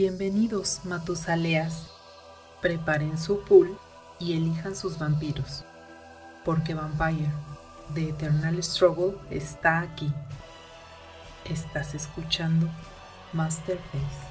Bienvenidos, 0.00 0.84
Matusaleas. 0.84 1.92
Preparen 2.62 3.18
su 3.18 3.42
pool 3.42 3.76
y 4.20 4.34
elijan 4.34 4.76
sus 4.76 4.96
vampiros. 4.96 5.64
Porque 6.44 6.72
Vampire, 6.72 7.32
The 7.94 8.10
Eternal 8.10 8.62
Struggle, 8.62 9.18
está 9.28 9.80
aquí. 9.80 10.08
Estás 11.50 11.96
escuchando 11.96 12.68
Masterface. 13.32 14.28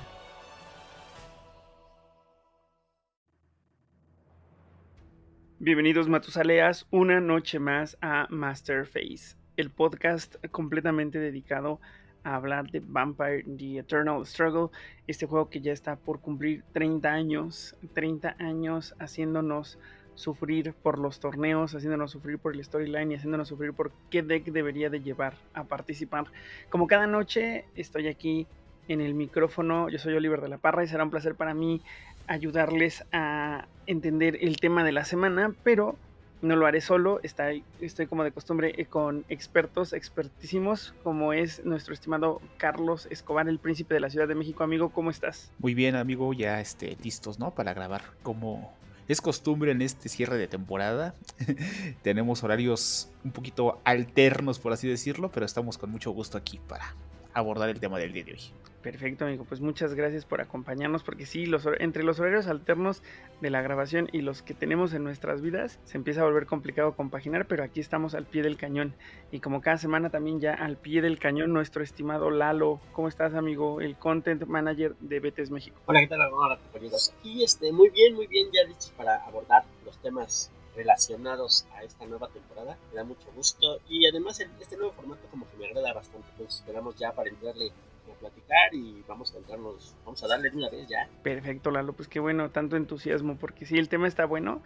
Bienvenidos 5.60 6.08
Matusaleas, 6.08 6.88
una 6.92 7.20
noche 7.20 7.60
más 7.60 7.98
a 8.02 8.28
Masterface, 8.30 9.36
el 9.58 9.70
podcast 9.70 10.38
completamente 10.50 11.20
dedicado 11.20 11.82
a 12.24 12.36
hablar 12.36 12.70
de 12.72 12.82
Vampire 12.86 13.44
The 13.58 13.80
Eternal 13.80 14.26
Struggle, 14.26 14.70
este 15.08 15.26
juego 15.26 15.50
que 15.50 15.62
ya 15.62 15.72
está 15.72 15.96
por 15.96 16.20
cumplir 16.20 16.64
30 16.74 17.10
años, 17.10 17.76
30 17.94 18.36
años 18.40 18.96
haciéndonos 19.00 19.80
sufrir 20.16 20.74
por 20.74 20.98
los 20.98 21.20
torneos, 21.20 21.76
haciéndonos 21.76 22.12
sufrir 22.12 22.40
por 22.40 22.54
el 22.54 22.64
storyline 22.64 23.12
y 23.12 23.16
haciéndonos 23.16 23.48
sufrir 23.48 23.74
por 23.74 23.92
qué 24.10 24.24
deck 24.24 24.46
debería 24.46 24.90
de 24.90 25.02
llevar 25.02 25.36
a 25.54 25.64
participar. 25.64 26.26
Como 26.70 26.88
cada 26.88 27.06
noche 27.06 27.66
estoy 27.76 28.08
aquí 28.08 28.48
en 28.88 29.00
el 29.00 29.14
micrófono, 29.14 29.90
yo 29.90 30.00
soy 30.00 30.16
Oliver 30.16 30.42
de 30.42 30.50
la 30.50 30.58
Parra 30.58 30.84
y 30.84 30.88
será 30.88 31.04
un 31.04 31.12
placer 31.12 31.36
para 31.36 31.54
mí 31.54 31.82
ayudarles 32.26 33.06
a 33.12 33.68
entender 33.86 34.38
el 34.42 34.58
tema 34.58 34.84
de 34.84 34.92
la 34.92 35.06
semana, 35.06 35.54
pero 35.64 35.96
no 36.42 36.56
lo 36.56 36.66
haré 36.66 36.82
solo, 36.82 37.20
estoy, 37.24 37.64
estoy 37.82 38.08
como 38.08 38.24
de 38.24 38.32
costumbre 38.32 38.74
eh, 38.78 38.86
con 38.86 39.26
expertos, 39.30 39.94
expertísimos, 39.94 40.94
como 41.04 41.34
es 41.34 41.66
nuestro 41.66 41.94
estimado 41.94 42.42
Carlos 42.58 43.08
Escobar, 43.10 43.50
el 43.50 43.60
príncipe 43.60 43.94
de 43.94 44.00
la 44.00 44.10
Ciudad 44.10 44.28
de 44.28 44.36
México. 44.36 44.64
Amigo, 44.64 44.90
¿cómo 44.90 45.10
estás? 45.10 45.52
Muy 45.60 45.74
bien, 45.74 45.96
amigo, 45.96 46.34
ya 46.34 46.62
este, 46.62 46.98
listos, 47.04 47.40
¿no? 47.40 47.52
Para 47.52 47.74
grabar 47.74 48.02
como 48.24 48.74
es 49.08 49.22
costumbre 49.22 49.72
en 49.72 49.82
este 49.82 50.10
cierre 50.10 50.38
de 50.38 50.48
temporada. 50.48 51.16
Tenemos 52.02 52.44
horarios 52.44 53.10
un 53.24 53.32
poquito 53.32 53.80
alternos, 53.84 54.60
por 54.60 54.74
así 54.74 54.88
decirlo, 54.88 55.32
pero 55.32 55.46
estamos 55.46 55.78
con 55.78 55.90
mucho 55.90 56.12
gusto 56.12 56.38
aquí 56.38 56.60
para 56.68 56.96
abordar 57.34 57.70
el 57.70 57.80
tema 57.80 57.98
del 58.00 58.14
día 58.14 58.26
de 58.26 58.34
hoy. 58.34 58.42
Perfecto, 58.82 59.26
amigo. 59.26 59.44
Pues 59.44 59.60
muchas 59.60 59.96
gracias 59.96 60.26
por 60.26 60.40
acompañarnos, 60.40 61.04
porque 61.04 61.26
sí, 61.26 61.46
los, 61.46 61.68
entre 61.80 62.04
los 62.04 62.20
horarios 62.20 62.48
alternos 62.48 63.02
de 63.42 63.50
la 63.50 63.62
grabación 63.62 64.08
y 64.12 64.22
los 64.22 64.44
que 64.44 64.54
tenemos 64.54 64.94
en 64.94 65.04
nuestras 65.04 65.42
vidas, 65.42 65.80
se 65.84 65.98
empieza 65.98 66.22
a 66.22 66.26
volver 66.26 66.46
complicado 66.46 66.96
compaginar, 66.96 67.48
pero 67.48 67.64
aquí 67.64 67.80
estamos 67.80 68.14
al 68.14 68.26
pie 68.26 68.44
del 68.44 68.56
cañón. 68.56 68.94
Y 69.32 69.40
como 69.40 69.62
cada 69.62 69.78
semana 69.78 70.10
también 70.10 70.40
ya 70.40 70.54
al 70.54 70.78
pie 70.78 71.02
del 71.02 71.20
cañón, 71.20 71.54
nuestro 71.54 71.84
estimado 71.84 72.30
Lalo. 72.30 72.80
¿Cómo 72.94 73.08
estás, 73.08 73.34
amigo? 73.34 73.82
El 73.82 73.98
Content 73.98 74.46
Manager 74.46 74.96
de 75.00 75.20
Betes 75.20 75.50
México. 75.50 75.82
Hola, 75.86 76.02
¿qué 76.02 76.08
tal? 76.08 76.22
Hola, 76.32 76.58
compañeros. 76.58 77.14
Aquí, 77.20 77.44
este, 77.44 77.72
muy 77.72 77.90
bien, 77.90 78.14
muy 78.14 78.28
bien, 78.28 78.48
ya 78.54 78.68
listos 78.68 78.92
para 78.96 79.18
abordar 79.26 79.66
los 79.86 80.00
temas 80.02 80.52
relacionados 80.76 81.66
a 81.74 81.84
esta 81.84 82.06
nueva 82.06 82.30
temporada. 82.30 82.78
Me 82.92 82.98
da 82.98 83.04
mucho 83.04 83.28
gusto 83.36 83.80
y 83.90 84.08
además 84.08 84.40
este 84.40 84.78
nuevo 84.78 84.94
formato 84.94 85.28
como 85.32 85.50
que 85.50 85.58
me 85.58 85.66
agrada 85.66 85.94
bastante. 85.94 86.28
Entonces 86.32 86.60
esperamos 86.60 86.96
ya 86.96 87.12
para 87.12 87.30
entrarle 87.30 87.72
platicar 88.20 88.74
y 88.74 89.04
vamos 89.08 89.34
a 89.34 89.38
entrarnos, 89.38 89.96
vamos 90.06 90.24
a 90.24 90.28
darle 90.28 90.50
de 90.50 90.58
una 90.58 90.70
vez 90.70 90.88
ya. 90.88 91.10
Perfecto, 91.24 91.72
Lalo, 91.72 91.94
pues 91.94 92.08
qué 92.08 92.20
bueno, 92.20 92.50
tanto 92.52 92.76
entusiasmo, 92.76 93.38
porque 93.38 93.66
sí, 93.66 93.78
el 93.78 93.90
tema 93.90 94.08
está 94.08 94.26
bueno. 94.26 94.62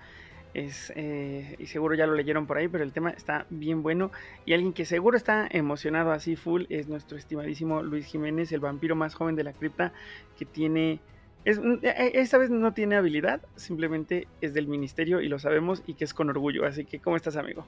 Es, 0.53 0.91
eh, 0.97 1.55
y 1.59 1.67
seguro 1.67 1.95
ya 1.95 2.05
lo 2.05 2.13
leyeron 2.13 2.45
por 2.45 2.57
ahí, 2.57 2.67
pero 2.67 2.83
el 2.83 2.91
tema 2.91 3.11
está 3.11 3.45
bien 3.49 3.83
bueno. 3.83 4.11
Y 4.45 4.53
alguien 4.53 4.73
que 4.73 4.85
seguro 4.85 5.15
está 5.15 5.47
emocionado 5.49 6.11
así 6.11 6.35
full 6.35 6.63
es 6.69 6.87
nuestro 6.87 7.17
estimadísimo 7.17 7.81
Luis 7.81 8.05
Jiménez, 8.05 8.51
el 8.51 8.59
vampiro 8.59 8.95
más 8.95 9.15
joven 9.15 9.35
de 9.35 9.45
la 9.45 9.53
cripta, 9.53 9.93
que 10.37 10.45
tiene 10.45 10.99
es, 11.43 11.57
e, 11.57 11.87
e, 11.87 12.11
esta 12.19 12.37
vez 12.37 12.49
no 12.49 12.73
tiene 12.73 12.95
habilidad, 12.95 13.41
simplemente 13.55 14.27
es 14.41 14.53
del 14.53 14.67
ministerio 14.67 15.21
y 15.21 15.27
lo 15.27 15.39
sabemos 15.39 15.81
y 15.87 15.95
que 15.95 16.03
es 16.03 16.13
con 16.13 16.29
orgullo. 16.29 16.65
Así 16.65 16.85
que, 16.85 16.99
¿cómo 16.99 17.15
estás, 17.15 17.35
amigo? 17.35 17.65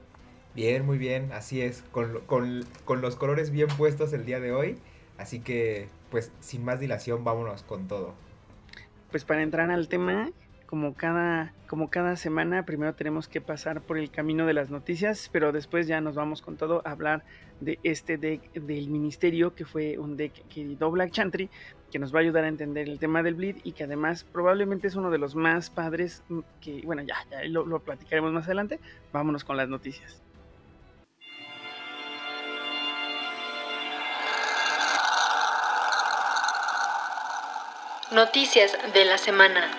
Bien, 0.54 0.86
muy 0.86 0.98
bien, 0.98 1.32
así 1.32 1.60
es, 1.60 1.82
con, 1.90 2.20
con, 2.26 2.64
con 2.84 3.00
los 3.00 3.16
colores 3.16 3.50
bien 3.50 3.68
puestos 3.76 4.12
el 4.12 4.24
día 4.24 4.38
de 4.38 4.52
hoy. 4.52 4.78
Así 5.18 5.40
que, 5.40 5.88
pues, 6.10 6.32
sin 6.40 6.64
más 6.64 6.80
dilación, 6.80 7.24
vámonos 7.24 7.62
con 7.62 7.86
todo. 7.86 8.14
Pues 9.10 9.24
para 9.24 9.42
entrar 9.42 9.70
al 9.70 9.88
tema, 9.88 10.30
como 10.66 10.94
cada, 10.94 11.52
como 11.68 11.88
cada 11.88 12.16
semana, 12.16 12.64
primero 12.64 12.94
tenemos 12.94 13.28
que 13.28 13.40
pasar 13.40 13.80
por 13.80 13.96
el 13.96 14.10
camino 14.10 14.44
de 14.44 14.54
las 14.54 14.70
noticias, 14.70 15.30
pero 15.32 15.52
después 15.52 15.86
ya 15.86 16.00
nos 16.00 16.16
vamos 16.16 16.42
con 16.42 16.56
todo 16.56 16.82
a 16.84 16.90
hablar 16.90 17.24
de 17.60 17.78
este 17.84 18.18
deck 18.18 18.52
del 18.54 18.88
ministerio, 18.88 19.54
que 19.54 19.64
fue 19.64 19.98
un 19.98 20.16
deck 20.16 20.32
que 20.48 20.62
editó 20.62 20.90
Black 20.90 21.12
Chantry, 21.12 21.48
que 21.92 22.00
nos 22.00 22.12
va 22.12 22.18
a 22.18 22.22
ayudar 22.22 22.42
a 22.42 22.48
entender 22.48 22.88
el 22.88 22.98
tema 22.98 23.22
del 23.22 23.36
bleed 23.36 23.58
y 23.62 23.70
que 23.70 23.84
además 23.84 24.24
probablemente 24.24 24.88
es 24.88 24.96
uno 24.96 25.12
de 25.12 25.18
los 25.18 25.36
más 25.36 25.70
padres 25.70 26.24
que, 26.60 26.82
bueno, 26.84 27.02
ya, 27.02 27.18
ya 27.30 27.44
lo, 27.44 27.64
lo 27.64 27.78
platicaremos 27.78 28.32
más 28.32 28.46
adelante. 28.46 28.80
Vámonos 29.12 29.44
con 29.44 29.56
las 29.56 29.68
noticias. 29.68 30.23
Noticias 38.14 38.78
de 38.94 39.04
la 39.04 39.18
semana. 39.18 39.72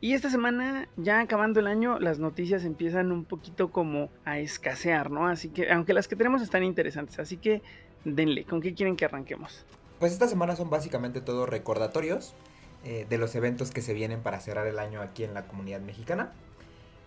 Y 0.00 0.14
esta 0.14 0.30
semana, 0.30 0.88
ya 0.96 1.20
acabando 1.20 1.60
el 1.60 1.68
año, 1.68 2.00
las 2.00 2.18
noticias 2.18 2.64
empiezan 2.64 3.12
un 3.12 3.24
poquito 3.24 3.70
como 3.70 4.10
a 4.24 4.40
escasear, 4.40 5.12
¿no? 5.12 5.28
Así 5.28 5.50
que, 5.50 5.70
aunque 5.70 5.94
las 5.94 6.08
que 6.08 6.16
tenemos 6.16 6.42
están 6.42 6.64
interesantes, 6.64 7.20
así 7.20 7.36
que 7.36 7.62
denle, 8.04 8.42
¿con 8.44 8.60
qué 8.60 8.74
quieren 8.74 8.96
que 8.96 9.04
arranquemos? 9.04 9.64
Pues 10.00 10.10
esta 10.10 10.26
semana 10.26 10.56
son 10.56 10.70
básicamente 10.70 11.20
todos 11.20 11.48
recordatorios 11.48 12.34
eh, 12.82 13.06
de 13.08 13.16
los 13.16 13.36
eventos 13.36 13.70
que 13.70 13.82
se 13.82 13.94
vienen 13.94 14.22
para 14.24 14.40
cerrar 14.40 14.66
el 14.66 14.80
año 14.80 15.02
aquí 15.02 15.22
en 15.22 15.34
la 15.34 15.46
comunidad 15.46 15.82
mexicana. 15.82 16.32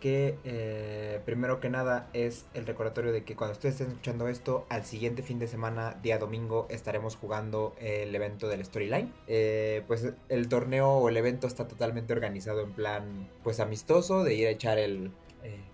Que 0.04 0.38
eh, 0.44 1.22
primero 1.24 1.62
que 1.62 1.70
nada 1.70 2.10
es 2.12 2.46
el 2.54 2.66
recordatorio 2.66 3.14
de 3.14 3.24
que 3.24 3.38
cuando 3.38 3.54
ustedes 3.54 3.76
estén 3.76 3.88
escuchando 3.88 4.28
esto, 4.28 4.66
al 4.68 4.84
siguiente 4.84 5.24
fin 5.24 5.40
de 5.40 5.48
semana, 5.48 5.98
día 6.04 6.18
domingo, 6.18 6.68
estaremos 6.70 7.16
jugando 7.16 7.74
el 7.80 8.14
evento 8.14 8.50
del 8.50 8.66
Storyline. 8.66 9.14
Eh, 9.28 9.82
pues 9.88 10.12
el 10.28 10.50
torneo 10.50 10.90
o 10.90 11.08
el 11.08 11.16
evento 11.16 11.48
está 11.48 11.70
totalmente 11.70 12.12
organizado 12.12 12.60
en 12.60 12.74
plan 12.74 13.30
pues 13.44 13.62
amistoso, 13.62 14.26
de 14.26 14.34
ir 14.34 14.48
a 14.48 14.50
echar 14.50 14.78
el... 14.78 15.14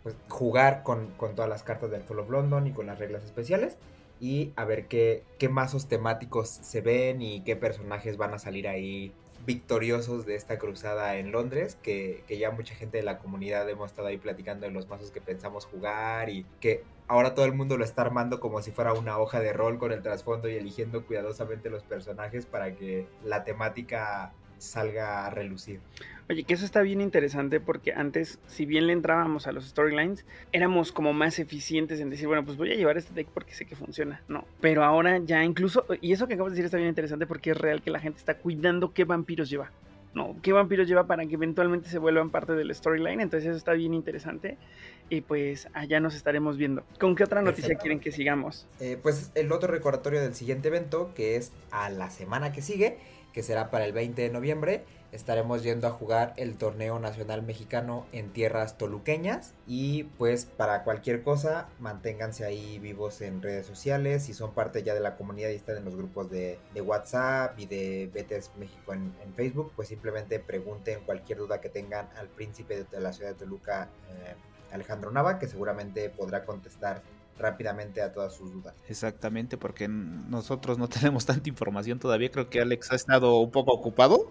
Pues, 0.04 0.16
jugar 0.28 0.84
con, 0.84 1.08
con 1.18 1.34
todas 1.34 1.50
las 1.50 1.64
cartas 1.64 1.90
del 1.90 2.04
Fall 2.04 2.20
of 2.20 2.30
London 2.30 2.68
y 2.68 2.72
con 2.72 2.86
las 2.86 3.00
reglas 3.00 3.24
especiales 3.24 3.78
y 4.20 4.52
a 4.56 4.66
ver 4.66 4.88
qué, 4.88 5.24
qué 5.38 5.50
mazos 5.50 5.88
temáticos 5.88 6.50
se 6.50 6.82
ven 6.82 7.22
y 7.22 7.42
qué 7.42 7.56
personajes 7.56 8.18
van 8.18 8.34
a 8.34 8.40
salir 8.40 8.68
ahí 8.68 9.14
victoriosos 9.46 10.26
de 10.26 10.36
esta 10.36 10.58
cruzada 10.58 11.18
en 11.18 11.32
Londres, 11.32 11.78
que, 11.82 12.24
que, 12.28 12.38
ya 12.38 12.52
mucha 12.52 12.76
gente 12.76 12.98
de 12.98 13.04
la 13.04 13.20
comunidad 13.20 13.70
hemos 13.70 13.92
estado 13.92 14.08
ahí 14.08 14.18
platicando 14.18 14.66
de 14.66 14.72
los 14.72 14.88
mazos 14.88 15.12
que 15.12 15.22
pensamos 15.22 15.66
jugar 15.66 16.30
y 16.30 16.46
que 16.60 16.84
ahora 17.08 17.34
todo 17.34 17.46
el 17.46 17.54
mundo 17.54 17.78
lo 17.78 17.84
está 17.84 18.04
armando 18.04 18.40
como 18.40 18.62
si 18.62 18.72
fuera 18.72 18.94
una 18.94 19.18
hoja 19.18 19.40
de 19.40 19.52
rol 19.54 19.80
con 19.80 19.92
el 19.92 20.02
trasfondo 20.02 20.48
y 20.48 20.56
eligiendo 20.56 21.06
cuidadosamente 21.06 21.70
los 21.70 21.84
personajes 21.84 22.46
para 22.46 22.76
que 22.76 23.08
la 23.24 23.44
temática 23.44 24.34
salga 24.60 25.26
a 25.26 25.30
relucir. 25.30 25.82
Oye, 26.30 26.44
que 26.44 26.54
eso 26.54 26.64
está 26.64 26.82
bien 26.82 27.02
interesante 27.02 27.60
porque 27.60 27.92
antes, 27.92 28.38
si 28.46 28.68
bien 28.68 28.86
le 28.86 28.94
entrábamos 28.94 29.48
a 29.48 29.52
los 29.52 29.66
storylines, 29.66 30.26
éramos 30.52 30.92
como 30.92 31.12
más 31.12 31.40
eficientes 31.40 32.00
en 32.00 32.12
decir, 32.12 32.28
bueno, 32.28 32.46
pues 32.46 32.56
voy 32.56 32.72
a 32.72 32.76
llevar 32.76 33.00
este 33.00 33.16
deck 33.16 33.28
porque 33.34 33.56
sé 33.56 33.66
que 33.66 33.76
funciona, 33.76 34.22
¿no? 34.28 34.46
Pero 34.62 34.84
ahora 34.84 35.18
ya 35.18 35.44
incluso, 35.44 35.88
y 36.02 36.14
eso 36.14 36.28
que 36.28 36.36
acabo 36.36 36.50
de 36.50 36.54
decir 36.54 36.66
está 36.66 36.78
bien 36.78 36.90
interesante 36.90 37.26
porque 37.26 37.50
es 37.50 37.58
real 37.58 37.82
que 37.82 37.90
la 37.90 38.00
gente 38.00 38.20
está 38.20 38.38
cuidando 38.38 38.94
qué 38.94 39.06
vampiros 39.06 39.50
lleva. 39.50 39.72
No, 40.14 40.36
qué 40.42 40.54
vampiros 40.54 40.88
lleva 40.88 41.08
para 41.08 41.26
que 41.26 41.36
eventualmente 41.36 41.90
se 41.90 41.98
vuelvan 42.00 42.30
parte 42.30 42.54
del 42.54 42.74
storyline. 42.74 43.22
Entonces 43.22 43.48
eso 43.50 43.58
está 43.58 43.74
bien 43.74 43.94
interesante. 43.94 44.58
Y 45.10 45.22
pues 45.22 45.68
allá 45.74 46.00
nos 46.00 46.16
estaremos 46.16 46.58
viendo. 46.58 46.84
¿Con 47.00 47.16
qué 47.16 47.24
otra 47.24 47.42
noticia 47.42 47.76
quieren 47.76 48.00
que 48.00 48.12
sigamos? 48.12 48.68
Eh, 48.80 48.98
pues 49.02 49.32
el 49.36 49.52
otro 49.52 49.72
recordatorio 49.72 50.22
del 50.22 50.36
siguiente 50.36 50.68
evento, 50.68 51.12
que 51.16 51.36
es 51.36 51.52
a 51.72 51.90
la 51.90 52.10
semana 52.10 52.52
que 52.52 52.62
sigue, 52.62 52.98
que 53.40 53.44
será 53.44 53.72
para 53.72 53.86
el 53.86 53.94
20 53.94 54.22
de 54.22 54.30
noviembre 54.32 54.84
estaremos 55.14 55.64
yendo 55.64 55.88
a 55.88 55.92
jugar 55.92 56.34
el 56.36 56.58
torneo 56.58 57.00
nacional 57.00 57.42
mexicano 57.42 58.06
en 58.12 58.34
tierras 58.34 58.78
toluqueñas 58.78 59.54
y 59.66 60.04
pues 60.18 60.44
para 60.44 60.84
cualquier 60.84 61.24
cosa 61.24 61.70
manténganse 61.80 62.44
ahí 62.44 62.80
vivos 62.80 63.22
en 63.22 63.42
redes 63.42 63.66
sociales 63.66 64.24
si 64.26 64.34
son 64.34 64.54
parte 64.54 64.84
ya 64.84 64.94
de 64.94 65.00
la 65.00 65.16
comunidad 65.16 65.52
y 65.52 65.56
están 65.56 65.78
en 65.78 65.86
los 65.86 65.96
grupos 65.96 66.30
de, 66.30 66.60
WhatsApp 66.86 67.58
y 67.58 67.66
de 67.66 68.12
Betes 68.14 68.52
México 68.60 68.92
en, 68.92 69.14
Facebook 69.36 69.72
pues 69.74 69.88
simplemente 69.88 70.42
pregunten 70.42 71.00
cualquier 71.06 71.38
duda 71.38 71.62
que 71.62 71.70
tengan 71.70 72.10
al 72.18 72.28
príncipe 72.28 72.84
de, 72.84 73.00
la 73.00 73.14
ciudad 73.14 73.32
de 73.32 73.38
Toluca 73.38 73.88
eh, 74.10 74.36
Alejandro 74.74 75.12
Nava 75.12 75.40
que 75.40 75.48
seguramente 75.48 76.10
podrá 76.10 76.44
contestar 76.44 77.02
rápidamente 77.40 78.02
a 78.02 78.12
todas 78.12 78.34
sus 78.34 78.52
dudas. 78.52 78.76
Exactamente, 78.88 79.58
porque 79.58 79.88
nosotros 79.88 80.78
no 80.78 80.88
tenemos 80.90 81.26
tanta 81.26 81.50
información 81.50 82.00
todavía. 82.00 82.30
Creo 82.30 82.50
que 82.50 82.62
Alex 82.62 82.92
ha 82.92 82.96
estado 82.96 83.38
un 83.40 83.52
poco 83.52 83.74
ocupado. 83.74 84.30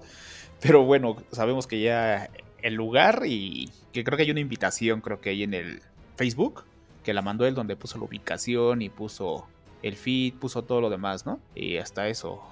Pero 0.61 0.85
bueno, 0.85 1.17
sabemos 1.33 1.67
que 1.67 1.81
ya 1.81 2.29
el 2.63 2.75
lugar 2.75 3.23
y 3.27 3.71
que 3.93 4.03
creo 4.05 4.17
que 4.17 4.25
hay 4.25 4.31
una 4.31 4.41
invitación, 4.41 5.01
creo 5.01 5.21
que 5.21 5.31
hay 5.31 5.45
en 5.45 5.55
el 5.55 5.83
Facebook, 6.17 6.65
que 7.05 7.15
la 7.15 7.23
mandó 7.23 7.47
él 7.47 7.55
donde 7.55 7.77
puso 7.77 7.99
la 7.99 8.05
ubicación 8.05 8.83
y 8.83 8.89
puso 8.89 9.47
el 9.83 9.97
feed, 9.97 10.35
puso 10.35 10.63
todo 10.65 10.81
lo 10.81 10.91
demás, 10.91 11.27
¿no? 11.27 11.41
Y 11.55 11.77
hasta 11.77 12.09
eso. 12.09 12.43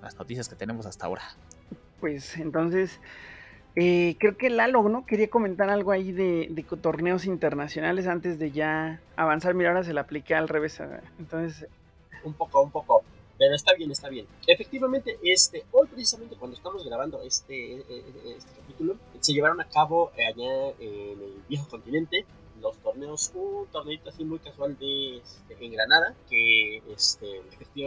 las 0.00 0.16
noticias 0.16 0.48
que 0.48 0.54
tenemos 0.54 0.86
hasta 0.86 1.06
ahora. 1.06 1.22
Pues 2.00 2.36
entonces, 2.36 3.00
eh, 3.76 4.16
creo 4.18 4.36
que 4.36 4.50
Lalo, 4.50 4.82
¿no? 4.88 5.06
Quería 5.06 5.28
comentar 5.28 5.70
algo 5.70 5.92
ahí 5.92 6.10
de, 6.12 6.64
torneos 6.80 7.26
internacionales 7.26 8.06
antes 8.06 8.38
de 8.38 8.50
ya 8.50 9.00
avanzar. 9.16 9.54
Mira, 9.54 9.70
ahora 9.70 9.84
se 9.84 9.92
le 9.92 10.00
apliqué 10.00 10.34
al 10.34 10.48
revés. 10.48 10.80
Entonces... 11.18 11.68
Un 12.24 12.32
poco, 12.32 12.62
un 12.62 12.70
poco. 12.70 13.04
Pero 13.38 13.54
está 13.54 13.74
bien, 13.74 13.90
está 13.90 14.08
bien. 14.08 14.26
Efectivamente, 14.46 15.18
este, 15.22 15.64
hoy 15.72 15.86
precisamente 15.88 16.36
cuando 16.36 16.56
estamos 16.56 16.84
grabando 16.86 17.22
este, 17.22 17.74
e, 17.74 17.76
e, 17.76 18.04
e, 18.24 18.36
este 18.36 18.50
capítulo, 18.60 18.96
se 19.20 19.34
llevaron 19.34 19.60
a 19.60 19.68
cabo 19.68 20.10
allá 20.16 20.70
en 20.80 21.20
el 21.20 21.42
viejo 21.46 21.68
continente 21.68 22.24
los 22.60 22.78
torneos, 22.78 23.32
un 23.34 23.66
torneito 23.66 24.10
así 24.10 24.24
muy 24.24 24.38
casual 24.38 24.76
de, 24.78 25.18
este, 25.18 25.64
en 25.64 25.72
Granada, 25.72 26.14
que 26.28 26.78
este, 26.92 27.42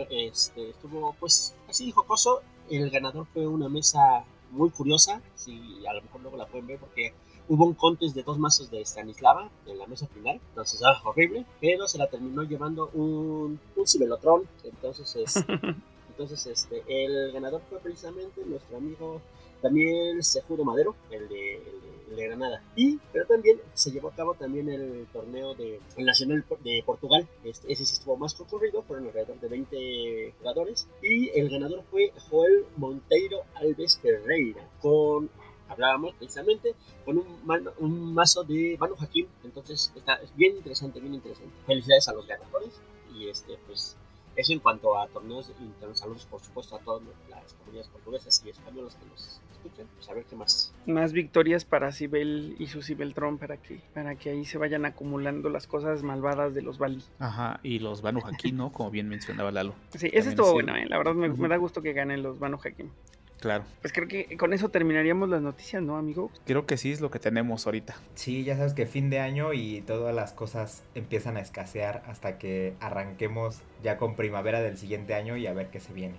este, 0.10 0.70
estuvo 0.70 1.16
pues 1.20 1.56
así 1.68 1.92
jocoso. 1.92 2.42
El 2.70 2.90
ganador 2.90 3.26
fue 3.34 3.48
una 3.48 3.68
mesa 3.68 4.24
muy 4.52 4.70
curiosa, 4.70 5.22
si 5.36 5.86
a 5.88 5.94
lo 5.94 6.02
mejor 6.02 6.22
luego 6.22 6.38
la 6.38 6.46
pueden 6.46 6.68
ver 6.68 6.80
porque 6.80 7.14
hubo 7.48 7.66
un 7.66 7.74
contest 7.74 8.16
de 8.16 8.24
dos 8.24 8.38
mazos 8.38 8.70
de 8.70 8.86
Stanislava 8.86 9.50
en 9.66 9.78
la 9.78 9.88
mesa 9.88 10.08
final, 10.08 10.40
entonces 10.50 10.82
ah, 10.84 11.02
horrible, 11.04 11.46
pero 11.60 11.88
se 11.88 11.98
la 11.98 12.08
terminó 12.08 12.44
llevando 12.44 12.90
un, 12.94 13.60
un 13.76 13.88
Cibelotron, 13.88 14.44
entonces 14.64 15.16
es, 15.16 15.36
entonces 16.10 16.46
este, 16.46 16.84
el 16.88 17.32
ganador 17.32 17.62
fue 17.70 17.80
precisamente 17.80 18.46
nuestro 18.46 18.78
amigo 18.78 19.22
Daniel 19.62 20.24
Sejudo 20.24 20.64
Madero, 20.64 20.96
el 21.12 21.28
de, 21.28 21.62
Granada. 22.10 22.62
Y, 22.76 22.98
pero 23.14 23.26
también 23.28 23.62
se 23.74 23.92
llevó 23.92 24.10
a 24.10 24.16
cabo 24.16 24.34
también 24.34 24.68
el 24.68 25.06
torneo 25.14 25.54
de 25.54 25.80
Nacional 25.98 26.44
de 26.64 26.84
Portugal. 26.86 27.28
Este, 27.44 27.72
ese 27.72 27.86
sí 27.86 27.94
estuvo 27.94 28.18
más 28.18 28.34
concurrido, 28.34 28.82
fueron 28.84 29.06
alrededor 29.06 29.40
de 29.40 29.48
20 29.48 30.34
jugadores. 30.40 30.88
Y 31.02 31.30
el 31.30 31.50
ganador 31.50 31.84
fue 31.92 32.12
Joel 32.30 32.66
Monteiro 32.78 33.44
Alves 33.56 34.00
Ferreira, 34.00 34.68
con 34.82 35.30
hablábamos 35.70 36.16
precisamente 36.16 36.74
con 37.06 37.20
un, 37.20 37.26
un 37.78 38.14
mazo 38.14 38.44
de 38.44 38.76
Manu 38.80 38.96
Hakim. 39.00 39.28
Entonces 39.44 39.94
está 39.96 40.16
es 40.16 40.36
bien 40.36 40.58
interesante, 40.58 41.00
bien 41.00 41.14
interesante. 41.14 41.54
Felicidades 41.66 42.08
a 42.10 42.14
los 42.14 42.28
ganadores 42.28 42.82
y 43.16 43.30
este 43.30 43.58
pues 43.66 43.96
eso 44.36 44.54
en 44.54 44.60
cuanto 44.60 44.98
a 44.98 45.08
torneos 45.08 45.52
internacionales, 45.60 46.26
por 46.26 46.42
supuesto, 46.42 46.76
a 46.76 46.80
todas 46.80 47.04
las 47.30 47.54
comunidades 47.54 47.90
portuguesas 47.90 48.44
y 48.46 48.50
españolas 48.50 48.96
que 48.96 49.06
nos 49.06 49.42
escuchan, 49.52 49.88
pues 49.96 50.10
a 50.10 50.14
ver 50.14 50.26
qué 50.26 50.36
más. 50.36 50.74
Más 50.86 51.14
victorias 51.14 51.66
para 51.66 51.92
Sibel 51.92 52.56
y 52.58 52.68
su 52.68 52.82
Sibeltron 52.82 53.38
para 53.38 53.58
que, 53.58 53.82
para 53.94 54.16
que 54.16 54.30
ahí 54.30 54.46
se 54.46 54.58
vayan 54.58 54.86
acumulando 54.86 55.50
las 55.50 55.68
cosas 55.68 56.04
malvadas 56.04 56.54
de 56.54 56.62
los 56.62 56.78
Bali. 56.78 57.04
Ajá, 57.20 57.60
y 57.64 57.80
los 57.80 58.02
Banu 58.02 58.22
Hakim, 58.24 58.56
¿no? 58.56 58.72
Como 58.72 58.92
bien 58.92 59.10
mencionaba 59.10 59.52
Lalo. 59.52 59.74
Sí, 59.96 60.10
ese 60.14 60.30
estuvo 60.30 60.54
bueno, 60.54 60.76
¿eh? 60.76 60.86
la 60.88 60.98
verdad 60.98 61.14
me, 61.14 61.30
me, 61.30 61.48
da 61.48 61.58
gusto 61.58 61.82
que 61.82 61.94
ganen 61.94 62.24
los 62.24 62.40
Banu 62.40 62.58
Hakim. 62.64 62.90
Claro. 63.40 63.64
Pues 63.82 63.94
creo 63.94 64.08
que 64.08 64.38
con 64.38 64.54
eso 64.54 64.70
terminaríamos 64.70 65.30
las 65.30 65.42
noticias, 65.42 65.82
¿no, 65.82 65.98
amigo? 65.98 66.30
Creo 66.46 66.66
que 66.66 66.78
sí 66.78 66.92
es 66.92 67.02
lo 67.02 67.10
que 67.10 67.20
tenemos 67.20 67.66
ahorita. 67.66 67.96
Sí, 68.16 68.44
ya 68.44 68.58
sabes 68.58 68.74
que 68.74 68.86
fin 68.86 69.10
de 69.10 69.20
año 69.20 69.54
y 69.54 69.82
todas 69.82 70.14
las 70.14 70.34
cosas 70.34 70.84
empiezan 70.96 71.38
a 71.38 71.42
escasear 71.42 72.04
hasta 72.08 72.38
que 72.38 72.74
arranquemos 72.80 73.62
ya 73.84 73.98
con 73.98 74.16
primavera 74.16 74.62
del 74.62 74.78
siguiente 74.78 75.14
año 75.14 75.38
y 75.38 75.48
a 75.48 75.54
ver 75.54 75.70
qué 75.70 75.80
se 75.80 75.94
viene. 75.94 76.16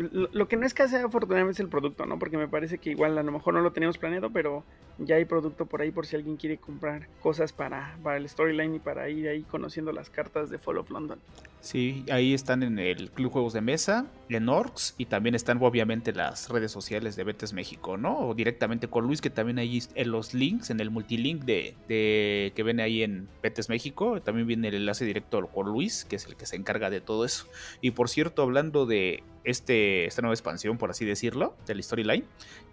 Lo, 0.00 0.48
que 0.48 0.56
no 0.56 0.64
escasea 0.64 1.04
afortunadamente 1.04 1.52
es 1.52 1.60
el 1.60 1.68
producto, 1.68 2.06
¿no? 2.06 2.18
Porque 2.18 2.38
me 2.38 2.48
parece 2.48 2.78
que 2.78 2.90
igual 2.90 3.18
a 3.18 3.22
lo 3.22 3.32
mejor 3.32 3.52
no 3.52 3.60
lo 3.60 3.72
teníamos 3.72 3.98
planeado, 3.98 4.30
pero 4.30 4.64
ya 4.98 5.16
hay 5.16 5.26
producto 5.26 5.66
por 5.66 5.82
ahí 5.82 5.90
por 5.90 6.06
si 6.06 6.16
alguien 6.16 6.38
quiere 6.38 6.56
comprar 6.56 7.06
cosas 7.20 7.52
para, 7.52 7.98
para 8.02 8.16
el 8.16 8.26
storyline 8.26 8.76
y 8.76 8.78
para 8.78 9.10
ir 9.10 9.28
ahí 9.28 9.42
conociendo 9.42 9.92
las 9.92 10.08
cartas 10.08 10.48
de 10.48 10.58
Fall 10.58 10.78
of 10.78 10.90
London. 10.90 11.18
Sí, 11.60 12.06
ahí 12.10 12.32
están 12.32 12.62
en 12.62 12.78
el 12.78 13.10
Club 13.10 13.32
Juegos 13.32 13.52
de 13.52 13.60
Mesa, 13.60 14.06
en 14.30 14.48
Orcs, 14.48 14.94
y 14.96 15.04
también 15.04 15.34
están 15.34 15.62
obviamente 15.62 16.14
las 16.14 16.48
redes 16.48 16.72
sociales 16.72 17.16
de 17.16 17.24
Betes 17.24 17.52
México, 17.52 17.98
¿no? 17.98 18.18
O 18.18 18.34
directamente 18.34 18.88
con 18.88 19.06
Luis, 19.06 19.20
que 19.20 19.28
también 19.28 19.58
ahí 19.58 19.82
en 19.94 20.10
los 20.10 20.32
links, 20.32 20.70
en 20.70 20.80
el 20.80 20.90
multilink 20.90 21.44
de, 21.44 21.74
de 21.86 22.52
que 22.54 22.62
viene 22.62 22.82
ahí 22.82 23.02
en 23.02 23.28
Betes 23.42 23.68
México, 23.68 24.22
también 24.22 24.46
viene 24.46 24.68
el 24.68 24.74
enlace 24.76 25.04
directo 25.04 25.46
con 25.48 25.66
Luis, 25.66 26.06
que 26.06 26.16
es 26.16 26.24
el 26.24 26.36
que 26.36 26.46
se 26.46 26.56
encarga 26.56 26.88
de 26.88 27.02
todo 27.02 27.26
eso. 27.26 27.46
Y 27.82 27.90
por 27.90 28.08
cierto, 28.08 28.42
hablando 28.42 28.86
de 28.86 29.22
este, 29.44 30.06
esta 30.06 30.22
nueva 30.22 30.34
expansión, 30.34 30.78
por 30.78 30.90
así 30.90 31.04
decirlo, 31.04 31.54
del 31.66 31.82
storyline, 31.82 32.24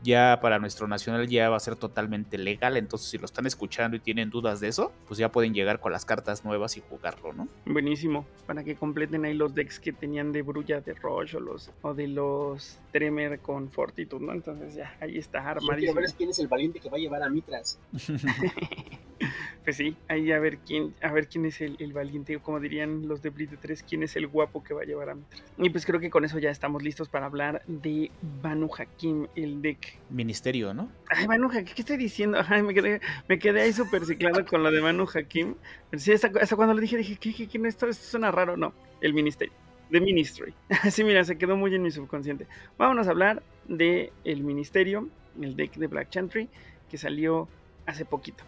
ya 0.03 0.39
para 0.41 0.59
nuestro 0.59 0.87
nacional 0.87 1.27
ya 1.27 1.49
va 1.49 1.57
a 1.57 1.59
ser 1.59 1.75
totalmente 1.75 2.37
legal, 2.37 2.77
entonces 2.77 3.09
si 3.09 3.17
lo 3.17 3.25
están 3.25 3.45
escuchando 3.45 3.97
y 3.97 3.99
tienen 3.99 4.29
dudas 4.29 4.59
de 4.59 4.67
eso, 4.67 4.91
pues 5.07 5.17
ya 5.17 5.31
pueden 5.31 5.53
llegar 5.53 5.79
con 5.79 5.91
las 5.91 6.05
cartas 6.05 6.43
nuevas 6.45 6.77
y 6.77 6.81
jugarlo, 6.81 7.33
¿no? 7.33 7.47
Buenísimo, 7.65 8.25
para 8.45 8.63
que 8.63 8.75
completen 8.75 9.25
ahí 9.25 9.33
los 9.33 9.53
decks 9.53 9.79
que 9.79 9.93
tenían 9.93 10.31
de 10.31 10.41
Brulla 10.41 10.81
de 10.81 10.93
Roche 10.93 11.37
o, 11.37 11.39
los, 11.39 11.71
o 11.81 11.93
de 11.93 12.07
los 12.07 12.79
Tremer 12.91 13.39
con 13.39 13.69
Fortitude, 13.69 14.25
¿no? 14.25 14.33
Entonces 14.33 14.75
ya, 14.75 14.95
ahí 14.99 15.17
está 15.17 15.39
armadísimo. 15.39 15.77
Quiero 15.77 15.93
ver 15.95 16.13
quién 16.17 16.29
es 16.29 16.39
el 16.39 16.47
valiente 16.47 16.79
que 16.79 16.89
va 16.89 16.97
a 16.97 16.99
llevar 16.99 17.23
a 17.23 17.29
Mitras. 17.29 17.79
pues 19.63 19.75
sí, 19.75 19.95
ahí 20.07 20.31
a 20.31 20.39
ver 20.39 20.59
quién, 20.59 20.93
a 21.01 21.11
ver 21.11 21.27
quién 21.27 21.45
es 21.45 21.61
el, 21.61 21.75
el 21.79 21.93
valiente, 21.93 22.37
como 22.39 22.59
dirían 22.59 23.07
los 23.07 23.21
de 23.21 23.29
Blitz 23.29 23.57
3, 23.59 23.83
quién 23.83 24.03
es 24.03 24.15
el 24.15 24.27
guapo 24.27 24.63
que 24.63 24.73
va 24.73 24.81
a 24.81 24.85
llevar 24.85 25.09
a 25.09 25.15
Mitras. 25.15 25.43
Y 25.57 25.69
pues 25.69 25.85
creo 25.85 25.99
que 25.99 26.09
con 26.09 26.25
eso 26.25 26.39
ya 26.39 26.49
estamos 26.57 26.81
listos 26.81 27.07
para 27.07 27.27
hablar 27.27 27.61
de 27.67 28.09
Banu 28.41 28.67
Hakim, 28.75 29.27
el 29.35 29.61
deck. 29.61 29.99
Ministerio, 30.09 30.73
¿no? 30.73 30.89
Ay, 31.07 31.27
Banu 31.27 31.49
Hakim, 31.49 31.75
¿qué 31.75 31.81
estoy 31.83 31.97
diciendo? 31.97 32.39
Ay, 32.49 32.63
me 32.63 32.73
quedé, 32.73 32.99
me 33.27 33.37
quedé 33.37 33.61
ahí 33.61 33.73
súper 33.73 34.05
ciclado 34.05 34.43
con 34.43 34.63
lo 34.63 34.71
de 34.71 34.81
Banu 34.81 35.07
Hakim. 35.13 35.53
Sí, 35.95 36.13
hasta, 36.13 36.31
hasta, 36.41 36.55
cuando 36.55 36.73
le 36.73 36.81
dije, 36.81 36.97
dije, 36.97 37.15
¿qué, 37.17 37.31
qué, 37.31 37.47
qué, 37.47 37.67
esto, 37.67 37.87
esto 37.87 38.03
suena 38.03 38.31
raro? 38.31 38.57
No, 38.57 38.73
el 39.01 39.13
ministerio. 39.13 39.53
The 39.91 40.01
Ministry. 40.01 40.53
Así, 40.83 41.03
mira, 41.03 41.23
se 41.23 41.37
quedó 41.37 41.55
muy 41.55 41.73
en 41.75 41.83
mi 41.83 41.91
subconsciente. 41.91 42.47
Vámonos 42.77 43.07
a 43.07 43.11
hablar 43.11 43.43
de 43.67 44.11
el 44.23 44.43
ministerio, 44.43 45.09
el 45.39 45.55
deck 45.55 45.75
de 45.75 45.85
Black 45.85 46.09
Chantry, 46.09 46.49
que 46.89 46.97
salió 46.97 47.47
hace 47.85 48.03
poquito. 48.03 48.43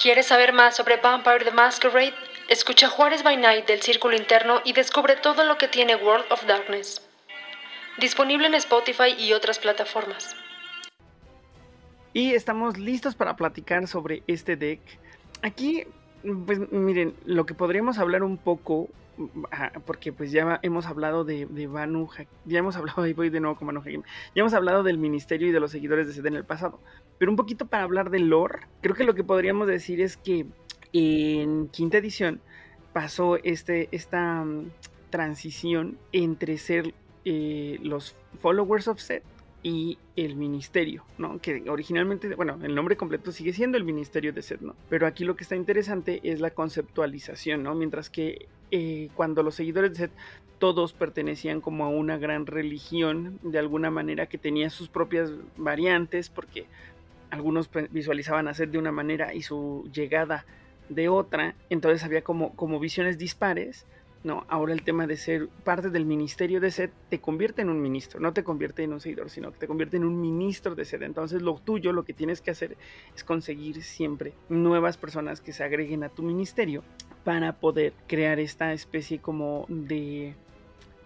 ¿Quieres 0.00 0.26
saber 0.26 0.52
más 0.52 0.76
sobre 0.76 0.96
Vampire 0.98 1.44
the 1.44 1.50
Masquerade? 1.50 2.14
Escucha 2.48 2.88
Juárez 2.88 3.22
by 3.22 3.36
Night 3.36 3.66
del 3.66 3.82
Círculo 3.82 4.16
Interno 4.16 4.62
y 4.64 4.72
descubre 4.72 5.16
todo 5.16 5.44
lo 5.44 5.58
que 5.58 5.68
tiene 5.68 5.96
World 5.96 6.24
of 6.30 6.46
Darkness. 6.46 7.06
Disponible 8.00 8.46
en 8.46 8.54
Spotify 8.54 9.14
y 9.18 9.34
otras 9.34 9.58
plataformas. 9.58 10.34
Y 12.14 12.32
estamos 12.32 12.78
listos 12.78 13.14
para 13.14 13.36
platicar 13.36 13.86
sobre 13.86 14.22
este 14.26 14.56
deck. 14.56 14.80
Aquí, 15.42 15.84
pues 16.46 16.58
miren, 16.72 17.14
lo 17.26 17.44
que 17.44 17.52
podríamos 17.52 17.98
hablar 17.98 18.22
un 18.22 18.38
poco, 18.38 18.88
porque 19.84 20.14
pues 20.14 20.32
ya 20.32 20.58
hemos 20.62 20.86
hablado 20.86 21.24
de, 21.24 21.44
de 21.44 21.66
Banu, 21.66 22.08
ya 22.46 22.60
hemos 22.60 22.76
hablado, 22.76 23.02
ahí 23.02 23.12
voy 23.12 23.28
de 23.28 23.40
nuevo 23.40 23.56
con 23.56 23.66
Banu 23.66 23.80
Hakim, 23.80 24.04
ya 24.34 24.40
hemos 24.40 24.54
hablado 24.54 24.82
del 24.82 24.96
ministerio 24.96 25.48
y 25.48 25.52
de 25.52 25.60
los 25.60 25.70
seguidores 25.70 26.06
de 26.06 26.14
CD 26.14 26.28
en 26.28 26.36
el 26.36 26.46
pasado. 26.46 26.80
Pero 27.18 27.30
un 27.30 27.36
poquito 27.36 27.66
para 27.66 27.82
hablar 27.82 28.08
de 28.08 28.20
lore, 28.20 28.60
creo 28.80 28.94
que 28.94 29.04
lo 29.04 29.14
que 29.14 29.22
podríamos 29.22 29.66
decir 29.66 30.00
es 30.00 30.16
que 30.16 30.46
en 30.92 31.68
quinta 31.68 31.98
edición 31.98 32.40
pasó 32.92 33.36
este, 33.36 33.88
esta 33.92 34.42
um, 34.42 34.70
transición 35.10 35.98
entre 36.12 36.58
ser 36.58 36.94
eh, 37.24 37.78
los 37.82 38.14
followers 38.40 38.88
of 38.88 39.00
Set 39.00 39.22
y 39.62 39.98
el 40.16 40.36
ministerio, 40.36 41.04
¿no? 41.18 41.40
Que 41.40 41.68
originalmente, 41.68 42.34
bueno, 42.34 42.58
el 42.62 42.74
nombre 42.74 42.96
completo 42.96 43.32
sigue 43.32 43.52
siendo 43.52 43.76
el 43.76 43.84
ministerio 43.84 44.32
de 44.32 44.42
Set, 44.42 44.60
¿no? 44.60 44.74
Pero 44.88 45.06
aquí 45.06 45.24
lo 45.24 45.36
que 45.36 45.42
está 45.42 45.56
interesante 45.56 46.20
es 46.22 46.40
la 46.40 46.50
conceptualización, 46.50 47.62
¿no? 47.62 47.74
Mientras 47.74 48.08
que 48.08 48.46
eh, 48.70 49.08
cuando 49.14 49.42
los 49.42 49.56
seguidores 49.56 49.90
de 49.92 49.96
Set 49.96 50.10
todos 50.58 50.92
pertenecían 50.92 51.60
como 51.60 51.84
a 51.84 51.88
una 51.88 52.18
gran 52.18 52.46
religión, 52.46 53.38
de 53.42 53.58
alguna 53.58 53.90
manera 53.90 54.26
que 54.26 54.38
tenía 54.38 54.70
sus 54.70 54.88
propias 54.88 55.32
variantes, 55.56 56.30
porque 56.30 56.66
algunos 57.30 57.68
visualizaban 57.90 58.48
a 58.48 58.54
Set 58.54 58.70
de 58.70 58.78
una 58.78 58.92
manera 58.92 59.34
y 59.34 59.42
su 59.42 59.88
llegada 59.92 60.46
de 60.88 61.08
otra, 61.08 61.54
entonces 61.70 62.04
había 62.04 62.22
como, 62.22 62.54
como 62.54 62.78
visiones 62.80 63.18
dispares, 63.18 63.86
¿no? 64.24 64.44
Ahora 64.48 64.72
el 64.72 64.82
tema 64.82 65.06
de 65.06 65.16
ser 65.16 65.48
parte 65.64 65.90
del 65.90 66.04
ministerio 66.04 66.60
de 66.60 66.70
sed 66.70 66.90
te 67.08 67.20
convierte 67.20 67.62
en 67.62 67.70
un 67.70 67.80
ministro, 67.80 68.20
no 68.20 68.32
te 68.32 68.42
convierte 68.42 68.82
en 68.82 68.92
un 68.92 69.00
seguidor, 69.00 69.30
sino 69.30 69.52
que 69.52 69.58
te 69.58 69.66
convierte 69.66 69.96
en 69.96 70.04
un 70.04 70.20
ministro 70.20 70.74
de 70.74 70.84
sed. 70.84 71.02
Entonces 71.02 71.42
lo 71.42 71.54
tuyo, 71.54 71.92
lo 71.92 72.04
que 72.04 72.12
tienes 72.12 72.40
que 72.40 72.50
hacer 72.50 72.76
es 73.14 73.24
conseguir 73.24 73.82
siempre 73.82 74.32
nuevas 74.48 74.96
personas 74.96 75.40
que 75.40 75.52
se 75.52 75.62
agreguen 75.62 76.02
a 76.02 76.08
tu 76.08 76.22
ministerio 76.22 76.82
para 77.24 77.54
poder 77.54 77.92
crear 78.06 78.40
esta 78.40 78.72
especie 78.72 79.18
como 79.18 79.66
de 79.68 80.34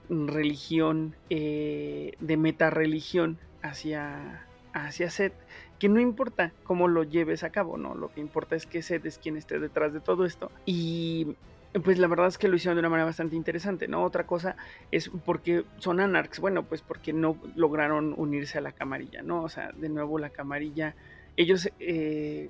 religión, 0.08 1.14
eh, 1.30 2.12
de 2.20 2.36
meta 2.36 2.70
religión 2.70 3.38
hacia, 3.62 4.46
hacia 4.72 5.10
Seth 5.10 5.34
que 5.82 5.88
no 5.88 5.98
importa 5.98 6.52
cómo 6.62 6.86
lo 6.86 7.02
lleves 7.02 7.42
a 7.42 7.50
cabo, 7.50 7.76
¿no? 7.76 7.96
Lo 7.96 8.14
que 8.14 8.20
importa 8.20 8.54
es 8.54 8.66
que 8.66 8.82
Seth 8.82 9.04
es 9.04 9.18
quien 9.18 9.36
esté 9.36 9.58
detrás 9.58 9.92
de 9.92 9.98
todo 9.98 10.24
esto. 10.24 10.52
Y 10.64 11.34
pues 11.82 11.98
la 11.98 12.06
verdad 12.06 12.28
es 12.28 12.38
que 12.38 12.46
lo 12.46 12.54
hicieron 12.54 12.76
de 12.76 12.82
una 12.82 12.88
manera 12.88 13.06
bastante 13.06 13.34
interesante, 13.34 13.88
¿no? 13.88 14.04
Otra 14.04 14.24
cosa 14.24 14.54
es 14.92 15.10
porque 15.24 15.64
son 15.78 15.98
anarchs, 15.98 16.38
bueno, 16.38 16.62
pues 16.62 16.82
porque 16.82 17.12
no 17.12 17.36
lograron 17.56 18.14
unirse 18.16 18.58
a 18.58 18.60
la 18.60 18.70
camarilla, 18.70 19.22
¿no? 19.22 19.42
O 19.42 19.48
sea, 19.48 19.72
de 19.72 19.88
nuevo 19.88 20.20
la 20.20 20.30
camarilla, 20.30 20.94
ellos 21.36 21.68
eh, 21.80 22.48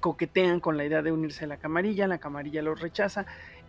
coquetean 0.00 0.60
con 0.60 0.76
la 0.76 0.84
idea 0.84 1.00
de 1.00 1.10
unirse 1.10 1.46
a 1.46 1.48
la 1.48 1.56
camarilla, 1.56 2.06
la 2.06 2.18
camarilla 2.18 2.60
los 2.60 2.78
rechaza, 2.78 3.24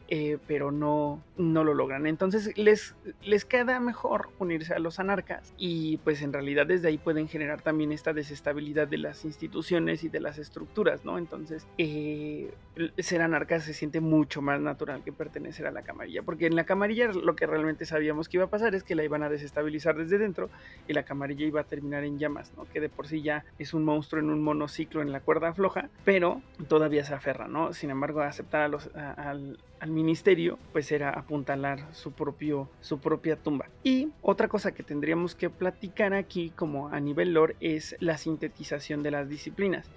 eh, 0.08 0.38
pero 0.48 0.72
no, 0.72 1.24
no 1.38 1.64
lo 1.64 1.74
logran. 1.74 2.06
Entonces 2.06 2.58
les, 2.58 2.96
les 3.24 3.46
queda 3.46 3.80
mejor 3.80 4.30
unirse 4.40 4.74
a 4.74 4.80
los 4.80 5.00
anarcas 5.00 5.54
y 5.58 5.98
pues 5.98 6.22
en 6.22 6.34
realidad 6.34 6.68
desde 6.68 6.90
ahí 6.90 6.98
pueden 6.98 7.28
generar 7.28 7.62
también 7.62 7.92
esta 7.92 8.14
desestabilidad 8.14 8.88
de 8.88 9.00
las 9.00 9.26
instituciones 9.26 10.04
y 10.04 10.10
de 10.10 10.20
las 10.20 10.38
estructuras, 10.38 11.06
¿no? 11.06 11.18
Entonces 11.18 11.68
eh, 11.78 12.54
ser 12.98 13.22
anarca 13.22 13.60
se 13.60 13.74
siente 13.74 14.02
mucho 14.02 14.42
más 14.42 14.60
natural 14.60 15.04
que 15.04 15.12
pertenecer 15.12 15.68
a 15.68 15.72
la 15.72 15.84
camarilla, 15.84 16.24
porque 16.24 16.46
en 16.46 16.56
la 16.56 16.66
camarilla 16.66 17.08
lo 17.08 17.36
que 17.36 17.46
realmente 17.46 17.86
sabíamos 17.86 18.30
que 18.30 18.38
iba 18.38 18.46
a 18.46 18.50
pasar 18.50 18.76
es 18.76 18.84
que 18.84 18.96
la 18.96 19.04
iban 19.04 19.24
a 19.24 19.30
desestabilizar 19.30 19.96
desde 19.96 20.18
dentro 20.18 20.50
y 20.88 20.94
la 20.94 21.04
camarilla 21.04 21.46
iba 21.46 21.62
a 21.62 21.66
terminar 21.66 22.04
en 22.04 22.20
llamas, 22.20 22.52
¿no? 22.58 22.66
Que 22.72 22.82
de 22.82 22.90
por 22.90 23.08
sí 23.08 23.22
ya 23.22 23.46
es 23.60 23.74
un 23.74 23.84
monstruo 23.84 24.22
en 24.22 24.30
un 24.30 24.44
monociclo 24.44 25.02
en 25.02 25.12
la 25.12 25.20
cuerda 25.20 25.54
floja, 25.54 25.90
pero 26.04 26.42
todavía 26.68 27.04
se 27.04 27.14
aferra, 27.14 27.48
¿no? 27.48 27.74
Sin 27.74 27.90
embargo, 27.90 28.22
aceptar 28.22 28.62
a 28.62 28.68
los, 28.68 28.90
al, 28.96 29.58
al 29.80 29.92
ministerio, 29.92 30.58
pues 30.72 30.92
era 30.92 31.10
apuntalar 31.12 31.94
su, 31.94 32.12
propio, 32.12 32.70
su 32.82 33.00
propia 33.00 33.36
tumba. 33.36 33.70
Y 33.84 34.10
otra 34.22 34.48
cosa 34.48 34.74
que 34.74 34.84
tendríamos 34.84 35.36
que 35.36 35.50
platicar 35.50 36.14
aquí 36.14 36.52
como 36.56 36.90
a 36.90 37.00
nivel 37.00 37.34
lore 37.34 37.56
es 37.60 37.96
la 38.00 38.18
sintetización 38.18 39.04
de 39.04 39.12
las 39.12 39.30
disciplinas. 39.30 39.90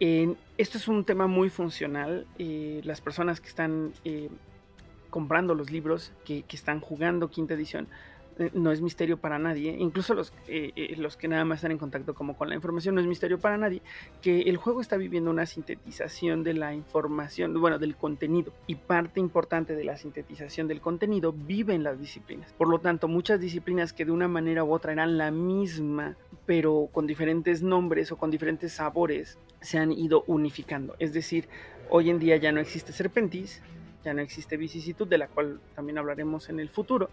Esto 0.00 0.78
es 0.78 0.88
un 0.88 1.04
tema 1.04 1.26
muy 1.26 1.50
funcional. 1.50 2.26
Eh, 2.38 2.80
las 2.84 3.00
personas 3.00 3.40
que 3.40 3.48
están 3.48 3.92
eh, 4.04 4.28
comprando 5.10 5.54
los 5.54 5.70
libros, 5.70 6.12
que, 6.24 6.44
están 6.50 6.80
jugando 6.80 7.30
quinta 7.30 7.54
edición, 7.54 7.86
eh, 7.86 7.90
no 8.52 8.72
es 8.72 8.80
misterio 8.80 9.16
para 9.16 9.38
nadie, 9.38 9.76
incluso 9.78 10.14
los, 10.14 10.32
eh, 10.48 10.72
eh, 10.76 10.94
los 10.96 11.16
que 11.16 11.28
nada 11.28 11.44
más 11.44 11.58
están 11.58 11.72
en 11.72 11.78
contacto 11.78 12.14
como 12.14 12.36
con 12.36 12.48
la 12.48 12.54
información, 12.54 12.94
no 12.94 13.00
es 13.00 13.06
misterio 13.06 13.38
para 13.38 13.56
nadie, 13.56 13.82
que 14.22 14.42
el 14.42 14.56
juego 14.56 14.80
está 14.80 14.96
viviendo 14.96 15.30
una 15.30 15.46
sintetización 15.46 16.44
de 16.44 16.54
la 16.54 16.74
información, 16.74 17.58
bueno, 17.60 17.78
del 17.78 17.96
contenido, 17.96 18.52
y 18.66 18.74
parte 18.74 19.20
importante 19.20 19.74
de 19.74 19.84
la 19.84 19.96
sintetización 19.96 20.68
del 20.68 20.80
contenido 20.80 21.32
vive 21.32 21.74
en 21.74 21.82
las 21.82 21.98
disciplinas. 21.98 22.52
Por 22.52 22.68
lo 22.68 22.78
tanto, 22.78 23.08
muchas 23.08 23.40
disciplinas 23.40 23.92
que 23.92 24.04
de 24.04 24.12
una 24.12 24.28
manera 24.28 24.64
u 24.64 24.72
otra 24.72 24.92
eran 24.92 25.16
la 25.16 25.30
misma, 25.30 26.16
pero 26.44 26.88
con 26.92 27.06
diferentes 27.06 27.62
nombres 27.62 28.12
o 28.12 28.16
con 28.16 28.30
diferentes 28.30 28.72
sabores, 28.72 29.38
se 29.60 29.78
han 29.78 29.92
ido 29.92 30.24
unificando. 30.26 30.94
Es 30.98 31.12
decir, 31.12 31.48
hoy 31.88 32.10
en 32.10 32.18
día 32.18 32.36
ya 32.36 32.52
no 32.52 32.60
existe 32.60 32.92
Serpentis, 32.92 33.62
ya 34.06 34.14
no 34.14 34.22
existe 34.22 34.56
vicisitud, 34.56 35.08
de 35.08 35.18
la 35.18 35.26
cual 35.26 35.60
también 35.74 35.98
hablaremos 35.98 36.48
en 36.48 36.60
el 36.60 36.68
futuro, 36.68 37.10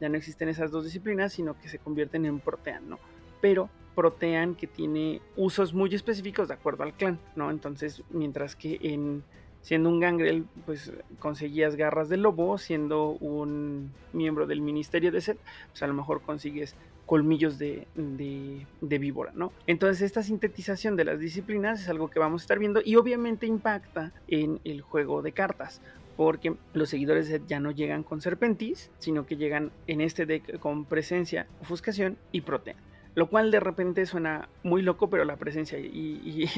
ya 0.00 0.08
no 0.08 0.16
existen 0.16 0.48
esas 0.48 0.70
dos 0.70 0.84
disciplinas, 0.84 1.32
sino 1.32 1.58
que 1.60 1.68
se 1.68 1.80
convierten 1.80 2.24
en 2.24 2.38
Protean, 2.38 2.88
¿no? 2.88 3.00
Pero 3.40 3.68
Protean 3.96 4.54
que 4.54 4.68
tiene 4.68 5.20
usos 5.34 5.74
muy 5.74 5.92
específicos 5.92 6.46
de 6.46 6.54
acuerdo 6.54 6.84
al 6.84 6.94
clan, 6.94 7.18
¿no? 7.34 7.50
Entonces, 7.50 8.04
mientras 8.10 8.54
que 8.54 8.78
en 8.80 9.24
siendo 9.60 9.88
un 9.88 9.98
gangrel, 9.98 10.46
pues 10.64 10.92
conseguías 11.18 11.74
garras 11.74 12.08
de 12.08 12.16
lobo, 12.16 12.56
siendo 12.56 13.10
un 13.18 13.90
miembro 14.12 14.46
del 14.46 14.60
ministerio 14.60 15.10
de 15.10 15.20
Set, 15.20 15.38
pues 15.70 15.82
a 15.82 15.88
lo 15.88 15.94
mejor 15.94 16.22
consigues 16.22 16.76
colmillos 17.06 17.58
de, 17.58 17.88
de, 17.96 18.64
de, 18.80 18.98
víbora, 18.98 19.32
¿no? 19.34 19.52
Entonces 19.66 20.02
esta 20.02 20.22
sintetización 20.22 20.94
de 20.94 21.04
las 21.06 21.18
disciplinas 21.18 21.80
es 21.80 21.88
algo 21.88 22.08
que 22.08 22.20
vamos 22.20 22.42
a 22.42 22.44
estar 22.44 22.60
viendo 22.60 22.80
y 22.84 22.94
obviamente 22.94 23.46
impacta 23.46 24.12
en 24.28 24.60
el 24.62 24.82
juego 24.82 25.22
de 25.22 25.32
cartas 25.32 25.80
porque 26.16 26.54
los 26.72 26.88
seguidores 26.88 27.28
de 27.28 27.42
ya 27.46 27.60
no 27.60 27.70
llegan 27.70 28.02
con 28.02 28.20
Serpentis, 28.20 28.90
sino 28.98 29.26
que 29.26 29.36
llegan 29.36 29.70
en 29.86 30.00
este 30.00 30.26
deck 30.26 30.58
con 30.58 30.84
presencia, 30.84 31.46
ofuscación 31.60 32.16
y 32.32 32.40
protean. 32.40 32.78
Lo 33.14 33.28
cual 33.28 33.50
de 33.50 33.60
repente 33.60 34.04
suena 34.04 34.48
muy 34.62 34.82
loco, 34.82 35.08
pero 35.08 35.24
la 35.24 35.36
presencia 35.36 35.78
y, 35.78 36.50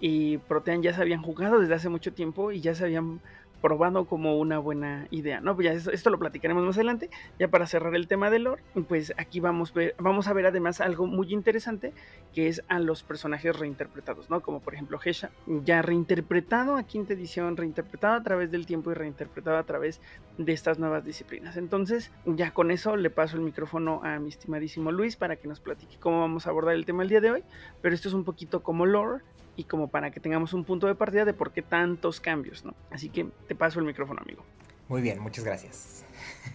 y, 0.00 0.38
Protean 0.48 0.80
ya 0.80 0.94
se 0.94 1.02
habían 1.02 1.22
jugado 1.22 1.58
desde 1.58 1.74
hace 1.74 1.88
mucho 1.88 2.12
tiempo 2.12 2.52
y 2.52 2.60
ya 2.60 2.74
se 2.76 2.84
habían 2.84 3.20
probando 3.60 4.06
como 4.06 4.38
una 4.38 4.58
buena 4.58 5.06
idea, 5.10 5.40
¿no? 5.40 5.54
Pues 5.54 5.64
ya 5.66 5.92
esto, 5.92 6.10
lo 6.10 6.18
platicaremos 6.18 6.64
más 6.64 6.76
adelante, 6.76 7.10
ya 7.38 7.48
para 7.48 7.66
cerrar 7.66 7.94
el 7.94 8.08
tema 8.08 8.30
de 8.30 8.38
lore, 8.38 8.62
pues 8.88 9.12
aquí 9.16 9.40
vamos, 9.40 9.72
vamos 9.98 10.28
a 10.28 10.32
ver 10.32 10.46
además 10.46 10.80
algo 10.80 11.06
muy 11.06 11.32
interesante, 11.32 11.92
que 12.34 12.48
es 12.48 12.62
a 12.68 12.78
los 12.78 13.02
personajes 13.02 13.58
reinterpretados, 13.58 14.30
¿no? 14.30 14.40
Como 14.40 14.60
por 14.60 14.74
ejemplo 14.74 14.98
Hesha, 15.04 15.30
ya 15.46 15.82
reinterpretado 15.82 16.76
a 16.76 16.84
quinta 16.84 17.14
edición, 17.14 17.56
reinterpretado 17.56 18.14
a 18.14 18.22
través 18.22 18.50
del 18.50 18.66
tiempo 18.66 18.90
y 18.90 18.94
reinterpretado 18.94 19.56
a 19.56 19.64
través 19.64 20.00
de 20.36 20.52
estas 20.52 20.78
nuevas 20.78 21.04
disciplinas. 21.04 21.56
Entonces, 21.56 22.12
ya 22.24 22.52
con 22.52 22.70
eso 22.70 22.96
le 22.96 23.10
paso 23.10 23.36
el 23.36 23.42
micrófono 23.42 24.00
a 24.04 24.18
mi 24.18 24.28
estimadísimo 24.28 24.92
Luis 24.92 25.16
para 25.16 25.36
que 25.36 25.48
nos 25.48 25.60
platique 25.60 25.98
cómo 25.98 26.20
vamos 26.20 26.46
a 26.46 26.50
abordar 26.50 26.74
el 26.74 26.86
tema 26.86 27.02
el 27.02 27.08
día 27.08 27.20
de 27.20 27.30
hoy, 27.30 27.44
pero 27.82 27.94
esto 27.94 28.08
es 28.08 28.14
un 28.14 28.24
poquito 28.24 28.62
como 28.62 28.86
lore 28.86 29.22
y 29.58 29.64
como 29.64 29.88
para 29.88 30.12
que 30.12 30.20
tengamos 30.20 30.52
un 30.54 30.64
punto 30.64 30.86
de 30.86 30.94
partida 30.94 31.24
de 31.24 31.34
por 31.34 31.50
qué 31.50 31.62
tantos 31.62 32.20
cambios, 32.20 32.64
¿no? 32.64 32.74
Así 32.92 33.08
que 33.08 33.26
te 33.48 33.56
paso 33.56 33.80
el 33.80 33.86
micrófono, 33.86 34.22
amigo. 34.22 34.44
Muy 34.88 35.02
bien, 35.02 35.18
muchas 35.18 35.44
gracias. 35.44 36.04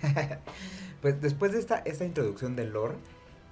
pues 1.02 1.22
después 1.22 1.52
de 1.52 1.60
esta, 1.60 1.80
esta 1.80 2.06
introducción 2.06 2.56
del 2.56 2.72
lore, 2.72 2.96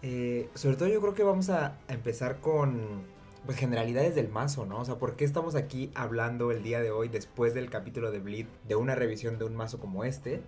eh, 0.03 0.49
sobre 0.55 0.77
todo 0.77 0.87
yo 0.87 1.01
creo 1.01 1.13
que 1.13 1.23
vamos 1.23 1.49
a, 1.49 1.77
empezar 1.89 2.39
con 2.39 3.03
pues 3.45 3.57
generalidades 3.57 4.15
del 4.15 4.29
mazo, 4.29 4.65
¿no? 4.65 4.79
O 4.79 4.85
sea, 4.85 4.95
¿por 4.95 5.17
qué 5.17 5.25
estamos 5.25 5.55
aquí 5.55 5.91
hablando 5.95 6.51
el 6.51 6.63
día 6.63 6.79
de 6.79 6.91
hoy 6.91 7.09
después 7.09 7.53
del 7.53 7.69
capítulo 7.69 8.09
de 8.09 8.19
Bleed 8.19 8.45
de 8.69 8.75
una 8.75 8.95
revisión 8.95 9.37
de 9.37 9.43
un 9.43 9.55
mazo 9.57 9.81
como 9.81 10.05
este? 10.05 10.41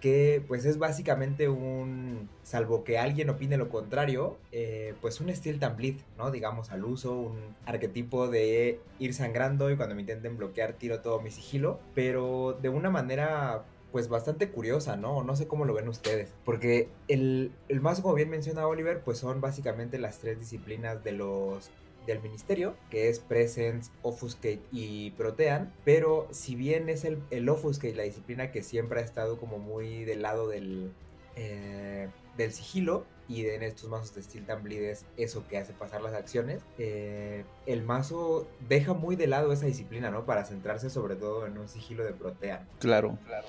Que 0.00 0.42
pues 0.46 0.64
es 0.64 0.78
básicamente 0.78 1.48
un, 1.48 2.28
salvo 2.42 2.84
que 2.84 2.98
alguien 2.98 3.30
opine 3.30 3.56
lo 3.56 3.68
contrario, 3.68 4.38
eh, 4.52 4.94
pues 5.00 5.20
un 5.20 5.34
Steel 5.34 5.58
Bleed, 5.76 5.96
¿no? 6.16 6.30
Digamos 6.30 6.70
al 6.70 6.84
uso, 6.84 7.18
un 7.18 7.38
arquetipo 7.66 8.28
de 8.28 8.80
ir 8.98 9.14
sangrando 9.14 9.70
y 9.70 9.76
cuando 9.76 9.94
me 9.94 10.02
intenten 10.02 10.36
bloquear 10.36 10.74
tiro 10.74 11.00
todo 11.00 11.20
mi 11.20 11.30
sigilo, 11.30 11.80
pero 11.94 12.56
de 12.60 12.68
una 12.68 12.90
manera 12.90 13.64
pues 13.92 14.08
bastante 14.08 14.50
curiosa, 14.50 14.96
¿no? 14.96 15.22
No 15.24 15.34
sé 15.34 15.48
cómo 15.48 15.64
lo 15.64 15.74
ven 15.74 15.88
ustedes, 15.88 16.34
porque 16.44 16.88
el, 17.08 17.52
el 17.68 17.80
mazo, 17.80 18.02
como 18.02 18.14
bien 18.14 18.28
menciona 18.28 18.66
Oliver, 18.66 19.00
pues 19.02 19.18
son 19.18 19.40
básicamente 19.40 19.98
las 19.98 20.18
tres 20.18 20.38
disciplinas 20.38 21.02
de 21.02 21.12
los 21.12 21.70
del 22.08 22.20
ministerio, 22.20 22.74
que 22.90 23.08
es 23.08 23.20
Presence, 23.20 23.92
Offuscate 24.02 24.62
y 24.72 25.12
Protean, 25.12 25.72
pero 25.84 26.26
si 26.32 26.56
bien 26.56 26.88
es 26.88 27.04
el, 27.04 27.22
el 27.30 27.48
Offuscate 27.48 27.94
la 27.94 28.02
disciplina 28.02 28.50
que 28.50 28.62
siempre 28.62 29.00
ha 29.00 29.04
estado 29.04 29.38
como 29.38 29.58
muy 29.58 30.04
del 30.04 30.22
lado 30.22 30.48
del, 30.48 30.90
eh, 31.36 32.08
del 32.36 32.52
sigilo, 32.52 33.04
y 33.28 33.44
en 33.46 33.62
estos 33.62 33.90
mazos 33.90 34.14
de 34.14 34.22
Steel 34.22 34.46
Bleed 34.62 34.84
es 34.84 35.04
eso 35.18 35.46
que 35.48 35.58
hace 35.58 35.74
pasar 35.74 36.00
las 36.00 36.14
acciones, 36.14 36.62
eh, 36.78 37.44
el 37.66 37.82
mazo 37.82 38.48
deja 38.68 38.94
muy 38.94 39.16
de 39.16 39.26
lado 39.26 39.52
esa 39.52 39.66
disciplina, 39.66 40.10
¿no? 40.10 40.24
Para 40.24 40.44
centrarse 40.44 40.88
sobre 40.88 41.14
todo 41.14 41.46
en 41.46 41.58
un 41.58 41.68
sigilo 41.68 42.04
de 42.04 42.14
Protean. 42.14 42.66
Claro, 42.78 43.18
claro. 43.26 43.46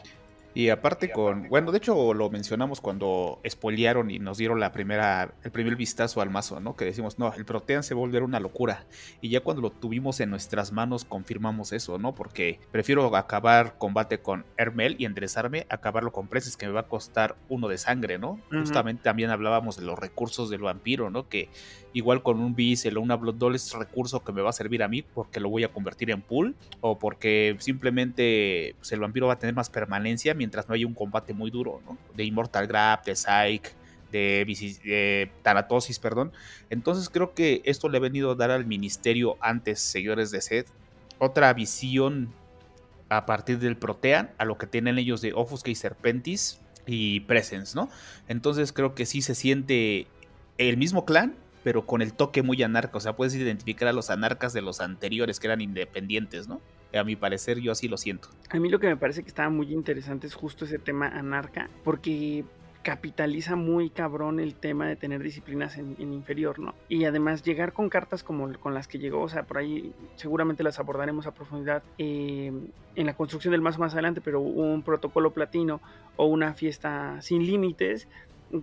Y 0.54 0.70
aparte 0.70 1.12
con, 1.12 1.48
bueno, 1.48 1.72
de 1.72 1.78
hecho 1.78 2.14
lo 2.14 2.30
mencionamos 2.30 2.82
cuando 2.82 3.40
espolearon 3.44 4.10
y 4.10 4.20
nos 4.20 4.38
dieron 4.38 4.60
la 4.60 4.72
primera, 4.72 5.34
el 5.44 5.52
primer 5.52 5.76
vistazo 5.76 6.22
al 6.22 6.30
mazo, 6.30 6.60
¿no? 6.60 6.76
Que 6.76 6.86
decimos, 6.86 7.20
no, 7.20 7.32
el 7.34 7.46
Protean 7.46 7.84
se 7.84 7.94
volverá 7.94 8.26
una 8.26 8.40
locura. 8.40 8.86
Y 9.22 9.30
ya 9.30 9.42
cuando 9.42 9.62
lo 9.62 9.70
tuvimos 9.70 10.20
en 10.20 10.30
nuestras 10.30 10.72
manos 10.72 11.06
confirmamos 11.06 11.72
eso, 11.72 12.00
¿no? 12.00 12.16
Porque 12.16 12.60
prefiero 12.72 13.16
acabar 13.16 13.78
combate 13.78 14.20
con 14.20 14.46
Hermel 14.58 14.96
y 14.98 15.06
enderezarme, 15.06 15.68
acabarlo 15.70 16.12
con 16.12 16.28
Preces, 16.28 16.58
que 16.58 16.66
me 16.66 16.74
va 16.74 16.82
a 16.82 16.88
costar 16.88 17.36
uno 17.48 17.68
de 17.68 17.78
sangre, 17.78 18.18
¿no? 18.18 18.40
Justamente 18.50 19.04
también 19.04 19.30
hablábamos 19.30 19.78
de 19.78 19.86
los 19.86 20.00
recursos 20.00 20.50
del 20.50 20.62
vampiro, 20.62 21.10
¿no? 21.10 21.30
Que 21.30 21.50
igual 21.94 22.24
con 22.24 22.40
un 22.40 22.56
Beast 22.56 22.86
o 22.86 23.02
una 23.02 23.16
Blood 23.16 23.36
Doll 23.36 23.56
es 23.56 23.74
recurso 23.74 24.24
que 24.24 24.32
me 24.32 24.42
va 24.42 24.50
a 24.50 24.54
servir 24.54 24.84
a 24.84 24.88
mí 24.88 25.02
porque 25.02 25.40
lo 25.40 25.50
voy 25.50 25.64
a 25.64 25.70
convertir 25.70 26.12
en 26.12 26.22
pool 26.22 26.56
o 26.82 27.00
porque 27.00 27.56
simplemente 27.60 28.76
pues, 28.78 28.92
el 28.92 29.00
vampiro 29.00 29.28
va 29.28 29.34
a 29.34 29.40
tener 29.40 29.56
más 29.56 29.70
permanencia 29.70 30.34
mientras 30.34 30.68
no 30.68 30.76
haya 30.76 30.86
un 30.86 30.94
combate 30.94 31.34
muy 31.34 31.52
duro. 31.52 31.82
De 32.16 32.24
Immortal 32.24 32.68
Grab, 32.68 33.04
de 33.04 33.16
Psych, 33.16 33.74
de, 34.12 34.80
de 34.84 35.32
Tanatosis, 35.42 36.00
perdón. 36.00 36.32
Entonces 36.70 37.10
creo 37.10 37.34
que 37.34 37.62
esto 37.66 37.90
le 37.90 37.98
ha 37.98 38.02
venido 38.02 38.32
a 38.32 38.36
dar 38.36 38.52
al 38.52 38.66
ministerio 38.66 39.38
antes, 39.42 39.80
seguidores 39.80 40.32
de 40.32 40.42
Seth, 40.42 40.68
otra 41.20 41.54
visión 41.54 42.30
a 43.10 43.26
partir 43.26 43.60
del 43.60 43.76
Protean, 43.76 44.32
a 44.38 44.46
lo 44.46 44.58
que 44.58 44.68
tienen 44.68 44.98
ellos 44.98 45.22
de 45.22 45.34
Offusca 45.34 45.72
y 45.72 45.76
Serpentis 45.76 46.60
y 46.86 47.22
Presence, 47.22 47.76
¿no? 47.76 47.90
Entonces 48.28 48.72
creo 48.72 48.96
que 48.96 49.06
sí 49.06 49.22
se 49.22 49.36
siente 49.36 50.08
el 50.58 50.78
mismo 50.78 51.06
clan, 51.06 51.36
pero 51.64 51.86
con 51.86 52.02
el 52.02 52.14
toque 52.14 52.42
muy 52.44 52.62
anarca. 52.64 52.98
O 52.98 53.02
sea, 53.02 53.16
puedes 53.16 53.36
identificar 53.36 53.88
a 53.88 53.94
los 53.94 54.10
anarcas 54.10 54.54
de 54.54 54.62
los 54.62 54.82
anteriores 54.82 55.40
que 55.40 55.48
eran 55.48 55.62
independientes, 55.62 56.48
¿no? 56.48 56.62
A 56.94 57.04
mi 57.04 57.16
parecer, 57.16 57.60
yo 57.60 57.72
así 57.72 57.88
lo 57.88 57.98
siento. 57.98 58.30
A 58.50 58.60
mí 58.60 58.70
lo 58.70 58.80
que 58.80 58.88
me 58.88 58.98
parece 58.98 59.22
que 59.22 59.30
estaba 59.30 59.50
muy 59.50 59.72
interesante 59.72 60.28
es 60.28 60.34
justo 60.34 60.66
ese 60.66 60.80
tema 60.80 61.08
anarca, 61.08 61.70
porque 61.84 62.44
capitaliza 62.82 63.56
muy 63.56 63.90
cabrón 63.90 64.40
el 64.40 64.56
tema 64.56 64.88
de 64.88 64.96
tener 64.96 65.22
disciplinas 65.22 65.78
en, 65.78 65.96
inferior, 66.00 66.60
¿no? 66.60 66.74
Y 66.88 67.06
además 67.06 67.44
llegar 67.44 67.74
con 67.74 67.90
cartas 67.90 68.24
como 68.24 68.52
con 68.58 68.74
las 68.74 68.88
que 68.88 69.00
llegó, 69.00 69.22
o 69.22 69.30
sea, 69.30 69.44
por 69.44 69.58
ahí 69.58 69.94
seguramente 70.16 70.64
las 70.64 70.80
abordaremos 70.80 71.28
a 71.28 71.34
profundidad 71.34 71.84
eh, 71.98 72.52
en 72.96 73.06
la 73.06 73.14
construcción 73.16 73.52
del 73.52 73.62
mazo 73.62 73.80
más 73.80 73.94
adelante, 73.94 74.22
pero 74.22 74.40
un 74.40 74.82
protocolo 74.82 75.34
platino 75.34 75.82
o 76.16 76.26
una 76.26 76.54
fiesta 76.54 77.22
sin 77.22 77.46
límites 77.46 78.08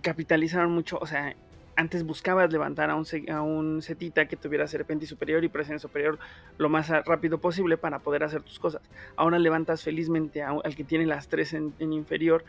capitalizaron 0.01 0.71
mucho, 0.71 0.97
o 0.99 1.05
sea, 1.05 1.35
antes 1.77 2.03
buscabas 2.03 2.51
levantar 2.51 2.89
a 2.89 2.95
un, 2.95 3.77
a 3.77 3.81
setita 3.81 4.27
que 4.27 4.35
tuviera 4.35 4.67
serpentis 4.67 5.07
superior 5.07 5.43
y 5.43 5.47
presencia 5.47 5.79
superior 5.79 6.17
lo 6.57 6.69
más 6.69 6.89
rápido 6.89 7.37
posible 7.37 7.77
para 7.77 7.99
poder 7.99 8.23
hacer 8.23 8.41
tus 8.41 8.59
cosas. 8.59 8.81
Ahora 9.15 9.37
levantas 9.37 9.83
felizmente 9.83 10.41
al 10.41 10.75
que 10.75 10.83
tiene 10.83 11.05
las 11.05 11.27
tres 11.27 11.53
en, 11.53 11.73
inferior 11.79 12.43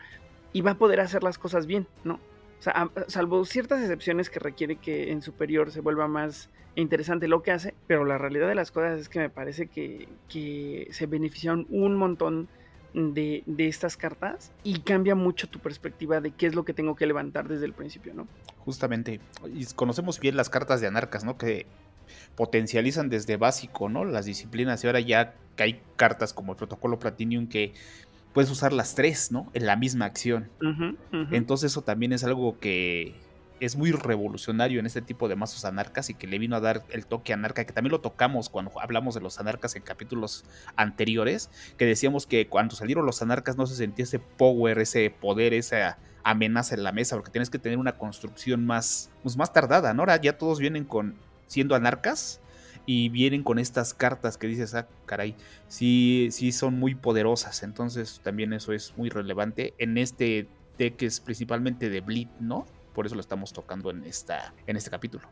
y 0.51 0.61
va 0.61 0.71
a 0.71 0.77
poder 0.77 0.99
hacer 0.99 1.23
las 1.23 1.37
cosas 1.37 1.67
bien, 1.67 1.85
¿no? 2.03 2.15
O 2.15 2.61
sea, 2.61 2.89
salvo 3.07 3.45
ciertas 3.45 3.81
excepciones 3.81 4.29
que 4.29 4.39
requiere 4.39 4.75
que 4.75 5.11
en 5.11 5.21
superior 5.21 5.71
se 5.71 5.79
vuelva 5.79 6.07
más 6.07 6.49
interesante 6.75 7.27
lo 7.27 7.43
que 7.43 7.51
hace, 7.51 7.75
pero 7.87 8.05
la 8.05 8.17
realidad 8.17 8.47
de 8.47 8.55
las 8.55 8.71
cosas 8.71 8.99
es 8.99 9.09
que 9.09 9.19
me 9.19 9.29
parece 9.29 9.67
que, 9.67 10.09
que 10.27 10.87
se 10.91 11.05
beneficiaron 11.05 11.67
un 11.69 11.95
montón 11.95 12.49
de, 12.93 13.43
estas 13.57 13.97
cartas 13.97 14.51
y 14.63 14.79
cambia 14.79 15.15
mucho 15.15 15.47
tu 15.47 15.59
perspectiva 15.59 16.21
de 16.21 16.31
qué 16.31 16.47
es 16.47 16.55
lo 16.55 16.65
que 16.65 16.73
tengo 16.73 16.95
que 16.95 17.05
levantar 17.05 17.47
desde 17.47 17.65
el 17.65 17.73
principio, 17.73 18.13
¿no? 18.13 18.27
Justamente, 18.59 19.19
y 19.53 19.65
conocemos 19.75 20.19
bien 20.19 20.35
las 20.35 20.49
cartas 20.49 20.81
de 20.81 20.87
anarcas, 20.87 21.23
¿no? 21.23 21.37
Que 21.37 21.65
potencializan 22.35 23.09
desde 23.09 23.37
básico, 23.37 23.89
¿no? 23.89 24.05
Las 24.05 24.25
disciplinas 24.25 24.83
y 24.83 24.87
ahora 24.87 24.99
ya 24.99 25.35
que 25.55 25.63
hay 25.63 25.81
cartas 25.95 26.33
como 26.33 26.53
el 26.53 26.57
protocolo 26.57 26.99
Platinum 26.99 27.47
que 27.47 27.73
puedes 28.33 28.49
usar 28.49 28.73
las 28.73 28.95
tres, 28.95 29.31
¿no? 29.31 29.49
En 29.53 29.65
la 29.65 29.75
misma 29.75 30.05
acción. 30.05 30.49
Entonces 31.31 31.71
eso 31.71 31.81
también 31.81 32.13
es 32.13 32.23
algo 32.23 32.59
que 32.59 33.15
es 33.59 33.75
muy 33.75 33.91
revolucionario 33.91 34.79
en 34.79 34.85
este 34.85 35.01
tipo 35.01 35.27
de 35.27 35.35
mazos 35.35 35.65
anarcas 35.65 36.09
y 36.09 36.13
que 36.13 36.27
le 36.27 36.39
vino 36.39 36.55
a 36.55 36.59
dar 36.59 36.83
el 36.89 37.05
toque 37.05 37.33
anarca, 37.33 37.65
que 37.65 37.73
también 37.73 37.91
lo 37.91 38.01
tocamos 38.01 38.49
cuando 38.49 38.79
hablamos 38.79 39.15
de 39.15 39.21
los 39.21 39.39
anarcas 39.39 39.75
en 39.75 39.83
capítulos 39.83 40.45
anteriores, 40.75 41.49
que 41.77 41.85
decíamos 41.85 42.25
que 42.25 42.47
cuando 42.47 42.75
salieron 42.75 43.05
los 43.05 43.21
anarcas 43.21 43.57
no 43.57 43.65
se 43.67 43.75
sentía 43.75 44.03
ese 44.03 44.19
power, 44.19 44.79
ese 44.79 45.09
poder, 45.09 45.53
esa 45.53 45.97
amenaza 46.23 46.75
en 46.75 46.83
la 46.83 46.91
mesa, 46.91 47.15
porque 47.15 47.31
tienes 47.31 47.49
que 47.49 47.59
tener 47.59 47.77
una 47.77 47.93
construcción 47.93 48.65
más, 48.65 49.09
pues 49.23 49.37
más 49.37 49.53
tardada, 49.53 49.93
¿no? 49.93 50.01
Ahora 50.03 50.21
ya 50.21 50.37
todos 50.37 50.59
vienen 50.59 50.85
con 50.85 51.15
siendo 51.47 51.75
anarcas 51.75 52.39
y 52.85 53.09
vienen 53.09 53.43
con 53.43 53.59
estas 53.59 53.93
cartas 53.93 54.37
que 54.37 54.47
dices, 54.47 54.73
ah, 54.75 54.87
caray, 55.05 55.35
sí, 55.67 56.29
sí 56.31 56.51
son 56.51 56.79
muy 56.79 56.95
poderosas, 56.95 57.63
entonces 57.63 58.21
también 58.23 58.53
eso 58.53 58.73
es 58.73 58.93
muy 58.97 59.09
relevante 59.09 59.73
en 59.77 59.97
este 59.97 60.47
deck 60.77 61.01
es 61.03 61.19
principalmente 61.19 61.89
de 61.89 62.01
Bleed, 62.01 62.29
¿no? 62.39 62.65
Por 62.99 63.05
eso 63.05 63.15
lo 63.15 63.21
estamos 63.21 63.53
tocando 63.53 63.91
en 63.91 64.03
esta 64.03 64.53
en 64.67 64.75
este 64.75 64.89
capítulo. 64.89 65.25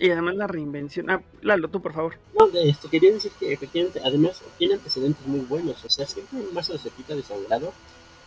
Y 0.00 0.10
además 0.10 0.34
la 0.34 0.48
reinvención. 0.48 1.08
Ah, 1.10 1.22
Lalo, 1.40 1.68
tú 1.68 1.80
por 1.80 1.92
favor. 1.92 2.18
No, 2.36 2.48
esto 2.58 2.90
quería 2.90 3.12
decir 3.12 3.30
que 3.38 3.52
efectivamente, 3.52 4.00
además 4.04 4.42
tiene 4.58 4.74
antecedentes 4.74 5.24
muy 5.24 5.42
buenos. 5.42 5.84
O 5.84 5.88
sea, 5.88 6.08
siempre 6.08 6.40
un 6.40 6.52
mazo 6.52 6.72
de 6.72 6.80
cepita 6.80 7.14
desangrado 7.14 7.72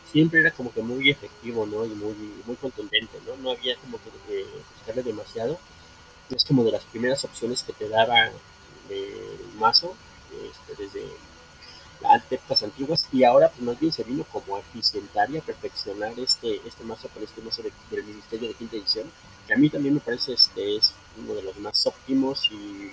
siempre 0.09 0.39
era 0.39 0.51
como 0.51 0.71
que 0.71 0.81
muy 0.81 1.09
efectivo, 1.09 1.65
¿no? 1.65 1.83
Y 1.85 1.89
muy, 1.89 2.15
muy 2.45 2.55
contundente, 2.55 3.19
¿no? 3.27 3.35
No 3.43 3.51
había 3.51 3.75
como 3.75 3.97
que 3.97 4.07
eh, 4.33 4.45
buscarle 4.77 5.03
demasiado. 5.03 5.59
Es 6.29 6.45
como 6.45 6.63
de 6.63 6.71
las 6.71 6.85
primeras 6.85 7.25
opciones 7.25 7.61
que 7.61 7.73
te 7.73 7.89
daba 7.89 8.27
el 8.89 9.59
mazo, 9.59 9.97
este, 10.31 10.81
desde 10.81 11.05
épocas 12.29 12.63
antiguas 12.63 13.07
y 13.11 13.23
ahora 13.23 13.49
pues 13.49 13.61
más 13.61 13.79
bien 13.79 13.91
se 13.91 14.03
vino 14.03 14.23
como 14.31 14.55
a 14.55 14.59
eficientar 14.59 15.29
y 15.31 15.37
a 15.37 15.41
perfeccionar 15.41 16.13
este, 16.17 16.61
este 16.65 16.83
mazo 16.83 17.07
con 17.09 17.23
este 17.23 17.41
mazo 17.41 17.63
del 17.63 18.03
Ministerio 18.03 18.49
de 18.49 18.53
Quinta 18.55 18.75
Edición, 18.75 19.09
que 19.47 19.53
a 19.53 19.57
mí 19.57 19.69
también 19.69 19.93
me 19.95 19.99
parece 19.99 20.33
este 20.33 20.77
es 20.77 20.93
uno 21.17 21.33
de 21.33 21.43
los 21.43 21.57
más 21.59 21.85
óptimos 21.85 22.49
y 22.51 22.91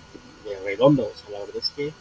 de 0.49 0.59
redondo, 0.64 1.04
o 1.04 1.16
sea, 1.16 1.30
la 1.30 1.44
verdad 1.44 1.56
es 1.56 1.71
que 1.71 1.92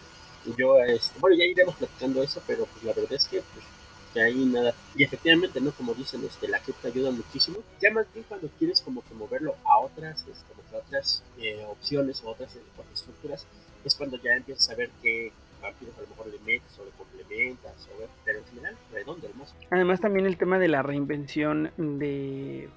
yo, 0.58 0.80
este, 0.80 1.20
bueno, 1.20 1.36
ya 1.38 1.46
iremos 1.46 1.76
platicando 1.76 2.24
eso, 2.24 2.42
pero 2.48 2.66
pues 2.66 2.84
la 2.84 2.94
verdad 2.94 3.14
es 3.14 3.28
que 3.28 3.42
pues, 3.42 3.66
que 4.14 4.22
ahí 4.22 4.44
nada, 4.46 4.74
y 4.96 5.04
efectivamente, 5.04 5.62
¿no? 5.62 5.72
Como 5.72 5.94
dicen, 5.94 6.24
este, 6.26 6.48
la 6.48 6.60
te 6.60 6.88
ayuda 6.88 7.12
muchísimo, 7.12 7.60
ya 7.82 7.92
más 7.92 8.06
bien 8.14 8.26
cuando 8.28 8.50
quieres 8.60 8.82
como 8.82 9.04
que 9.04 9.14
moverlo 9.14 9.56
a 9.64 9.80
otras, 9.80 10.20
este, 10.20 10.44
como 10.50 10.70
que 10.70 10.76
otras 10.76 11.24
eh, 11.38 11.64
opciones 11.70 12.22
o 12.24 12.30
otras 12.32 12.56
eh, 12.56 12.62
estructuras, 12.94 13.46
es 13.86 13.96
cuando 13.96 14.18
ya 14.18 14.34
empiezas 14.34 14.70
a 14.70 14.76
ver 14.76 14.90
que 15.02 15.32
a 15.68 16.02
lo 16.02 16.08
mejor 16.08 16.28
le 16.28 16.40
metes 16.40 16.80
o 16.80 16.86
le 16.86 16.92
complementas, 16.92 17.90
o, 17.90 18.08
pero 18.26 18.40
en 18.40 18.46
general 18.46 18.76
redondo, 18.92 19.28
hermoso. 19.28 19.56
Además 19.70 20.00
también 20.02 20.26
el 20.26 20.38
tema 20.38 20.60
de 20.60 20.68
la 20.68 20.84
reinvención 20.84 21.72
de 21.78 22.70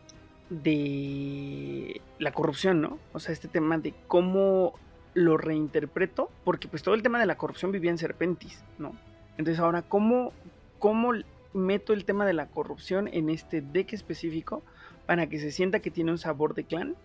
de 0.51 2.01
la 2.19 2.33
corrupción, 2.33 2.81
¿no? 2.81 2.99
O 3.13 3.19
sea, 3.19 3.33
este 3.33 3.49
tema 3.49 3.79
de 3.79 3.95
cómo 4.07 4.75
lo 5.15 5.37
reinterpreto, 5.37 6.31
porque 6.45 6.69
pues 6.69 6.83
todo 6.83 6.95
el 6.95 7.03
tema 7.03 7.19
de 7.19 7.27
la 7.27 7.37
corrupción 7.37 7.73
vivía 7.73 7.91
en 7.91 7.99
Serpentis, 7.99 8.63
¿no? 8.79 8.95
Entonces 9.39 9.61
ahora, 9.61 9.83
¿cómo, 9.83 10.33
cómo 10.79 11.13
meto 11.53 11.93
el 11.93 12.05
tema 12.05 12.27
de 12.27 12.35
la 12.35 12.47
corrupción 12.47 13.09
en 13.09 13.31
este 13.31 13.63
deck 13.63 13.93
específico 13.93 14.63
para 15.07 15.29
que 15.29 15.39
se 15.39 15.51
sienta 15.51 15.81
que 15.81 15.91
tiene 15.91 16.11
un 16.11 16.19
sabor 16.19 16.55
de 16.55 16.65
clan 16.65 16.97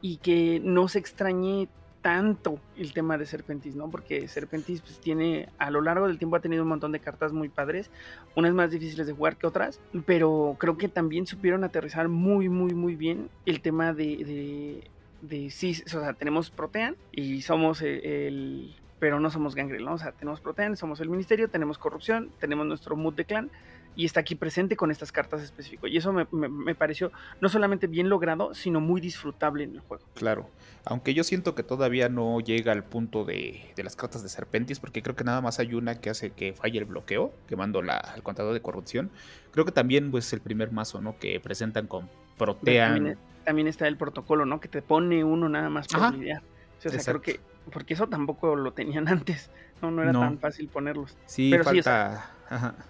y 0.00 0.16
que 0.16 0.60
no 0.62 0.88
se 0.88 0.98
extrañe 0.98 1.68
tanto 2.02 2.60
el 2.76 2.92
tema 2.92 3.18
de 3.18 3.26
Serpentis, 3.26 3.74
¿no? 3.74 3.90
Porque 3.90 4.28
Serpentis 4.28 4.80
pues 4.80 5.00
tiene, 5.00 5.48
a 5.58 5.70
lo 5.70 5.80
largo 5.80 6.06
del 6.06 6.18
tiempo 6.18 6.36
ha 6.36 6.40
tenido 6.40 6.62
un 6.62 6.68
montón 6.68 6.92
de 6.92 7.00
cartas 7.00 7.32
muy 7.32 7.48
padres, 7.48 7.90
unas 8.36 8.54
más 8.54 8.70
difíciles 8.70 9.06
de 9.06 9.12
jugar 9.12 9.36
que 9.36 9.46
otras, 9.46 9.80
pero 10.06 10.56
creo 10.58 10.76
que 10.76 10.88
también 10.88 11.26
supieron 11.26 11.64
aterrizar 11.64 12.08
muy, 12.08 12.48
muy, 12.48 12.74
muy 12.74 12.96
bien 12.96 13.28
el 13.46 13.60
tema 13.60 13.92
de, 13.92 14.16
de, 14.24 14.90
de 15.22 15.50
sí, 15.50 15.82
o 15.86 15.88
sea, 15.88 16.12
tenemos 16.14 16.50
Protean 16.50 16.96
y 17.12 17.42
somos 17.42 17.82
el, 17.82 18.74
pero 18.98 19.20
no 19.20 19.30
somos 19.30 19.54
Gangrel, 19.54 19.84
¿no? 19.84 19.94
O 19.94 19.98
sea, 19.98 20.12
tenemos 20.12 20.40
Protean, 20.40 20.76
somos 20.76 21.00
el 21.00 21.08
ministerio, 21.08 21.48
tenemos 21.48 21.78
corrupción, 21.78 22.30
tenemos 22.38 22.66
nuestro 22.66 22.96
mood 22.96 23.14
de 23.14 23.24
clan 23.24 23.50
y 23.98 24.04
está 24.04 24.20
aquí 24.20 24.36
presente 24.36 24.76
con 24.76 24.92
estas 24.92 25.10
cartas 25.10 25.42
específicas. 25.42 25.90
Y 25.90 25.96
eso 25.96 26.12
me, 26.12 26.74
pareció 26.76 27.10
no 27.40 27.48
solamente 27.48 27.88
bien 27.88 28.08
logrado, 28.08 28.54
sino 28.54 28.78
muy 28.78 29.00
disfrutable 29.00 29.64
en 29.64 29.74
el 29.74 29.80
juego. 29.80 30.04
Claro, 30.14 30.48
aunque 30.84 31.14
yo 31.14 31.24
siento 31.24 31.56
que 31.56 31.64
todavía 31.64 32.08
no 32.08 32.38
llega 32.38 32.70
al 32.70 32.84
punto 32.84 33.24
de, 33.24 33.74
las 33.76 33.96
cartas 33.96 34.22
de 34.22 34.28
Serpentis, 34.28 34.78
porque 34.78 35.02
creo 35.02 35.16
que 35.16 35.24
nada 35.24 35.40
más 35.40 35.58
hay 35.58 35.74
una 35.74 36.00
que 36.00 36.10
hace 36.10 36.30
que 36.30 36.52
falle 36.52 36.78
el 36.78 36.84
bloqueo, 36.84 37.34
quemando 37.48 37.82
la, 37.82 38.12
el 38.14 38.22
contador 38.22 38.54
de 38.54 38.62
corrupción. 38.62 39.10
Creo 39.50 39.64
que 39.64 39.72
también 39.72 40.12
pues 40.12 40.32
el 40.32 40.40
primer 40.42 40.70
mazo, 40.70 41.00
¿no? 41.00 41.18
Que 41.18 41.40
presentan 41.40 41.88
con 41.88 42.08
Protean. 42.38 43.18
También, 43.44 43.66
está 43.66 43.88
el 43.88 43.96
protocolo, 43.96 44.46
¿no? 44.46 44.60
Que 44.60 44.68
te 44.68 44.80
pone 44.80 45.24
uno 45.24 45.48
nada 45.48 45.70
más 45.70 45.88
por 45.88 46.14
lidiar. 46.14 46.42
O 46.86 46.88
sea, 46.88 47.02
creo 47.02 47.20
que 47.20 47.40
porque 47.72 47.94
eso 47.94 48.06
tampoco 48.06 48.54
lo 48.54 48.72
tenían 48.74 49.08
antes, 49.08 49.50
no, 49.82 49.90
no 49.90 50.04
era 50.04 50.12
tan 50.12 50.38
fácil 50.38 50.68
ponerlos. 50.68 51.16
Sí, 51.26 51.50
Pero 51.50 51.64
falta 51.64 52.37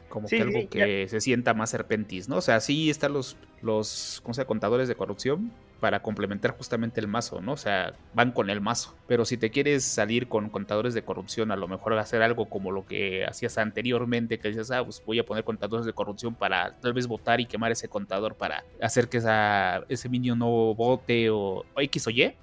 como 0.09 0.29
que 0.29 0.41
algo 0.41 0.69
que 0.69 1.09
se 1.09 1.21
sienta 1.21 1.55
más 1.55 1.71
serpentis, 1.71 2.29
¿no? 2.29 2.37
O 2.37 2.41
sea, 2.41 2.61
sí 2.61 2.91
están 2.91 3.13
los, 3.13 3.37
los 3.63 4.21
¿cómo 4.23 4.35
se 4.35 4.45
contadores 4.45 4.89
de 4.89 4.95
corrupción 4.95 5.53
para 5.81 6.03
complementar 6.03 6.57
justamente 6.57 7.01
el 7.01 7.07
mazo, 7.07 7.41
¿no? 7.41 7.53
O 7.53 7.57
sea, 7.57 7.95
van 8.15 8.33
con 8.33 8.51
el 8.51 8.61
mazo. 8.61 8.97
Pero 9.07 9.25
si 9.25 9.37
te 9.37 9.51
quieres 9.51 9.85
salir 9.85 10.29
con 10.29 10.49
contadores 10.51 10.95
de 10.95 11.03
corrupción, 11.03 11.53
a 11.53 11.57
lo 11.57 11.69
mejor 11.69 11.97
hacer 11.99 12.23
algo 12.23 12.47
como 12.47 12.73
lo 12.73 12.85
que 12.85 13.25
hacías 13.25 13.59
anteriormente, 13.59 14.39
que 14.39 14.49
dices, 14.49 14.71
ah, 14.71 14.85
pues 14.85 15.03
voy 15.05 15.19
a 15.19 15.25
poner 15.25 15.45
contadores 15.45 15.87
de 15.87 15.93
corrupción 15.93 16.35
para 16.35 16.79
tal 16.81 16.93
vez 16.93 17.07
votar 17.07 17.41
y 17.41 17.47
quemar 17.47 17.73
ese 17.73 17.89
contador 17.89 18.35
para 18.35 18.65
hacer 18.81 19.09
que 19.09 19.19
esa, 19.19 19.85
ese 19.89 20.09
minion 20.09 20.39
no 20.39 20.75
vote 20.75 21.31
o 21.31 21.65
X 21.77 22.07
o 22.09 22.11
Y 22.11 22.35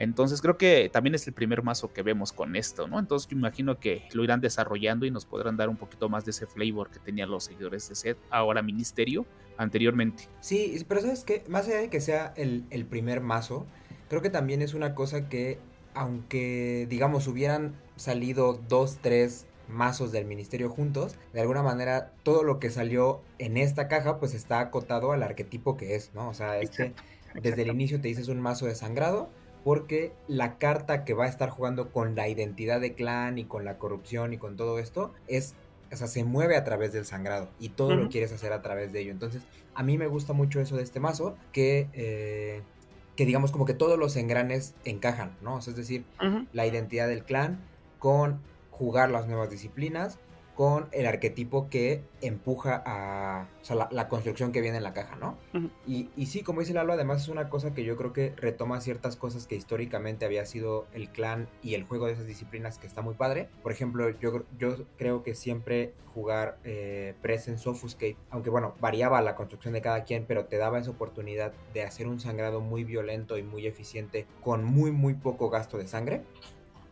entonces 0.00 0.40
creo 0.40 0.56
que 0.56 0.88
también 0.90 1.14
es 1.14 1.26
el 1.26 1.34
primer 1.34 1.62
mazo 1.62 1.92
que 1.92 2.02
vemos 2.02 2.32
con 2.32 2.56
esto, 2.56 2.88
¿no? 2.88 2.98
Entonces 2.98 3.28
yo 3.28 3.36
imagino 3.36 3.78
que 3.78 4.08
lo 4.14 4.24
irán 4.24 4.40
desarrollando 4.40 5.04
y 5.04 5.10
nos 5.10 5.26
podrán 5.26 5.58
dar 5.58 5.68
un 5.68 5.76
poquito 5.76 6.08
más 6.08 6.24
de 6.24 6.30
ese 6.30 6.46
flavor 6.46 6.90
que 6.90 6.98
tenían 6.98 7.30
los 7.30 7.44
seguidores 7.44 7.86
de 7.90 7.94
Set, 7.94 8.18
ahora 8.30 8.62
Ministerio, 8.62 9.26
anteriormente. 9.58 10.24
Sí, 10.40 10.82
pero 10.88 11.02
sabes 11.02 11.22
que 11.22 11.44
más 11.48 11.68
allá 11.68 11.80
de 11.80 11.90
que 11.90 12.00
sea 12.00 12.32
el, 12.36 12.86
primer 12.88 13.20
mazo, 13.20 13.66
creo 14.08 14.22
que 14.22 14.30
también 14.30 14.62
es 14.62 14.72
una 14.72 14.94
cosa 14.94 15.28
que, 15.28 15.58
aunque 15.92 16.86
digamos 16.88 17.26
hubieran 17.26 17.74
salido 17.96 18.58
dos, 18.70 19.00
tres 19.02 19.46
mazos 19.68 20.12
del 20.12 20.24
ministerio 20.24 20.70
juntos, 20.70 21.16
de 21.34 21.42
alguna 21.42 21.62
manera 21.62 22.14
todo 22.22 22.42
lo 22.42 22.58
que 22.58 22.70
salió 22.70 23.20
en 23.38 23.58
esta 23.58 23.86
caja 23.86 24.18
pues 24.18 24.32
está 24.32 24.60
acotado 24.60 25.12
al 25.12 25.22
arquetipo 25.22 25.76
que 25.76 25.94
es, 25.94 26.10
¿no? 26.14 26.30
O 26.30 26.34
sea, 26.34 26.58
este 26.58 26.94
desde 27.34 27.62
el 27.62 27.68
inicio 27.68 28.00
te 28.00 28.08
dices 28.08 28.28
un 28.28 28.40
mazo 28.40 28.66
de 28.66 28.74
sangrado, 28.74 29.30
porque 29.64 30.12
la 30.26 30.58
carta 30.58 31.04
que 31.04 31.14
va 31.14 31.24
a 31.24 31.28
estar 31.28 31.50
jugando 31.50 31.90
con 31.90 32.14
la 32.14 32.28
identidad 32.28 32.80
de 32.80 32.94
clan 32.94 33.38
y 33.38 33.44
con 33.44 33.64
la 33.64 33.78
corrupción 33.78 34.32
y 34.32 34.38
con 34.38 34.56
todo 34.56 34.78
esto 34.78 35.12
es, 35.26 35.54
o 35.92 35.96
sea, 35.96 36.06
se 36.06 36.24
mueve 36.24 36.56
a 36.56 36.64
través 36.64 36.92
del 36.92 37.04
sangrado 37.04 37.50
y 37.58 37.70
todo 37.70 37.94
lo 37.94 38.08
quieres 38.08 38.32
hacer 38.32 38.52
a 38.52 38.62
través 38.62 38.92
de 38.92 39.00
ello. 39.00 39.10
Entonces, 39.10 39.42
a 39.74 39.82
mí 39.82 39.98
me 39.98 40.06
gusta 40.06 40.32
mucho 40.32 40.60
eso 40.60 40.76
de 40.76 40.82
este 40.82 41.00
mazo, 41.00 41.36
que, 41.52 41.88
eh, 41.92 42.62
que 43.16 43.26
digamos 43.26 43.52
como 43.52 43.66
que 43.66 43.74
todos 43.74 43.98
los 43.98 44.16
engranes 44.16 44.74
encajan, 44.84 45.36
¿no? 45.42 45.58
es 45.58 45.76
decir, 45.76 46.04
la 46.52 46.66
identidad 46.66 47.08
del 47.08 47.24
clan 47.24 47.60
con 47.98 48.40
jugar 48.70 49.10
las 49.10 49.26
nuevas 49.26 49.50
disciplinas, 49.50 50.18
con 50.60 50.88
el 50.92 51.06
arquetipo 51.06 51.70
que 51.70 52.02
empuja 52.20 52.82
a 52.84 53.48
o 53.62 53.64
sea, 53.64 53.88
la, 53.90 54.08
construcción 54.08 54.52
que 54.52 54.60
viene 54.60 54.76
en 54.76 54.82
la 54.82 54.92
caja, 54.92 55.16
¿no? 55.16 55.38
y, 55.86 56.10
y, 56.16 56.26
sí, 56.26 56.42
como 56.42 56.60
dice 56.60 56.74
Lalo, 56.74 56.92
además 56.92 57.22
es 57.22 57.28
una 57.28 57.48
cosa 57.48 57.72
que 57.72 57.82
yo 57.82 57.96
creo 57.96 58.12
que 58.12 58.34
retoma 58.36 58.78
ciertas 58.82 59.16
cosas 59.16 59.46
que 59.46 59.54
históricamente 59.54 60.26
había 60.26 60.44
sido 60.44 60.86
el 60.92 61.08
clan 61.08 61.48
y 61.62 61.76
el 61.76 61.84
juego 61.84 62.04
de 62.04 62.12
esas 62.12 62.26
disciplinas 62.26 62.76
que 62.76 62.86
está 62.86 63.00
muy 63.00 63.14
padre. 63.14 63.48
Por 63.62 63.72
ejemplo, 63.72 64.10
yo, 64.20 64.44
yo 64.58 64.76
creo 64.98 65.22
que 65.22 65.34
siempre 65.34 65.94
jugar 66.12 66.58
eh, 66.64 67.14
Presence 67.22 67.66
Offuscate, 67.66 68.18
aunque 68.28 68.50
bueno, 68.50 68.74
variaba 68.82 69.22
la 69.22 69.36
construcción 69.36 69.72
de 69.72 69.80
cada 69.80 70.04
quien, 70.04 70.26
pero 70.26 70.44
te 70.44 70.58
daba 70.58 70.78
esa 70.78 70.90
oportunidad 70.90 71.54
de 71.72 71.84
hacer 71.84 72.06
un 72.06 72.20
sangrado 72.20 72.60
muy 72.60 72.84
violento 72.84 73.38
y 73.38 73.42
muy 73.42 73.66
eficiente 73.66 74.26
con 74.42 74.62
muy, 74.62 74.90
muy 74.90 75.14
poco 75.14 75.48
gasto 75.48 75.78
de 75.78 75.86
sangre. 75.86 76.20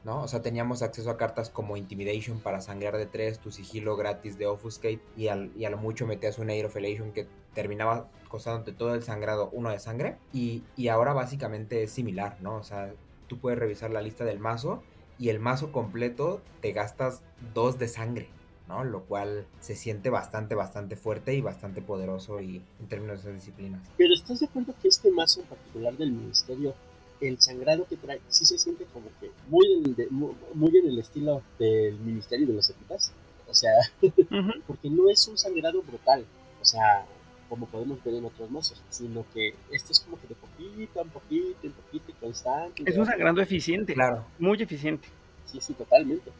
¿No? 0.04 0.22
O 0.22 0.28
sea, 0.28 0.42
teníamos 0.42 0.82
acceso 0.82 1.10
a 1.10 1.16
cartas 1.16 1.50
como 1.50 1.76
Intimidation 1.76 2.40
para 2.40 2.60
sangrar 2.60 2.96
de 2.96 3.06
3, 3.06 3.38
tu 3.38 3.50
sigilo 3.50 3.96
gratis 3.96 4.38
de 4.38 4.46
Offuscate 4.46 5.00
y, 5.16 5.28
al, 5.28 5.52
y 5.56 5.64
a 5.64 5.70
lo 5.70 5.78
mucho 5.78 6.06
metías 6.06 6.38
un 6.38 6.50
Air 6.50 6.66
of 6.66 6.76
Elation 6.76 7.12
que 7.12 7.26
terminaba 7.54 8.08
costándote 8.28 8.72
todo 8.72 8.94
el 8.94 9.02
sangrado 9.02 9.48
uno 9.52 9.70
de 9.70 9.78
sangre 9.78 10.16
y, 10.32 10.62
y 10.76 10.88
ahora 10.88 11.12
básicamente 11.12 11.82
es 11.82 11.90
similar, 11.90 12.36
¿no? 12.40 12.56
O 12.56 12.62
sea, 12.62 12.92
tú 13.26 13.38
puedes 13.38 13.58
revisar 13.58 13.90
la 13.90 14.02
lista 14.02 14.24
del 14.24 14.38
mazo 14.38 14.82
y 15.18 15.30
el 15.30 15.40
mazo 15.40 15.72
completo 15.72 16.40
te 16.60 16.72
gastas 16.72 17.22
dos 17.54 17.78
de 17.78 17.88
sangre, 17.88 18.28
¿no? 18.68 18.84
Lo 18.84 19.04
cual 19.04 19.46
se 19.60 19.74
siente 19.74 20.10
bastante, 20.10 20.54
bastante 20.54 20.96
fuerte 20.96 21.34
y 21.34 21.40
bastante 21.40 21.82
poderoso 21.82 22.40
y, 22.40 22.62
en 22.80 22.88
términos 22.88 23.24
de 23.24 23.34
disciplinas. 23.34 23.82
Pero 23.96 24.14
¿estás 24.14 24.40
de 24.40 24.46
acuerdo 24.46 24.74
que 24.80 24.88
este 24.88 25.10
mazo 25.10 25.40
en 25.40 25.46
particular 25.46 25.96
del 25.96 26.12
Ministerio 26.12 26.74
el 27.20 27.40
sangrado 27.40 27.86
que 27.86 27.96
trae 27.96 28.20
sí 28.28 28.44
se 28.44 28.58
siente 28.58 28.84
como 28.92 29.06
que 29.20 29.30
muy 29.48 29.66
en, 29.72 30.08
muy, 30.54 30.76
en 30.76 30.88
el 30.88 30.98
estilo 30.98 31.42
del 31.58 31.98
Ministerio 31.98 32.46
de 32.46 32.54
los 32.54 32.70
Epitas. 32.70 33.12
O 33.48 33.54
sea, 33.54 33.72
porque 34.66 34.90
no 34.90 35.08
es 35.10 35.26
un 35.26 35.38
sangrado 35.38 35.82
brutal, 35.82 36.24
o 36.60 36.64
sea, 36.64 37.06
como 37.48 37.66
podemos 37.66 38.02
ver 38.04 38.14
en 38.14 38.26
otros 38.26 38.50
mazos, 38.50 38.82
sino 38.90 39.24
que 39.32 39.54
este 39.72 39.92
es 39.92 40.00
como 40.00 40.20
que 40.20 40.28
de 40.28 40.34
poquito 40.34 41.00
en 41.00 41.08
poquito, 41.08 41.58
en 41.62 41.72
poquito 41.72 42.10
y 42.10 42.12
constante. 42.14 42.82
Es 42.84 42.96
un 42.96 43.06
sangrado 43.06 43.40
eficiente, 43.40 43.94
claro. 43.94 44.24
Muy 44.38 44.60
eficiente. 44.62 45.08
Sí, 45.46 45.58
sí, 45.60 45.72
totalmente. 45.72 46.30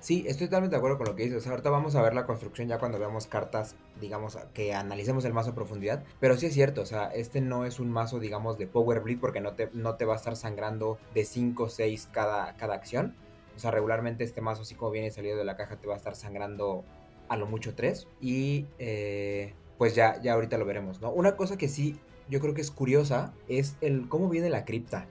Sí, 0.00 0.24
estoy 0.26 0.46
totalmente 0.46 0.74
de 0.74 0.78
acuerdo 0.78 0.96
con 0.96 1.08
lo 1.08 1.14
que 1.14 1.24
dices. 1.24 1.46
ahorita 1.46 1.68
vamos 1.68 1.94
a 1.94 2.02
ver 2.02 2.14
la 2.14 2.24
construcción 2.24 2.68
ya 2.68 2.78
cuando 2.78 2.98
veamos 2.98 3.26
cartas, 3.26 3.76
digamos, 4.00 4.38
que 4.54 4.72
analicemos 4.74 5.26
el 5.26 5.34
mazo 5.34 5.50
a 5.50 5.54
profundidad. 5.54 6.02
Pero 6.20 6.36
sí 6.36 6.46
es 6.46 6.54
cierto, 6.54 6.80
o 6.80 6.86
sea, 6.86 7.08
este 7.08 7.42
no 7.42 7.66
es 7.66 7.80
un 7.80 7.90
mazo, 7.90 8.18
digamos, 8.18 8.56
de 8.56 8.66
Power 8.66 9.00
Bleed 9.00 9.20
porque 9.20 9.40
no 9.40 9.52
te, 9.52 9.68
no 9.74 9.96
te 9.96 10.06
va 10.06 10.14
a 10.14 10.16
estar 10.16 10.36
sangrando 10.36 10.98
de 11.14 11.24
5 11.24 11.64
o 11.64 11.68
6 11.68 12.08
cada, 12.12 12.56
cada 12.56 12.74
acción. 12.74 13.14
O 13.54 13.58
sea, 13.58 13.70
regularmente 13.70 14.24
este 14.24 14.40
mazo, 14.40 14.62
así 14.62 14.74
como 14.74 14.90
viene 14.90 15.10
salido 15.10 15.36
de 15.36 15.44
la 15.44 15.56
caja, 15.56 15.76
te 15.76 15.86
va 15.86 15.94
a 15.94 15.98
estar 15.98 16.16
sangrando 16.16 16.82
a 17.28 17.36
lo 17.36 17.46
mucho 17.46 17.74
3. 17.74 18.08
Y 18.22 18.66
eh, 18.78 19.52
pues 19.76 19.94
ya, 19.94 20.18
ya 20.22 20.32
ahorita 20.32 20.56
lo 20.56 20.64
veremos, 20.64 21.02
¿no? 21.02 21.10
Una 21.10 21.36
cosa 21.36 21.58
que 21.58 21.68
sí 21.68 22.00
yo 22.30 22.40
creo 22.40 22.54
que 22.54 22.60
es 22.60 22.70
curiosa 22.70 23.34
es 23.48 23.76
el 23.80 24.08
cómo 24.08 24.28
viene 24.28 24.48
la 24.48 24.64
cripta. 24.64 25.06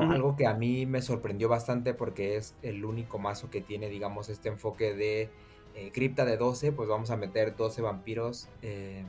Algo 0.00 0.36
que 0.36 0.46
a 0.46 0.54
mí 0.54 0.86
me 0.86 1.02
sorprendió 1.02 1.48
bastante 1.48 1.94
porque 1.94 2.36
es 2.36 2.54
el 2.62 2.84
único 2.84 3.18
mazo 3.18 3.50
que 3.50 3.60
tiene, 3.60 3.88
digamos, 3.88 4.28
este 4.28 4.48
enfoque 4.48 4.94
de 4.94 5.30
eh, 5.74 5.90
cripta 5.92 6.24
de 6.24 6.36
12, 6.36 6.72
pues 6.72 6.88
vamos 6.88 7.10
a 7.10 7.16
meter 7.16 7.56
12 7.56 7.82
vampiros 7.82 8.48
eh, 8.62 9.04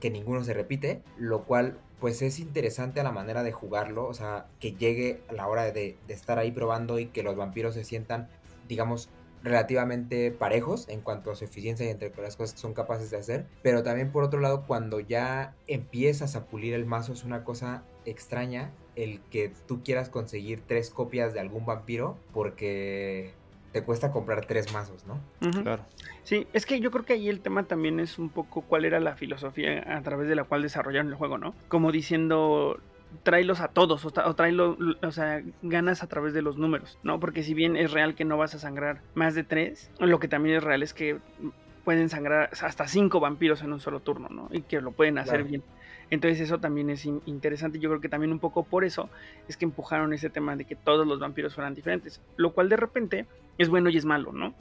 que 0.00 0.10
ninguno 0.10 0.42
se 0.44 0.54
repite, 0.54 1.02
lo 1.16 1.44
cual 1.44 1.78
pues 2.00 2.22
es 2.22 2.38
interesante 2.38 3.00
a 3.00 3.04
la 3.04 3.12
manera 3.12 3.42
de 3.42 3.52
jugarlo, 3.52 4.06
o 4.06 4.14
sea, 4.14 4.46
que 4.58 4.72
llegue 4.72 5.20
a 5.28 5.32
la 5.32 5.46
hora 5.46 5.70
de, 5.70 5.98
de 6.06 6.14
estar 6.14 6.38
ahí 6.38 6.50
probando 6.50 6.98
y 6.98 7.06
que 7.06 7.22
los 7.22 7.36
vampiros 7.36 7.74
se 7.74 7.84
sientan, 7.84 8.28
digamos, 8.68 9.10
relativamente 9.42 10.30
parejos 10.30 10.88
en 10.88 11.00
cuanto 11.00 11.30
a 11.30 11.34
su 11.34 11.44
eficiencia 11.44 11.86
y 11.86 11.90
entre 11.90 12.12
las 12.22 12.36
cosas 12.36 12.54
que 12.54 12.60
son 12.60 12.74
capaces 12.74 13.10
de 13.10 13.18
hacer. 13.18 13.46
Pero 13.62 13.82
también 13.82 14.12
por 14.12 14.24
otro 14.24 14.40
lado, 14.40 14.64
cuando 14.66 15.00
ya 15.00 15.54
empiezas 15.66 16.36
a 16.36 16.46
pulir 16.46 16.74
el 16.74 16.86
mazo 16.86 17.12
es 17.12 17.24
una 17.24 17.44
cosa 17.44 17.84
extraña 18.04 18.72
el 18.96 19.20
que 19.30 19.52
tú 19.66 19.82
quieras 19.82 20.08
conseguir 20.08 20.62
tres 20.66 20.90
copias 20.90 21.34
de 21.34 21.40
algún 21.40 21.66
vampiro 21.66 22.16
porque 22.32 23.32
te 23.72 23.82
cuesta 23.82 24.10
comprar 24.10 24.46
tres 24.46 24.72
mazos, 24.72 25.06
¿no? 25.06 25.20
Claro. 25.62 25.84
Sí, 26.22 26.46
es 26.52 26.66
que 26.66 26.80
yo 26.80 26.90
creo 26.90 27.04
que 27.04 27.12
ahí 27.14 27.28
el 27.28 27.40
tema 27.40 27.64
también 27.64 28.00
es 28.00 28.18
un 28.18 28.28
poco 28.28 28.62
cuál 28.62 28.84
era 28.84 29.00
la 29.00 29.14
filosofía 29.14 29.84
a 29.96 30.02
través 30.02 30.28
de 30.28 30.34
la 30.34 30.44
cual 30.44 30.62
desarrollaron 30.62 31.08
el 31.08 31.14
juego, 31.14 31.38
¿no? 31.38 31.54
Como 31.68 31.92
diciendo, 31.92 32.80
tráelos 33.22 33.60
a 33.60 33.68
todos, 33.68 34.04
o, 34.04 34.34
tráelo, 34.34 34.76
o 35.02 35.10
sea, 35.12 35.42
ganas 35.62 36.02
a 36.02 36.08
través 36.08 36.34
de 36.34 36.42
los 36.42 36.56
números, 36.56 36.98
¿no? 37.02 37.20
Porque 37.20 37.42
si 37.42 37.54
bien 37.54 37.76
es 37.76 37.92
real 37.92 38.14
que 38.14 38.24
no 38.24 38.36
vas 38.36 38.54
a 38.54 38.58
sangrar 38.58 39.02
más 39.14 39.34
de 39.34 39.44
tres, 39.44 39.90
lo 39.98 40.18
que 40.18 40.28
también 40.28 40.56
es 40.56 40.64
real 40.64 40.82
es 40.82 40.92
que 40.92 41.18
pueden 41.84 42.08
sangrar 42.08 42.50
hasta 42.60 42.86
cinco 42.88 43.20
vampiros 43.20 43.62
en 43.62 43.72
un 43.72 43.80
solo 43.80 44.00
turno, 44.00 44.28
¿no? 44.28 44.48
Y 44.50 44.62
que 44.62 44.80
lo 44.80 44.92
pueden 44.92 45.18
hacer 45.18 45.44
bien. 45.44 45.62
Entonces 46.10 46.40
eso 46.40 46.58
también 46.58 46.90
es 46.90 47.06
interesante. 47.06 47.78
Yo 47.78 47.88
creo 47.88 48.00
que 48.00 48.08
también 48.08 48.32
un 48.32 48.40
poco 48.40 48.64
por 48.64 48.84
eso 48.84 49.08
es 49.48 49.56
que 49.56 49.64
empujaron 49.64 50.12
ese 50.12 50.28
tema 50.28 50.56
de 50.56 50.64
que 50.64 50.76
todos 50.76 51.06
los 51.06 51.20
vampiros 51.20 51.54
fueran 51.54 51.74
diferentes. 51.74 52.20
Lo 52.36 52.52
cual 52.52 52.68
de 52.68 52.76
repente 52.76 53.26
es 53.58 53.68
bueno 53.68 53.90
y 53.90 53.96
es 53.96 54.04
malo, 54.04 54.32
¿no? 54.32 54.54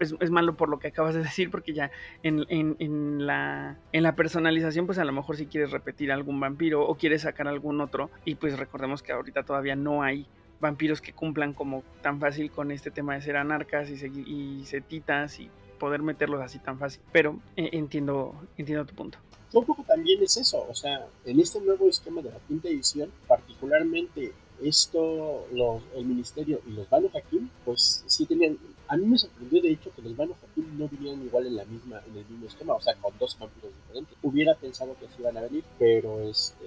Es, 0.00 0.30
malo 0.30 0.54
por 0.54 0.68
lo 0.68 0.78
que 0.78 0.88
acabas 0.88 1.14
de 1.14 1.22
decir, 1.22 1.50
porque 1.50 1.72
ya 1.72 1.90
en, 2.22 2.46
en, 2.48 3.26
la, 3.26 3.76
personalización, 4.16 4.86
pues 4.86 4.98
a 4.98 5.04
lo 5.04 5.12
mejor 5.12 5.36
si 5.36 5.46
quieres 5.46 5.72
repetir 5.72 6.12
algún 6.12 6.38
vampiro 6.38 6.86
o 6.86 6.94
quieres 6.94 7.22
sacar 7.22 7.48
algún 7.48 7.80
otro, 7.80 8.10
y 8.24 8.36
pues 8.36 8.58
recordemos 8.58 9.02
que 9.02 9.12
ahorita 9.12 9.42
todavía 9.42 9.74
no 9.74 10.02
hay 10.02 10.26
vampiros 10.60 11.00
que 11.00 11.12
cumplan 11.12 11.52
como 11.52 11.82
tan 12.00 12.20
fácil 12.20 12.50
con 12.50 12.70
este 12.70 12.90
tema 12.90 13.14
de 13.14 13.22
ser 13.22 13.36
anarcas 13.36 13.90
y, 13.90 13.94
y 14.04 14.64
setitas 14.64 15.40
y 15.40 15.50
poder 15.80 16.02
meterlos 16.02 16.40
así 16.40 16.60
tan 16.60 16.78
fácil. 16.78 17.02
Pero 17.12 17.40
eh, 17.56 17.70
entiendo, 17.72 18.34
entiendo 18.56 18.86
tu 18.86 18.94
punto 18.94 19.18
un 19.60 19.66
poco 19.66 19.84
también 19.84 20.22
es 20.22 20.36
eso, 20.36 20.66
o 20.68 20.74
sea, 20.74 21.06
en 21.24 21.40
este 21.40 21.60
nuevo 21.60 21.88
esquema 21.88 22.22
de 22.22 22.30
la 22.30 22.38
quinta 22.46 22.68
edición, 22.68 23.10
particularmente 23.26 24.32
esto, 24.62 25.46
los, 25.52 25.82
el 25.94 26.04
ministerio 26.04 26.60
y 26.66 26.72
los 26.72 26.88
Banu 26.88 27.10
Hakim, 27.14 27.48
pues 27.64 28.04
sí 28.06 28.26
tenían, 28.26 28.58
a 28.88 28.96
mí 28.96 29.06
me 29.06 29.18
sorprendió 29.18 29.62
de 29.62 29.70
hecho 29.70 29.90
que 29.94 30.02
los 30.02 30.16
Banu 30.16 30.34
Hakim 30.42 30.78
no 30.78 30.88
vivían 30.88 31.22
igual 31.22 31.46
en 31.46 31.56
la 31.56 31.64
misma, 31.64 32.02
en 32.06 32.16
el 32.16 32.24
mismo 32.26 32.46
esquema, 32.46 32.74
o 32.74 32.80
sea, 32.80 32.94
con 32.96 33.12
dos 33.18 33.36
vampiros 33.38 33.72
diferentes. 33.74 34.16
Hubiera 34.22 34.54
pensado 34.54 34.96
que 34.98 35.06
así 35.06 35.16
iban 35.18 35.36
a 35.36 35.42
venir, 35.42 35.64
pero 35.78 36.20
este, 36.22 36.64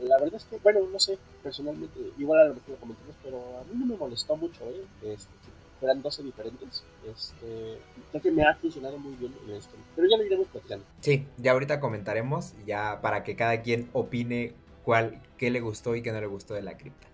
la 0.00 0.18
verdad 0.18 0.36
es 0.36 0.44
que, 0.44 0.58
bueno, 0.58 0.80
no 0.90 0.98
sé, 0.98 1.18
personalmente, 1.42 1.98
igual 2.18 2.40
a 2.40 2.48
lo 2.48 2.54
mejor 2.54 2.70
lo 2.70 2.76
comentamos, 2.76 3.16
pero 3.22 3.38
a 3.60 3.64
mí 3.64 3.78
no 3.78 3.86
me 3.86 3.96
molestó 3.96 4.36
mucho, 4.36 4.64
¿eh? 4.64 4.84
Este, 5.02 5.30
eran 5.86 6.02
12 6.02 6.22
diferentes. 6.22 6.84
Este, 7.10 7.78
creo 8.10 8.22
que 8.22 8.30
me 8.30 8.42
ha 8.44 8.54
funcionado 8.56 8.98
muy 8.98 9.14
bien 9.14 9.32
en 9.46 9.54
esto. 9.54 9.74
Pero 9.94 10.08
ya 10.08 10.16
lo 10.16 10.24
iremos 10.24 10.48
platicando. 10.48 10.84
Sí, 11.00 11.26
ya 11.38 11.52
ahorita 11.52 11.80
comentaremos, 11.80 12.54
ya 12.66 13.00
para 13.00 13.24
que 13.24 13.36
cada 13.36 13.62
quien 13.62 13.88
opine 13.92 14.54
cuál, 14.84 15.22
qué 15.38 15.50
le 15.50 15.60
gustó 15.60 15.96
y 15.96 16.02
qué 16.02 16.12
no 16.12 16.20
le 16.20 16.26
gustó 16.26 16.54
de 16.54 16.62
la 16.62 16.76
cripta. 16.76 17.08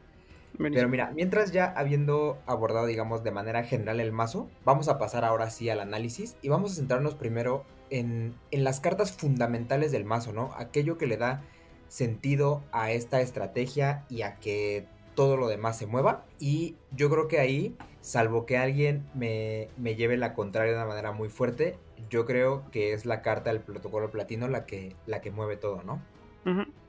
Pero 0.58 0.88
mira, 0.88 1.11
mientras 1.14 1.50
ya 1.50 1.64
habiendo 1.64 2.38
abordado, 2.46 2.87
digamos, 2.87 3.24
de 3.24 3.30
manera 3.30 3.64
general 3.64 4.00
el 4.00 4.12
mazo, 4.12 4.50
vamos 4.64 4.88
a 4.88 4.98
pasar 4.98 5.24
ahora 5.24 5.48
sí 5.48 5.70
al 5.70 5.80
análisis 5.80 6.37
y 6.42 6.50
vamos 6.50 6.72
a 6.72 6.74
centrarnos 6.74 7.14
primero 7.14 7.64
en, 7.90 8.35
en 8.50 8.62
las 8.62 8.80
cartas 8.80 9.12
fundamentales 9.12 9.92
del 9.92 10.04
mazo, 10.04 10.32
¿no? 10.32 10.52
Aquello 10.56 10.98
que 10.98 11.06
le 11.06 11.16
da 11.16 11.42
sentido 11.88 12.62
a 12.72 12.90
esta 12.90 13.20
estrategia 13.20 14.04
y 14.08 14.22
a 14.22 14.37
que 14.37 14.87
todo 15.14 15.37
lo 15.37 15.48
demás 15.48 15.79
se 15.79 15.87
mueva. 15.87 16.25
Y 16.38 16.77
yo 16.90 17.11
creo 17.11 17.29
que 17.29 17.38
ahí, 17.38 17.77
salvo 18.01 18.46
que 18.46 18.57
alguien 18.57 19.05
me, 19.14 19.68
lleve 19.96 20.16
la 20.16 20.35
contraria 20.35 20.72
de 20.72 20.79
una 20.79 20.87
manera 20.87 21.12
muy 21.12 21.29
fuerte, 21.29 21.79
yo 22.11 22.27
creo 22.27 22.64
que 22.70 22.92
es 22.92 23.07
la 23.07 23.22
carta 23.22 23.51
del 23.51 23.61
protocolo 23.61 24.11
platino 24.11 24.48
la 24.48 24.66
que, 24.66 24.94
la 25.07 25.20
que 25.20 25.31
mueve 25.31 25.57
todo, 25.57 25.83
¿no? 25.83 26.03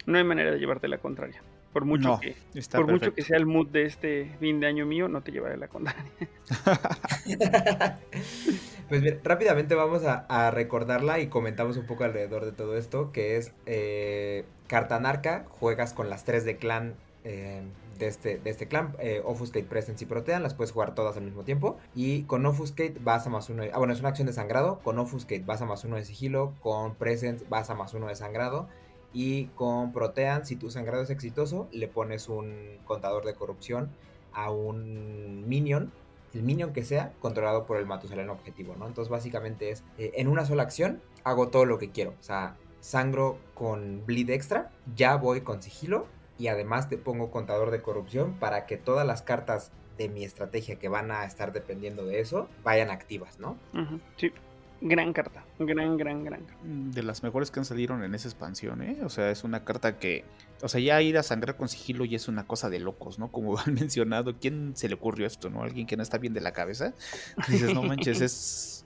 No 0.06 0.18
hay 0.18 0.24
manera 0.24 0.52
de 0.52 0.60
llevarte 0.60 0.88
la 0.88 0.98
contraria. 0.98 1.42
Por 1.74 1.86
mucho, 1.86 2.20
que, 2.20 2.36
por 2.72 2.86
mucho 2.86 3.16
que 3.16 3.24
sea 3.24 3.36
el 3.36 3.48
mood 3.48 3.68
de 3.70 3.86
este 3.86 4.30
fin 4.40 4.60
de 4.60 4.68
año 4.68 4.86
mío, 4.86 5.08
no 5.08 5.22
te 5.22 5.32
llevaré 5.32 5.58
la 5.58 5.68
contraria. 5.68 6.04
pues 8.90 9.02
bien, 9.02 9.20
rápidamente 9.24 9.74
vamos 9.74 10.04
a, 10.06 10.52
recordarla 10.52 11.20
y 11.20 11.28
comentamos 11.28 11.78
un 11.78 11.88
poco 11.88 12.04
alrededor 12.04 12.46
de 12.46 12.52
todo 12.52 12.78
esto, 12.78 13.12
que 13.12 13.38
es 13.38 13.54
eh, 13.66 14.46
carta 14.68 15.00
narca, 15.00 15.46
juegas 15.50 15.94
con 15.94 16.12
las 16.12 16.26
tres 16.26 16.46
de 16.46 16.58
clan 16.58 16.94
eh, 17.24 17.64
de 17.97 18.08
este, 18.08 18.38
de 18.38 18.49
este 18.49 18.67
clan, 18.67 18.95
eh, 18.99 19.21
Offuscate, 19.23 19.65
Presence 19.65 20.03
y 20.03 20.08
Protean, 20.08 20.43
las 20.43 20.53
puedes 20.53 20.71
jugar 20.71 20.95
todas 20.95 21.17
al 21.17 21.23
mismo 21.23 21.43
tiempo. 21.43 21.77
Y 21.95 22.23
con 22.23 22.45
Offuscate 22.45 22.95
vas 23.01 23.25
a 23.27 23.29
más 23.29 23.49
uno, 23.49 23.63
ah 23.71 23.77
bueno, 23.77 23.93
es 23.93 23.99
una 23.99 24.10
acción 24.10 24.27
de 24.27 24.34
sangrado, 24.34 24.79
con 24.84 24.99
Offuscate 24.99 25.43
vas 25.45 25.62
a 25.62 25.65
más 25.65 25.84
uno 25.84 25.95
de 25.95 26.06
sigilo, 26.06 26.53
con 26.62 26.95
Presence 26.95 27.45
vas 27.49 27.69
a 27.69 27.75
más 27.75 27.93
uno 27.93 28.08
de 28.08 28.15
sangrado. 28.15 28.67
Y 29.13 29.45
con 29.56 29.91
Protean, 29.91 30.45
si 30.45 30.56
tu 30.56 30.71
sangrado 30.71 31.03
es 31.03 31.10
exitoso, 31.10 31.67
le 31.71 31.88
pones 31.88 32.29
un 32.29 32.79
contador 32.86 33.25
de 33.25 33.36
corrupción 33.36 33.91
a 34.34 34.49
un 34.49 35.47
minion 35.47 35.91
el 36.34 36.43
minion 36.43 36.73
que 36.73 36.84
sea, 36.84 37.13
controlado 37.19 37.65
por 37.65 37.77
el 37.77 37.86
Matusalén 37.86 38.29
objetivo, 38.29 38.75
¿no? 38.77 38.88
Entonces 38.88 39.10
básicamente 39.10 39.69
es, 39.69 39.84
eh, 39.97 40.13
en 40.15 40.27
una 40.27 40.45
sola 40.45 40.63
acción, 40.63 41.01
hago 41.23 41.49
todo 41.49 41.65
lo 41.65 41.77
que 41.77 41.91
quiero. 41.91 42.12
O 42.19 42.23
sea, 42.23 42.56
sangro 42.79 43.38
con 43.53 44.03
bleed 44.06 44.29
extra, 44.32 44.71
ya 44.95 45.15
voy 45.15 45.41
con 45.41 45.62
sigilo 45.62 46.08
y 46.43 46.49
además 46.49 46.89
te 46.89 46.97
pongo 46.97 47.32
contador 47.32 47.71
de 47.71 47.82
corrupción 47.82 48.34
para 48.34 48.65
que 48.65 48.75
todas 48.75 49.08
las 49.08 49.21
cartas 49.21 49.71
de 49.97 50.10
mi 50.10 50.25
estrategia 50.25 50.75
que 50.75 50.89
van 50.89 51.10
a 51.10 51.23
estar 51.23 51.53
dependiendo 51.53 52.06
de 52.06 52.19
eso 52.19 52.49
vayan 52.65 52.91
activas, 52.91 53.39
¿no? 53.39 53.56
Sí. 54.17 54.34
Gran 54.82 55.13
carta, 55.13 55.45
gran, 55.58 55.95
gran, 55.95 56.25
gran. 56.25 56.41
Mm, 56.65 56.91
de 56.91 57.01
las 57.01 57.23
mejores 57.23 57.49
que 57.49 57.62
han 57.62 57.65
salido 57.65 57.95
en 58.03 58.13
esa 58.13 58.27
expansión, 58.27 58.82
¿eh? 58.82 58.97
O 59.06 59.10
sea, 59.10 59.32
es 59.32 59.45
una 59.45 59.63
carta 59.63 59.97
que, 59.99 60.25
o 60.62 60.67
sea, 60.67 60.82
ya 60.82 61.01
ir 61.01 61.17
a 61.17 61.23
sangrar 61.23 61.56
con 61.56 61.69
sigilo 61.69 62.03
ya 62.03 62.17
es 62.17 62.27
una 62.27 62.45
cosa 62.45 62.69
de 62.69 62.79
locos, 62.79 63.19
¿no? 63.19 63.32
Como 63.32 63.58
han 63.65 63.75
mencionado, 63.75 64.36
¿quién 64.38 64.75
se 64.75 64.89
le 64.89 64.95
ocurrió 64.95 65.25
esto, 65.25 65.49
no? 65.49 65.63
Alguien 65.63 65.88
que 65.88 65.95
no 65.95 66.03
está 66.03 66.17
bien 66.17 66.34
de 66.34 66.41
la 66.41 66.51
cabeza. 66.51 66.93
Dices, 67.47 67.73
no 67.73 67.84
manches, 67.84 68.19
es... 68.21 68.86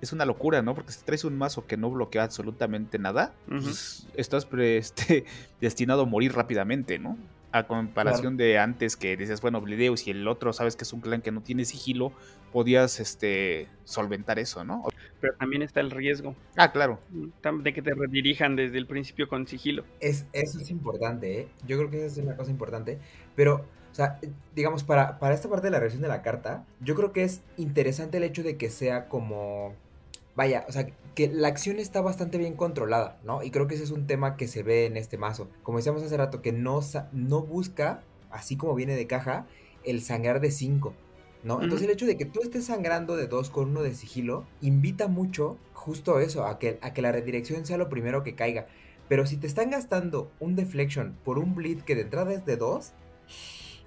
es 0.00 0.12
una 0.12 0.24
locura, 0.24 0.62
¿no? 0.62 0.74
Porque 0.74 0.92
si 0.92 1.04
traes 1.04 1.24
un 1.24 1.36
mazo 1.36 1.66
que 1.66 1.76
no 1.76 1.90
bloquea 1.90 2.24
absolutamente 2.24 2.98
nada, 2.98 3.32
pues 3.48 4.06
estás 4.14 4.46
este, 4.58 5.24
destinado 5.60 6.02
a 6.02 6.06
morir 6.06 6.34
rápidamente, 6.34 6.98
¿no? 6.98 7.16
A 7.52 7.66
comparación 7.66 8.36
de 8.36 8.58
antes 8.58 8.96
que 8.96 9.16
dices, 9.16 9.40
bueno, 9.40 9.60
Blideus 9.60 10.06
y 10.06 10.10
el 10.10 10.28
otro 10.28 10.52
sabes 10.52 10.76
que 10.76 10.84
es 10.84 10.92
un 10.92 11.00
clan 11.00 11.22
que 11.22 11.30
no 11.30 11.40
tiene 11.40 11.64
sigilo, 11.64 12.12
podías 12.52 13.00
este, 13.00 13.68
solventar 13.84 14.38
eso, 14.38 14.62
¿no? 14.64 14.84
Pero 15.20 15.34
también 15.36 15.62
está 15.62 15.80
el 15.80 15.90
riesgo. 15.90 16.34
Ah, 16.56 16.70
claro. 16.72 17.00
De 17.62 17.72
que 17.72 17.80
te 17.80 17.94
redirijan 17.94 18.56
desde 18.56 18.76
el 18.76 18.86
principio 18.86 19.28
con 19.28 19.46
sigilo. 19.46 19.84
Es, 20.00 20.26
eso 20.32 20.60
es 20.60 20.70
importante, 20.70 21.40
¿eh? 21.40 21.48
Yo 21.66 21.78
creo 21.78 21.90
que 21.90 22.04
esa 22.04 22.20
es 22.20 22.26
una 22.26 22.36
cosa 22.36 22.50
importante. 22.50 22.98
Pero, 23.34 23.64
o 23.90 23.94
sea, 23.94 24.20
digamos, 24.54 24.84
para, 24.84 25.18
para 25.18 25.34
esta 25.34 25.48
parte 25.48 25.68
de 25.68 25.70
la 25.70 25.78
revisión 25.78 26.02
de 26.02 26.08
la 26.08 26.20
carta, 26.20 26.66
yo 26.80 26.94
creo 26.94 27.12
que 27.12 27.24
es 27.24 27.42
interesante 27.56 28.18
el 28.18 28.24
hecho 28.24 28.42
de 28.42 28.58
que 28.58 28.68
sea 28.68 29.08
como 29.08 29.74
vaya, 30.36 30.66
o 30.68 30.72
sea, 30.72 30.86
que 31.14 31.28
la 31.28 31.48
acción 31.48 31.78
está 31.78 32.02
bastante 32.02 32.36
bien 32.38 32.54
controlada, 32.54 33.18
¿no? 33.24 33.42
Y 33.42 33.50
creo 33.50 33.66
que 33.66 33.74
ese 33.74 33.84
es 33.84 33.90
un 33.90 34.06
tema 34.06 34.36
que 34.36 34.46
se 34.46 34.62
ve 34.62 34.84
en 34.84 34.98
este 34.98 35.16
mazo. 35.16 35.48
Como 35.62 35.78
decíamos 35.78 36.02
hace 36.02 36.16
rato, 36.16 36.42
que 36.42 36.52
no, 36.52 36.80
no 37.12 37.42
busca, 37.42 38.02
así 38.30 38.56
como 38.56 38.74
viene 38.74 38.94
de 38.94 39.06
caja, 39.06 39.46
el 39.82 40.02
sangrar 40.02 40.40
de 40.40 40.50
5, 40.50 40.92
¿no? 41.42 41.62
Entonces 41.62 41.86
el 41.86 41.92
hecho 41.92 42.06
de 42.06 42.18
que 42.18 42.26
tú 42.26 42.40
estés 42.42 42.66
sangrando 42.66 43.16
de 43.16 43.28
2 43.28 43.48
con 43.48 43.70
uno 43.70 43.82
de 43.82 43.94
sigilo, 43.94 44.44
invita 44.60 45.08
mucho 45.08 45.56
justo 45.72 46.20
eso, 46.20 46.44
a 46.44 46.58
que, 46.58 46.78
a 46.82 46.92
que 46.92 47.02
la 47.02 47.12
redirección 47.12 47.64
sea 47.64 47.78
lo 47.78 47.88
primero 47.88 48.22
que 48.22 48.34
caiga. 48.34 48.66
Pero 49.08 49.24
si 49.24 49.38
te 49.38 49.46
están 49.46 49.70
gastando 49.70 50.30
un 50.38 50.54
deflection 50.54 51.16
por 51.24 51.38
un 51.38 51.54
bleed 51.54 51.80
que 51.80 51.94
de 51.94 52.02
entrada 52.02 52.32
es 52.32 52.44
de 52.44 52.56
2, 52.56 52.92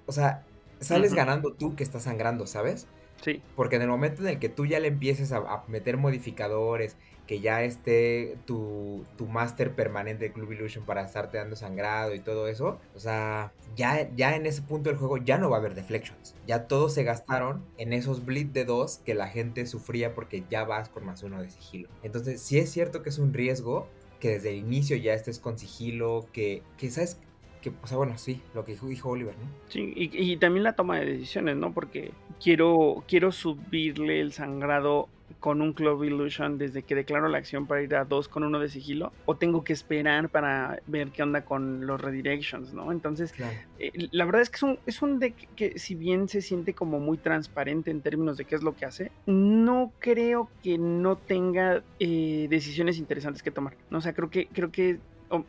o 0.06 0.12
sea, 0.12 0.44
sales 0.80 1.14
ganando 1.14 1.52
tú 1.52 1.76
que 1.76 1.84
estás 1.84 2.04
sangrando, 2.04 2.46
¿sabes? 2.46 2.88
Sí. 3.22 3.42
Porque 3.56 3.76
en 3.76 3.82
el 3.82 3.88
momento 3.88 4.22
en 4.22 4.28
el 4.28 4.38
que 4.38 4.48
tú 4.48 4.66
ya 4.66 4.80
le 4.80 4.88
empieces 4.88 5.32
a, 5.32 5.64
meter 5.68 5.96
modificadores, 5.96 6.96
que 7.26 7.40
ya 7.40 7.62
esté 7.62 8.36
tu, 8.44 9.04
tu 9.16 9.26
máster 9.26 9.72
permanente 9.72 10.24
de 10.24 10.32
Club 10.32 10.50
Illusion 10.50 10.84
para 10.84 11.02
estarte 11.02 11.38
dando 11.38 11.54
sangrado 11.54 12.14
y 12.14 12.18
todo 12.18 12.48
eso, 12.48 12.80
o 12.96 12.98
sea, 12.98 13.52
ya, 13.76 14.10
ya 14.16 14.34
en 14.34 14.46
ese 14.46 14.62
punto 14.62 14.90
del 14.90 14.98
juego 14.98 15.16
ya 15.16 15.38
no 15.38 15.48
va 15.48 15.58
a 15.58 15.60
haber 15.60 15.74
deflections. 15.74 16.34
Ya 16.46 16.66
todos 16.66 16.92
se 16.92 17.04
gastaron 17.04 17.64
en 17.78 17.92
esos 17.92 18.24
bleed 18.24 18.46
de 18.46 18.64
dos 18.64 18.98
que 19.04 19.14
la 19.14 19.28
gente 19.28 19.64
sufría 19.66 20.14
porque 20.14 20.42
ya 20.50 20.64
vas 20.64 20.88
con 20.88 21.04
más 21.06 21.22
uno 21.22 21.40
de 21.40 21.50
sigilo. 21.50 21.88
Entonces, 22.02 22.40
sí 22.42 22.58
es 22.58 22.70
cierto 22.70 23.02
que 23.02 23.10
es 23.10 23.18
un 23.18 23.32
riesgo 23.32 23.86
que 24.20 24.30
desde 24.30 24.50
el 24.50 24.56
inicio 24.56 24.96
ya 24.96 25.14
estés 25.14 25.38
con 25.38 25.58
sigilo, 25.58 26.26
que, 26.32 26.62
que 26.76 26.90
sabes, 26.90 27.18
que, 27.60 27.72
o 27.82 27.86
sea, 27.86 27.96
bueno, 27.96 28.16
sí, 28.18 28.40
lo 28.54 28.64
que 28.64 28.76
dijo 28.76 29.08
Oliver, 29.08 29.34
¿no? 29.36 29.46
Sí, 29.68 29.92
y, 29.96 30.36
también 30.36 30.62
la 30.64 30.74
toma 30.74 31.00
de 31.00 31.06
decisiones, 31.06 31.56
¿no? 31.56 31.72
Porque 31.72 32.12
quiero, 32.42 33.04
quiero 33.06 33.32
subirle 33.32 34.20
el 34.20 34.32
sangrado 34.32 35.08
con 35.38 35.62
un 35.62 35.72
Club 35.72 36.04
Illusion 36.04 36.58
desde 36.58 36.82
que 36.82 36.94
declaro 36.94 37.28
la 37.28 37.38
acción 37.38 37.66
para 37.66 37.82
ir 37.82 37.94
a 37.94 38.04
dos 38.04 38.28
con 38.28 38.44
uno 38.44 38.58
de 38.58 38.68
sigilo, 38.68 39.12
o 39.24 39.36
tengo 39.36 39.64
que 39.64 39.72
esperar 39.72 40.28
para 40.28 40.80
ver 40.86 41.10
qué 41.10 41.22
onda 41.22 41.44
con 41.44 41.86
los 41.86 42.00
redirections, 42.00 42.74
¿no? 42.74 42.92
Entonces, 42.92 43.32
eh, 43.78 43.92
la 44.10 44.24
verdad 44.26 44.42
es 44.42 44.50
que 44.50 44.56
es 44.56 44.62
un, 44.62 44.78
es 44.86 45.02
un 45.02 45.18
deck 45.18 45.34
que 45.54 45.78
si 45.78 45.94
bien 45.94 46.28
se 46.28 46.42
siente 46.42 46.74
como 46.74 47.00
muy 47.00 47.16
transparente 47.16 47.90
en 47.90 48.02
términos 48.02 48.36
de 48.36 48.44
qué 48.44 48.54
es 48.54 48.62
lo 48.62 48.76
que 48.76 48.84
hace, 48.84 49.12
no 49.26 49.92
creo 49.98 50.50
que 50.62 50.76
no 50.78 51.16
tenga 51.16 51.82
eh, 51.98 52.46
decisiones 52.50 52.98
interesantes 52.98 53.42
que 53.42 53.50
tomar. 53.50 53.76
O 53.90 54.00
sea, 54.00 54.12
creo 54.12 54.30
que, 54.30 54.46
creo 54.48 54.70
que 54.70 54.98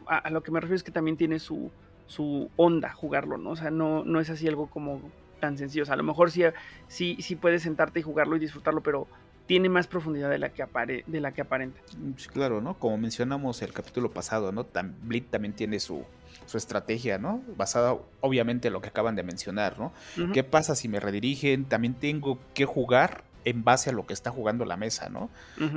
a, 0.08 0.30
lo 0.30 0.42
que 0.42 0.52
me 0.52 0.60
refiero 0.60 0.76
es 0.76 0.84
que 0.84 0.92
también 0.92 1.18
tiene 1.18 1.40
su, 1.40 1.70
su 2.08 2.50
onda 2.56 2.94
jugarlo, 2.94 3.38
¿no? 3.38 3.52
O 3.52 3.56
sea, 3.56 3.72
no, 3.72 4.06
no 4.06 4.20
es 4.20 4.30
así 4.30 4.48
algo 4.48 4.68
como 4.68 5.02
tan 5.42 5.58
sencillo. 5.58 5.84
O 5.84 5.86
sea, 5.86 5.96
a 5.96 5.98
lo 5.98 6.04
mejor 6.04 6.32
sí, 6.32 6.44
sí, 6.88 7.18
sí 7.20 7.36
puedes 7.36 7.64
sentarte 7.64 8.00
y 8.00 8.04
jugarlo 8.04 8.38
y 8.38 8.40
disfrutarlo, 8.40 8.82
pero 8.82 9.08
tiene 9.46 9.68
más 9.68 9.88
profundidad 9.88 10.30
de 10.30 10.40
la 10.40 10.54
que, 10.54 10.64
apare 10.64 11.04
de 11.08 11.20
la 11.20 11.34
que 11.34 11.42
aparenta. 11.42 11.82
Mm, 11.98 12.12
claro, 12.32 12.62
¿no? 12.62 12.80
Como 12.80 12.98
mencionamos 12.98 13.62
el 13.62 13.74
capítulo 13.74 14.10
pasado, 14.12 14.54
¿no? 14.54 14.66
Blitz 15.04 15.30
también 15.30 15.54
tiene 15.54 15.82
su, 15.82 16.06
su, 16.46 16.58
estrategia, 16.58 17.18
¿no? 17.18 17.42
Basada 17.58 17.98
obviamente 18.22 18.70
en 18.70 18.74
lo 18.74 18.82
que 18.82 18.88
acaban 18.88 19.16
de 19.16 19.24
mencionar, 19.24 19.78
¿no? 19.78 19.92
¿Qué 20.32 20.46
pasa 20.46 20.74
si 20.74 20.88
me 20.88 21.02
redirigen? 21.02 21.66
También 21.66 21.96
tengo 21.96 22.40
que 22.54 22.64
jugar 22.64 23.26
en 23.44 23.64
base 23.64 23.90
a 23.90 23.94
lo 23.94 24.06
que 24.06 24.14
está 24.14 24.32
jugando 24.32 24.66
la 24.66 24.78
mesa, 24.78 25.10
¿no? 25.10 25.30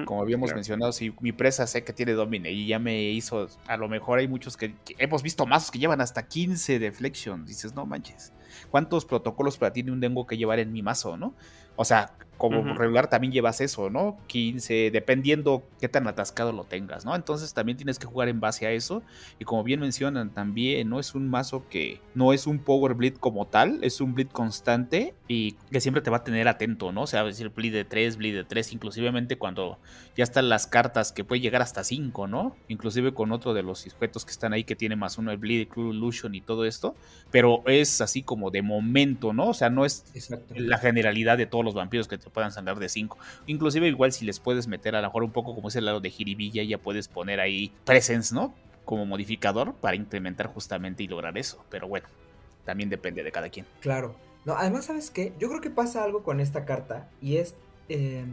Como 0.05 0.23
habíamos 0.23 0.55
mencionado, 0.55 0.93
si 0.93 1.15
mi 1.21 1.33
presa 1.33 1.67
sé 1.67 1.85
que 1.85 1.93
tiene 1.93 2.13
domine 2.13 2.53
y 2.53 2.67
ya 2.67 2.79
me 2.79 3.03
hizo, 3.03 3.49
a 3.67 3.77
lo 3.77 3.89
mejor 3.89 4.19
hay 4.19 4.29
muchos 4.29 4.57
que, 4.57 4.75
hemos 4.99 5.23
visto 5.23 5.47
mazos 5.47 5.71
que 5.71 5.79
llevan 5.79 6.01
hasta 6.01 6.27
15 6.27 6.79
deflection, 6.79 7.45
dices, 7.47 7.75
no 7.75 7.87
manches, 7.87 8.33
¿cuántos 8.71 9.05
protocolos 9.05 9.59
para 9.59 9.73
ti 9.73 9.83
un 9.89 10.01
tengo 10.01 10.27
que 10.27 10.37
llevar 10.37 10.59
en 10.59 10.73
mi 10.73 10.83
mazo, 10.83 11.17
no? 11.17 11.35
O 11.77 11.85
sea, 11.85 12.13
como 12.37 12.75
regular 12.75 13.09
también 13.09 13.33
llevas 13.33 13.61
eso, 13.61 13.91
¿no? 13.91 14.19
15, 14.27 14.91
dependiendo 14.91 15.63
qué 15.81 15.89
tan 15.89 16.07
atascado 16.07 16.53
lo 16.53 16.65
tengas, 16.65 17.05
¿no? 17.05 17.15
Entonces 17.15 17.55
también 17.55 17.77
tienes 17.77 17.99
que 17.99 18.07
jugar 18.07 18.29
en 18.29 18.41
base 18.41 18.67
a 18.67 18.73
eso. 18.73 19.03
Y 19.39 19.45
como 19.45 19.65
bien 19.65 19.81
mencionan 19.81 20.31
también, 20.31 20.89
¿no? 20.89 21.01
Es 21.01 21.15
un 21.15 21.29
mazo 21.29 21.65
que 21.69 22.01
no 22.15 22.33
es 22.33 22.47
un 22.47 22.59
Power 22.59 22.95
Bleed 22.95 23.15
como 23.15 23.47
tal, 23.47 23.83
es 23.83 24.01
un 24.01 24.15
Bleed 24.15 24.29
constante 24.29 25.15
y 25.29 25.53
que 25.71 25.81
siempre 25.81 26.03
te 26.03 26.11
va 26.11 26.19
a 26.19 26.25
tener 26.25 26.49
atento, 26.49 26.93
¿no? 26.93 27.03
O 27.03 27.07
sea, 27.07 27.25
decir 27.25 27.51
Bleed 27.51 27.73
de 27.73 27.85
3, 27.85 28.17
Bleed 28.17 28.35
de 28.35 28.45
3, 28.45 28.73
inclusivemente 28.73 29.39
cuando 29.39 29.79
ya 30.17 30.25
están 30.25 30.49
las 30.49 30.67
cartas 30.67 31.13
que 31.13 31.25
puede 31.25 31.41
llegar 31.41 31.63
hasta 31.63 31.85
5, 31.85 32.27
¿no? 32.27 32.57
Inclusive 32.69 33.15
con 33.15 33.33
otro 33.33 33.55
de 33.55 33.63
los 33.63 33.81
sujetos 33.81 34.25
que 34.25 34.33
están 34.33 34.53
ahí 34.53 34.65
que 34.65 34.77
tiene 34.77 34.97
más 34.97 35.19
uno, 35.19 35.31
el 35.31 35.39
Bleed, 35.39 35.69
Crew 35.69 35.93
Illusion 35.93 36.35
y 36.35 36.41
todo 36.41 36.65
esto. 36.65 36.95
Pero 37.31 37.63
es 37.67 38.01
así 38.01 38.23
como 38.23 38.51
de 38.51 38.63
momento, 38.63 39.33
¿no? 39.33 39.49
O 39.49 39.55
sea, 39.55 39.71
no 39.71 39.85
es 39.85 40.05
la 40.55 40.79
generalidad 40.79 41.39
de 41.39 41.47
todos 41.47 41.65
los 41.65 41.75
vampiros 41.75 42.09
que 42.09 42.19
te 42.25 42.31
puedan 42.31 42.51
sangrar 42.51 42.79
de 42.79 42.89
5. 42.89 43.17
Inclusive 43.47 43.87
igual 43.87 44.13
si 44.13 44.25
les 44.25 44.41
puedes 44.41 44.67
meter 44.67 44.97
a 44.97 45.01
lo 45.01 45.09
mejor 45.09 45.23
un 45.23 45.31
poco 45.31 45.55
como 45.55 45.69
es 45.69 45.77
el 45.77 45.85
lado 45.85 46.01
de 46.01 46.11
jiribilla, 46.11 46.63
ya 46.65 46.79
puedes 46.79 47.09
poner 47.09 47.41
ahí 47.41 47.73
presence, 47.85 48.35
¿no? 48.35 48.55
Como 48.85 49.07
modificador 49.07 49.75
para 49.75 49.97
incrementar 49.97 50.49
justamente 50.49 51.03
y 51.03 51.09
lograr 51.09 51.37
eso. 51.39 51.65
Pero 51.71 51.87
bueno, 51.87 52.07
también 52.65 52.91
depende 52.91 53.23
de 53.23 53.31
cada 53.31 53.49
quien. 53.49 53.67
Claro. 53.81 54.17
No, 54.45 54.55
además, 54.57 54.87
¿sabes 54.87 55.11
qué? 55.11 55.33
Yo 55.39 55.49
creo 55.49 55.61
que 55.61 55.71
pasa 55.71 56.05
algo 56.05 56.23
con 56.23 56.41
esta 56.41 56.65
carta 56.65 57.09
y 57.23 57.37
es 57.37 57.55
eh, 57.89 58.27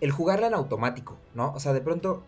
el 0.00 0.10
jugarla 0.12 0.46
en 0.46 0.54
automático, 0.54 1.16
¿no? 1.34 1.52
O 1.54 1.60
sea, 1.60 1.72
de 1.72 1.80
pronto 1.80 2.22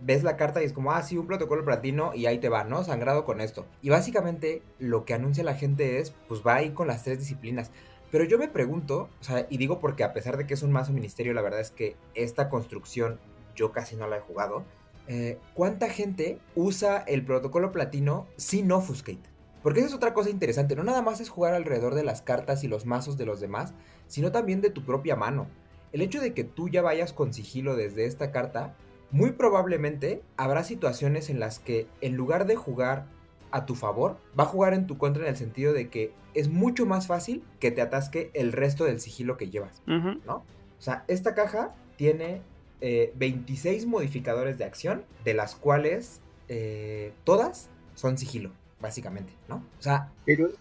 ves 0.00 0.22
la 0.22 0.36
carta 0.36 0.60
y 0.60 0.66
es 0.66 0.72
como, 0.72 0.92
ah, 0.92 1.02
sí, 1.02 1.16
un 1.16 1.26
protocolo 1.26 1.64
platino 1.64 2.14
y 2.14 2.26
ahí 2.26 2.38
te 2.38 2.48
va, 2.48 2.64
¿no? 2.64 2.84
Sangrado 2.84 3.24
con 3.24 3.40
esto. 3.40 3.66
Y 3.80 3.88
básicamente 3.88 4.62
lo 4.78 5.04
que 5.04 5.14
anuncia 5.14 5.44
la 5.44 5.54
gente 5.54 6.00
es, 6.00 6.12
pues 6.28 6.42
va 6.46 6.56
ahí 6.56 6.70
con 6.70 6.86
las 6.86 7.02
tres 7.02 7.18
disciplinas. 7.18 7.70
Pero 8.10 8.24
yo 8.24 8.38
me 8.38 8.48
pregunto, 8.48 9.08
o 9.20 9.24
sea, 9.24 9.46
y 9.50 9.56
digo 9.56 9.80
porque 9.80 10.04
a 10.04 10.12
pesar 10.12 10.36
de 10.36 10.46
que 10.46 10.54
es 10.54 10.62
un 10.62 10.72
mazo 10.72 10.92
ministerio, 10.92 11.34
la 11.34 11.42
verdad 11.42 11.60
es 11.60 11.70
que 11.70 11.96
esta 12.14 12.48
construcción 12.48 13.18
yo 13.56 13.72
casi 13.72 13.96
no 13.96 14.06
la 14.06 14.18
he 14.18 14.20
jugado. 14.20 14.64
Eh, 15.08 15.38
¿Cuánta 15.54 15.88
gente 15.90 16.38
usa 16.54 16.98
el 16.98 17.24
protocolo 17.24 17.72
platino 17.72 18.26
sin 18.36 18.70
offuscate? 18.72 19.34
Porque 19.62 19.80
esa 19.80 19.88
es 19.88 19.94
otra 19.94 20.14
cosa 20.14 20.30
interesante. 20.30 20.76
No 20.76 20.84
nada 20.84 21.02
más 21.02 21.20
es 21.20 21.30
jugar 21.30 21.54
alrededor 21.54 21.94
de 21.94 22.04
las 22.04 22.22
cartas 22.22 22.64
y 22.64 22.68
los 22.68 22.86
mazos 22.86 23.16
de 23.16 23.26
los 23.26 23.40
demás, 23.40 23.72
sino 24.08 24.30
también 24.30 24.60
de 24.60 24.70
tu 24.70 24.84
propia 24.84 25.16
mano. 25.16 25.46
El 25.92 26.02
hecho 26.02 26.20
de 26.20 26.34
que 26.34 26.44
tú 26.44 26.68
ya 26.68 26.82
vayas 26.82 27.12
con 27.12 27.32
sigilo 27.32 27.76
desde 27.76 28.04
esta 28.04 28.30
carta, 28.30 28.74
muy 29.10 29.32
probablemente 29.32 30.22
habrá 30.36 30.64
situaciones 30.64 31.30
en 31.30 31.40
las 31.40 31.60
que 31.60 31.86
en 32.00 32.16
lugar 32.16 32.46
de 32.46 32.56
jugar 32.56 33.06
a 33.54 33.66
tu 33.66 33.76
favor, 33.76 34.16
va 34.38 34.42
a 34.42 34.46
jugar 34.48 34.74
en 34.74 34.88
tu 34.88 34.98
contra 34.98 35.22
en 35.22 35.28
el 35.28 35.36
sentido 35.36 35.72
de 35.72 35.88
que 35.88 36.12
es 36.34 36.48
mucho 36.48 36.86
más 36.86 37.06
fácil 37.06 37.44
que 37.60 37.70
te 37.70 37.82
atasque 37.82 38.32
el 38.34 38.50
resto 38.50 38.84
del 38.84 38.98
sigilo 38.98 39.36
que 39.36 39.48
llevas, 39.48 39.80
¿no? 39.86 40.38
O 40.76 40.82
sea, 40.82 41.04
esta 41.06 41.36
caja 41.36 41.72
tiene 41.96 42.42
26 42.80 43.84
eh, 43.84 43.86
modificadores 43.86 44.58
de 44.58 44.64
acción, 44.64 45.04
de 45.24 45.34
las 45.34 45.54
cuales 45.54 46.20
eh, 46.48 47.12
todas 47.22 47.70
son 47.94 48.18
sigilo, 48.18 48.50
básicamente, 48.80 49.32
¿no? 49.48 49.62
O 49.78 49.82
sea, 49.82 50.10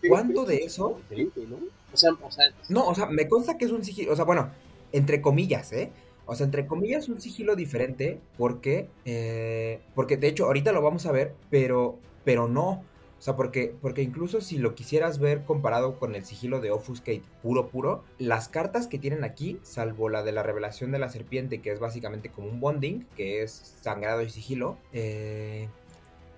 ¿cuánto 0.07 0.45
de 0.45 0.57
eso? 0.57 1.01
¿no? 1.09 1.57
O 1.91 1.97
sea, 1.97 2.11
o 2.21 2.29
sea, 2.29 2.45
no, 2.69 2.87
o 2.87 2.93
sea, 2.93 3.07
me 3.07 3.27
consta 3.27 3.57
que 3.57 3.65
es 3.65 3.71
un 3.71 3.83
sigilo, 3.83 4.13
o 4.13 4.15
sea, 4.15 4.25
bueno, 4.25 4.51
entre 4.91 5.19
comillas, 5.19 5.73
¿eh? 5.73 5.91
O 6.27 6.35
sea, 6.35 6.45
entre 6.45 6.67
comillas, 6.67 7.09
un 7.09 7.19
sigilo 7.19 7.55
diferente 7.55 8.19
porque, 8.37 8.87
eh, 9.03 9.81
porque 9.95 10.15
de 10.15 10.27
hecho 10.27 10.45
ahorita 10.45 10.71
lo 10.71 10.83
vamos 10.83 11.07
a 11.07 11.11
ver, 11.11 11.33
pero 11.49 11.97
pero 12.23 12.47
no. 12.47 12.83
O 13.19 13.25
sea, 13.25 13.37
porque, 13.37 13.73
porque 13.81 14.01
incluso 14.01 14.41
si 14.41 14.57
lo 14.57 14.75
quisieras 14.75 15.17
ver 15.17 15.45
comparado 15.45 15.97
con 15.97 16.13
el 16.13 16.25
sigilo 16.25 16.59
de 16.59 16.71
Offuscate 16.71 17.21
puro 17.41 17.69
puro, 17.69 18.03
las 18.17 18.49
cartas 18.49 18.87
que 18.87 18.99
tienen 18.99 19.23
aquí, 19.23 19.59
salvo 19.63 20.09
la 20.09 20.23
de 20.23 20.33
la 20.33 20.43
revelación 20.43 20.91
de 20.91 20.99
la 20.99 21.07
serpiente, 21.07 21.61
que 21.61 21.71
es 21.71 21.79
básicamente 21.79 22.29
como 22.29 22.49
un 22.49 22.59
bonding, 22.59 23.05
que 23.15 23.41
es 23.41 23.77
sangrado 23.81 24.23
y 24.23 24.29
sigilo, 24.29 24.77
eh, 24.91 25.69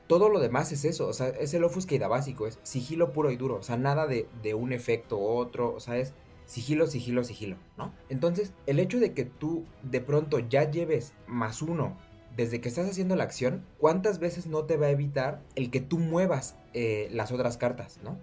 todo 0.06 0.30
lo 0.30 0.39
demás 0.39 0.71
es 0.71 0.86
eso, 0.86 1.08
o 1.08 1.13
sea, 1.13 1.30
es 1.30 1.56
el 1.56 1.63
Offuscate 1.63 2.06
básico, 2.06 2.45
es 2.45 2.60
sigilo 2.62 3.12
puro 3.12 3.32
y 3.32 3.36
duro, 3.36 3.56
o 3.56 3.63
sea, 3.63 3.78
nada 3.78 4.06
de, 4.06 4.28
de 4.43 4.54
un 4.54 4.71
efecto 4.71 5.17
u 5.17 5.26
otro, 5.26 5.74
o 5.74 5.80
sea, 5.80 5.98
es 5.98 6.13
sigilo, 6.45 6.88
sigilo, 6.88 7.24
sigilo, 7.24 7.58
¿no? 7.78 7.93
Entonces, 8.10 8.54
el 8.67 8.80
hecho 8.80 9.00
de 9.00 9.13
que 9.13 9.26
tú 9.26 9.65
de 9.84 10.02
pronto 10.02 10.39
ya 10.39 10.69
lleves 10.69 11.13
más 11.28 11.62
uno 11.62 11.98
desde 12.36 12.62
que 12.62 12.69
estás 12.69 12.89
haciendo 12.89 13.15
la 13.15 13.24
acción, 13.24 13.65
¿cuántas 13.78 14.19
veces 14.19 14.48
no 14.48 14.65
te 14.65 14.78
va 14.78 14.88
a 14.88 14.91
evitar 14.91 15.41
el 15.56 15.71
que 15.71 15.82
tú 15.82 16.00
muevas 16.00 16.58
eh, 16.74 17.08
las 17.12 17.32
otras 17.32 17.58
cartas, 17.58 18.00
¿no? 18.04 18.17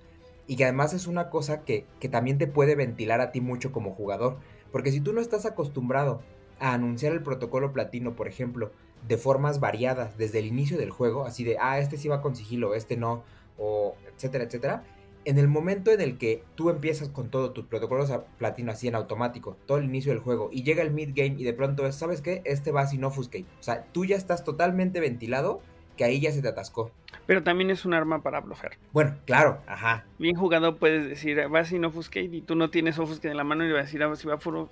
Y 0.46 0.56
que 0.56 0.64
además 0.64 0.92
es 0.92 1.06
una 1.06 1.30
cosa 1.30 1.64
que, 1.64 1.86
que 2.00 2.08
también 2.08 2.36
te 2.36 2.46
puede 2.46 2.74
ventilar 2.74 3.20
a 3.20 3.32
ti 3.32 3.40
mucho 3.40 3.72
como 3.72 3.94
jugador. 3.94 4.38
Porque 4.70 4.90
si 4.90 5.00
tú 5.00 5.12
no 5.12 5.20
estás 5.20 5.46
acostumbrado 5.46 6.20
a 6.58 6.74
anunciar 6.74 7.12
el 7.12 7.22
protocolo 7.22 7.72
platino, 7.72 8.16
por 8.16 8.28
ejemplo, 8.28 8.72
de 9.06 9.16
formas 9.16 9.60
variadas 9.60 10.16
desde 10.18 10.40
el 10.40 10.46
inicio 10.46 10.78
del 10.78 10.90
juego, 10.90 11.24
así 11.24 11.44
de, 11.44 11.56
ah, 11.60 11.78
este 11.78 11.96
sí 11.96 12.08
va 12.08 12.22
con 12.22 12.36
sigilo, 12.36 12.74
este 12.74 12.96
no, 12.96 13.24
o 13.58 13.96
etcétera, 14.14 14.44
etcétera, 14.44 14.84
en 15.24 15.38
el 15.38 15.48
momento 15.48 15.90
en 15.90 16.00
el 16.00 16.18
que 16.18 16.42
tú 16.54 16.70
empiezas 16.70 17.08
con 17.08 17.30
todo 17.30 17.52
tus 17.52 17.66
protocolos 17.66 18.10
a 18.10 18.24
platino 18.24 18.72
así 18.72 18.88
en 18.88 18.94
automático, 18.94 19.56
todo 19.66 19.78
el 19.78 19.84
inicio 19.84 20.12
del 20.12 20.20
juego, 20.20 20.50
y 20.52 20.62
llega 20.62 20.82
el 20.82 20.92
mid-game 20.92 21.36
y 21.38 21.44
de 21.44 21.52
pronto 21.52 21.86
es, 21.86 21.96
¿sabes 21.96 22.20
qué? 22.20 22.42
Este 22.44 22.72
va 22.72 22.86
sin 22.86 23.04
offuscate. 23.04 23.46
O 23.60 23.62
sea, 23.62 23.84
tú 23.92 24.04
ya 24.04 24.16
estás 24.16 24.44
totalmente 24.44 25.00
ventilado, 25.00 25.60
que 25.96 26.04
ahí 26.04 26.20
ya 26.20 26.32
se 26.32 26.42
te 26.42 26.48
atascó. 26.48 26.90
Pero 27.26 27.42
también 27.42 27.70
es 27.70 27.84
un 27.84 27.94
arma 27.94 28.22
para 28.22 28.40
blufear. 28.40 28.72
Bueno, 28.92 29.16
claro, 29.26 29.60
ajá. 29.66 30.04
Bien 30.18 30.34
jugado 30.34 30.76
puedes 30.76 31.08
decir, 31.08 31.38
va 31.54 31.64
sin 31.64 31.84
offuscate 31.84 32.30
y 32.32 32.40
tú 32.40 32.54
no 32.54 32.70
tienes 32.70 32.98
offuscate 32.98 33.28
en 33.28 33.36
la 33.36 33.44
mano 33.44 33.64
y 33.64 33.72
vas 33.72 33.80
a 33.80 33.84
decir, 33.84 34.02
ah, 34.02 34.16
si 34.16 34.26
va 34.26 34.38
por... 34.38 34.68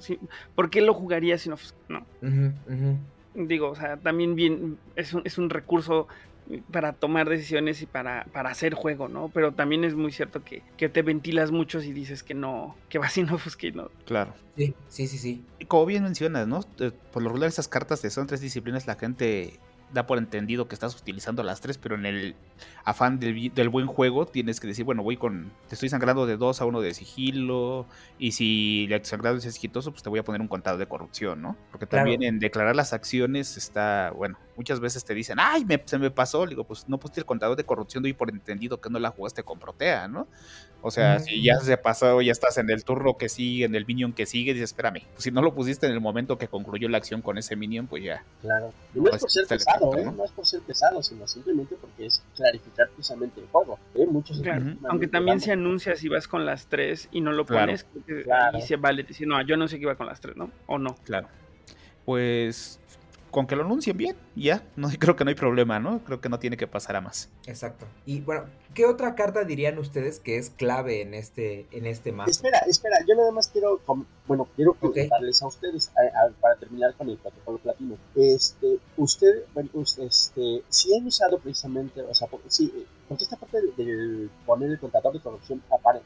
¿Por 0.55 0.71
qué 0.71 0.81
lo 0.81 0.95
jugaría 0.95 1.39
sin 1.39 1.53
offuscate? 1.53 1.85
No. 1.89 2.07
Digo, 3.35 3.71
o 3.71 3.77
sea, 3.77 3.97
también 3.97 4.35
bien, 4.35 4.79
es 4.97 5.15
un, 5.15 5.23
es 5.25 5.39
un 5.39 5.51
recurso 5.51 6.09
para 6.71 6.93
tomar 6.93 7.29
decisiones 7.29 7.83
y 7.83 7.87
para, 7.87 8.25
para 8.33 8.51
hacer 8.51 8.75
juego, 8.75 9.09
¿no? 9.09 9.29
Pero 9.29 9.53
también 9.53 9.85
es 9.85 9.95
muy 9.95 10.13
cierto 10.13 10.43
que, 10.43 10.63
que 10.77 10.89
te 10.89 11.03
ventilas 11.03 11.51
mucho 11.51 11.81
si 11.81 11.93
dices 11.93 12.23
que 12.23 12.35
no, 12.35 12.77
que 12.89 12.99
vas 12.99 13.13
sin 13.13 13.29
offuscate, 13.31 13.73
¿no? 13.73 13.91
Claro. 14.07 14.35
Sí, 14.57 14.75
sí, 14.89 15.07
sí, 15.07 15.19
sí. 15.19 15.45
Como 15.69 15.87
bien 15.87 16.03
mencionas, 16.03 16.47
¿no? 16.47 16.61
Por 17.13 17.23
lo 17.23 17.29
regular 17.29 17.49
esas 17.49 17.69
cartas 17.69 18.03
de 18.03 18.11
son 18.11 18.27
tres 18.27 18.41
disciplinas 18.41 18.87
la 18.87 18.97
gente 18.97 19.59
da 19.93 20.07
por 20.07 20.19
entendido 20.19 20.69
que 20.69 20.75
estás 20.75 20.99
utilizando 20.99 21.43
las 21.43 21.61
tres, 21.61 21.79
pero 21.79 21.95
en 21.95 22.07
el 22.07 22.37
afán 22.85 23.19
del, 23.19 23.69
buen 23.69 23.87
juego 23.87 24.27
tienes 24.27 24.61
que 24.61 24.67
decir, 24.67 24.85
bueno, 24.85 25.03
voy 25.03 25.17
con, 25.17 25.51
te 25.69 25.75
estoy 25.75 25.89
sangrando 25.89 26.27
de 26.27 26.37
dos 26.37 26.61
a 26.61 26.65
uno 26.65 26.81
de 26.81 26.95
sigilo, 26.95 27.87
y 28.19 28.33
si 28.33 28.89
el 28.91 29.05
sangrado 29.05 29.37
es 29.37 29.47
exitoso, 29.47 29.91
pues 29.91 30.03
te 30.03 30.09
voy 30.09 30.21
a 30.21 30.25
poner 30.25 30.41
un 30.41 30.49
contado 30.49 30.79
de 30.79 30.87
corrupción, 30.87 31.43
¿no? 31.43 31.57
Porque 31.71 31.87
también 31.87 32.23
en 32.23 32.39
declarar 32.39 32.77
las 32.77 32.93
acciones 32.93 33.57
está, 33.57 34.13
bueno, 34.15 34.39
muchas 34.61 34.79
veces 34.79 35.03
te 35.07 35.15
dicen, 35.15 35.39
ay, 35.41 35.67
se 35.87 35.99
me 35.99 36.11
pasó, 36.11 36.47
digo, 36.47 36.65
pues 36.65 36.87
no 36.87 36.99
pusiste 36.99 37.21
el 37.21 37.25
contador 37.25 37.57
de 37.57 37.65
corrupción, 37.65 38.03
doy 38.03 38.13
por 38.13 38.29
entendido 38.29 38.79
que 38.79 38.91
no 38.91 38.99
la 38.99 39.09
jugaste 39.09 39.43
con 39.43 39.59
Protea, 39.59 40.07
¿no? 40.07 40.29
O 40.83 40.91
sea, 40.91 41.19
si 41.19 41.43
ya 41.43 41.59
se 41.61 41.79
pasó, 41.79 42.21
ya 42.21 42.33
estás 42.33 42.59
en 42.59 42.69
el 42.69 42.85
turno 42.85 43.17
que 43.17 43.31
sigue, 43.31 43.65
en 43.65 43.75
el 43.75 43.87
minion 43.87 44.13
que 44.13 44.27
sigue, 44.27 44.53
dices, 44.53 44.71
espérame, 44.71 45.01
pues 45.15 45.25
si 45.25 45.31
no 45.31 45.41
lo 45.41 45.55
pusiste 45.55 45.87
en 45.87 45.93
el 45.93 46.01
momento 46.01 46.37
que 46.37 46.47
concluyó 46.47 46.91
la 46.91 46.99
acción 46.99 47.23
con 47.23 47.39
ese 47.39 47.57
minion, 47.57 47.87
pues 47.87 48.05
ya. 48.05 48.23
Claro. 48.43 48.71
no 48.93 49.11
es 49.11 49.19
por 49.19 49.31
ser 49.31 49.47
pesado, 49.47 49.97
¿eh? 49.97 50.05
¿no? 50.05 50.25
es 50.25 50.31
por 50.33 50.47
ser 50.47 50.61
pesado, 50.61 51.03
sino 51.03 51.27
simplemente 51.27 51.77
porque 51.81 52.05
es 52.05 52.23
clarificar 52.37 52.91
precisamente 52.91 53.41
el 53.41 53.47
juego. 53.47 53.79
¿eh? 53.95 54.05
Muchos 54.07 54.43
Aunque 54.91 55.09
también 55.09 55.41
se 55.41 55.53
anuncia 55.53 55.97
si 55.97 56.11
vas 56.11 56.29
con 56.29 56.45
las 56.45 56.67
tres 56.67 57.09
y 57.13 57.23
no 57.23 57.33
lo 57.33 57.47
pones, 57.47 57.87
y 58.59 58.61
se 58.61 58.77
vale 58.77 59.05
decir, 59.05 59.27
no, 59.27 59.41
yo 59.41 59.57
no 59.57 59.69
sé 59.69 59.77
que 59.77 59.85
iba 59.85 59.95
con 59.95 60.07
las 60.07 60.21
tres, 60.21 60.37
¿no? 60.37 60.51
O 60.67 60.77
no. 60.77 60.97
Claro. 61.05 61.29
Pues 62.05 62.79
con 63.31 63.47
que 63.47 63.57
lo 63.57 63.65
anuncien 63.65 63.97
bien, 63.97 64.17
ya, 64.35 64.65
no 64.77 64.89
creo 64.99 65.17
que 65.17 65.25
no 65.25 65.31
hay 65.31 65.37
problema, 65.37 65.79
¿no? 65.79 66.03
Creo 66.05 66.21
que 66.21 66.29
no 66.29 66.39
tiene 66.39 66.57
que 66.57 66.67
pasar 66.67 66.97
a 66.97 67.01
más. 67.01 67.31
Exacto. 67.47 67.87
Y 68.07 68.21
bueno, 68.21 68.45
¿qué 68.75 68.87
otra 68.87 69.15
carta 69.15 69.45
dirían 69.45 69.79
ustedes 69.79 70.21
que 70.21 70.39
es 70.39 70.51
clave 70.51 71.03
en 71.03 71.15
este 71.15 71.67
en 71.71 71.87
este 71.87 72.13
mapa? 72.13 72.31
Espera, 72.31 72.59
espera, 72.67 72.97
yo 73.07 73.15
nada 73.15 73.31
más 73.31 73.49
quiero 73.49 73.81
bueno, 74.31 74.47
quiero 74.55 74.75
preguntarles 74.75 75.43
a 75.43 75.49
ustedes 75.49 75.91
para 76.41 76.55
terminar 76.55 76.95
con 76.95 77.11
el 77.11 77.19
protocolo 77.19 77.59
platino. 77.59 77.97
Este, 78.15 78.79
usted, 78.97 79.45
bueno, 79.53 79.71
este, 79.75 80.63
si 80.69 80.97
han 80.97 81.05
usado 81.05 81.41
precisamente, 81.41 82.01
o 82.03 82.15
sea, 82.15 82.29
porque, 82.29 82.49
sí, 82.49 82.87
porque 83.09 83.25
esta 83.25 83.35
parte 83.35 83.59
de, 83.77 84.29
poner 84.47 84.71
el 84.71 84.79
contador 84.79 85.15
de 85.15 85.21
corrupción 85.21 85.61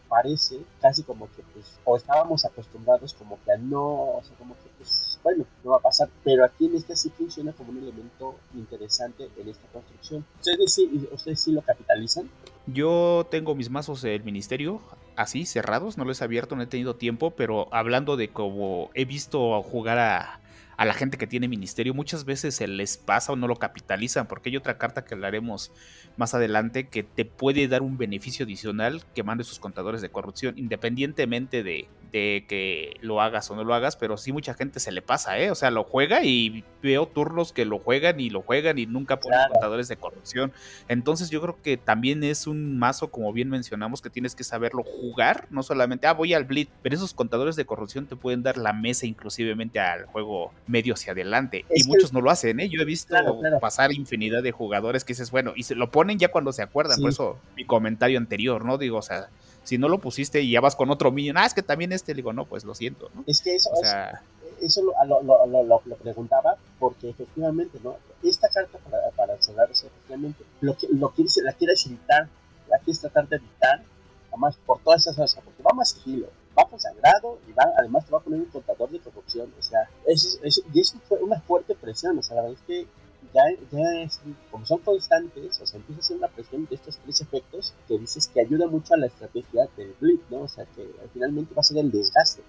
parece 0.08 0.58
casi 0.80 1.02
como 1.02 1.26
que 1.26 1.42
pues 1.52 1.66
o 1.84 1.98
estábamos 1.98 2.46
acostumbrados 2.46 3.12
como 3.12 3.38
que 3.44 3.52
a 3.52 3.58
no, 3.58 4.16
o 4.16 4.22
sea, 4.24 4.34
como 4.38 4.54
que 4.54 4.70
pues 4.78 5.03
bueno, 5.24 5.46
no 5.64 5.70
va 5.70 5.78
a 5.78 5.80
pasar, 5.80 6.08
pero 6.22 6.44
aquí 6.44 6.66
en 6.66 6.76
este 6.76 6.94
sí 6.94 7.10
funciona 7.10 7.52
como 7.52 7.70
un 7.70 7.78
elemento 7.78 8.36
interesante 8.54 9.28
en 9.36 9.48
esta 9.48 9.66
construcción. 9.68 10.24
¿Ustedes 10.38 10.74
sí, 10.74 11.08
ustedes 11.10 11.40
sí 11.40 11.50
lo 11.50 11.62
capitalizan? 11.62 12.28
Yo 12.66 13.26
tengo 13.30 13.54
mis 13.54 13.70
mazos 13.70 14.02
del 14.02 14.22
ministerio 14.22 14.80
así, 15.16 15.46
cerrados, 15.46 15.96
no 15.96 16.04
los 16.04 16.20
he 16.20 16.24
abierto, 16.24 16.56
no 16.56 16.62
he 16.62 16.66
tenido 16.66 16.96
tiempo, 16.96 17.30
pero 17.30 17.68
hablando 17.72 18.16
de 18.16 18.28
cómo 18.28 18.90
he 18.94 19.06
visto 19.06 19.62
jugar 19.62 19.98
a, 19.98 20.40
a 20.76 20.84
la 20.84 20.94
gente 20.94 21.18
que 21.18 21.26
tiene 21.26 21.48
ministerio, 21.48 21.94
muchas 21.94 22.24
veces 22.24 22.54
se 22.54 22.66
les 22.66 22.96
pasa 22.96 23.32
o 23.32 23.36
no 23.36 23.48
lo 23.48 23.56
capitalizan, 23.56 24.26
porque 24.26 24.50
hay 24.50 24.56
otra 24.56 24.78
carta 24.78 25.04
que 25.04 25.14
hablaremos 25.14 25.72
más 26.16 26.34
adelante 26.34 26.88
que 26.88 27.02
te 27.02 27.24
puede 27.24 27.68
dar 27.68 27.82
un 27.82 27.98
beneficio 27.98 28.44
adicional 28.44 29.02
que 29.14 29.22
mande 29.22 29.44
sus 29.44 29.58
contadores 29.58 30.00
de 30.00 30.10
corrupción, 30.10 30.56
independientemente 30.58 31.62
de, 31.62 31.88
de 32.12 32.44
que 32.48 32.96
lo 33.00 33.20
hagas 33.20 33.50
o 33.50 33.56
no 33.56 33.64
lo 33.64 33.74
hagas, 33.74 33.96
pero 33.96 34.16
sí 34.16 34.32
mucha 34.32 34.54
gente 34.54 34.78
se 34.78 34.92
le 34.92 35.02
pasa, 35.02 35.38
¿eh? 35.38 35.50
O 35.50 35.54
sea, 35.56 35.72
lo 35.72 35.82
juega 35.82 36.22
y 36.22 36.64
veo 36.82 37.06
turnos 37.06 37.52
que 37.52 37.64
lo 37.64 37.78
juegan 37.78 38.20
y 38.20 38.30
lo 38.30 38.42
juegan 38.42 38.78
y 38.78 38.86
nunca 38.86 39.18
ponen 39.18 39.40
contadores 39.50 39.88
de 39.88 39.96
corrupción. 39.96 40.52
Entonces 40.86 41.30
yo 41.30 41.40
creo 41.40 41.60
que 41.60 41.76
también 41.76 42.22
es 42.22 42.46
un 42.46 42.78
mazo, 42.78 43.10
como 43.10 43.32
bien 43.32 43.50
mencionamos, 43.50 44.00
que 44.00 44.10
tienes 44.10 44.36
que 44.36 44.44
saberlo 44.44 44.84
jugar, 44.84 45.48
no 45.50 45.64
solamente, 45.64 46.06
ah, 46.06 46.12
voy 46.12 46.34
al 46.34 46.44
blitz, 46.44 46.70
pero 46.82 46.94
esos 46.94 47.14
contadores 47.14 47.56
de 47.56 47.64
corrupción 47.64 48.06
te 48.06 48.14
pueden 48.14 48.42
dar 48.44 48.58
la 48.58 48.72
mesa 48.72 49.06
inclusivemente 49.06 49.80
al 49.80 50.06
juego 50.06 50.52
medio 50.66 50.94
hacia 50.94 51.12
adelante. 51.12 51.64
y 51.74 51.84
muchos 51.84 52.12
no 52.12 52.20
lo 52.20 52.30
hacen, 52.30 52.60
¿eh? 52.60 52.68
Yo 52.68 52.80
he 52.80 52.84
visto 52.84 53.14
pasar 53.60 53.92
infinidad 53.92 54.42
de 54.42 54.52
jugadores 54.52 55.04
que 55.04 55.12
dices, 55.12 55.30
bueno, 55.30 55.52
y 55.54 55.64
se 55.64 55.74
lo 55.74 55.90
ponen 55.90 56.18
ya 56.18 56.28
cuando 56.28 56.52
se 56.52 56.62
acuerdan, 56.62 57.00
por 57.00 57.10
eso 57.10 57.38
mi 57.56 57.64
comentario 57.64 58.18
anterior, 58.18 58.64
¿no? 58.64 58.78
Digo, 58.78 58.98
o 58.98 59.02
sea, 59.02 59.28
si 59.62 59.78
no 59.78 59.88
lo 59.88 59.98
pusiste 59.98 60.40
y 60.40 60.50
ya 60.52 60.60
vas 60.60 60.76
con 60.76 60.90
otro 60.90 61.10
minion, 61.10 61.36
ah, 61.36 61.46
es 61.46 61.54
que 61.54 61.62
también 61.62 61.92
este, 61.92 62.14
digo, 62.14 62.32
no, 62.32 62.44
pues 62.46 62.64
lo 62.64 62.74
siento, 62.74 63.10
¿no? 63.14 63.24
Es 63.26 63.40
que 63.40 63.54
eso, 63.54 63.70
o 63.70 63.76
sea, 63.76 64.22
eso 64.60 64.82
lo, 64.82 65.22
lo, 65.22 65.46
lo, 65.46 65.82
lo, 65.84 65.96
preguntaba 65.96 66.56
porque 66.78 67.10
efectivamente, 67.10 67.78
¿no? 67.82 67.96
Esta 68.22 68.48
carta 68.48 68.78
para, 68.78 69.10
para 69.10 69.42
cerrar 69.42 69.70
efectivamente, 69.70 70.44
lo 70.60 70.76
que, 70.76 70.88
lo 70.88 71.12
que 71.12 71.24
la 71.42 71.52
quieres 71.52 71.86
evitar, 71.86 72.28
la 72.68 72.78
quieres 72.78 73.00
tratar 73.00 73.28
de 73.28 73.36
evitar, 73.36 73.82
además 74.30 74.56
por 74.64 74.80
todas 74.80 75.02
esas 75.02 75.16
cosas, 75.16 75.44
porque 75.44 75.62
va 75.62 75.74
más 75.74 75.90
sigilo, 75.90 76.28
va 76.58 76.68
consagrado 76.68 77.38
y 77.48 77.52
va, 77.52 77.64
además 77.78 78.04
te 78.04 78.12
va 78.12 78.18
a 78.18 78.22
poner 78.22 78.40
un 78.40 78.46
contador 78.46 78.90
de 78.90 79.00
corrupción, 79.00 79.52
o 79.58 79.62
sea, 79.62 79.88
es, 80.06 80.38
es, 80.42 80.62
y 80.72 80.80
es 80.80 80.94
una 81.20 81.40
fuerte 81.40 81.74
presión, 81.74 82.18
o 82.18 82.22
sea, 82.22 82.36
la 82.36 82.42
verdad 82.42 82.58
es 82.60 82.66
que 82.66 82.86
ya, 83.32 83.42
ya 83.72 84.02
es, 84.02 84.20
como 84.50 84.64
son 84.64 84.78
constantes, 84.80 85.60
o 85.60 85.66
sea, 85.66 85.78
empieza 85.78 86.00
a 86.00 86.04
ser 86.04 86.16
una 86.16 86.28
presión 86.28 86.66
de 86.66 86.74
estos 86.76 86.98
tres 86.98 87.20
efectos 87.20 87.74
que 87.88 87.98
dices 87.98 88.28
que 88.28 88.40
ayuda 88.40 88.66
mucho 88.66 88.94
a 88.94 88.96
la 88.96 89.06
estrategia 89.06 89.68
del 89.76 89.94
blitz, 90.00 90.22
¿no? 90.30 90.42
O 90.42 90.48
sea, 90.48 90.64
que 90.66 90.88
finalmente 91.12 91.54
va 91.54 91.60
a 91.60 91.64
ser 91.64 91.78
el 91.78 91.90
desgaste. 91.90 92.42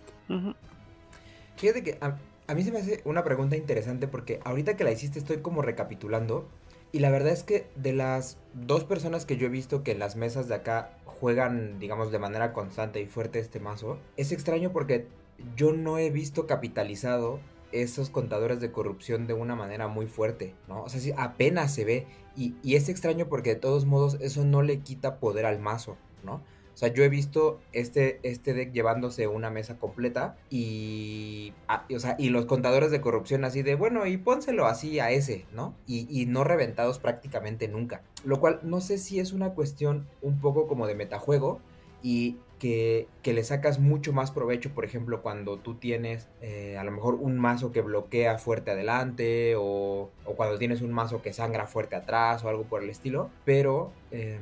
Fíjate 1.55 1.83
que 1.83 1.97
a, 2.01 2.17
a, 2.47 2.53
mí 2.53 2.63
se 2.63 2.71
me 2.71 2.79
hace 2.79 3.01
una 3.05 3.23
pregunta 3.23 3.55
interesante 3.55 4.07
porque 4.07 4.39
ahorita 4.43 4.75
que 4.75 4.83
la 4.83 4.91
hiciste 4.91 5.19
estoy 5.19 5.37
como 5.37 5.61
recapitulando 5.61 6.47
y 6.91 6.99
la 6.99 7.09
verdad 7.09 7.33
es 7.33 7.43
que 7.43 7.67
de 7.75 7.93
las 7.93 8.37
dos 8.53 8.83
personas 8.83 9.25
que 9.25 9.37
yo 9.37 9.47
he 9.47 9.49
visto 9.49 9.83
que 9.83 9.91
en 9.91 9.99
las 9.99 10.15
mesas 10.15 10.47
de 10.47 10.55
acá 10.55 10.97
juegan, 11.05 11.79
digamos, 11.79 12.11
de 12.11 12.19
manera 12.19 12.53
constante 12.53 13.01
y 13.01 13.05
fuerte 13.05 13.39
este 13.39 13.59
mazo, 13.59 13.97
es 14.17 14.31
extraño 14.31 14.71
porque 14.71 15.07
yo 15.55 15.73
no 15.73 15.97
he 15.97 16.09
visto 16.09 16.47
capitalizado 16.47 17.39
esos 17.71 18.09
contadores 18.09 18.61
de 18.61 18.71
corrupción 18.71 19.27
de 19.27 19.33
una 19.33 19.55
manera 19.55 19.87
muy 19.87 20.07
fuerte, 20.07 20.53
¿no? 20.67 20.83
O 20.83 20.89
sea, 20.89 21.01
sí, 21.01 21.11
apenas 21.17 21.73
se 21.73 21.83
ve. 21.83 22.07
Y, 22.37 22.55
y, 22.63 22.75
es 22.75 22.89
extraño 22.89 23.27
porque 23.27 23.51
de 23.51 23.59
todos 23.59 23.85
modos 23.85 24.17
eso 24.21 24.45
no 24.45 24.61
le 24.61 24.79
quita 24.79 25.19
poder 25.19 25.45
al 25.45 25.59
mazo, 25.59 25.97
¿no? 26.23 26.41
O 26.75 26.77
sea, 26.77 26.93
yo 26.93 27.03
he 27.03 27.09
visto 27.09 27.59
este, 27.71 28.19
este 28.21 28.53
deck 28.53 28.71
llevándose 28.71 29.27
una 29.27 29.49
mesa 29.49 29.77
completa 29.79 30.37
y, 30.49 31.53
o 31.93 31.99
sea, 31.99 32.15
y 32.19 32.29
los 32.29 32.45
contadores 32.45 32.91
de 32.91 33.01
corrupción 33.01 33.45
así 33.45 33.63
de, 33.63 33.75
bueno, 33.75 34.05
y 34.05 34.17
pónselo 34.17 34.67
así 34.67 34.99
a 34.99 35.09
ese, 35.09 35.45
¿no? 35.53 35.73
Y, 35.87 36.07
y 36.09 36.25
no 36.27 36.43
reventados 36.43 36.99
prácticamente 36.99 37.67
nunca. 37.67 38.03
Lo 38.23 38.39
cual 38.39 38.59
no 38.61 38.81
sé 38.81 38.97
si 38.97 39.19
es 39.19 39.31
una 39.31 39.51
cuestión 39.51 40.05
un 40.21 40.39
poco 40.39 40.67
como 40.67 40.85
de 40.85 40.95
metajuego 40.95 41.61
y 42.03 42.37
que, 42.59 43.07
le 43.23 43.43
sacas 43.43 43.79
mucho 43.79 44.13
más 44.13 44.31
provecho, 44.31 44.71
por 44.71 44.85
ejemplo, 44.85 45.21
cuando 45.21 45.57
tú 45.57 45.75
tienes 45.75 46.27
eh, 46.41 46.77
a 46.77 46.83
lo 46.83 46.91
mejor 46.91 47.15
un 47.15 47.37
mazo 47.37 47.71
que 47.71 47.81
bloquea 47.81 48.37
fuerte 48.37 48.71
adelante 48.71 49.55
o, 49.57 50.09
cuando 50.35 50.57
tienes 50.57 50.81
un 50.81 50.91
mazo 50.91 51.21
que 51.21 51.33
sangra 51.33 51.67
fuerte 51.67 51.95
atrás 51.95 52.43
o 52.43 52.49
algo 52.49 52.63
por 52.63 52.83
el 52.83 52.89
estilo. 52.89 53.29
Pero, 53.43 53.91
em, 54.11 54.39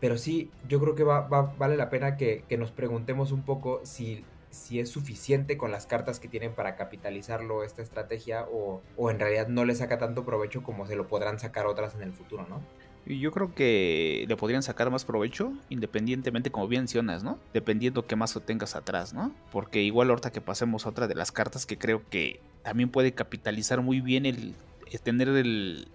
pero 0.00 0.16
sí, 0.18 0.50
yo 0.68 0.80
creo 0.80 0.94
que 0.94 1.04
va, 1.04 1.22
vale 1.22 1.76
la 1.76 1.90
pena 1.90 2.16
que, 2.16 2.44
nos 2.58 2.70
preguntemos 2.70 3.32
un 3.32 3.42
poco 3.42 3.80
si, 3.84 4.24
si 4.50 4.80
es 4.80 4.90
suficiente 4.90 5.56
con 5.56 5.70
las 5.70 5.86
cartas 5.86 6.20
que 6.20 6.28
tienen 6.28 6.54
para 6.54 6.76
capitalizarlo 6.76 7.64
esta 7.64 7.82
estrategia 7.82 8.46
o, 8.50 8.82
o 8.96 9.10
en 9.10 9.18
realidad 9.18 9.48
no 9.48 9.64
le 9.64 9.74
saca 9.74 9.98
tanto 9.98 10.24
provecho 10.24 10.62
como 10.62 10.86
se 10.86 10.96
lo 10.96 11.08
podrán 11.08 11.38
sacar 11.38 11.66
otras 11.66 11.94
en 11.94 12.02
el 12.02 12.12
futuro, 12.12 12.46
¿no? 12.48 12.60
Yo 13.06 13.30
creo 13.30 13.54
que 13.54 14.24
le 14.26 14.36
podrían 14.36 14.64
sacar 14.64 14.90
más 14.90 15.04
provecho, 15.04 15.52
independientemente, 15.68 16.50
como 16.50 16.66
bien 16.66 16.82
mencionas, 16.82 17.22
¿no? 17.22 17.38
Dependiendo 17.54 18.04
qué 18.04 18.16
mazo 18.16 18.40
tengas 18.40 18.74
atrás, 18.74 19.14
¿no? 19.14 19.32
Porque 19.52 19.80
igual 19.82 20.10
ahorita 20.10 20.32
que 20.32 20.40
pasemos 20.40 20.86
a 20.86 20.88
otra 20.88 21.06
de 21.06 21.14
las 21.14 21.30
cartas 21.30 21.66
que 21.66 21.78
creo 21.78 22.02
que 22.10 22.40
también 22.64 22.90
puede 22.90 23.12
capitalizar 23.12 23.80
muy 23.80 24.00
bien 24.00 24.26
el 24.26 24.56
tener 25.02 25.28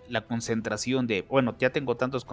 la 0.09 0.21
concentración 0.21 1.07
de, 1.07 1.23
bueno, 1.23 1.55
ya 1.57 1.71
tengo 1.71 1.95
tantos 1.95 2.25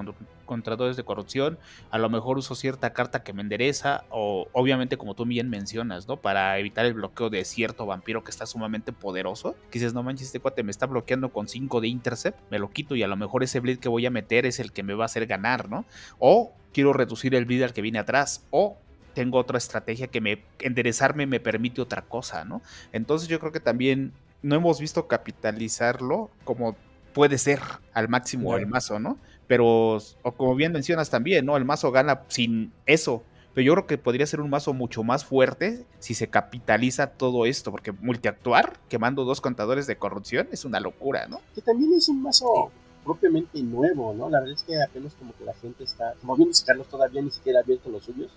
contradores 0.44 0.96
de 0.96 1.04
corrupción, 1.04 1.58
a 1.90 1.98
lo 1.98 2.10
mejor 2.10 2.38
uso 2.38 2.54
cierta 2.54 2.92
carta 2.92 3.22
que 3.22 3.32
me 3.32 3.42
endereza, 3.42 4.04
o 4.10 4.48
obviamente 4.52 4.96
como 4.96 5.14
tú 5.14 5.24
bien 5.24 5.48
mencionas, 5.48 6.08
¿no? 6.08 6.16
Para 6.16 6.58
evitar 6.58 6.84
el 6.84 6.94
bloqueo 6.94 7.30
de 7.30 7.44
cierto 7.44 7.86
vampiro 7.86 8.24
que 8.24 8.30
está 8.30 8.44
sumamente 8.44 8.92
poderoso, 8.92 9.54
que 9.70 9.78
dices, 9.78 9.94
no 9.94 10.02
manches, 10.02 10.26
este 10.26 10.40
cuate 10.40 10.62
me 10.62 10.70
está 10.70 10.86
bloqueando 10.86 11.32
con 11.32 11.48
5 11.48 11.80
de 11.80 11.88
intercept, 11.88 12.38
me 12.50 12.58
lo 12.58 12.70
quito 12.70 12.96
y 12.96 13.02
a 13.02 13.08
lo 13.08 13.16
mejor 13.16 13.42
ese 13.42 13.60
bleed 13.60 13.78
que 13.78 13.88
voy 13.88 14.04
a 14.06 14.10
meter 14.10 14.44
es 14.44 14.58
el 14.58 14.72
que 14.72 14.82
me 14.82 14.94
va 14.94 15.04
a 15.04 15.06
hacer 15.06 15.26
ganar, 15.26 15.68
¿no? 15.68 15.84
O 16.18 16.52
quiero 16.72 16.92
reducir 16.92 17.34
el 17.34 17.44
bleed 17.44 17.62
al 17.62 17.72
que 17.72 17.82
viene 17.82 17.98
atrás, 17.98 18.46
o 18.50 18.78
tengo 19.14 19.38
otra 19.38 19.58
estrategia 19.58 20.08
que 20.08 20.20
me 20.20 20.44
enderezarme 20.60 21.26
me 21.26 21.40
permite 21.40 21.80
otra 21.80 22.02
cosa, 22.02 22.44
¿no? 22.44 22.62
Entonces 22.92 23.28
yo 23.28 23.40
creo 23.40 23.52
que 23.52 23.60
también 23.60 24.12
no 24.42 24.56
hemos 24.56 24.80
visto 24.80 25.06
capitalizarlo 25.06 26.30
como 26.44 26.76
puede 27.12 27.38
ser 27.38 27.60
al 27.94 28.08
máximo 28.08 28.56
el 28.56 28.66
mazo, 28.66 28.98
¿no? 28.98 29.18
Pero, 29.46 29.96
o 30.22 30.32
como 30.36 30.54
bien 30.54 30.72
mencionas 30.72 31.10
también, 31.10 31.46
¿no? 31.46 31.56
El 31.56 31.64
mazo 31.64 31.90
gana 31.90 32.22
sin 32.28 32.72
eso. 32.86 33.22
Pero 33.54 33.66
yo 33.66 33.72
creo 33.72 33.86
que 33.86 33.98
podría 33.98 34.26
ser 34.26 34.40
un 34.40 34.50
mazo 34.50 34.72
mucho 34.72 35.02
más 35.02 35.24
fuerte 35.24 35.84
si 35.98 36.14
se 36.14 36.28
capitaliza 36.28 37.08
todo 37.08 37.44
esto, 37.46 37.72
porque 37.72 37.90
multiactuar, 37.92 38.78
quemando 38.88 39.24
dos 39.24 39.40
contadores 39.40 39.86
de 39.86 39.96
corrupción, 39.96 40.48
es 40.52 40.64
una 40.64 40.78
locura, 40.78 41.26
¿no? 41.26 41.40
Que 41.54 41.62
también 41.62 41.92
es 41.94 42.08
un 42.08 42.22
mazo 42.22 42.70
propiamente 43.04 43.60
nuevo, 43.62 44.14
¿no? 44.14 44.28
La 44.28 44.40
verdad 44.40 44.54
es 44.54 44.62
que 44.62 44.80
apenas 44.80 45.14
como 45.14 45.32
que 45.36 45.44
la 45.44 45.54
gente 45.54 45.82
está, 45.82 46.14
como 46.20 46.36
bien 46.36 46.50
dice 46.50 46.64
Carlos, 46.66 46.86
todavía 46.88 47.22
ni 47.22 47.30
siquiera 47.30 47.58
ha 47.58 47.62
abierto 47.62 47.90
los 47.90 48.04
suyos. 48.04 48.30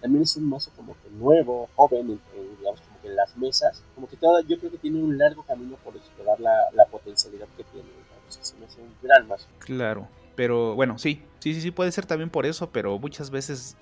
también 0.00 0.22
es 0.22 0.36
un 0.36 0.48
mazo 0.48 0.70
como 0.76 0.92
que 1.02 1.10
nuevo, 1.10 1.68
joven, 1.74 2.20
digamos, 2.58 2.80
en 3.06 3.16
las 3.16 3.36
mesas, 3.36 3.82
como 3.94 4.08
que 4.08 4.16
todo, 4.16 4.40
yo 4.40 4.58
creo 4.58 4.70
que 4.70 4.78
tiene 4.78 5.02
un 5.02 5.16
largo 5.16 5.42
camino 5.44 5.76
por 5.82 5.96
explorar 5.96 6.38
la, 6.40 6.54
la 6.72 6.86
potencialidad 6.86 7.46
que 7.56 7.64
tiene. 7.64 7.88
Entonces, 8.14 8.54
me 8.58 8.66
hace 8.66 8.80
un 8.80 8.94
gran 9.02 9.26
mazo. 9.28 9.46
Claro, 9.58 10.08
pero 10.34 10.74
bueno, 10.74 10.98
sí, 10.98 11.22
sí, 11.38 11.54
sí, 11.54 11.60
sí, 11.60 11.70
puede 11.70 11.92
ser 11.92 12.06
también 12.06 12.30
por 12.30 12.46
eso, 12.46 12.70
pero 12.70 12.98
muchas 12.98 13.30
veces 13.30 13.76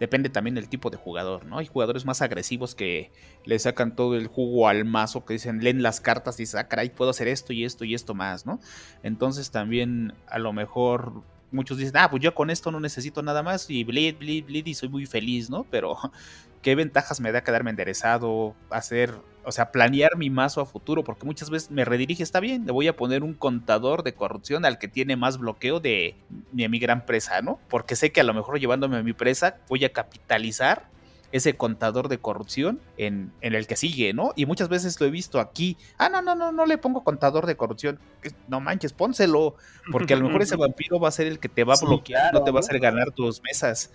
depende 0.00 0.28
también 0.28 0.54
del 0.54 0.68
tipo 0.68 0.90
de 0.90 0.96
jugador, 0.96 1.44
¿no? 1.44 1.58
Hay 1.58 1.66
jugadores 1.66 2.04
más 2.04 2.22
agresivos 2.22 2.74
que 2.74 3.10
le 3.44 3.58
sacan 3.58 3.96
todo 3.96 4.16
el 4.16 4.28
jugo 4.28 4.68
al 4.68 4.84
mazo, 4.84 5.24
que 5.24 5.34
dicen, 5.34 5.62
leen 5.62 5.82
las 5.82 6.00
cartas 6.00 6.38
y 6.38 6.44
dicen, 6.44 6.60
ah, 6.60 6.68
caray, 6.68 6.90
puedo 6.90 7.10
hacer 7.10 7.28
esto 7.28 7.52
y 7.52 7.64
esto 7.64 7.84
y 7.84 7.94
esto 7.94 8.14
más, 8.14 8.46
¿no? 8.46 8.60
Entonces 9.02 9.50
también 9.50 10.14
a 10.28 10.38
lo 10.38 10.52
mejor 10.52 11.22
muchos 11.50 11.78
dicen, 11.78 11.96
ah, 11.96 12.10
pues 12.10 12.22
yo 12.22 12.34
con 12.34 12.50
esto 12.50 12.70
no 12.70 12.80
necesito 12.80 13.22
nada 13.22 13.42
más 13.42 13.68
y 13.70 13.84
bleed, 13.84 14.18
bleed, 14.18 14.44
bleed 14.44 14.66
y 14.66 14.74
soy 14.74 14.88
muy 14.88 15.06
feliz, 15.06 15.50
¿no? 15.50 15.64
Pero 15.64 15.96
qué 16.62 16.74
ventajas 16.74 17.20
me 17.20 17.32
da 17.32 17.42
quedarme 17.42 17.70
enderezado, 17.70 18.54
hacer, 18.70 19.14
o 19.44 19.52
sea, 19.52 19.70
planear 19.72 20.16
mi 20.16 20.30
mazo 20.30 20.60
a 20.60 20.66
futuro, 20.66 21.04
porque 21.04 21.26
muchas 21.26 21.50
veces 21.50 21.70
me 21.70 21.84
redirige, 21.84 22.22
está 22.22 22.40
bien, 22.40 22.66
le 22.66 22.72
voy 22.72 22.88
a 22.88 22.96
poner 22.96 23.22
un 23.22 23.34
contador 23.34 24.02
de 24.02 24.14
corrupción 24.14 24.64
al 24.64 24.78
que 24.78 24.88
tiene 24.88 25.16
más 25.16 25.38
bloqueo 25.38 25.80
de, 25.80 26.16
de 26.52 26.68
mi 26.68 26.78
gran 26.78 27.06
presa, 27.06 27.40
¿no? 27.42 27.58
Porque 27.68 27.96
sé 27.96 28.12
que 28.12 28.20
a 28.20 28.24
lo 28.24 28.34
mejor 28.34 28.58
llevándome 28.58 28.96
a 28.96 29.02
mi 29.02 29.12
presa 29.12 29.56
voy 29.68 29.84
a 29.84 29.92
capitalizar 29.92 30.88
ese 31.30 31.56
contador 31.56 32.08
de 32.08 32.18
corrupción 32.18 32.80
en, 32.96 33.32
en, 33.40 33.54
el 33.54 33.66
que 33.66 33.76
sigue, 33.76 34.14
¿no? 34.14 34.32
Y 34.34 34.46
muchas 34.46 34.68
veces 34.68 34.98
lo 35.00 35.06
he 35.06 35.10
visto 35.10 35.40
aquí. 35.40 35.76
Ah, 35.98 36.08
no, 36.08 36.22
no, 36.22 36.34
no, 36.34 36.52
no 36.52 36.64
le 36.64 36.78
pongo 36.78 37.04
contador 37.04 37.46
de 37.46 37.56
corrupción. 37.56 37.98
No 38.48 38.60
manches, 38.60 38.92
pónselo. 38.92 39.54
Porque 39.92 40.14
a 40.14 40.16
lo 40.16 40.26
mejor 40.26 40.42
ese 40.42 40.56
vampiro 40.56 40.98
va 40.98 41.08
a 41.08 41.12
ser 41.12 41.26
el 41.26 41.38
que 41.38 41.48
te 41.48 41.64
va 41.64 41.74
a 41.74 41.80
bloquear, 41.80 42.32
no 42.32 42.44
te 42.44 42.50
va 42.50 42.58
a 42.58 42.60
hacer 42.60 42.78
ganar 42.80 43.10
tus 43.10 43.42
mesas. 43.42 43.92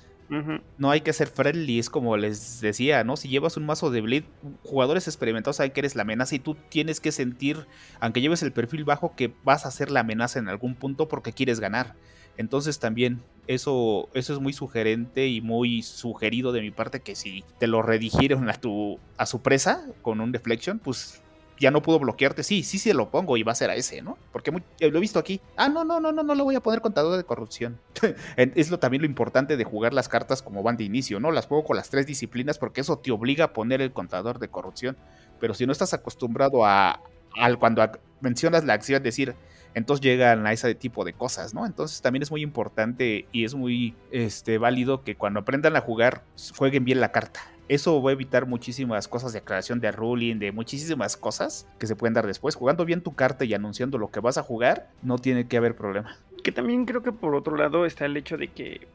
No 0.77 0.91
hay 0.91 1.01
que 1.01 1.13
ser 1.13 1.27
friendly, 1.27 1.79
es 1.79 1.89
como 1.89 2.17
les 2.17 2.61
decía, 2.61 3.03
¿no? 3.03 3.17
Si 3.17 3.27
llevas 3.27 3.57
un 3.57 3.65
mazo 3.65 3.91
de 3.91 4.01
Bleed, 4.01 4.23
jugadores 4.63 5.07
experimentados 5.07 5.57
saben 5.57 5.71
que 5.71 5.81
eres 5.81 5.95
la 5.95 6.03
amenaza 6.03 6.35
y 6.35 6.39
tú 6.39 6.55
tienes 6.69 6.99
que 6.99 7.11
sentir, 7.11 7.65
aunque 7.99 8.21
lleves 8.21 8.43
el 8.43 8.51
perfil 8.51 8.83
bajo, 8.83 9.15
que 9.15 9.33
vas 9.43 9.65
a 9.65 9.71
ser 9.71 9.91
la 9.91 10.01
amenaza 10.01 10.39
en 10.39 10.49
algún 10.49 10.75
punto 10.75 11.07
porque 11.07 11.33
quieres 11.33 11.59
ganar. 11.59 11.95
Entonces 12.37 12.79
también 12.79 13.21
eso, 13.47 14.09
eso 14.13 14.33
es 14.33 14.39
muy 14.39 14.53
sugerente 14.53 15.27
y 15.27 15.41
muy 15.41 15.83
sugerido 15.83 16.51
de 16.51 16.61
mi 16.61 16.71
parte 16.71 17.01
que 17.01 17.15
si 17.15 17.43
te 17.59 17.67
lo 17.67 17.81
redigieron 17.81 18.49
a, 18.49 18.53
tu, 18.53 18.99
a 19.17 19.25
su 19.25 19.41
presa 19.41 19.85
con 20.01 20.19
un 20.19 20.31
deflection, 20.31 20.79
pues 20.79 21.22
ya 21.59 21.71
no 21.71 21.81
pudo 21.81 21.99
bloquearte. 21.99 22.43
Sí, 22.43 22.63
sí 22.63 22.77
se 22.77 22.93
lo 22.93 23.09
pongo 23.09 23.37
y 23.37 23.43
va 23.43 23.51
a 23.51 23.55
ser 23.55 23.69
a 23.69 23.75
ese, 23.75 24.01
¿no? 24.01 24.17
Porque 24.31 24.51
eh, 24.79 24.89
lo 24.89 24.97
he 24.97 25.01
visto 25.01 25.19
aquí. 25.19 25.41
Ah, 25.55 25.69
no, 25.69 25.83
no, 25.83 25.99
no, 25.99 26.11
no, 26.11 26.23
no 26.23 26.35
le 26.35 26.43
voy 26.43 26.55
a 26.55 26.59
poner 26.59 26.81
contador 26.81 27.17
de 27.17 27.23
corrupción. 27.23 27.79
es 28.37 28.71
lo, 28.71 28.79
también 28.79 29.01
lo 29.01 29.07
importante 29.07 29.57
de 29.57 29.63
jugar 29.63 29.93
las 29.93 30.09
cartas 30.09 30.41
como 30.41 30.63
van 30.63 30.77
de 30.77 30.83
inicio, 30.83 31.19
¿no? 31.19 31.31
Las 31.31 31.47
juego 31.47 31.63
con 31.63 31.77
las 31.77 31.89
tres 31.89 32.05
disciplinas 32.05 32.57
porque 32.57 32.81
eso 32.81 32.97
te 32.97 33.11
obliga 33.11 33.45
a 33.45 33.53
poner 33.53 33.81
el 33.81 33.91
contador 33.91 34.39
de 34.39 34.47
corrupción. 34.47 34.97
Pero 35.39 35.53
si 35.53 35.65
no 35.65 35.71
estás 35.71 35.93
acostumbrado 35.93 36.65
a, 36.65 37.01
al 37.35 37.59
cuando 37.59 37.87
mencionas 38.21 38.63
la 38.63 38.73
acción, 38.73 39.03
decir, 39.03 39.35
entonces 39.75 40.03
llegan 40.03 40.45
a 40.45 40.53
ese 40.53 40.75
tipo 40.75 41.03
de 41.03 41.13
cosas, 41.13 41.53
¿no? 41.53 41.65
Entonces 41.65 42.01
también 42.01 42.23
es 42.23 42.31
muy 42.31 42.41
importante 42.41 43.27
y 43.31 43.43
es 43.43 43.55
muy 43.55 43.95
este, 44.11 44.57
válido 44.57 45.03
que 45.03 45.15
cuando 45.15 45.39
aprendan 45.39 45.75
a 45.75 45.81
jugar, 45.81 46.23
jueguen 46.55 46.85
bien 46.85 47.01
la 47.01 47.11
carta 47.11 47.52
eso 47.69 48.01
va 48.01 48.11
a 48.11 48.13
evitar 48.13 48.45
muchísimas 48.45 49.07
cosas 49.07 49.33
de 49.33 49.39
aclaración 49.39 49.79
de 49.79 49.91
ruling, 49.91 50.39
de 50.39 50.51
muchísimas 50.51 51.17
cosas 51.17 51.67
que 51.79 51.87
se 51.87 51.95
pueden 51.95 52.13
dar 52.13 52.27
después. 52.27 52.55
Jugando 52.55 52.85
bien 52.85 53.01
tu 53.01 53.15
carta 53.15 53.45
y 53.45 53.53
anunciando 53.53 53.97
lo 53.97 54.11
que 54.11 54.19
vas 54.19 54.37
a 54.37 54.43
jugar, 54.43 54.89
no 55.01 55.17
tiene 55.17 55.47
que 55.47 55.57
haber 55.57 55.75
problema. 55.75 56.17
Que 56.43 56.51
también 56.51 56.85
creo 56.85 57.03
que 57.03 57.11
por 57.11 57.35
otro 57.35 57.55
lado 57.55 57.85
está 57.85 58.05
el 58.05 58.17
hecho 58.17 58.37
de 58.37 58.49
que, 58.49 58.87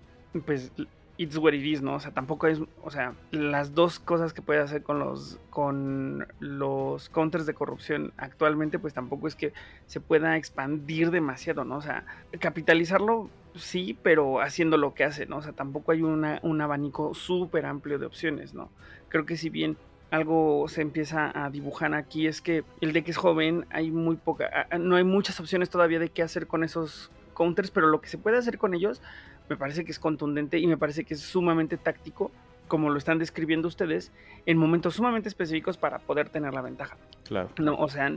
pues, 0.44 0.70
it's 1.18 1.36
what 1.36 1.52
it 1.52 1.64
is, 1.64 1.82
¿no? 1.82 1.94
O 1.94 2.00
sea, 2.00 2.12
tampoco 2.12 2.46
es, 2.46 2.60
o 2.82 2.90
sea, 2.90 3.14
las 3.32 3.74
dos 3.74 3.98
cosas 3.98 4.32
que 4.32 4.40
puede 4.40 4.60
hacer 4.60 4.82
con 4.84 5.00
los 5.00 5.38
con 5.50 6.26
los 6.38 7.08
counters 7.10 7.44
de 7.44 7.54
corrupción 7.54 8.12
actualmente, 8.16 8.78
pues 8.78 8.94
tampoco 8.94 9.26
es 9.26 9.34
que 9.34 9.52
se 9.86 10.00
pueda 10.00 10.36
expandir 10.36 11.10
demasiado, 11.10 11.64
¿no? 11.64 11.76
O 11.76 11.82
sea, 11.82 12.06
capitalizarlo 12.38 13.28
sí, 13.56 13.98
pero 14.02 14.40
haciendo 14.40 14.76
lo 14.76 14.94
que 14.94 15.04
hace, 15.04 15.26
¿no? 15.26 15.38
O 15.38 15.42
sea, 15.42 15.52
tampoco 15.52 15.90
hay 15.90 16.02
una, 16.02 16.38
un 16.42 16.60
abanico 16.60 17.12
súper 17.14 17.66
amplio 17.66 17.98
de 17.98 18.06
opciones, 18.06 18.54
¿no? 18.54 18.70
Creo 19.08 19.26
que 19.26 19.36
si 19.36 19.50
bien 19.50 19.76
algo 20.10 20.68
se 20.68 20.82
empieza 20.82 21.32
a 21.34 21.50
dibujar 21.50 21.94
aquí 21.94 22.28
es 22.28 22.40
que 22.40 22.64
el 22.80 22.92
deck 22.92 23.08
es 23.08 23.16
joven, 23.16 23.66
hay 23.70 23.90
muy 23.90 24.16
poca, 24.16 24.68
no 24.78 24.96
hay 24.96 25.04
muchas 25.04 25.38
opciones 25.40 25.68
todavía 25.68 25.98
de 25.98 26.10
qué 26.10 26.22
hacer 26.22 26.46
con 26.46 26.62
esos 26.62 27.10
counters, 27.34 27.70
pero 27.70 27.88
lo 27.88 28.00
que 28.00 28.08
se 28.08 28.18
puede 28.18 28.38
hacer 28.38 28.58
con 28.58 28.74
ellos 28.74 29.02
me 29.48 29.56
parece 29.56 29.84
que 29.84 29.92
es 29.92 29.98
contundente 29.98 30.58
y 30.58 30.66
me 30.66 30.76
parece 30.76 31.04
que 31.04 31.14
es 31.14 31.20
sumamente 31.20 31.76
táctico, 31.76 32.30
como 32.66 32.90
lo 32.90 32.98
están 32.98 33.18
describiendo 33.18 33.68
ustedes, 33.68 34.12
en 34.46 34.58
momentos 34.58 34.94
sumamente 34.94 35.28
específicos 35.28 35.76
para 35.76 35.98
poder 35.98 36.28
tener 36.28 36.52
la 36.52 36.60
ventaja. 36.60 36.96
Claro. 37.24 37.50
No, 37.58 37.74
o 37.76 37.88
sea, 37.88 38.12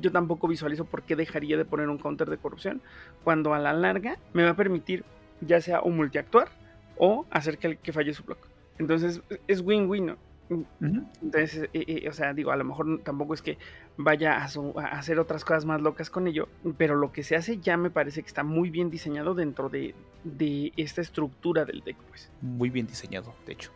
yo 0.00 0.12
tampoco 0.12 0.48
visualizo 0.48 0.84
por 0.84 1.02
qué 1.02 1.16
dejaría 1.16 1.56
de 1.56 1.64
poner 1.64 1.88
un 1.88 1.98
counter 1.98 2.28
de 2.28 2.38
corrupción 2.38 2.80
cuando 3.22 3.54
a 3.54 3.58
la 3.58 3.72
larga 3.72 4.18
me 4.32 4.42
va 4.42 4.50
a 4.50 4.56
permitir 4.56 5.04
ya 5.40 5.60
sea 5.60 5.80
o 5.80 5.90
multiactuar 5.90 6.48
o 6.96 7.26
hacer 7.30 7.58
que, 7.58 7.76
que 7.76 7.92
falle 7.92 8.12
su 8.14 8.24
block. 8.24 8.38
Entonces 8.78 9.22
es 9.46 9.60
win-win, 9.60 10.06
¿no? 10.06 10.16
Entonces, 10.80 11.68
eh, 11.72 11.84
eh, 11.86 12.08
o 12.08 12.12
sea, 12.12 12.32
digo, 12.34 12.50
a 12.50 12.56
lo 12.56 12.64
mejor 12.64 13.02
tampoco 13.02 13.34
es 13.34 13.42
que 13.42 13.58
vaya 13.96 14.38
a, 14.38 14.44
hacer 14.44 15.18
otras 15.18 15.44
cosas 15.44 15.64
más 15.64 15.80
locas 15.80 16.10
con 16.10 16.26
ello, 16.26 16.48
pero 16.76 16.94
lo 16.94 17.12
que 17.12 17.22
se 17.22 17.36
hace 17.36 17.58
ya 17.58 17.76
me 17.76 17.90
parece 17.90 18.22
que 18.22 18.28
está 18.28 18.42
muy 18.42 18.70
bien 18.70 18.90
diseñado 18.90 19.34
dentro 19.34 19.68
de, 19.68 19.94
de 20.24 20.72
esta 20.76 21.00
estructura 21.00 21.64
del 21.64 21.82
deck, 21.82 21.96
pues. 22.08 22.30
Muy 22.40 22.70
bien 22.70 22.86
diseñado, 22.86 23.34
de 23.46 23.52
hecho. 23.52 23.72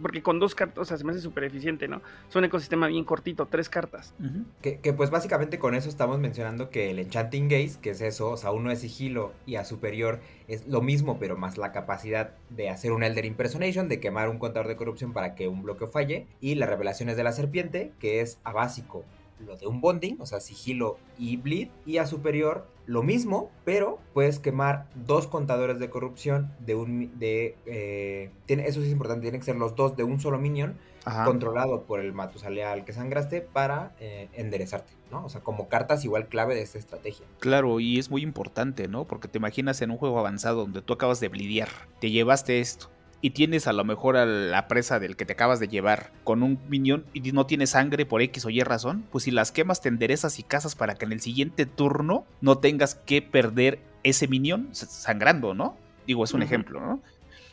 Porque 0.00 0.22
con 0.22 0.38
dos 0.38 0.54
cartas, 0.54 0.78
o 0.78 0.84
sea, 0.84 0.96
se 0.96 1.04
me 1.04 1.12
hace 1.12 1.20
súper 1.20 1.44
eficiente, 1.44 1.88
¿no? 1.88 2.00
Es 2.28 2.36
un 2.36 2.44
ecosistema 2.44 2.86
bien 2.86 3.04
cortito, 3.04 3.46
tres 3.46 3.68
cartas. 3.68 4.14
que, 4.62 4.78
que, 4.78 4.92
pues 4.92 5.10
básicamente 5.10 5.58
con 5.58 5.74
eso 5.74 5.88
estamos 5.88 6.18
mencionando 6.18 6.70
que 6.70 6.90
el 6.90 6.98
Enchanting 6.98 7.48
Gaze, 7.48 7.78
que 7.80 7.90
es 7.90 8.00
eso, 8.00 8.30
o 8.30 8.36
sea, 8.36 8.52
uno 8.52 8.70
es 8.70 8.80
sigilo 8.80 9.32
y 9.46 9.56
a 9.56 9.64
superior 9.64 10.20
es 10.48 10.66
lo 10.66 10.80
mismo, 10.80 11.18
pero 11.18 11.36
más 11.36 11.58
la 11.58 11.72
capacidad 11.72 12.34
de 12.50 12.70
hacer 12.70 12.92
un 12.92 13.02
Elder 13.02 13.24
Impersonation, 13.24 13.88
de 13.88 14.00
quemar 14.00 14.28
un 14.28 14.38
contador 14.38 14.68
de 14.68 14.76
corrupción 14.76 15.12
para 15.12 15.34
que 15.34 15.48
un 15.48 15.62
bloqueo 15.62 15.88
falle, 15.88 16.26
y 16.40 16.54
las 16.54 16.68
revelaciones 16.68 17.16
de 17.16 17.24
la 17.24 17.32
serpiente, 17.32 17.92
que 17.98 18.20
es 18.20 18.38
a 18.44 18.52
básico 18.52 19.04
lo 19.38 19.56
de 19.56 19.66
un 19.66 19.80
bonding, 19.80 20.16
o 20.20 20.26
sea, 20.26 20.40
sigilo 20.40 20.98
y 21.18 21.36
bleed, 21.36 21.68
y 21.86 21.98
a 21.98 22.06
superior 22.06 22.66
lo 22.86 23.02
mismo, 23.02 23.50
pero 23.64 23.98
puedes 24.12 24.38
quemar 24.38 24.86
dos 24.94 25.26
contadores 25.26 25.78
de 25.78 25.88
corrupción 25.88 26.52
de 26.60 26.74
un 26.74 27.18
de 27.18 27.56
eh, 27.66 28.30
tiene, 28.46 28.66
eso 28.66 28.80
sí 28.80 28.86
es 28.86 28.92
importante, 28.92 29.22
tienen 29.22 29.40
que 29.40 29.46
ser 29.46 29.56
los 29.56 29.74
dos 29.74 29.96
de 29.96 30.04
un 30.04 30.20
solo 30.20 30.38
minion 30.38 30.76
controlado 31.24 31.82
por 31.82 32.00
el 32.00 32.14
Matusaleal 32.14 32.84
que 32.86 32.94
sangraste 32.94 33.42
para 33.42 33.94
eh, 34.00 34.28
enderezarte, 34.32 34.92
¿no? 35.10 35.24
O 35.24 35.28
sea, 35.28 35.42
como 35.42 35.68
cartas 35.68 36.02
igual 36.04 36.28
clave 36.28 36.54
de 36.54 36.62
esta 36.62 36.78
estrategia. 36.78 37.26
Claro, 37.40 37.78
y 37.78 37.98
es 37.98 38.10
muy 38.10 38.22
importante, 38.22 38.88
¿no? 38.88 39.04
Porque 39.04 39.28
te 39.28 39.36
imaginas 39.36 39.82
en 39.82 39.90
un 39.90 39.98
juego 39.98 40.18
avanzado 40.18 40.62
donde 40.62 40.80
tú 40.80 40.94
acabas 40.94 41.20
de 41.20 41.28
blidear, 41.28 41.68
te 42.00 42.10
llevaste 42.10 42.60
esto 42.60 42.93
y 43.24 43.30
tienes 43.30 43.66
a 43.66 43.72
lo 43.72 43.84
mejor 43.84 44.18
a 44.18 44.26
la 44.26 44.68
presa 44.68 45.00
del 45.00 45.16
que 45.16 45.24
te 45.24 45.32
acabas 45.32 45.58
de 45.58 45.66
llevar 45.66 46.12
con 46.24 46.42
un 46.42 46.58
minión 46.68 47.06
y 47.14 47.32
no 47.32 47.46
tiene 47.46 47.66
sangre 47.66 48.04
por 48.04 48.20
X 48.20 48.44
o 48.44 48.50
Y 48.50 48.60
razón, 48.60 49.06
pues 49.10 49.24
si 49.24 49.30
las 49.30 49.50
quemas 49.50 49.80
te 49.80 49.88
enderezas 49.88 50.38
y 50.38 50.42
cazas 50.42 50.74
para 50.74 50.96
que 50.96 51.06
en 51.06 51.12
el 51.12 51.22
siguiente 51.22 51.64
turno 51.64 52.26
no 52.42 52.58
tengas 52.58 52.96
que 52.96 53.22
perder 53.22 53.78
ese 54.02 54.28
minión 54.28 54.68
sangrando, 54.72 55.54
¿no? 55.54 55.74
Digo, 56.06 56.22
es 56.22 56.34
un 56.34 56.42
ejemplo, 56.42 56.82
¿no? 56.82 57.00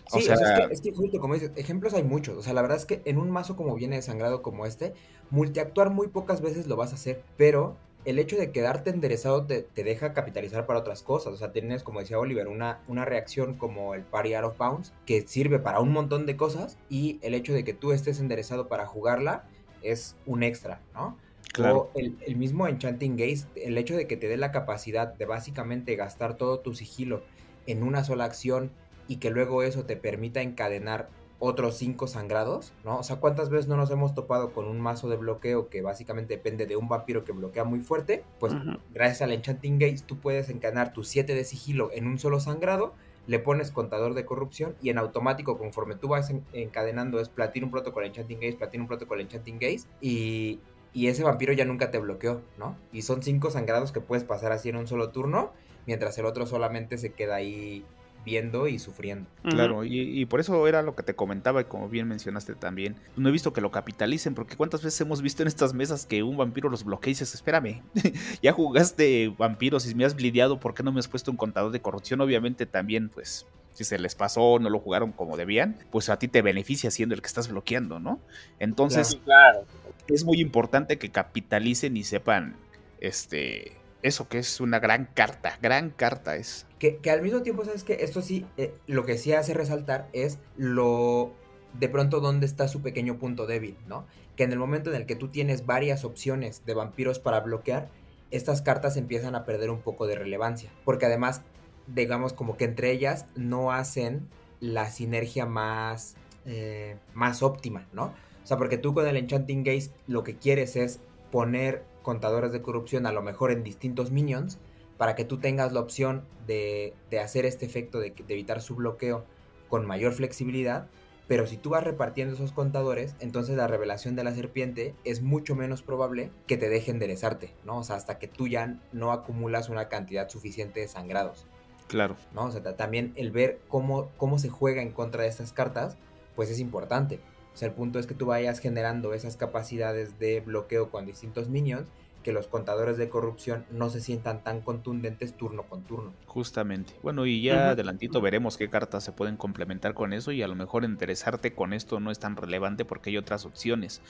Sí, 0.10 0.18
o 0.18 0.22
sea, 0.24 0.34
es, 0.34 0.42
que, 0.42 0.74
es, 0.74 0.82
que, 0.82 0.92
justo 0.92 1.22
como 1.22 1.36
dices, 1.36 1.54
ejemplos 1.56 1.94
hay 1.94 2.04
muchos. 2.04 2.38
O 2.38 2.42
sea, 2.42 2.52
la 2.52 2.62
verdad 2.62 2.76
es 2.76 2.84
que 2.84 3.02
en 3.06 3.18
un 3.18 3.32
mazo 3.32 3.56
como 3.56 3.74
viene 3.74 3.96
desangrado 3.96 4.42
como 4.42 4.66
este, 4.66 4.94
multiactuar 5.30 5.90
muy 5.90 6.10
pocas 6.10 6.42
veces 6.42 6.68
lo 6.68 6.76
vas 6.76 6.92
a 6.92 6.96
hacer, 6.96 7.24
pero 7.38 7.78
el 8.06 8.20
hecho 8.20 8.36
de 8.38 8.52
quedarte 8.52 8.90
enderezado 8.90 9.46
te, 9.46 9.68
deja 9.76 10.14
capitalizar 10.14 10.66
para 10.66 10.80
otras 10.80 11.04
cosas. 11.04 11.34
O 11.34 11.38
sea, 11.38 11.52
tienes, 11.52 11.84
como 11.84 12.00
decía 12.00 12.20
Oliver, 12.20 12.48
una, 12.48 12.80
una 12.88 13.06
reacción 13.06 13.56
como 13.56 13.94
el 13.94 14.04
Party 14.04 14.34
Out 14.34 14.46
of 14.46 14.58
Bounds 14.58 14.94
que 15.06 15.28
sirve 15.28 15.60
para 15.60 15.80
un 15.80 15.92
montón 15.92 16.26
de 16.26 16.36
cosas 16.36 16.78
y 16.90 17.20
el 17.22 17.34
hecho 17.34 17.54
de 17.54 17.64
que 17.64 17.74
tú 17.74 17.92
estés 17.92 18.20
enderezado 18.20 18.68
para 18.68 18.86
jugarla 18.86 19.44
es 19.82 20.16
un 20.26 20.44
extra, 20.44 20.82
¿no? 20.94 21.18
Claro. 21.54 21.90
O 21.94 22.00
el, 22.00 22.18
el, 22.26 22.38
mismo 22.38 22.68
Enchanting 22.68 23.18
Gaze, 23.18 23.46
el 23.56 23.78
hecho 23.78 23.96
de 23.96 24.08
que 24.08 24.16
te 24.16 24.28
dé 24.28 24.38
la 24.38 24.52
capacidad 24.52 25.14
de 25.14 25.26
básicamente 25.26 25.96
gastar 25.96 26.38
todo 26.38 26.60
tu 26.60 26.74
sigilo 26.74 27.24
en 27.68 27.84
una 27.84 28.04
sola 28.04 28.24
acción 28.24 28.72
y 29.08 29.18
que 29.18 29.30
luego 29.32 29.62
eso 29.64 29.84
te 29.84 29.98
permita 29.98 30.42
encadenar 30.42 31.10
otros 31.42 31.76
cinco 31.76 32.06
sangrados, 32.06 32.72
¿no? 32.86 33.00
O 33.00 33.04
sea, 33.04 33.16
¿cuántas 33.16 33.50
veces 33.50 33.68
no 33.68 33.76
nos 33.76 33.90
hemos 33.90 34.14
topado 34.14 34.54
con 34.54 34.68
un 34.68 34.80
mazo 34.80 35.10
de 35.10 35.18
bloqueo 35.18 35.70
que 35.70 35.82
básicamente 35.82 36.36
depende 36.36 36.68
de 36.68 36.76
un 36.76 36.88
vampiro 36.88 37.26
que 37.26 37.32
bloquea 37.32 37.64
muy 37.64 37.80
fuerte? 37.80 38.24
Pues 38.40 38.54
gracias 38.94 39.24
al 39.24 39.32
Enchanting 39.32 39.80
Gaze 39.80 40.04
tú 40.06 40.20
puedes 40.20 40.50
encadenar 40.50 40.94
tus 40.94 41.08
7 41.08 41.34
de 41.34 41.44
sigilo 41.44 41.90
en 41.94 42.06
un 42.06 42.20
solo 42.20 42.40
sangrado, 42.40 42.94
le 43.26 43.40
pones 43.40 43.72
contador 43.72 44.14
de 44.14 44.24
corrupción 44.24 44.76
y 44.84 44.92
en 44.92 45.00
automático 45.00 45.58
conforme 45.58 45.96
tú 45.96 46.10
vas 46.10 46.32
encadenando 46.54 47.20
es 47.20 47.30
Platinum 47.30 47.72
Protocol 47.72 48.06
Enchanting 48.06 48.40
Gaze, 48.40 48.58
Platinum 48.58 48.86
Protocol 48.86 49.20
Enchanting 49.20 49.58
Gaze 49.58 49.88
y, 50.00 50.60
y 50.94 51.08
ese 51.08 51.24
vampiro 51.24 51.54
ya 51.54 51.66
nunca 51.66 51.90
te 51.90 51.98
bloqueó, 51.98 52.42
¿no? 52.60 52.78
Y 52.94 53.02
son 53.02 53.24
cinco 53.24 53.50
sangrados 53.50 53.92
que 53.92 54.00
puedes 54.00 54.24
pasar 54.24 54.52
así 54.52 54.70
en 54.70 54.76
un 54.76 54.86
solo 54.86 55.10
turno, 55.10 55.54
mientras 55.88 56.16
el 56.20 56.28
otro 56.28 56.46
solamente 56.46 57.00
se 57.00 57.14
queda 57.14 57.36
ahí 57.36 57.84
viendo 58.26 58.68
y 58.68 58.80
sufriendo. 58.80 59.30
Claro, 59.44 59.84
y, 59.84 60.26
por 60.26 60.40
eso 60.40 60.68
era 60.68 60.82
lo 60.82 60.96
que 60.96 61.04
te 61.04 61.16
comentaba 61.16 61.62
y 61.62 61.66
como 61.66 61.90
bien 61.90 62.08
mencionaste 62.08 62.56
también, 62.56 62.96
no 63.16 63.30
he 63.30 63.32
visto 63.32 63.54
que 63.54 63.62
lo 63.62 63.72
capitalicen, 63.72 64.36
porque 64.36 64.56
cuántas 64.56 64.84
veces 64.84 65.02
hemos 65.02 65.22
visto 65.22 65.42
en 65.42 65.48
estas 65.48 65.74
mesas 65.74 66.06
que 66.06 66.24
un 66.24 66.38
vampiro 66.38 66.70
los 66.70 66.84
bloquea 66.84 67.12
y 67.12 67.14
dices, 67.14 67.34
espérame, 67.34 67.82
ya 68.42 68.52
jugaste 68.54 69.34
vampiros 69.38 69.90
y 69.90 69.96
me 69.96 70.06
has 70.06 70.16
blideado, 70.16 70.60
¿por 70.60 70.74
qué 70.74 70.84
no 70.84 70.92
me 70.92 71.00
has 71.00 71.08
puesto 71.08 71.32
un 71.32 71.38
contador 71.38 71.72
de 71.72 71.82
corrupción? 71.82 72.22
Obviamente 72.22 72.66
también, 72.66 73.10
pues, 73.10 73.46
si 73.74 73.84
se 73.84 73.98
les 73.98 74.16
pasó, 74.16 74.60
no 74.60 74.70
lo 74.70 74.80
jugaron 74.80 75.12
como 75.12 75.38
debían, 75.38 75.78
pues 75.92 76.10
a 76.10 76.20
ti 76.20 76.28
te 76.28 76.42
beneficia 76.42 76.92
siendo 76.92 77.16
el 77.16 77.22
que 77.22 77.28
estás 77.28 77.48
bloqueando, 77.48 78.00
¿no? 78.00 78.20
Entonces, 78.60 79.20
claro. 79.24 79.66
es 80.08 80.26
muy 80.26 80.42
importante 80.42 80.98
que 80.98 81.10
capitalicen 81.10 81.98
y 81.98 82.04
sepan, 82.04 82.56
este, 83.00 83.81
eso 84.04 84.28
que 84.28 84.40
es 84.40 84.60
una 84.60 84.80
gran 84.80 85.08
carta, 85.14 85.58
gran 85.62 85.92
carta 85.92 86.36
es. 86.36 86.66
Que, 86.80 87.00
al 87.10 87.22
mismo 87.22 87.42
tiempo, 87.42 87.64
¿sabes 87.66 87.84
que 87.84 88.04
Esto 88.04 88.22
sí, 88.22 88.46
eh, 88.58 88.74
lo 88.88 89.06
que 89.06 89.18
sí 89.18 89.34
hace 89.34 89.54
resaltar 89.54 90.10
es 90.14 90.40
lo 90.58 91.32
de 91.80 91.88
pronto 91.90 92.20
dónde 92.20 92.46
está 92.46 92.68
su 92.68 92.82
pequeño 92.82 93.18
punto 93.18 93.46
débil, 93.46 93.78
¿no? 93.88 94.06
Que 94.36 94.44
en 94.44 94.52
el 94.52 94.60
momento 94.60 94.90
en 94.90 94.96
el 94.96 95.06
que 95.06 95.16
tú 95.16 95.30
tienes 95.30 95.66
varias 95.66 96.04
opciones 96.04 96.66
de 96.66 96.74
vampiros 96.74 97.20
para 97.20 97.40
bloquear, 97.40 97.90
estas 98.32 98.62
cartas 98.62 98.98
empiezan 98.98 99.36
a 99.36 99.46
perder 99.46 99.70
un 99.70 99.82
poco 99.82 100.08
de 100.08 100.16
relevancia. 100.16 100.72
Porque 100.84 101.06
además, 101.06 101.44
digamos 101.88 102.34
como 102.34 102.58
que 102.58 102.66
entre 102.66 102.92
ellas 102.92 103.26
no 103.36 103.72
hacen 103.72 104.28
la 104.60 104.90
sinergia 104.90 105.46
más, 105.46 106.16
eh, 106.46 106.98
más 107.14 107.44
óptima, 107.44 107.88
¿no? 107.94 108.14
O 108.44 108.48
sea, 108.48 108.58
porque 108.58 108.78
tú 108.78 108.94
con 108.94 109.08
el 109.08 109.18
Enchanting 109.18 109.64
Gaze 109.64 109.92
lo 110.08 110.24
que 110.24 110.38
quieres 110.38 110.76
es 110.76 111.00
poner 111.32 111.84
contadores 112.02 112.52
de 112.52 112.62
corrupción 112.62 113.06
a 113.06 113.12
lo 113.12 113.22
mejor 113.22 113.52
en 113.52 113.64
distintos 113.64 114.12
minions 114.12 114.60
para 114.98 115.16
que 115.16 115.26
tú 115.26 115.40
tengas 115.40 115.72
la 115.72 115.80
opción 115.80 116.26
de, 116.46 116.94
hacer 117.22 117.46
este 117.46 117.66
efecto 117.66 118.00
de, 118.00 118.14
evitar 118.28 118.62
su 118.62 118.76
bloqueo 118.76 119.26
con 119.68 119.86
mayor 119.86 120.14
flexibilidad. 120.14 120.88
Pero 121.28 121.48
si 121.48 121.58
tú 121.58 121.72
vas 121.72 121.84
repartiendo 121.84 122.36
esos 122.36 122.52
contadores, 122.52 123.16
entonces 123.20 123.56
la 123.56 123.68
revelación 123.68 124.16
de 124.16 124.24
la 124.24 124.36
serpiente 124.36 124.94
es 125.04 125.22
mucho 125.22 125.56
menos 125.56 125.82
probable 125.82 126.30
que 126.46 126.58
te 126.58 126.70
deje 126.70 126.92
enderezarte, 126.92 127.54
¿no? 127.66 127.78
O 127.78 127.84
sea, 127.84 127.96
hasta 127.96 128.20
que 128.20 128.28
tú 128.28 128.48
ya 128.48 128.80
no 128.92 129.12
acumulas 129.12 129.70
una 129.70 129.88
cantidad 129.88 130.30
suficiente 130.30 130.82
de 130.82 130.88
sangrados. 130.88 131.48
Claro. 131.88 132.16
¿No? 132.34 132.46
O 132.46 132.52
sea, 132.52 132.62
también 132.76 133.14
el 133.16 133.32
ver 133.32 133.60
cómo, 133.70 134.10
cómo 134.18 134.40
se 134.40 134.50
juega 134.50 134.82
en 134.82 134.92
contra 134.92 135.24
de 135.24 135.30
estas 135.30 135.52
cartas, 135.52 135.98
pues 136.36 136.50
es 136.50 136.60
importante. 136.60 137.20
O 137.54 137.58
sea, 137.58 137.68
el 137.68 137.74
punto 137.74 138.00
es 138.00 138.08
que 138.08 138.14
tú 138.14 138.28
vayas 138.28 138.60
generando 138.60 139.14
esas 139.14 139.38
capacidades 139.38 140.20
de 140.20 140.40
bloqueo 140.40 140.90
con 140.90 141.06
distintos 141.06 141.50
minions 141.50 141.88
que 142.22 142.32
los 142.32 142.48
contadores 142.48 142.98
de 142.98 143.10
corrupción 143.10 143.66
no 143.72 143.90
se 143.90 144.00
sientan 144.00 144.44
tan 144.44 144.62
contundentes 144.62 145.34
turno 145.36 145.64
con 145.64 145.84
turno. 145.84 146.14
Justamente. 146.28 146.94
Bueno, 147.02 147.26
y 147.26 147.42
ya 147.42 147.72
adelantito 147.72 148.22
veremos 148.22 148.58
qué 148.58 148.70
cartas 148.70 149.04
se 149.04 149.12
pueden 149.12 149.38
complementar 149.38 149.94
con 149.94 150.14
eso 150.14 150.32
y 150.32 150.42
a 150.42 150.48
lo 150.48 150.56
mejor 150.56 150.84
interesarte 150.84 151.54
con 151.54 151.74
esto 151.74 152.00
no 152.00 152.12
es 152.12 152.20
tan 152.20 152.36
relevante 152.36 152.86
porque 152.86 153.10
hay 153.10 153.18
otras 153.18 153.46
opciones. 153.46 154.02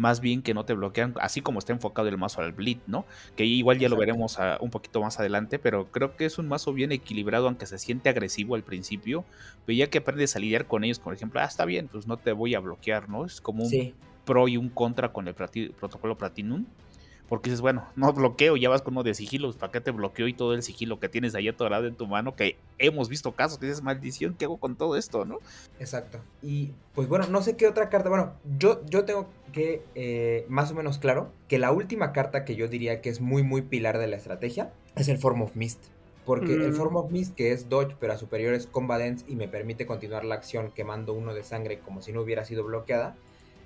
Más 0.00 0.20
bien 0.20 0.40
que 0.40 0.54
no 0.54 0.64
te 0.64 0.72
bloquean, 0.72 1.12
así 1.20 1.42
como 1.42 1.58
está 1.58 1.74
enfocado 1.74 2.08
el 2.08 2.16
mazo 2.16 2.40
al 2.40 2.52
Bleed, 2.52 2.78
¿no? 2.86 3.04
Que 3.36 3.44
igual 3.44 3.78
ya 3.78 3.90
lo 3.90 3.98
veremos 3.98 4.38
un 4.60 4.70
poquito 4.70 5.02
más 5.02 5.20
adelante, 5.20 5.58
pero 5.58 5.90
creo 5.90 6.16
que 6.16 6.24
es 6.24 6.38
un 6.38 6.48
mazo 6.48 6.72
bien 6.72 6.90
equilibrado, 6.90 7.46
aunque 7.46 7.66
se 7.66 7.78
siente 7.78 8.08
agresivo 8.08 8.54
al 8.54 8.62
principio, 8.62 9.26
pero 9.66 9.76
ya 9.76 9.90
que 9.90 9.98
aprendes 9.98 10.34
a 10.36 10.38
lidiar 10.38 10.64
con 10.66 10.84
ellos, 10.84 10.98
por 10.98 11.12
ejemplo, 11.12 11.38
ah, 11.40 11.44
está 11.44 11.66
bien, 11.66 11.86
pues 11.88 12.06
no 12.06 12.16
te 12.16 12.32
voy 12.32 12.54
a 12.54 12.60
bloquear, 12.60 13.10
¿no? 13.10 13.26
Es 13.26 13.42
como 13.42 13.64
un 13.64 13.94
pro 14.24 14.48
y 14.48 14.56
un 14.56 14.70
contra 14.70 15.12
con 15.12 15.28
el 15.28 15.34
protocolo 15.34 16.16
Platinum 16.16 16.64
porque 17.30 17.48
dices, 17.48 17.60
bueno, 17.60 17.86
no 17.94 18.12
bloqueo, 18.12 18.56
ya 18.56 18.68
vas 18.68 18.82
con 18.82 18.94
uno 18.94 19.04
de 19.04 19.14
sigilos, 19.14 19.56
¿para 19.56 19.70
qué 19.70 19.80
te 19.80 19.92
bloqueo 19.92 20.26
y 20.26 20.34
todo 20.34 20.52
el 20.52 20.64
sigilo 20.64 20.98
que 20.98 21.08
tienes 21.08 21.36
ahí 21.36 21.46
atorado 21.46 21.86
en 21.86 21.94
tu 21.94 22.08
mano? 22.08 22.34
Que 22.34 22.56
hemos 22.76 23.08
visto 23.08 23.30
casos 23.36 23.56
que 23.58 23.66
dices, 23.66 23.84
maldición, 23.84 24.34
¿qué 24.36 24.46
hago 24.46 24.56
con 24.56 24.74
todo 24.74 24.96
esto, 24.96 25.24
no? 25.24 25.38
Exacto. 25.78 26.18
Y 26.42 26.72
pues 26.92 27.06
bueno, 27.06 27.28
no 27.28 27.40
sé 27.40 27.56
qué 27.56 27.68
otra 27.68 27.88
carta, 27.88 28.08
bueno, 28.08 28.32
yo, 28.58 28.84
yo 28.86 29.04
tengo 29.04 29.28
que 29.52 29.80
eh, 29.94 30.44
más 30.48 30.72
o 30.72 30.74
menos 30.74 30.98
claro 30.98 31.30
que 31.46 31.60
la 31.60 31.70
última 31.70 32.12
carta 32.12 32.44
que 32.44 32.56
yo 32.56 32.66
diría 32.66 33.00
que 33.00 33.10
es 33.10 33.20
muy, 33.20 33.44
muy 33.44 33.62
pilar 33.62 33.98
de 33.98 34.08
la 34.08 34.16
estrategia 34.16 34.72
es 34.96 35.06
el 35.06 35.18
Form 35.18 35.42
of 35.42 35.54
Mist. 35.54 35.84
Porque 36.26 36.54
el 36.54 36.72
mm. 36.72 36.74
Form 36.74 36.96
of 36.96 37.12
Mist, 37.12 37.36
que 37.36 37.52
es 37.52 37.68
Dodge, 37.68 37.96
pero 38.00 38.12
a 38.12 38.16
superior 38.16 38.54
es 38.54 38.66
Combat 38.66 39.00
y 39.28 39.36
me 39.36 39.46
permite 39.46 39.86
continuar 39.86 40.24
la 40.24 40.34
acción 40.34 40.72
quemando 40.74 41.12
uno 41.12 41.32
de 41.32 41.44
sangre 41.44 41.78
como 41.78 42.02
si 42.02 42.12
no 42.12 42.22
hubiera 42.22 42.44
sido 42.44 42.64
bloqueada, 42.64 43.14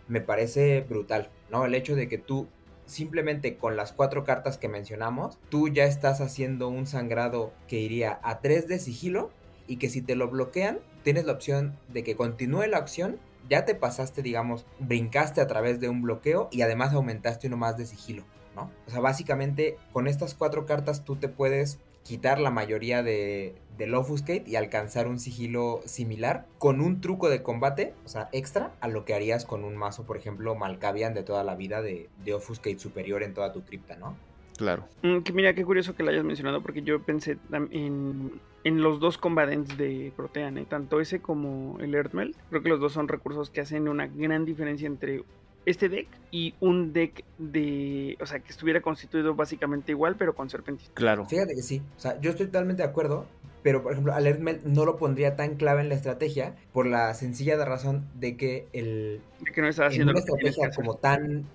me 0.07 0.21
parece 0.21 0.83
brutal, 0.83 1.31
¿no? 1.51 1.65
El 1.65 1.75
hecho 1.75 1.97
de 1.97 2.09
que 2.09 2.19
tú 2.19 2.47
simplemente 2.87 3.57
con 3.57 3.77
las 3.77 3.93
cuatro 3.93 4.25
cartas 4.25 4.59
que 4.59 4.69
mencionamos, 4.69 5.39
tú 5.49 5.69
ya 5.69 5.85
estás 5.85 6.21
haciendo 6.21 6.69
un 6.69 6.87
sangrado 6.87 7.53
que 7.69 7.81
iría 7.81 8.21
a 8.23 8.41
3 8.41 8.69
de 8.69 8.79
sigilo 8.79 9.31
y 9.67 9.77
que 9.77 9.89
si 9.89 10.03
te 10.03 10.17
lo 10.17 10.29
bloquean, 10.29 10.81
tienes 11.03 11.25
la 11.25 11.33
opción 11.33 11.77
de 11.89 12.03
que 12.03 12.17
continúe 12.17 12.67
la 12.67 12.79
acción. 12.79 13.19
Ya 13.49 13.65
te 13.65 13.75
pasaste, 13.75 14.23
digamos, 14.23 14.67
brincaste 14.79 15.41
a 15.41 15.47
través 15.47 15.81
de 15.81 15.89
un 15.89 16.03
bloqueo 16.03 16.49
y 16.51 16.63
además 16.63 16.93
aumentaste 16.93 17.47
uno 17.47 17.57
más 17.59 17.77
de 17.77 17.87
sigilo, 17.87 18.25
¿no? 18.57 18.71
O 18.87 18.91
sea, 18.91 19.01
básicamente 19.01 19.77
con 19.93 20.07
estas 20.07 20.35
cuatro 20.35 20.65
cartas 20.65 21.05
tú 21.05 21.17
te 21.17 21.29
puedes 21.29 21.79
quitar 22.05 22.39
la 22.39 22.51
mayoría 22.51 23.03
de, 23.03 23.57
del 23.77 23.95
Offuscate 23.95 24.45
y 24.47 24.57
alcanzar 24.57 25.09
un 25.09 25.19
sigilo 25.19 25.81
similar 25.87 26.47
con 26.59 26.81
un 26.81 27.01
truco 27.01 27.29
de 27.29 27.43
combate, 27.43 27.95
o 28.05 28.09
sea, 28.09 28.29
extra 28.33 28.73
a 28.81 28.89
lo 28.89 29.05
que 29.05 29.15
harías 29.15 29.45
con 29.45 29.65
un 29.65 29.77
mazo, 29.77 30.05
por 30.05 30.17
ejemplo, 30.17 30.55
Malkavian 30.55 31.15
de 31.15 31.23
toda 31.23 31.43
la 31.43 31.57
vida 31.57 31.83
de, 31.83 32.09
de 32.25 32.35
Offuscate 32.35 32.79
superior 32.79 33.23
en 33.23 33.35
toda 33.35 33.53
tu 33.53 33.63
cripta, 33.63 33.97
¿no? 33.97 34.17
Claro. 34.57 34.85
Mm, 35.03 35.21
que 35.21 35.33
mira, 35.33 35.55
qué 35.55 35.65
curioso 35.65 35.97
que 35.97 36.03
lo 36.03 36.11
hayas 36.11 36.25
mencionado 36.25 36.63
porque 36.63 36.83
yo 36.83 37.03
pensé 37.03 37.39
en, 37.53 38.41
en 38.63 38.83
los 38.83 39.01
dos 39.01 39.19
combatentes 39.19 39.77
de 39.77 40.13
Protean, 40.17 40.59
¿eh? 40.59 40.67
tanto 40.69 41.01
ese 41.01 41.21
como 41.21 41.79
el 41.81 41.95
Earthmelt. 41.95 42.37
Creo 42.51 42.63
que 42.63 42.69
los 42.69 42.81
dos 42.81 42.93
son 42.93 43.09
recursos 43.09 43.51
que 43.51 43.61
hacen 43.61 43.89
una 43.89 44.07
gran 44.07 44.45
diferencia 44.45 44.87
entre 44.87 45.25
este 45.67 45.89
deck 45.89 46.09
y 46.31 46.55
un 46.61 46.93
deck 46.93 47.25
de, 47.39 48.17
o 48.21 48.27
sea, 48.27 48.41
que 48.41 48.51
estuviera 48.51 48.81
constituido 48.81 49.35
básicamente 49.35 49.93
igual, 49.93 50.17
pero 50.17 50.35
con 50.35 50.51
serpentis. 50.51 50.91
Claro. 50.95 51.27
Fíjate 51.27 51.55
que 51.55 51.63
sí, 51.63 51.83
o 51.97 52.01
sea, 52.01 52.21
yo 52.21 52.31
estoy 52.31 52.47
totalmente 52.47 52.83
de 52.83 52.89
acuerdo, 52.89 53.27
pero 53.63 53.83
por 53.83 53.93
ejemplo, 53.93 54.13
Alert 54.13 54.41
no 54.65 54.85
lo 54.85 54.97
pondría 54.99 55.37
tan 55.37 55.57
clave 55.57 55.81
en 55.81 55.89
la 55.89 55.95
estrategia 55.95 56.55
por 56.73 56.87
la 56.87 57.15
sencilla 57.15 57.63
razón 57.65 58.07
de 58.15 58.37
que 58.37 58.67
el 58.73 59.23
de 59.41 59.53
que 59.53 59.63
no 59.63 59.69
está 59.69 59.87
haciendo 59.87 60.13
una 60.13 60.21
estrategia 60.21 60.71
como 60.71 60.97
tan 60.97 61.47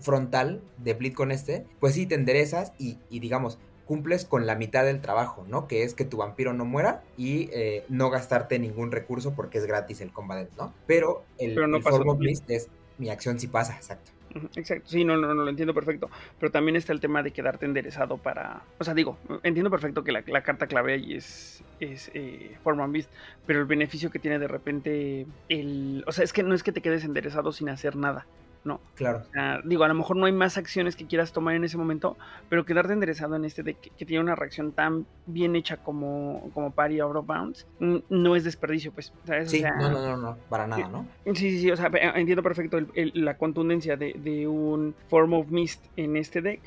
frontal 0.00 0.60
de 0.78 0.92
Bleed 0.92 1.14
con 1.14 1.32
este, 1.32 1.64
pues 1.80 1.94
sí 1.94 2.06
te 2.06 2.16
enderezas 2.16 2.72
y, 2.78 2.98
y 3.08 3.20
digamos 3.20 3.58
cumples 3.86 4.24
con 4.24 4.46
la 4.46 4.54
mitad 4.54 4.84
del 4.84 5.00
trabajo, 5.00 5.44
¿no? 5.48 5.68
Que 5.68 5.82
es 5.82 5.94
que 5.94 6.04
tu 6.04 6.16
vampiro 6.16 6.52
no 6.52 6.64
muera 6.64 7.02
y 7.16 7.48
eh, 7.52 7.84
no 7.88 8.10
gastarte 8.10 8.58
ningún 8.58 8.92
recurso 8.92 9.34
porque 9.34 9.58
es 9.58 9.66
gratis 9.66 10.00
el 10.00 10.12
combat, 10.12 10.48
¿no? 10.56 10.72
Pero 10.86 11.24
el, 11.38 11.54
Pero 11.54 11.66
no 11.66 11.78
el 11.78 12.28
es 12.48 12.68
mi 12.98 13.10
acción 13.10 13.38
sí 13.38 13.48
pasa, 13.48 13.76
exacto. 13.76 14.10
Exacto, 14.56 14.88
sí, 14.88 15.04
no, 15.04 15.16
no, 15.16 15.32
no, 15.32 15.44
lo 15.44 15.48
entiendo 15.48 15.74
perfecto. 15.74 16.10
Pero 16.40 16.50
también 16.50 16.76
está 16.76 16.92
el 16.92 17.00
tema 17.00 17.22
de 17.22 17.30
quedarte 17.30 17.66
enderezado 17.66 18.18
para. 18.18 18.62
O 18.78 18.84
sea, 18.84 18.94
digo, 18.94 19.16
entiendo 19.42 19.70
perfecto 19.70 20.02
que 20.02 20.12
la, 20.12 20.42
carta 20.42 20.66
clave 20.66 20.94
ahí 20.94 21.14
es, 21.14 21.62
es 21.80 22.10
eh, 22.14 22.56
Forman 22.64 22.92
Beast, 22.92 23.10
pero 23.46 23.60
el 23.60 23.66
beneficio 23.66 24.10
que 24.10 24.18
tiene 24.18 24.38
de 24.38 24.48
repente 24.48 25.26
el. 25.48 26.04
O 26.06 26.12
sea, 26.12 26.24
es 26.24 26.32
que 26.32 26.42
no 26.42 26.54
es 26.54 26.62
que 26.62 26.72
te 26.72 26.80
quedes 26.80 27.04
enderezado 27.04 27.52
sin 27.52 27.68
hacer 27.68 27.96
nada. 27.96 28.26
No. 28.64 28.80
Claro. 28.94 29.22
digo, 29.64 29.84
a 29.84 29.88
lo 29.88 29.94
mejor 29.94 30.16
no 30.16 30.24
hay 30.24 30.32
más 30.32 30.56
acciones 30.56 30.96
que 30.96 31.06
quieras 31.06 31.32
tomar 31.32 31.54
en 31.54 31.64
ese 31.64 31.76
momento, 31.76 32.16
pero 32.48 32.64
quedarte 32.64 32.94
enderezado 32.94 33.36
en 33.36 33.44
este 33.44 33.62
de 33.62 33.74
que, 33.74 33.90
tiene 34.04 34.22
una 34.22 34.34
reacción 34.34 34.72
tan 34.72 35.06
bien 35.26 35.54
hecha 35.54 35.76
como, 35.76 36.50
como 36.54 36.70
Party 36.70 37.00
Out 37.00 37.16
of 37.16 37.26
Bounds, 37.26 37.66
no 37.78 38.36
es 38.36 38.44
desperdicio, 38.44 38.92
pues. 38.92 39.12
Sí, 39.46 39.62
no, 39.62 39.90
no, 39.90 40.00
no, 40.00 40.16
no, 40.16 40.36
para 40.48 40.66
nada, 40.66 40.88
¿no? 40.88 41.06
Sí, 41.26 41.50
sí, 41.50 41.60
sí, 41.60 41.70
o 41.70 41.76
sea, 41.76 41.90
entiendo 42.14 42.42
perfecto 42.42 42.78
la 42.94 43.36
contundencia 43.36 43.96
de, 43.96 44.48
un 44.48 44.94
Form 45.08 45.34
of 45.34 45.48
Mist 45.50 45.84
en 45.96 46.16
este 46.16 46.40
deck, 46.40 46.60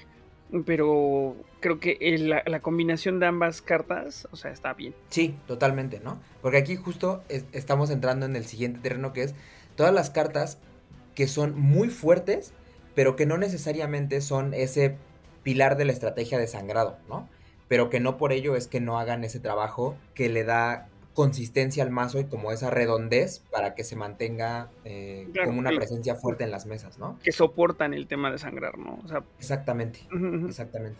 pero 0.66 1.36
creo 1.60 1.80
que 1.80 1.98
la, 2.20 2.44
la, 2.46 2.60
combinación 2.60 3.20
de 3.20 3.26
ambas 3.26 3.62
cartas, 3.62 4.28
o 4.32 4.36
sea, 4.36 4.52
está 4.52 4.74
bien. 4.74 4.94
Sí, 5.10 5.36
totalmente, 5.48 6.00
¿no? 6.00 6.20
Porque 6.42 6.58
aquí 6.58 6.76
justo 6.76 7.24
estamos 7.28 7.90
entrando 7.90 8.26
en 8.26 8.36
el 8.36 8.46
siguiente 8.46 8.80
terreno 8.80 9.14
que 9.14 9.24
es 9.24 9.36
todas 9.76 9.94
las 9.94 10.10
cartas 10.10 10.60
que 11.18 11.28
son 11.28 11.60
muy 11.60 11.90
fuertes, 11.90 12.54
pero 12.94 13.16
que 13.16 13.26
no 13.26 13.40
necesariamente 13.40 14.22
son 14.22 14.54
ese 14.54 14.98
pilar 15.42 15.76
de 15.76 15.84
la 15.84 15.92
estrategia 15.92 16.38
de 16.38 16.46
sangrado, 16.46 17.00
¿no? 17.10 17.28
Pero 17.68 17.90
que 17.90 18.00
no 18.00 18.18
por 18.18 18.32
ello 18.32 18.56
es 18.56 18.68
que 18.68 18.80
no 18.82 19.00
hagan 19.00 19.24
ese 19.24 19.40
trabajo 19.40 19.98
que 20.14 20.30
le 20.30 20.44
da 20.44 20.90
consistencia 21.16 21.82
al 21.82 21.90
mazo 21.90 22.20
y 22.20 22.26
como 22.26 22.52
esa 22.52 22.70
redondez 22.70 23.40
para 23.50 23.74
que 23.74 23.84
se 23.84 23.96
mantenga 23.96 24.70
eh, 24.86 25.28
como 25.44 25.58
una 25.58 25.72
presencia 25.72 26.14
fuerte 26.14 26.44
en 26.44 26.52
las 26.52 26.68
mesas, 26.68 27.00
¿no? 27.00 27.18
Que 27.24 27.32
soportan 27.32 27.96
el 27.96 28.06
tema 28.06 28.30
de 28.30 28.38
sangrar, 28.38 28.78
¿no? 28.78 29.00
exactamente, 29.40 30.02
exactamente. 30.48 31.00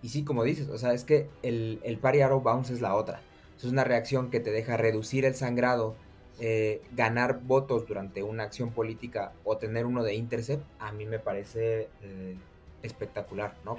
Y 0.00 0.08
sí, 0.08 0.24
como 0.24 0.44
dices, 0.44 0.70
o 0.70 0.78
sea, 0.78 0.94
es 0.94 1.04
que 1.04 1.28
el, 1.42 1.78
el 1.84 1.98
Party 1.98 2.22
Arrow 2.22 2.40
Bounce 2.40 2.72
es 2.72 2.80
la 2.80 2.94
otra. 2.94 3.20
Es 3.58 3.64
una 3.64 3.84
reacción 3.84 4.30
que 4.30 4.40
te 4.40 4.50
deja 4.50 4.78
reducir 4.78 5.26
el 5.26 5.34
sangrado 5.34 5.94
eh, 6.40 6.82
ganar 6.94 7.40
votos 7.42 7.86
durante 7.86 8.22
una 8.22 8.44
acción 8.44 8.70
política 8.70 9.32
o 9.44 9.56
tener 9.56 9.86
uno 9.86 10.02
de 10.04 10.14
intercept, 10.14 10.62
a 10.78 10.92
mí 10.92 11.04
me 11.04 11.18
parece 11.18 11.88
eh, 12.02 12.36
espectacular, 12.82 13.54
¿no? 13.64 13.74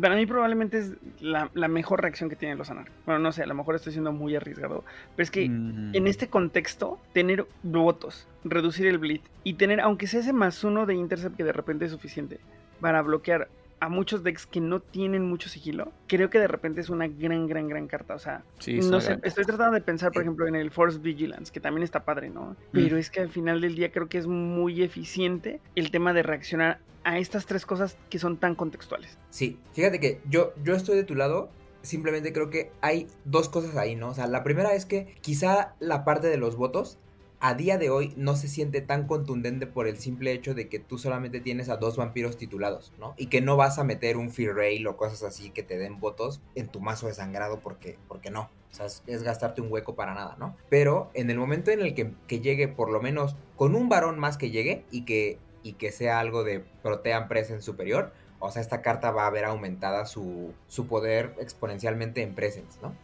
para 0.00 0.16
mí 0.16 0.26
probablemente 0.26 0.78
es 0.78 0.92
la, 1.20 1.50
mejor 1.68 2.00
reacción 2.00 2.30
que 2.30 2.36
tienen 2.36 2.56
los. 2.56 2.70
Bueno, 3.04 3.18
no 3.20 3.32
sé, 3.32 3.42
a 3.42 3.46
lo 3.46 3.54
mejor 3.54 3.74
estoy 3.74 3.92
siendo 3.92 4.12
muy 4.12 4.34
arriesgado, 4.34 4.84
pero 5.14 5.24
es 5.24 5.30
que 5.30 5.48
mm. 5.48 5.94
en 5.94 6.06
este 6.06 6.28
contexto, 6.28 6.98
tener 7.12 7.46
votos, 7.62 8.26
reducir 8.44 8.86
el 8.86 8.98
bleed 8.98 9.20
y 9.44 9.54
tener, 9.54 9.80
aunque 9.80 10.06
sea 10.06 10.20
ese 10.20 10.32
más 10.32 10.64
uno 10.64 10.86
de 10.86 10.94
intercept 10.94 11.36
que 11.36 11.44
de 11.44 11.52
repente 11.52 11.84
es 11.84 11.90
suficiente 11.90 12.40
para 12.80 13.02
bloquear 13.02 13.48
a 13.80 13.88
muchos 13.88 14.22
decks 14.22 14.46
que 14.46 14.60
no 14.60 14.80
tienen 14.80 15.28
mucho 15.28 15.48
sigilo, 15.48 15.92
creo 16.06 16.30
que 16.30 16.38
de 16.38 16.48
repente 16.48 16.80
es 16.80 16.88
una 16.88 17.08
gran, 17.08 17.46
gran, 17.46 17.68
gran 17.68 17.86
carta. 17.86 18.14
O 18.14 18.18
sea, 18.18 18.42
no 18.66 19.00
sé, 19.00 19.18
estoy 19.22 19.44
tratando 19.44 19.74
de 19.74 19.80
pensar, 19.80 20.12
por 20.12 20.22
ejemplo, 20.22 20.46
en 20.46 20.54
el 20.54 20.70
Force 20.70 20.98
Vigilance, 20.98 21.52
que 21.52 21.60
también 21.60 21.82
está 21.82 22.04
padre, 22.04 22.30
¿no? 22.30 22.50
Mm. 22.50 22.56
Pero 22.72 22.96
es 22.96 23.10
que 23.10 23.20
al 23.20 23.28
final 23.28 23.60
del 23.60 23.74
día 23.74 23.92
creo 23.92 24.08
que 24.08 24.18
es 24.18 24.26
muy 24.26 24.82
eficiente 24.82 25.60
el 25.74 25.90
tema 25.90 26.12
de 26.12 26.22
reaccionar 26.22 26.80
a 27.04 27.18
estas 27.18 27.46
tres 27.46 27.64
cosas 27.64 27.96
que 28.10 28.18
son 28.18 28.36
tan 28.36 28.54
contextuales. 28.54 29.16
Sí, 29.30 29.58
fíjate 29.74 30.00
que 30.00 30.20
yo, 30.28 30.52
yo 30.64 30.74
estoy 30.74 30.96
de 30.96 31.04
tu 31.04 31.14
lado, 31.14 31.50
simplemente 31.82 32.32
creo 32.32 32.50
que 32.50 32.72
hay 32.80 33.06
dos 33.24 33.48
cosas 33.48 33.76
ahí, 33.76 33.94
¿no? 33.94 34.08
O 34.08 34.14
sea, 34.14 34.26
la 34.26 34.42
primera 34.42 34.74
es 34.74 34.86
que 34.86 35.14
quizá 35.20 35.74
la 35.78 36.04
parte 36.04 36.26
de 36.26 36.36
los 36.36 36.56
votos 36.56 36.98
a 37.40 37.54
día 37.54 37.76
de 37.78 37.90
hoy 37.90 38.14
no 38.16 38.34
se 38.34 38.48
siente 38.48 38.80
tan 38.80 39.06
contundente 39.06 39.66
por 39.66 39.86
el 39.86 39.98
simple 39.98 40.32
hecho 40.32 40.54
de 40.54 40.68
que 40.68 40.78
tú 40.78 40.98
solamente 40.98 41.40
tienes 41.40 41.68
a 41.68 41.76
dos 41.76 41.96
vampiros 41.96 42.36
titulados, 42.36 42.92
¿no? 42.98 43.14
Y 43.18 43.26
que 43.26 43.40
no 43.40 43.56
vas 43.56 43.78
a 43.78 43.84
meter 43.84 44.16
un 44.16 44.30
Fear 44.30 44.54
Rail 44.54 44.86
o 44.86 44.96
cosas 44.96 45.22
así 45.22 45.50
que 45.50 45.62
te 45.62 45.76
den 45.76 46.00
votos 46.00 46.40
en 46.54 46.68
tu 46.68 46.80
mazo 46.80 47.08
de 47.08 47.14
sangrado 47.14 47.60
porque, 47.60 47.98
porque 48.08 48.30
no. 48.30 48.50
O 48.70 48.74
sea, 48.74 48.86
es, 48.86 49.22
gastarte 49.22 49.60
un 49.60 49.70
hueco 49.70 49.94
para 49.94 50.14
nada, 50.14 50.36
¿no? 50.38 50.56
Pero 50.70 51.10
en 51.14 51.30
el 51.30 51.38
momento 51.38 51.70
en 51.70 51.80
el 51.80 51.94
que, 51.94 52.40
llegue 52.40 52.68
por 52.68 52.90
lo 52.90 53.00
menos 53.00 53.36
con 53.56 53.74
un 53.74 53.88
varón 53.88 54.18
más 54.18 54.38
que 54.38 54.50
llegue 54.50 54.84
y 54.90 55.04
que, 55.04 55.38
y 55.62 55.74
que 55.74 55.92
sea 55.92 56.20
algo 56.20 56.42
de 56.42 56.60
Protean 56.82 57.28
Presence 57.28 57.62
superior, 57.62 58.12
o 58.38 58.50
sea, 58.50 58.62
esta 58.62 58.82
carta 58.82 59.10
va 59.10 59.26
a 59.26 59.30
ver 59.30 59.44
aumentada 59.44 60.06
su, 60.06 60.52
su 60.68 60.86
poder 60.86 61.34
exponencialmente 61.38 62.22
en 62.22 62.34
Presence, 62.34 62.78
¿no? 62.82 62.94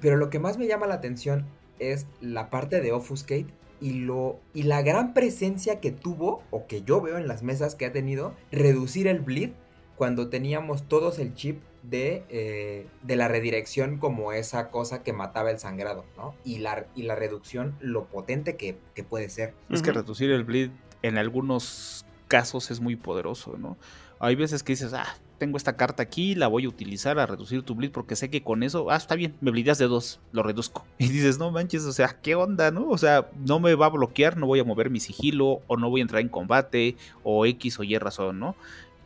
Pero 0.00 0.16
lo 0.16 0.30
que 0.30 0.38
más 0.38 0.58
me 0.58 0.66
llama 0.66 0.86
la 0.86 0.94
atención 0.94 1.46
es 1.78 2.06
la 2.20 2.50
parte 2.50 2.80
de 2.80 2.92
Offuscate 2.92 3.46
y, 3.80 4.00
lo, 4.00 4.40
y 4.54 4.64
la 4.64 4.82
gran 4.82 5.14
presencia 5.14 5.80
que 5.80 5.90
tuvo, 5.90 6.42
o 6.50 6.66
que 6.66 6.82
yo 6.82 7.00
veo 7.00 7.18
en 7.18 7.28
las 7.28 7.42
mesas 7.42 7.74
que 7.74 7.86
ha 7.86 7.92
tenido, 7.92 8.34
reducir 8.50 9.06
el 9.06 9.20
bleed 9.20 9.50
cuando 9.96 10.28
teníamos 10.28 10.88
todos 10.88 11.18
el 11.18 11.34
chip 11.34 11.60
de, 11.82 12.24
eh, 12.28 12.86
de 13.02 13.16
la 13.16 13.28
redirección 13.28 13.98
como 13.98 14.32
esa 14.32 14.70
cosa 14.70 15.02
que 15.02 15.12
mataba 15.12 15.50
el 15.50 15.58
sangrado, 15.58 16.04
¿no? 16.16 16.34
Y 16.44 16.58
la, 16.58 16.86
y 16.94 17.02
la 17.02 17.14
reducción, 17.14 17.76
lo 17.80 18.06
potente 18.06 18.56
que, 18.56 18.76
puede 19.04 19.28
ser. 19.28 19.54
Es 19.70 19.82
que 19.82 19.92
reducir 19.92 20.30
el 20.30 20.44
bleed 20.44 20.70
en 21.02 21.18
algunos 21.18 22.04
casos 22.26 22.70
es 22.70 22.80
muy 22.80 22.96
poderoso, 22.96 23.56
¿no? 23.56 23.76
Hay 24.20 24.34
veces 24.34 24.62
que 24.62 24.72
dices, 24.72 24.92
ah, 24.92 25.16
tengo 25.38 25.56
esta 25.56 25.76
carta 25.76 26.02
aquí, 26.02 26.34
la 26.34 26.48
voy 26.48 26.64
a 26.64 26.68
utilizar 26.68 27.18
a 27.18 27.26
reducir 27.26 27.62
tu 27.62 27.74
bleed 27.74 27.92
porque 27.92 28.16
sé 28.16 28.28
que 28.28 28.42
con 28.42 28.62
eso, 28.62 28.90
ah, 28.90 28.96
está 28.96 29.14
bien, 29.14 29.34
me 29.40 29.50
bleedas 29.50 29.78
de 29.78 29.86
dos, 29.86 30.20
lo 30.32 30.42
reduzco. 30.42 30.84
Y 30.98 31.08
dices, 31.08 31.38
no 31.38 31.50
manches, 31.50 31.84
o 31.84 31.92
sea, 31.92 32.18
¿qué 32.20 32.34
onda, 32.34 32.70
no? 32.70 32.88
O 32.88 32.98
sea, 32.98 33.30
no 33.46 33.60
me 33.60 33.74
va 33.74 33.86
a 33.86 33.90
bloquear, 33.90 34.36
no 34.36 34.46
voy 34.46 34.60
a 34.60 34.64
mover 34.64 34.90
mi 34.90 35.00
sigilo, 35.00 35.62
o 35.66 35.76
no 35.76 35.88
voy 35.88 36.00
a 36.00 36.02
entrar 36.02 36.20
en 36.20 36.28
combate, 36.28 36.96
o 37.22 37.46
X 37.46 37.78
o 37.78 37.84
Y 37.84 37.96
razón, 37.98 38.38
¿no? 38.38 38.56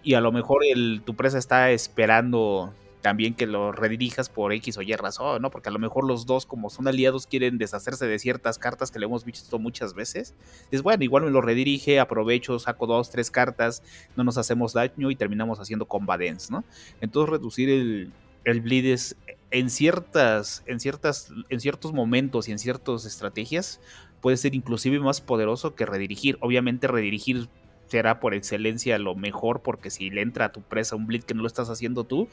Y 0.03 0.15
a 0.15 0.21
lo 0.21 0.33
mejor 0.33 0.65
el, 0.65 1.03
tu 1.05 1.15
presa 1.15 1.39
está 1.39 1.71
esperando 1.71 2.75
también 3.03 3.35
que 3.35 3.47
lo 3.47 3.73
redirijas 3.73 4.29
por 4.29 4.53
X 4.53 4.79
o 4.79 4.83
Y 4.83 4.95
razón, 4.95 5.43
¿no? 5.43 5.51
Porque 5.51 5.69
a 5.69 5.73
lo 5.73 5.79
mejor 5.79 6.05
los 6.07 6.25
dos, 6.25 6.47
como 6.47 6.71
son 6.71 6.89
aliados, 6.89 7.27
quieren 7.27 7.59
deshacerse 7.59 8.07
de 8.07 8.19
ciertas 8.19 8.59
cartas 8.59 8.91
que 8.91 8.99
le 8.99 9.07
hemos 9.07 9.25
visto 9.25 9.59
muchas 9.59 9.95
veces. 9.95 10.35
Es 10.71 10.83
bueno, 10.83 11.03
igual 11.05 11.25
me 11.25 11.31
lo 11.31 11.41
redirige, 11.41 12.01
aprovecho, 12.01 12.59
saco 12.59 12.87
dos, 12.87 13.11
tres 13.11 13.31
cartas, 13.31 13.83
no 14.17 14.25
nos 14.25 14.39
hacemos 14.39 14.73
daño 14.73 15.11
y 15.11 15.17
terminamos 15.17 15.59
haciendo 15.59 15.87
combadens, 15.87 16.51
¿no? 16.51 16.65
Entonces 17.01 17.31
reducir 17.31 17.69
el, 17.69 18.13
el 18.45 18.61
bleed 18.61 18.87
es 18.87 19.17
en 19.51 19.69
ciertas, 19.69 20.63
en 20.67 20.81
ciertas, 20.81 21.33
en 21.49 21.61
ciertos 21.61 21.93
momentos 21.93 22.49
y 22.49 22.53
en 22.53 22.59
ciertas 22.59 23.05
estrategias 23.05 23.81
puede 24.21 24.37
ser 24.37 24.55
inclusive 24.55 25.01
más 25.01 25.21
poderoso 25.21 25.75
que 25.75 25.85
redirigir. 25.85 26.39
Obviamente 26.41 26.87
redirigir 26.87 27.49
será 27.89 28.21
por 28.21 28.33
excelencia 28.33 28.99
lo 28.99 29.15
mejor 29.15 29.61
porque 29.61 29.91
si 29.91 30.09
le 30.09 30.23
entra 30.23 30.47
a 30.47 30.53
tu 30.53 30.63
presa 30.63 30.97
un 30.97 31.07
bleed 31.07 31.25
que 31.25 31.35
no 31.35 31.43
lo 31.43 31.49
estás 31.49 31.69
haciendo 31.69 32.05
tú, 32.05 32.29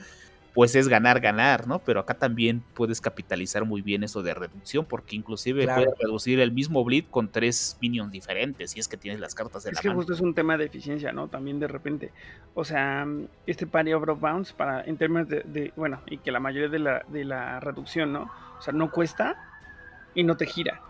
pues 0.60 0.76
es 0.76 0.90
ganar, 0.90 1.22
ganar, 1.22 1.68
¿no? 1.68 1.80
Pero 1.80 2.02
acá 2.02 2.16
también 2.16 2.62
puedes 2.74 3.00
capitalizar 3.00 3.64
muy 3.64 3.82
bien 3.82 4.04
eso 4.04 4.22
de 4.24 4.34
reducción, 4.34 4.84
porque 4.84 5.16
inclusive 5.16 5.66
puedes 5.66 5.98
reducir 5.98 6.42
el 6.42 6.52
mismo 6.52 6.84
bleed 6.84 7.06
con 7.10 7.32
tres 7.32 7.78
minions 7.80 8.12
diferentes, 8.12 8.72
si 8.72 8.82
es 8.82 8.90
que 8.90 8.98
tienes 8.98 9.22
las 9.22 9.36
cartas 9.36 9.64
de 9.64 9.70
es 9.70 9.78
la 9.78 9.82
que 9.82 9.90
justo 9.90 10.12
es 10.12 10.20
un 10.20 10.34
tema 10.34 10.58
de 10.58 10.66
eficiencia, 10.66 11.14
¿no? 11.14 11.30
También 11.30 11.62
de 11.62 11.70
repente. 11.70 12.12
O 12.56 12.66
sea, 12.66 13.08
este 13.48 13.68
party 13.68 13.94
of 13.94 14.20
bounce 14.20 14.54
para, 14.54 14.84
en 14.84 14.98
términos 14.98 15.30
de, 15.30 15.72
bueno, 15.78 16.02
y 16.08 16.18
que 16.18 16.30
la 16.30 16.42
mayoría 16.42 16.68
de 16.68 16.80
la, 16.80 17.06
de 17.08 17.24
la 17.24 17.62
reducción, 17.62 18.12
¿no? 18.12 18.30
O 18.58 18.62
sea, 18.62 18.74
no 18.74 18.92
cuesta 18.92 19.38
y 20.14 20.26
no 20.26 20.36
te 20.36 20.46
gira. 20.46 20.82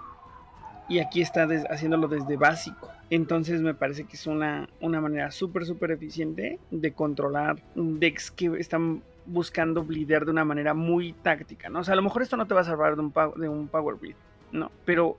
Y 0.87 0.97
aquí 0.97 1.21
está 1.21 1.47
haciéndolo 1.69 2.07
desde 2.07 2.37
básico. 2.37 2.89
Entonces 3.11 3.61
me 3.61 3.75
parece 3.75 4.05
que 4.05 4.15
es 4.15 4.25
una, 4.25 4.67
una 4.81 4.99
manera 4.99 5.29
súper, 5.29 5.67
súper 5.67 5.91
eficiente 5.91 6.57
de 6.71 6.91
controlar 6.93 7.61
decks 7.75 8.31
que 8.31 8.47
están 8.57 9.03
buscando 9.29 9.83
blidear 9.83 10.25
de 10.25 10.31
una 10.31 10.45
manera 10.45 10.73
muy 10.73 11.13
táctica, 11.13 11.69
¿no? 11.69 11.79
O 11.79 11.83
sea, 11.83 11.93
a 11.93 11.95
lo 11.95 12.01
mejor 12.01 12.21
esto 12.21 12.37
no 12.37 12.47
te 12.47 12.53
va 12.53 12.61
a 12.61 12.65
salvar 12.65 12.95
de 12.95 13.01
un, 13.01 13.13
de 13.37 13.49
un 13.49 13.67
power 13.67 13.95
bleed, 13.95 14.15
¿no? 14.51 14.71
Pero 14.85 15.17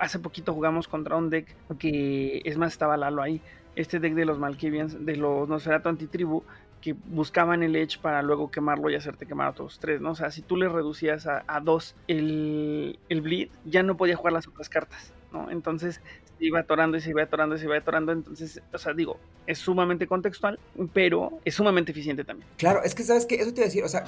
hace 0.00 0.18
poquito 0.18 0.52
jugamos 0.54 0.88
contra 0.88 1.16
un 1.16 1.30
deck 1.30 1.54
que, 1.78 2.42
es 2.44 2.58
más, 2.58 2.72
estaba 2.72 2.96
Lalo 2.96 3.22
ahí, 3.22 3.40
este 3.76 4.00
deck 4.00 4.14
de 4.14 4.24
los 4.24 4.38
Malkavians, 4.38 5.04
de 5.04 5.16
los 5.16 5.48
Nosferatu 5.48 5.88
Antitribu, 5.88 6.42
que 6.80 6.94
buscaban 6.94 7.62
el 7.62 7.76
Edge 7.76 7.98
para 8.00 8.22
luego 8.22 8.50
quemarlo 8.50 8.88
y 8.90 8.94
hacerte 8.94 9.26
quemar 9.26 9.48
a 9.48 9.50
otros 9.50 9.78
tres, 9.78 10.00
¿no? 10.00 10.12
O 10.12 10.14
sea, 10.14 10.30
si 10.30 10.42
tú 10.42 10.56
le 10.56 10.68
reducías 10.68 11.26
a, 11.26 11.60
dos 11.60 11.94
el, 12.08 12.98
el 13.08 13.20
bleed, 13.20 13.50
ya 13.64 13.82
no 13.82 13.96
podía 13.96 14.16
jugar 14.16 14.32
las 14.32 14.48
otras 14.48 14.68
cartas, 14.68 15.12
¿no? 15.32 15.50
Entonces 15.50 16.00
se 16.38 16.44
iba 16.44 16.60
atorando 16.60 16.96
y 16.96 17.00
se 17.00 17.10
iba 17.10 17.22
atorando 17.22 17.56
y 17.56 17.58
se 17.58 17.64
iba 17.66 17.76
atorando. 17.76 18.12
Entonces, 18.12 18.60
o 18.72 18.78
sea, 18.78 18.92
digo, 18.92 19.18
es 19.46 19.58
sumamente 19.58 20.06
contextual, 20.06 20.58
pero 20.92 21.38
es 21.44 21.54
sumamente 21.54 21.92
eficiente 21.92 22.24
también. 22.24 22.48
Claro, 22.56 22.82
es 22.82 22.94
que 22.94 23.02
sabes 23.02 23.26
que 23.26 23.36
eso 23.36 23.52
te 23.52 23.60
iba 23.60 23.64
a 23.64 23.68
decir, 23.68 23.84
o 23.84 23.88
sea, 23.88 24.04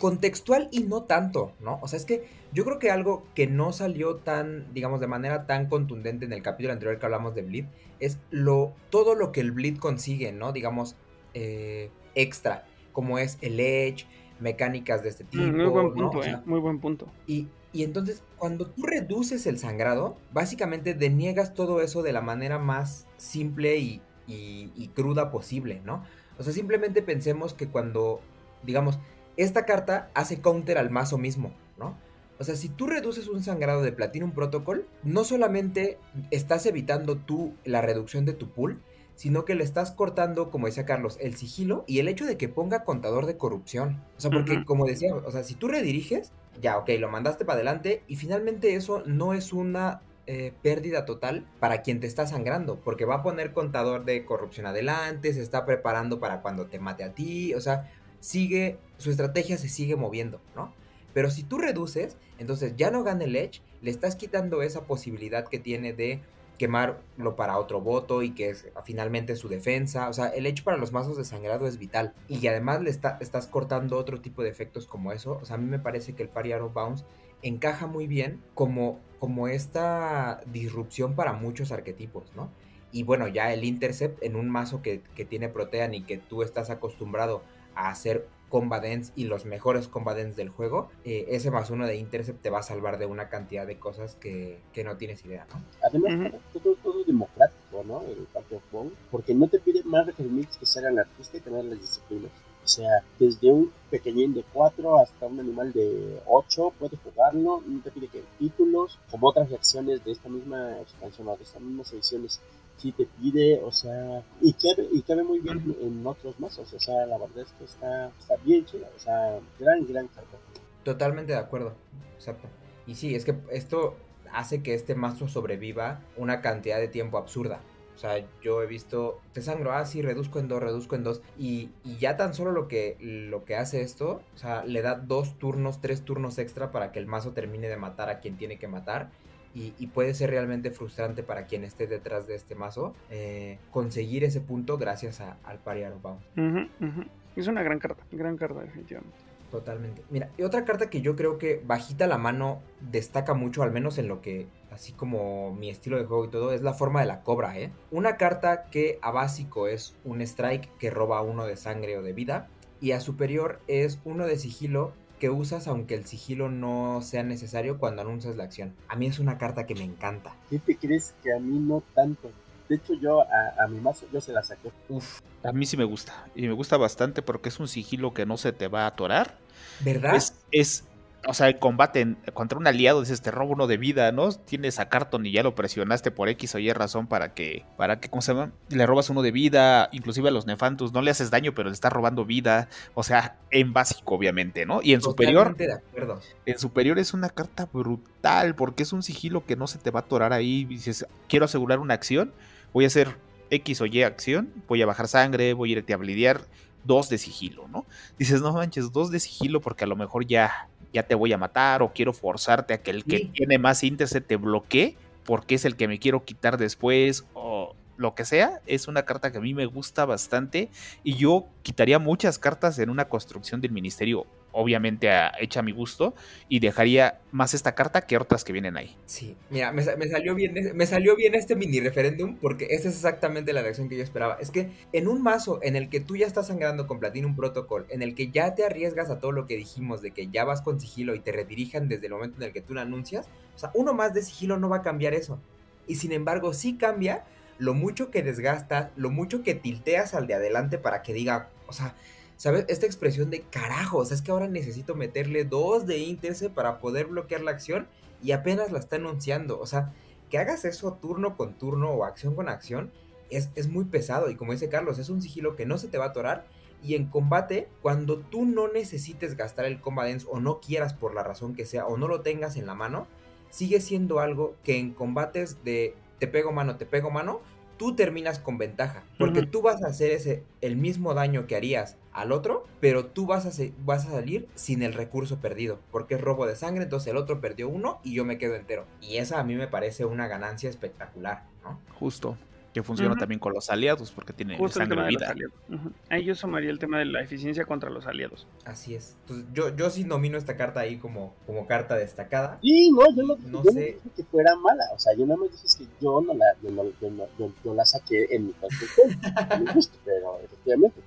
contextual 0.00 0.68
y 0.70 0.80
no 0.80 1.02
tanto, 1.02 1.52
¿no? 1.60 1.78
O 1.82 1.88
sea, 1.88 1.98
es 1.98 2.04
que 2.04 2.28
yo 2.52 2.64
creo 2.64 2.78
que 2.78 2.90
algo 2.90 3.24
que 3.34 3.46
no 3.46 3.72
salió 3.72 4.16
tan, 4.16 4.72
digamos, 4.72 5.00
de 5.00 5.06
manera 5.06 5.46
tan 5.46 5.66
contundente 5.66 6.24
en 6.24 6.32
el 6.32 6.42
capítulo 6.42 6.72
anterior 6.72 6.98
que 6.98 7.06
hablamos 7.06 7.34
de 7.34 7.42
Bleed 7.42 7.64
es 8.00 8.18
lo, 8.30 8.74
todo 8.90 9.14
lo 9.14 9.32
que 9.32 9.40
el 9.40 9.52
Bleed 9.52 9.78
consigue, 9.78 10.32
¿no? 10.32 10.52
Digamos, 10.52 10.96
eh, 11.34 11.90
extra, 12.14 12.66
como 12.92 13.18
es 13.18 13.38
el 13.40 13.60
Edge, 13.60 14.06
mecánicas 14.40 15.02
de 15.02 15.08
este 15.08 15.24
mm, 15.24 15.28
tipo. 15.28 15.44
Muy 15.44 15.66
buen 15.66 15.94
punto, 15.94 16.24
eh, 16.24 16.38
muy 16.44 16.60
buen 16.60 16.80
punto. 16.80 17.08
Y, 17.26 17.48
y 17.72 17.84
entonces, 17.84 18.22
cuando 18.38 18.66
tú 18.66 18.84
reduces 18.84 19.46
el 19.46 19.58
sangrado, 19.58 20.16
básicamente 20.32 20.94
deniegas 20.94 21.54
todo 21.54 21.80
eso 21.80 22.02
de 22.02 22.12
la 22.12 22.22
manera 22.22 22.58
más 22.58 23.06
simple 23.18 23.76
y, 23.78 24.00
y, 24.26 24.88
cruda 24.94 25.30
posible, 25.30 25.80
¿no? 25.84 26.04
O 26.38 26.42
sea, 26.42 26.52
simplemente 26.52 27.02
pensemos 27.02 27.54
que 27.54 27.68
cuando, 27.68 28.20
digamos, 28.62 28.98
esta 29.36 29.64
carta 29.64 30.10
hace 30.14 30.40
counter 30.40 30.78
al 30.78 30.90
mazo 30.90 31.18
mismo, 31.18 31.52
¿no? 31.78 31.96
O 32.38 32.44
sea, 32.44 32.56
si 32.56 32.68
tú 32.68 32.86
reduces 32.86 33.26
un 33.28 33.42
sangrado 33.42 33.82
de 33.82 33.92
Platinum 33.92 34.30
Protocol, 34.32 34.86
no 35.02 35.24
solamente 35.24 35.98
estás 36.30 36.66
evitando 36.66 37.16
tú 37.16 37.54
la 37.64 37.80
reducción 37.80 38.24
de 38.24 38.32
tu 38.32 38.48
pool, 38.50 38.80
sino 39.18 39.44
que 39.44 39.56
le 39.56 39.64
estás 39.64 39.90
cortando, 39.90 40.48
como 40.48 40.68
decía 40.68 40.86
Carlos, 40.86 41.18
el 41.20 41.34
sigilo 41.34 41.82
y 41.88 41.98
el 41.98 42.06
hecho 42.06 42.24
de 42.24 42.36
que 42.36 42.48
ponga 42.48 42.84
contador 42.84 43.26
de 43.26 43.36
corrupción. 43.36 44.00
O 44.16 44.20
sea, 44.20 44.30
porque 44.30 44.64
como 44.64 44.86
decía, 44.86 45.12
o 45.12 45.32
sea, 45.32 45.42
si 45.42 45.56
tú 45.56 45.66
rediriges, 45.66 46.30
ya, 46.62 46.78
ok, 46.78 46.90
lo 47.00 47.08
mandaste 47.08 47.44
para 47.44 47.56
adelante 47.56 48.04
y 48.06 48.14
finalmente 48.14 48.76
eso 48.76 49.02
no 49.06 49.34
es 49.34 49.52
una 49.52 50.02
eh, 50.28 50.52
pérdida 50.62 51.04
total 51.04 51.44
para 51.58 51.82
quien 51.82 51.98
te 51.98 52.06
está 52.06 52.28
sangrando, 52.28 52.76
porque 52.76 53.06
va 53.06 53.16
a 53.16 53.22
poner 53.24 53.52
contador 53.52 54.04
de 54.04 54.24
corrupción 54.24 54.66
adelante, 54.66 55.34
se 55.34 55.42
está 55.42 55.66
preparando 55.66 56.20
para 56.20 56.40
cuando 56.40 56.66
te 56.66 56.78
mate 56.78 57.02
a 57.02 57.12
ti, 57.12 57.54
o 57.54 57.60
sea, 57.60 57.90
sigue, 58.20 58.78
su 58.98 59.10
estrategia 59.10 59.58
se 59.58 59.68
sigue 59.68 59.96
moviendo, 59.96 60.40
¿no? 60.54 60.72
Pero 61.12 61.28
si 61.30 61.42
tú 61.42 61.58
reduces, 61.58 62.16
entonces 62.38 62.76
ya 62.76 62.92
no 62.92 63.02
gana 63.02 63.24
el 63.24 63.34
Edge, 63.34 63.62
le 63.82 63.90
estás 63.90 64.14
quitando 64.14 64.62
esa 64.62 64.82
posibilidad 64.82 65.48
que 65.48 65.58
tiene 65.58 65.92
de 65.92 66.20
quemarlo 66.58 67.36
para 67.36 67.58
otro 67.58 67.80
voto 67.80 68.22
y 68.22 68.30
que 68.30 68.50
es 68.50 68.68
finalmente 68.84 69.36
su 69.36 69.48
defensa. 69.48 70.08
O 70.08 70.12
sea, 70.12 70.28
el 70.28 70.46
hecho 70.46 70.64
para 70.64 70.76
los 70.76 70.92
mazos 70.92 71.16
de 71.16 71.24
sangrado 71.24 71.66
es 71.66 71.78
vital. 71.78 72.14
Y 72.28 72.46
además 72.46 72.82
le 72.82 72.90
estás 72.90 73.46
cortando 73.46 73.96
otro 73.96 74.20
tipo 74.20 74.42
de 74.42 74.50
efectos 74.50 74.86
como 74.86 75.12
eso. 75.12 75.38
O 75.40 75.44
sea, 75.44 75.56
a 75.56 75.58
mí 75.58 75.66
me 75.66 75.78
parece 75.78 76.14
que 76.14 76.22
el 76.22 76.28
Party 76.28 76.52
Arrow 76.52 76.70
Bounce 76.70 77.04
encaja 77.42 77.86
muy 77.86 78.06
bien 78.06 78.42
como, 78.54 78.98
como 79.20 79.48
esta 79.48 80.40
disrupción 80.46 81.14
para 81.14 81.32
muchos 81.32 81.72
arquetipos, 81.72 82.32
¿no? 82.34 82.50
Y 82.90 83.02
bueno, 83.02 83.28
ya 83.28 83.52
el 83.52 83.64
Intercept 83.64 84.22
en 84.22 84.34
un 84.34 84.48
mazo 84.48 84.82
que, 84.82 85.02
que 85.14 85.24
tiene 85.24 85.48
Protean 85.48 85.94
y 85.94 86.02
que 86.02 86.18
tú 86.18 86.42
estás 86.42 86.70
acostumbrado 86.70 87.42
a 87.74 87.90
hacer 87.90 88.26
combadens 88.48 89.12
y 89.16 89.24
los 89.24 89.44
mejores 89.44 89.88
combadens 89.88 90.36
del 90.36 90.48
juego, 90.48 90.90
eh, 91.04 91.26
ese 91.28 91.50
más 91.50 91.70
uno 91.70 91.86
de 91.86 91.96
Intercept 91.96 92.42
te 92.42 92.50
va 92.50 92.60
a 92.60 92.62
salvar 92.62 92.98
de 92.98 93.06
una 93.06 93.28
cantidad 93.28 93.66
de 93.66 93.78
cosas 93.78 94.14
que, 94.14 94.60
que 94.72 94.84
no 94.84 94.96
tienes 94.96 95.24
idea, 95.24 95.46
¿no? 95.52 95.62
Además, 95.82 96.32
todo, 96.52 96.74
todo 96.82 97.04
democrático, 97.04 97.84
¿no? 97.86 98.02
El 98.02 98.26
Party 98.32 98.54
of 98.54 98.62
Bone, 98.72 98.90
porque 99.10 99.34
no 99.34 99.48
te 99.48 99.58
pide 99.58 99.82
más 99.84 100.06
requerimientos 100.06 100.56
que 100.56 100.66
ser 100.66 100.84
el 100.86 100.98
artista 100.98 101.36
y 101.36 101.40
tener 101.40 101.64
las 101.64 101.80
disciplinas. 101.80 102.32
O 102.64 102.70
sea, 102.70 103.02
desde 103.18 103.50
un 103.50 103.72
pequeñín 103.90 104.34
de 104.34 104.44
4 104.52 105.00
hasta 105.00 105.26
un 105.26 105.40
animal 105.40 105.72
de 105.72 106.20
8 106.26 106.74
puedes 106.78 107.00
jugarlo, 107.00 107.62
no 107.66 107.80
te 107.80 107.90
pide 107.90 108.08
que 108.08 108.22
títulos, 108.38 108.98
como 109.10 109.28
otras 109.28 109.48
reacciones 109.48 110.04
de 110.04 110.12
esta 110.12 110.28
misma 110.28 110.78
expansión 110.82 111.28
o 111.28 111.36
de 111.38 111.44
estas 111.44 111.62
mismas 111.62 111.90
ediciones 111.94 112.40
sí 112.78 112.92
te 112.92 113.06
pide, 113.06 113.60
o 113.62 113.72
sea, 113.72 114.22
y 114.40 114.52
cabe, 114.52 114.88
y 114.92 115.02
cabe 115.02 115.24
muy 115.24 115.40
bien 115.40 115.76
en 115.80 116.06
otros 116.06 116.38
mazos, 116.40 116.72
o 116.72 116.78
sea, 116.78 117.06
la 117.06 117.18
verdad 117.18 117.38
es 117.38 117.52
que 117.52 117.64
está, 117.64 118.08
está 118.18 118.36
bien 118.44 118.64
chida, 118.64 118.88
o 118.96 118.98
sea, 118.98 119.40
gran, 119.58 119.86
gran 119.86 120.08
carta. 120.08 120.38
Totalmente 120.84 121.32
de 121.32 121.38
acuerdo, 121.38 121.74
exacto. 122.14 122.48
Y 122.86 122.94
sí, 122.94 123.14
es 123.14 123.24
que 123.24 123.34
esto 123.50 123.96
hace 124.32 124.62
que 124.62 124.74
este 124.74 124.94
mazo 124.94 125.28
sobreviva 125.28 126.00
una 126.16 126.40
cantidad 126.40 126.78
de 126.78 126.88
tiempo 126.88 127.18
absurda. 127.18 127.60
O 127.94 128.00
sea, 128.00 128.24
yo 128.42 128.62
he 128.62 128.66
visto, 128.66 129.20
te 129.32 129.42
sangro, 129.42 129.72
ah, 129.72 129.84
sí, 129.84 130.02
reduzco 130.02 130.38
en 130.38 130.46
dos, 130.46 130.62
reduzco 130.62 130.94
en 130.94 131.02
dos. 131.02 131.20
Y, 131.36 131.70
y, 131.84 131.96
ya 131.96 132.16
tan 132.16 132.32
solo 132.32 132.52
lo 132.52 132.68
que, 132.68 132.96
lo 133.00 133.44
que 133.44 133.56
hace 133.56 133.82
esto, 133.82 134.22
o 134.34 134.38
sea, 134.38 134.64
le 134.64 134.82
da 134.82 134.94
dos 134.94 135.36
turnos, 135.36 135.80
tres 135.80 136.04
turnos 136.04 136.38
extra 136.38 136.70
para 136.70 136.92
que 136.92 137.00
el 137.00 137.06
mazo 137.06 137.32
termine 137.32 137.68
de 137.68 137.76
matar 137.76 138.08
a 138.08 138.20
quien 138.20 138.36
tiene 138.36 138.56
que 138.56 138.68
matar. 138.68 139.10
Y, 139.54 139.74
y, 139.78 139.86
puede 139.88 140.14
ser 140.14 140.30
realmente 140.30 140.70
frustrante 140.70 141.22
para 141.22 141.46
quien 141.46 141.64
esté 141.64 141.86
detrás 141.86 142.26
de 142.26 142.34
este 142.34 142.54
mazo 142.54 142.94
eh, 143.10 143.58
conseguir 143.70 144.22
ese 144.22 144.40
punto 144.40 144.76
gracias 144.78 145.20
a, 145.20 145.38
al. 145.44 145.56
Uh 145.56 145.60
-huh, 145.60 146.68
uh 146.80 146.84
-huh. 146.84 147.06
Es 147.34 147.48
una 147.48 147.62
gran 147.62 147.78
carta, 147.78 148.04
gran 148.12 148.36
carta 148.36 148.60
definitivamente. 148.60 149.16
Totalmente. 149.50 150.02
Mira, 150.10 150.28
y 150.36 150.42
otra 150.42 150.64
carta 150.64 150.90
que 150.90 151.00
yo 151.00 151.16
creo 151.16 151.38
que 151.38 151.62
bajita 151.64 152.06
la 152.06 152.18
mano 152.18 152.60
destaca 152.80 153.32
mucho, 153.32 153.62
al 153.62 153.72
menos 153.72 153.96
en 153.98 154.06
lo 154.06 154.20
que, 154.20 154.46
así 154.70 154.92
como 154.92 155.54
mi 155.54 155.70
estilo 155.70 155.96
de 155.96 156.04
juego 156.04 156.26
y 156.26 156.28
todo, 156.28 156.52
es 156.52 156.60
la 156.60 156.74
forma 156.74 157.00
de 157.00 157.06
la 157.06 157.22
cobra, 157.22 157.58
¿eh? 157.58 157.72
Una 157.90 158.16
carta 158.16 158.64
que 158.70 158.98
a 159.00 159.10
básico 159.10 159.66
es 159.66 159.96
un 160.04 160.20
strike 160.20 160.68
que 160.78 160.90
roba 160.90 161.22
uno 161.22 161.46
de 161.46 161.56
sangre 161.56 161.96
o 161.96 162.02
de 162.02 162.12
vida, 162.12 162.48
y 162.80 162.92
a 162.92 163.00
superior 163.00 163.60
es 163.68 164.00
uno 164.04 164.26
de 164.26 164.36
sigilo 164.36 164.92
que 165.18 165.30
usas 165.30 165.68
aunque 165.68 165.94
el 165.94 166.06
sigilo 166.06 166.48
no 166.48 167.00
sea 167.02 167.22
necesario 167.22 167.78
cuando 167.78 168.02
anuncias 168.02 168.36
la 168.36 168.44
acción. 168.44 168.74
A 168.88 168.96
mí 168.96 169.06
es 169.06 169.18
una 169.18 169.38
carta 169.38 169.66
que 169.66 169.74
me 169.74 169.84
encanta. 169.84 170.34
¿Qué 170.50 170.58
te 170.58 170.76
crees 170.76 171.14
que 171.22 171.32
a 171.32 171.38
mí 171.38 171.58
no 171.58 171.82
tanto? 171.94 172.30
De 172.68 172.76
hecho, 172.76 172.94
yo 172.94 173.22
a, 173.22 173.64
a, 173.64 173.68
mi 173.68 173.80
mazo 173.80 174.06
yo 174.12 174.20
se 174.20 174.32
la 174.32 174.42
saqué. 174.42 174.70
Uf, 174.88 175.20
a 175.42 175.52
mí 175.52 175.64
sí 175.64 175.76
me 175.76 175.84
gusta. 175.84 176.26
Y 176.34 176.42
me 176.42 176.52
gusta 176.52 176.76
bastante 176.76 177.22
porque 177.22 177.48
es 177.48 177.58
un 177.60 177.68
sigilo 177.68 178.12
que 178.12 178.26
no 178.26 178.36
se 178.36 178.52
te 178.52 178.68
va 178.68 178.84
a 178.84 178.88
atorar. 178.88 179.38
¿Verdad? 179.80 180.16
Es, 180.16 180.34
es 180.50 180.84
o 181.26 181.34
sea, 181.34 181.48
el 181.48 181.58
combate 181.58 182.00
en, 182.00 182.14
contra 182.32 182.58
un 182.58 182.66
aliado 182.66 183.00
dices, 183.00 183.20
te 183.22 183.30
robo 183.30 183.52
uno 183.52 183.66
de 183.66 183.76
vida, 183.76 184.12
¿no? 184.12 184.30
Tienes 184.32 184.78
a 184.78 184.88
Carton 184.88 185.26
y 185.26 185.32
ya 185.32 185.42
lo 185.42 185.54
presionaste 185.54 186.10
por 186.10 186.28
X 186.28 186.54
o 186.54 186.58
Y 186.58 186.72
razón 186.72 187.06
para 187.06 187.34
que, 187.34 187.64
para 187.76 188.00
que, 188.00 188.08
¿cómo 188.08 188.22
se 188.22 188.32
llama? 188.32 188.52
Le 188.68 188.86
robas 188.86 189.10
uno 189.10 189.22
de 189.22 189.32
vida, 189.32 189.88
inclusive 189.92 190.28
a 190.28 190.32
los 190.32 190.46
Nefantus, 190.46 190.92
no 190.92 191.02
le 191.02 191.10
haces 191.10 191.30
daño, 191.30 191.54
pero 191.54 191.68
le 191.68 191.74
estás 191.74 191.92
robando 191.92 192.24
vida. 192.24 192.68
O 192.94 193.02
sea, 193.02 193.36
en 193.50 193.72
básico, 193.72 194.14
obviamente, 194.14 194.64
¿no? 194.64 194.80
Y 194.82 194.94
en 194.94 195.02
superior. 195.02 195.56
De 195.56 195.72
acuerdo. 195.72 196.20
En 196.46 196.58
superior 196.58 196.98
es 196.98 197.12
una 197.12 197.30
carta 197.30 197.68
brutal, 197.72 198.54
porque 198.54 198.84
es 198.84 198.92
un 198.92 199.02
sigilo 199.02 199.44
que 199.44 199.56
no 199.56 199.66
se 199.66 199.78
te 199.78 199.90
va 199.90 200.00
a 200.00 200.02
atorar 200.04 200.32
ahí. 200.32 200.64
Dices, 200.64 201.06
quiero 201.28 201.46
asegurar 201.46 201.80
una 201.80 201.94
acción, 201.94 202.32
voy 202.72 202.84
a 202.84 202.86
hacer 202.88 203.16
X 203.50 203.80
o 203.80 203.86
Y 203.86 204.02
acción, 204.02 204.52
voy 204.68 204.82
a 204.82 204.86
bajar 204.86 205.08
sangre, 205.08 205.52
voy 205.52 205.70
a 205.70 205.78
irte 205.78 205.92
a 205.92 205.96
blidear 205.96 206.42
dos 206.84 207.08
de 207.08 207.18
sigilo, 207.18 207.68
¿no? 207.68 207.86
Dices, 208.18 208.40
no 208.40 208.52
manches, 208.52 208.92
dos 208.92 209.10
de 209.10 209.20
sigilo 209.20 209.60
porque 209.60 209.84
a 209.84 209.86
lo 209.86 209.96
mejor 209.96 210.26
ya 210.26 210.68
ya 210.92 211.02
te 211.02 211.14
voy 211.14 211.32
a 211.32 211.38
matar 211.38 211.82
o 211.82 211.92
quiero 211.92 212.12
forzarte 212.12 212.74
a 212.74 212.82
que 212.82 212.90
el 212.90 213.04
que 213.04 213.18
sí. 213.18 213.30
tiene 213.34 213.58
más 213.58 213.82
índice 213.84 214.20
te 214.20 214.36
bloquee 214.36 214.96
porque 215.24 215.56
es 215.56 215.64
el 215.64 215.76
que 215.76 215.88
me 215.88 215.98
quiero 215.98 216.24
quitar 216.24 216.56
después 216.56 217.26
o 217.34 217.74
lo 217.98 218.14
que 218.14 218.24
sea, 218.24 218.62
es 218.66 218.86
una 218.86 219.02
carta 219.04 219.32
que 219.32 219.38
a 219.38 219.40
mí 219.40 219.54
me 219.54 219.66
gusta 219.66 220.04
bastante 220.04 220.70
y 221.02 221.16
yo 221.16 221.46
quitaría 221.62 221.98
muchas 221.98 222.38
cartas 222.38 222.78
en 222.78 222.90
una 222.90 223.08
construcción 223.08 223.60
del 223.60 223.72
ministerio, 223.72 224.26
obviamente 224.58 225.10
a, 225.10 225.32
hecha 225.38 225.60
a 225.60 225.62
mi 225.62 225.72
gusto, 225.72 226.14
y 226.48 226.60
dejaría 226.60 227.20
más 227.30 227.54
esta 227.54 227.74
carta 227.74 228.02
que 228.02 228.16
otras 228.16 228.44
que 228.44 228.52
vienen 228.52 228.76
ahí. 228.76 228.96
Sí, 229.06 229.36
mira, 229.50 229.72
me, 229.72 229.84
me, 229.96 230.08
salió 230.08 230.34
bien, 230.34 230.54
me 230.74 230.86
salió 230.86 231.14
bien 231.16 231.34
este 231.34 231.54
mini 231.54 231.80
referéndum 231.80 232.36
porque 232.36 232.66
esa 232.70 232.88
es 232.88 232.96
exactamente 232.96 233.52
la 233.52 233.62
reacción 233.62 233.88
que 233.88 233.96
yo 233.96 234.02
esperaba. 234.02 234.38
Es 234.40 234.50
que 234.50 234.70
en 234.92 235.08
un 235.08 235.22
mazo 235.22 235.60
en 235.62 235.76
el 235.76 235.88
que 235.88 236.00
tú 236.00 236.16
ya 236.16 236.26
estás 236.26 236.48
sangrando 236.48 236.86
con 236.86 236.98
Platinum 236.98 237.36
Protocol, 237.36 237.86
en 237.88 238.02
el 238.02 238.14
que 238.14 238.30
ya 238.30 238.54
te 238.54 238.64
arriesgas 238.64 239.10
a 239.10 239.20
todo 239.20 239.32
lo 239.32 239.46
que 239.46 239.56
dijimos 239.56 240.02
de 240.02 240.10
que 240.10 240.28
ya 240.28 240.44
vas 240.44 240.62
con 240.62 240.80
sigilo 240.80 241.14
y 241.14 241.20
te 241.20 241.32
redirijan 241.32 241.88
desde 241.88 242.06
el 242.06 242.12
momento 242.12 242.38
en 242.38 242.44
el 242.44 242.52
que 242.52 242.60
tú 242.60 242.74
lo 242.74 242.80
anuncias, 242.80 243.28
o 243.54 243.58
sea, 243.58 243.70
uno 243.74 243.94
más 243.94 244.14
de 244.14 244.22
sigilo 244.22 244.58
no 244.58 244.68
va 244.68 244.78
a 244.78 244.82
cambiar 244.82 245.14
eso. 245.14 245.40
Y 245.86 245.96
sin 245.96 246.12
embargo, 246.12 246.52
sí 246.52 246.76
cambia 246.76 247.24
lo 247.58 247.74
mucho 247.74 248.10
que 248.10 248.22
desgastas, 248.22 248.90
lo 248.96 249.10
mucho 249.10 249.42
que 249.42 249.54
tilteas 249.54 250.14
al 250.14 250.26
de 250.26 250.34
adelante 250.34 250.78
para 250.78 251.02
que 251.02 251.12
diga, 251.12 251.50
o 251.66 251.72
sea, 251.72 251.94
¿sabes? 252.38 252.64
Esta 252.68 252.86
expresión 252.86 253.28
de 253.28 253.42
carajo, 253.42 253.98
o 253.98 254.04
sea, 254.06 254.14
es 254.14 254.22
que 254.22 254.30
ahora 254.30 254.48
necesito 254.48 254.94
meterle 254.94 255.44
dos 255.44 255.86
de 255.86 255.98
interce 255.98 256.48
para 256.48 256.78
poder 256.78 257.08
bloquear 257.08 257.42
la 257.42 257.50
acción 257.50 257.86
y 258.22 258.32
apenas 258.32 258.72
la 258.72 258.78
está 258.78 258.96
anunciando, 258.96 259.60
o 259.60 259.66
sea, 259.66 259.92
que 260.30 260.38
hagas 260.38 260.64
eso 260.64 260.94
turno 260.94 261.36
con 261.36 261.58
turno 261.58 261.90
o 261.90 262.04
acción 262.04 262.34
con 262.34 262.48
acción 262.48 262.90
es, 263.30 263.50
es 263.54 263.68
muy 263.68 263.84
pesado 263.84 264.30
y 264.30 264.36
como 264.36 264.52
dice 264.52 264.70
Carlos, 264.70 264.98
es 264.98 265.10
un 265.10 265.20
sigilo 265.20 265.56
que 265.56 265.66
no 265.66 265.76
se 265.76 265.88
te 265.88 265.98
va 265.98 266.06
a 266.06 266.08
atorar 266.08 266.46
y 266.82 266.94
en 266.94 267.06
combate, 267.06 267.68
cuando 267.82 268.18
tú 268.18 268.44
no 268.44 268.68
necesites 268.68 269.36
gastar 269.36 269.64
el 269.64 269.80
Combadence 269.80 270.26
o 270.30 270.40
no 270.40 270.60
quieras 270.60 270.94
por 270.94 271.14
la 271.14 271.22
razón 271.24 271.54
que 271.54 271.66
sea 271.66 271.86
o 271.86 271.96
no 271.96 272.06
lo 272.06 272.20
tengas 272.20 272.56
en 272.56 272.66
la 272.66 272.74
mano, 272.74 273.06
sigue 273.50 273.80
siendo 273.80 274.20
algo 274.20 274.54
que 274.62 274.78
en 274.78 274.92
combates 274.92 275.62
de 275.64 275.94
te 276.18 276.28
pego 276.28 276.52
mano, 276.52 276.76
te 276.76 276.86
pego 276.86 277.10
mano, 277.10 277.40
tú 277.78 277.96
terminas 277.96 278.38
con 278.38 278.58
ventaja. 278.58 279.04
Porque 279.18 279.40
uh 279.40 279.42
-huh. 279.42 279.50
tú 279.50 279.62
vas 279.62 279.82
a 279.82 279.88
hacer 279.88 280.12
ese, 280.12 280.44
el 280.60 280.76
mismo 280.76 281.14
daño 281.14 281.46
que 281.46 281.56
harías 281.56 281.96
al 282.18 282.32
otro, 282.32 282.66
pero 282.80 283.06
tú 283.06 283.26
vas 283.26 283.46
a, 283.46 283.64
vas 283.84 284.06
a 284.06 284.10
salir 284.10 284.48
sin 284.54 284.82
el 284.82 284.92
recurso 284.92 285.38
perdido. 285.38 285.78
Porque 285.92 286.16
es 286.16 286.20
robo 286.20 286.46
de 286.46 286.56
sangre, 286.56 286.82
entonces 286.84 287.08
el 287.08 287.16
otro 287.16 287.40
perdió 287.40 287.68
uno 287.68 288.00
y 288.02 288.14
yo 288.14 288.24
me 288.24 288.38
quedo 288.38 288.56
entero. 288.56 288.86
Y 289.00 289.18
esa 289.18 289.38
a 289.38 289.44
mí 289.44 289.54
me 289.54 289.68
parece 289.68 290.04
una 290.04 290.26
ganancia 290.26 290.68
espectacular, 290.68 291.44
¿no? 291.62 291.80
Justo. 291.98 292.36
Que 292.74 292.82
funciona 292.82 293.12
uh 293.12 293.16
-huh. 293.16 293.20
también 293.20 293.38
con 293.38 293.54
los 293.54 293.70
aliados, 293.70 294.12
porque 294.12 294.32
tiene 294.34 294.58
Justo 294.58 294.78
sangre 294.78 295.00
de 295.02 295.08
vida. 295.08 295.34
Uh 295.68 295.72
-huh. 295.72 295.92
Ahí 296.10 296.24
yo 296.24 296.34
sumaría 296.34 296.70
el 296.70 296.78
tema 296.78 296.98
de 296.98 297.06
la 297.06 297.22
eficiencia 297.22 297.64
contra 297.64 297.88
los 297.88 298.06
aliados. 298.06 298.46
Así 298.64 298.94
es. 298.94 299.16
Entonces, 299.22 299.46
yo, 299.54 299.74
yo 299.74 299.88
sí 299.88 300.04
nomino 300.04 300.36
esta 300.36 300.56
carta 300.56 300.80
ahí 300.80 300.98
como, 300.98 301.34
como 301.46 301.66
carta 301.66 301.96
destacada. 301.96 302.58
Sí, 302.60 302.90
no, 302.90 303.06
yo 303.16 303.22
no, 303.22 303.36
no 303.46 303.64
yo 303.64 303.70
sé. 303.70 303.80
no 303.80 303.80
dije 303.80 304.10
que 304.16 304.24
fuera 304.24 304.54
mala. 304.56 304.84
O 304.94 304.98
sea, 304.98 305.14
yo 305.16 305.24
nada 305.24 305.40
más 305.40 305.50
dije 305.50 305.78
que 305.78 306.04
yo 306.04 306.20
no 306.20 306.34
la, 306.34 306.44
yo 306.62 306.70
no, 306.70 306.84
yo 307.00 307.10
no, 307.10 307.24
yo, 307.38 307.52
yo 307.64 307.74
la 307.74 307.86
saqué 307.86 308.26
en 308.30 308.48
mi 308.48 308.52
construcción. 308.52 309.08
me 309.64 309.82
pero 310.04 310.38
efectivamente, 310.44 311.00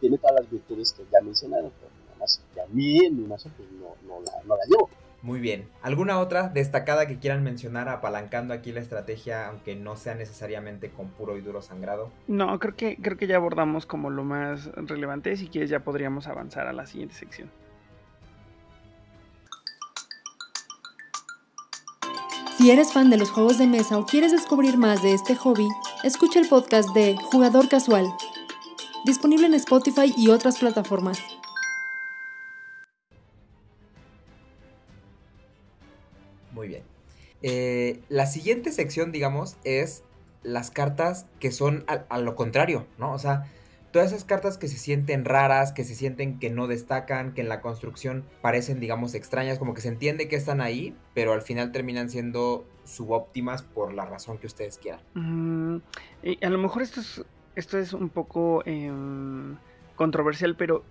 tiene 0.00 0.18
todas 0.18 0.40
las 0.40 0.50
virtudes 0.50 0.92
que 0.92 1.04
ya 1.10 1.20
mencionaron. 1.20 1.70
Pero 1.78 1.90
nada 2.06 2.18
más 2.18 2.42
que 2.54 2.60
a 2.60 2.66
mí, 2.66 3.04
en 3.04 3.16
mi 3.16 3.26
mazo, 3.26 3.50
pues 3.56 3.68
no, 3.72 3.94
no, 4.06 4.20
la, 4.20 4.32
no 4.44 4.56
la 4.56 4.64
llevo. 4.66 4.88
Muy 5.20 5.40
bien. 5.40 5.68
¿Alguna 5.82 6.20
otra 6.20 6.48
destacada 6.48 7.06
que 7.08 7.18
quieran 7.18 7.42
mencionar 7.42 7.88
apalancando 7.88 8.54
aquí 8.54 8.70
la 8.70 8.80
estrategia, 8.80 9.48
aunque 9.48 9.74
no 9.74 9.96
sea 9.96 10.14
necesariamente 10.14 10.90
con 10.90 11.08
puro 11.08 11.36
y 11.36 11.40
duro 11.40 11.60
sangrado? 11.60 12.10
No, 12.28 12.58
creo 12.60 12.76
que, 12.76 12.96
creo 12.96 13.16
que 13.16 13.26
ya 13.26 13.36
abordamos 13.36 13.84
como 13.84 14.10
lo 14.10 14.22
más 14.22 14.66
relevante. 14.74 15.36
Si 15.36 15.48
quieres 15.48 15.70
ya 15.70 15.80
podríamos 15.80 16.28
avanzar 16.28 16.68
a 16.68 16.72
la 16.72 16.86
siguiente 16.86 17.14
sección. 17.16 17.50
Si 22.58 22.72
eres 22.72 22.92
fan 22.92 23.08
de 23.08 23.16
los 23.16 23.30
juegos 23.30 23.56
de 23.56 23.68
mesa 23.68 23.96
o 23.98 24.04
quieres 24.04 24.32
descubrir 24.32 24.78
más 24.78 25.00
de 25.00 25.14
este 25.14 25.36
hobby, 25.36 25.68
escucha 26.02 26.40
el 26.40 26.48
podcast 26.48 26.92
de 26.92 27.16
Jugador 27.30 27.68
Casual, 27.68 28.06
disponible 29.04 29.46
en 29.46 29.54
Spotify 29.54 30.12
y 30.16 30.28
otras 30.28 30.58
plataformas. 30.58 31.18
Muy 36.52 36.68
bien. 36.68 36.82
Eh, 37.42 38.00
la 38.08 38.26
siguiente 38.26 38.72
sección, 38.72 39.12
digamos, 39.12 39.56
es 39.64 40.02
las 40.42 40.70
cartas 40.70 41.26
que 41.40 41.52
son 41.52 41.84
a, 41.86 42.04
a, 42.08 42.18
lo 42.18 42.34
contrario, 42.34 42.86
¿no? 42.98 43.12
O 43.12 43.18
sea, 43.18 43.44
todas 43.92 44.12
esas 44.12 44.24
cartas 44.24 44.58
que 44.58 44.68
se 44.68 44.76
sienten 44.76 45.24
raras, 45.24 45.72
que 45.72 45.84
se 45.84 45.94
sienten 45.94 46.38
que 46.38 46.50
no 46.50 46.66
destacan, 46.66 47.32
que 47.34 47.40
en 47.40 47.48
la 47.48 47.60
construcción 47.60 48.24
parecen, 48.42 48.80
digamos, 48.80 49.14
extrañas, 49.14 49.58
como 49.58 49.74
que 49.74 49.80
se 49.80 49.88
entiende 49.88 50.28
que 50.28 50.36
están 50.36 50.60
ahí, 50.60 50.96
pero 51.14 51.32
al 51.32 51.42
final 51.42 51.72
terminan 51.72 52.10
siendo 52.10 52.66
subóptimas 52.84 53.62
por 53.62 53.92
la 53.92 54.04
razón 54.04 54.38
que 54.38 54.46
ustedes 54.46 54.78
quieran. 54.78 55.00
Mm, 55.14 55.76
y 56.22 56.44
a 56.44 56.50
lo 56.50 56.58
mejor 56.58 56.82
esto 56.82 57.00
es, 57.00 57.22
esto 57.58 57.76
es 57.76 57.92
un 57.92 58.08
poco 58.08 58.62
eh, 58.64 58.90
controversial, 59.96 60.54
pero 60.54 60.84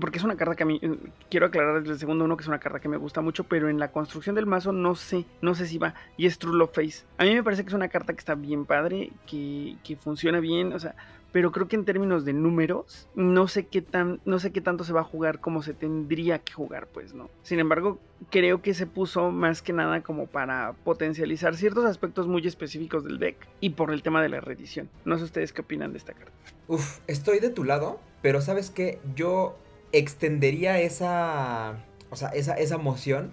porque 0.00 0.18
es 0.18 0.24
una 0.24 0.36
carta 0.36 0.56
que 0.56 0.64
a 0.64 0.66
mí, 0.66 0.80
eh, 0.82 0.98
quiero 1.30 1.46
aclarar 1.46 1.80
desde 1.80 1.92
el 1.92 1.98
segundo 1.98 2.24
uno 2.24 2.36
que 2.36 2.42
es 2.42 2.48
una 2.48 2.58
carta 2.58 2.80
que 2.80 2.88
me 2.88 2.96
gusta 2.96 3.20
mucho, 3.20 3.44
pero 3.44 3.68
en 3.68 3.78
la 3.78 3.92
construcción 3.92 4.34
del 4.34 4.46
mazo 4.46 4.72
no 4.72 4.96
sé, 4.96 5.24
no 5.40 5.54
sé 5.54 5.66
si 5.66 5.78
va, 5.78 5.94
y 6.16 6.26
es 6.26 6.38
True 6.38 6.56
Love 6.56 6.74
Face. 6.74 7.04
A 7.18 7.24
mí 7.24 7.34
me 7.34 7.42
parece 7.44 7.62
que 7.62 7.68
es 7.68 7.74
una 7.74 7.88
carta 7.88 8.12
que 8.12 8.18
está 8.18 8.34
bien 8.34 8.64
padre, 8.66 9.12
que, 9.26 9.76
que 9.84 9.94
funciona 9.96 10.40
bien, 10.40 10.72
o 10.72 10.78
sea, 10.80 10.96
pero 11.34 11.50
creo 11.50 11.66
que 11.66 11.74
en 11.74 11.84
términos 11.84 12.24
de 12.24 12.32
números, 12.32 13.08
no 13.16 13.48
sé 13.48 13.66
qué 13.66 13.82
tan, 13.82 14.20
no 14.24 14.38
sé 14.38 14.52
qué 14.52 14.60
tanto 14.60 14.84
se 14.84 14.92
va 14.92 15.00
a 15.00 15.04
jugar 15.04 15.40
como 15.40 15.64
se 15.64 15.74
tendría 15.74 16.38
que 16.38 16.52
jugar, 16.52 16.86
pues, 16.86 17.12
¿no? 17.12 17.28
Sin 17.42 17.58
embargo, 17.58 17.98
creo 18.30 18.62
que 18.62 18.72
se 18.72 18.86
puso 18.86 19.32
más 19.32 19.60
que 19.60 19.72
nada 19.72 20.04
como 20.04 20.28
para 20.28 20.74
potencializar 20.84 21.56
ciertos 21.56 21.86
aspectos 21.86 22.28
muy 22.28 22.46
específicos 22.46 23.02
del 23.02 23.18
deck 23.18 23.34
y 23.58 23.70
por 23.70 23.90
el 23.90 24.04
tema 24.04 24.22
de 24.22 24.28
la 24.28 24.38
reedición. 24.38 24.88
No 25.04 25.18
sé 25.18 25.24
ustedes 25.24 25.52
qué 25.52 25.62
opinan 25.62 25.90
de 25.90 25.98
esta 25.98 26.12
carta. 26.12 26.30
Uf, 26.68 27.00
estoy 27.08 27.40
de 27.40 27.50
tu 27.50 27.64
lado, 27.64 27.98
pero 28.22 28.40
sabes 28.40 28.70
que 28.70 29.00
yo 29.16 29.58
extendería 29.90 30.78
esa, 30.78 31.84
o 32.10 32.16
sea, 32.16 32.28
esa, 32.28 32.54
esa 32.54 32.78
moción 32.78 33.32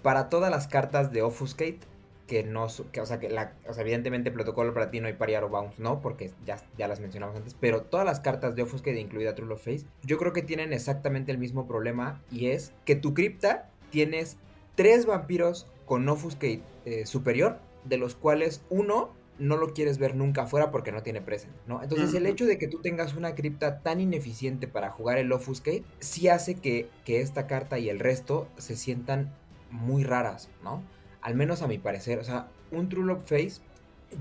para 0.00 0.30
todas 0.30 0.50
las 0.50 0.66
cartas 0.66 1.12
de 1.12 1.20
Offuscate 1.20 1.80
que 2.26 2.42
no, 2.42 2.66
que, 2.92 3.00
o 3.00 3.06
sea, 3.06 3.20
que 3.20 3.28
la, 3.28 3.54
o 3.68 3.74
sea, 3.74 3.82
evidentemente 3.82 4.30
protocolo 4.30 4.72
platino 4.72 5.08
y 5.08 5.12
pariar 5.12 5.44
o 5.44 5.48
bounce 5.48 5.82
no, 5.82 6.00
porque 6.00 6.30
ya, 6.46 6.56
ya 6.78 6.88
las 6.88 7.00
mencionamos 7.00 7.36
antes, 7.36 7.54
pero 7.54 7.82
todas 7.82 8.06
las 8.06 8.20
cartas 8.20 8.56
de 8.56 8.62
Offuscate, 8.62 8.98
incluida 8.98 9.34
True 9.34 9.48
Love 9.48 9.62
Face, 9.62 9.86
yo 10.02 10.18
creo 10.18 10.32
que 10.32 10.42
tienen 10.42 10.72
exactamente 10.72 11.32
el 11.32 11.38
mismo 11.38 11.66
problema 11.66 12.22
y 12.30 12.46
es 12.46 12.72
que 12.84 12.96
tu 12.96 13.12
cripta 13.14 13.70
tienes 13.90 14.38
tres 14.74 15.06
vampiros 15.06 15.66
con 15.84 16.08
Offuscate 16.08 16.62
eh, 16.84 17.06
superior, 17.06 17.58
de 17.84 17.98
los 17.98 18.14
cuales 18.14 18.62
uno 18.70 19.12
no 19.38 19.56
lo 19.56 19.72
quieres 19.72 19.98
ver 19.98 20.14
nunca 20.14 20.42
afuera 20.42 20.70
porque 20.70 20.92
no 20.92 21.02
tiene 21.02 21.20
present, 21.20 21.52
¿no? 21.66 21.82
Entonces 21.82 22.10
uh 22.10 22.12
-huh. 22.14 22.18
el 22.18 22.26
hecho 22.26 22.46
de 22.46 22.56
que 22.56 22.68
tú 22.68 22.80
tengas 22.80 23.14
una 23.14 23.34
cripta 23.34 23.80
tan 23.80 24.00
ineficiente 24.00 24.68
para 24.68 24.90
jugar 24.90 25.18
el 25.18 25.32
Offuscate 25.32 25.82
sí 25.98 26.28
hace 26.28 26.54
que, 26.54 26.88
que 27.04 27.20
esta 27.20 27.46
carta 27.46 27.78
y 27.78 27.88
el 27.88 27.98
resto 27.98 28.48
se 28.58 28.76
sientan 28.76 29.34
muy 29.70 30.04
raras, 30.04 30.48
¿no? 30.62 30.82
Al 31.24 31.34
menos 31.34 31.62
a 31.62 31.66
mi 31.66 31.78
parecer, 31.78 32.20
o 32.20 32.24
sea, 32.24 32.46
un 32.70 32.88
True 32.88 33.06
Love 33.06 33.22
Face, 33.24 33.62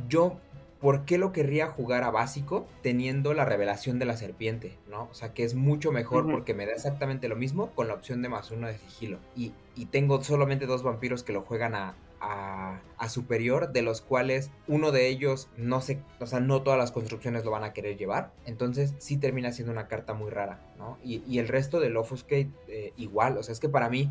yo, 0.08 0.38
¿por 0.80 1.06
qué 1.06 1.18
lo 1.18 1.34
querría 1.34 1.68
jugar 1.68 2.04
a 2.04 2.12
básico 2.12 2.66
teniendo 2.82 3.34
la 3.34 3.46
revelación 3.46 4.00
de 4.00 4.06
la 4.06 4.18
serpiente, 4.18 4.78
¿no? 4.90 5.10
O 5.12 5.14
sea, 5.14 5.34
que 5.34 5.44
es 5.44 5.54
mucho 5.54 5.92
mejor 5.92 6.26
uh 6.26 6.30
-huh. 6.30 6.32
porque 6.32 6.54
me 6.54 6.66
da 6.66 6.72
exactamente 6.72 7.28
lo 7.28 7.36
mismo 7.36 7.72
con 7.76 7.88
la 7.90 7.94
opción 7.94 8.22
de 8.22 8.30
más 8.30 8.50
uno 8.52 8.68
de 8.68 8.78
sigilo. 8.78 9.20
Y, 9.36 9.52
y 9.76 9.86
tengo 9.88 10.24
solamente 10.24 10.66
dos 10.66 10.82
vampiros 10.82 11.24
que 11.24 11.34
lo 11.34 11.42
juegan 11.42 11.76
a, 11.76 11.96
a, 12.22 12.80
a, 12.98 13.10
superior, 13.10 13.74
de 13.74 13.82
los 13.82 14.00
cuales 14.00 14.50
uno 14.68 14.92
de 14.94 15.10
ellos 15.10 15.50
no 15.58 15.82
sé, 15.82 16.00
o 16.22 16.26
sea, 16.26 16.40
no 16.40 16.64
todas 16.64 16.80
las 16.80 16.92
construcciones 16.94 17.44
lo 17.44 17.52
van 17.52 17.66
a 17.66 17.74
querer 17.74 17.98
llevar. 17.98 18.32
Entonces 18.46 18.94
sí 18.98 19.18
termina 19.18 19.52
siendo 19.52 19.74
una 19.74 19.90
carta 19.90 20.14
muy 20.14 20.32
rara, 20.32 20.62
¿no? 20.78 20.98
Y, 21.04 21.22
y 21.28 21.40
el 21.40 21.50
resto 21.50 21.82
del 21.82 21.98
Offuscate 21.98 22.50
eh, 22.70 22.94
igual, 22.96 23.38
o 23.38 23.44
sea, 23.44 23.52
es 23.52 23.60
que 23.60 23.68
para 23.68 23.90
mí 23.90 24.10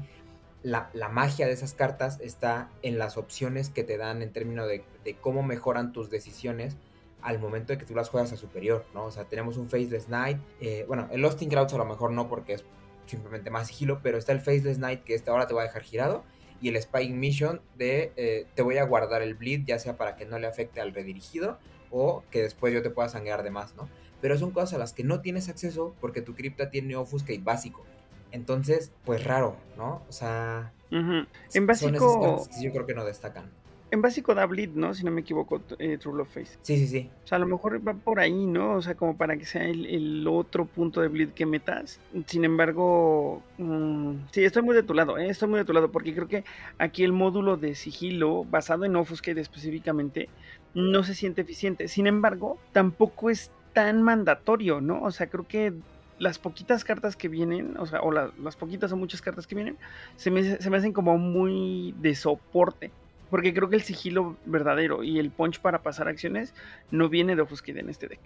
la, 0.62 0.90
la, 0.92 1.08
magia 1.08 1.46
de 1.46 1.52
esas 1.52 1.74
cartas 1.74 2.18
está 2.20 2.70
en 2.82 2.98
las 2.98 3.16
opciones 3.16 3.70
que 3.70 3.84
te 3.84 3.96
dan 3.96 4.22
en 4.22 4.32
términos 4.32 4.68
de, 4.68 4.84
de, 5.04 5.14
cómo 5.14 5.42
mejoran 5.42 5.92
tus 5.92 6.10
decisiones 6.10 6.76
al 7.20 7.38
momento 7.38 7.72
de 7.72 7.78
que 7.78 7.84
tú 7.84 7.94
las 7.94 8.08
juegas 8.08 8.32
a 8.32 8.36
superior, 8.36 8.84
¿no? 8.94 9.04
O 9.04 9.10
sea, 9.10 9.24
tenemos 9.24 9.56
un 9.56 9.68
Faceless 9.68 10.06
Knight, 10.06 10.38
eh, 10.60 10.84
bueno, 10.88 11.08
el 11.12 11.20
Losting 11.20 11.48
Crowds 11.48 11.72
a 11.72 11.78
lo 11.78 11.84
mejor 11.84 12.10
no 12.12 12.28
porque 12.28 12.54
es 12.54 12.64
simplemente 13.06 13.50
más 13.50 13.68
sigilo, 13.68 14.00
pero 14.02 14.18
está 14.18 14.32
el 14.32 14.40
Faceless 14.40 14.78
Knight 14.78 15.04
que 15.04 15.14
esta 15.14 15.30
ahora 15.30 15.46
te 15.46 15.54
va 15.54 15.62
a 15.62 15.64
dejar 15.64 15.82
girado 15.82 16.24
y 16.60 16.68
el 16.68 16.80
Spying 16.80 17.18
Mission 17.18 17.60
de 17.76 18.12
eh, 18.16 18.46
te 18.54 18.62
voy 18.62 18.78
a 18.78 18.84
guardar 18.84 19.22
el 19.22 19.34
bleed, 19.34 19.62
ya 19.66 19.78
sea 19.78 19.96
para 19.96 20.16
que 20.16 20.24
no 20.24 20.38
le 20.38 20.46
afecte 20.46 20.80
al 20.80 20.94
redirigido 20.94 21.58
o 21.90 22.22
que 22.30 22.42
después 22.42 22.72
yo 22.72 22.82
te 22.82 22.90
pueda 22.90 23.08
sangrar 23.08 23.42
de 23.42 23.50
más, 23.50 23.74
¿no? 23.74 23.88
Pero 24.20 24.38
son 24.38 24.52
cosas 24.52 24.74
a 24.74 24.78
las 24.78 24.92
que 24.92 25.02
no 25.02 25.20
tienes 25.20 25.48
acceso 25.48 25.94
porque 26.00 26.22
tu 26.22 26.34
cripta 26.34 26.70
tiene 26.70 26.94
Offuscate 26.94 27.40
básico. 27.42 27.84
Entonces, 28.32 28.90
pues 29.04 29.24
raro, 29.24 29.56
¿no? 29.76 30.02
O 30.08 30.12
sea, 30.12 30.72
uh 30.90 30.94
-huh. 30.96 31.26
en 31.54 31.66
básico 31.66 32.44
que 32.50 32.64
yo 32.64 32.72
creo 32.72 32.86
que 32.86 32.94
no 32.94 33.04
destacan. 33.04 33.44
En 33.90 34.00
básico 34.00 34.34
da 34.34 34.46
bleed, 34.46 34.70
¿no? 34.70 34.94
Si 34.94 35.04
no 35.04 35.10
me 35.10 35.20
equivoco, 35.20 35.60
eh, 35.78 35.98
True 35.98 36.16
Love 36.16 36.28
Face. 36.28 36.56
Sí, 36.62 36.78
sí, 36.78 36.86
sí. 36.86 37.10
O 37.24 37.28
sea, 37.28 37.36
a 37.36 37.38
lo 37.38 37.46
mejor 37.46 37.86
va 37.86 37.92
por 37.92 38.20
ahí, 38.20 38.46
¿no? 38.46 38.76
O 38.76 38.80
sea, 38.80 38.94
como 38.94 39.18
para 39.18 39.36
que 39.36 39.44
sea 39.44 39.66
el, 39.66 39.84
el 39.84 40.26
otro 40.26 40.64
punto 40.64 41.02
de 41.02 41.08
bleed 41.08 41.28
que 41.34 41.44
metas. 41.44 42.00
Sin 42.26 42.46
embargo, 42.46 43.42
mmm, 43.58 44.14
sí, 44.30 44.44
estoy 44.44 44.62
muy 44.62 44.74
de 44.74 44.82
tu 44.82 44.94
lado, 44.94 45.18
¿eh? 45.18 45.28
Estoy 45.28 45.50
muy 45.50 45.58
de 45.58 45.66
tu 45.66 45.74
lado 45.74 45.92
porque 45.92 46.14
creo 46.14 46.26
que 46.26 46.42
aquí 46.78 47.04
el 47.04 47.12
módulo 47.12 47.58
de 47.58 47.74
sigilo, 47.74 48.44
basado 48.44 48.86
en 48.86 48.96
Offuscate 48.96 49.42
específicamente, 49.42 50.30
no 50.72 51.04
se 51.04 51.14
siente 51.14 51.42
eficiente. 51.42 51.86
Sin 51.86 52.06
embargo, 52.06 52.56
tampoco 52.72 53.28
es 53.28 53.50
tan 53.74 54.02
mandatorio, 54.02 54.80
¿no? 54.80 55.02
O 55.02 55.10
sea, 55.10 55.26
creo 55.26 55.46
que 55.46 55.74
las 56.22 56.38
poquitas 56.38 56.84
cartas 56.84 57.16
que 57.16 57.26
vienen, 57.26 57.76
o 57.78 57.84
sea, 57.84 58.00
o 58.00 58.12
la, 58.12 58.30
las 58.40 58.54
poquitas 58.54 58.92
o 58.92 58.96
muchas 58.96 59.20
cartas 59.20 59.48
que 59.48 59.56
vienen, 59.56 59.76
se 60.14 60.30
me, 60.30 60.44
se 60.44 60.70
me 60.70 60.76
hacen 60.76 60.92
como 60.92 61.18
muy 61.18 61.96
de 61.98 62.14
soporte. 62.14 62.92
Porque 63.28 63.52
creo 63.52 63.68
que 63.68 63.74
el 63.74 63.82
sigilo 63.82 64.36
verdadero 64.46 65.02
y 65.02 65.18
el 65.18 65.32
punch 65.32 65.58
para 65.58 65.82
pasar 65.82 66.06
acciones 66.06 66.54
no 66.92 67.08
viene 67.08 67.34
de 67.34 67.42
Offuscate 67.42 67.80
en 67.80 67.90
este 67.90 68.06
deck. 68.06 68.20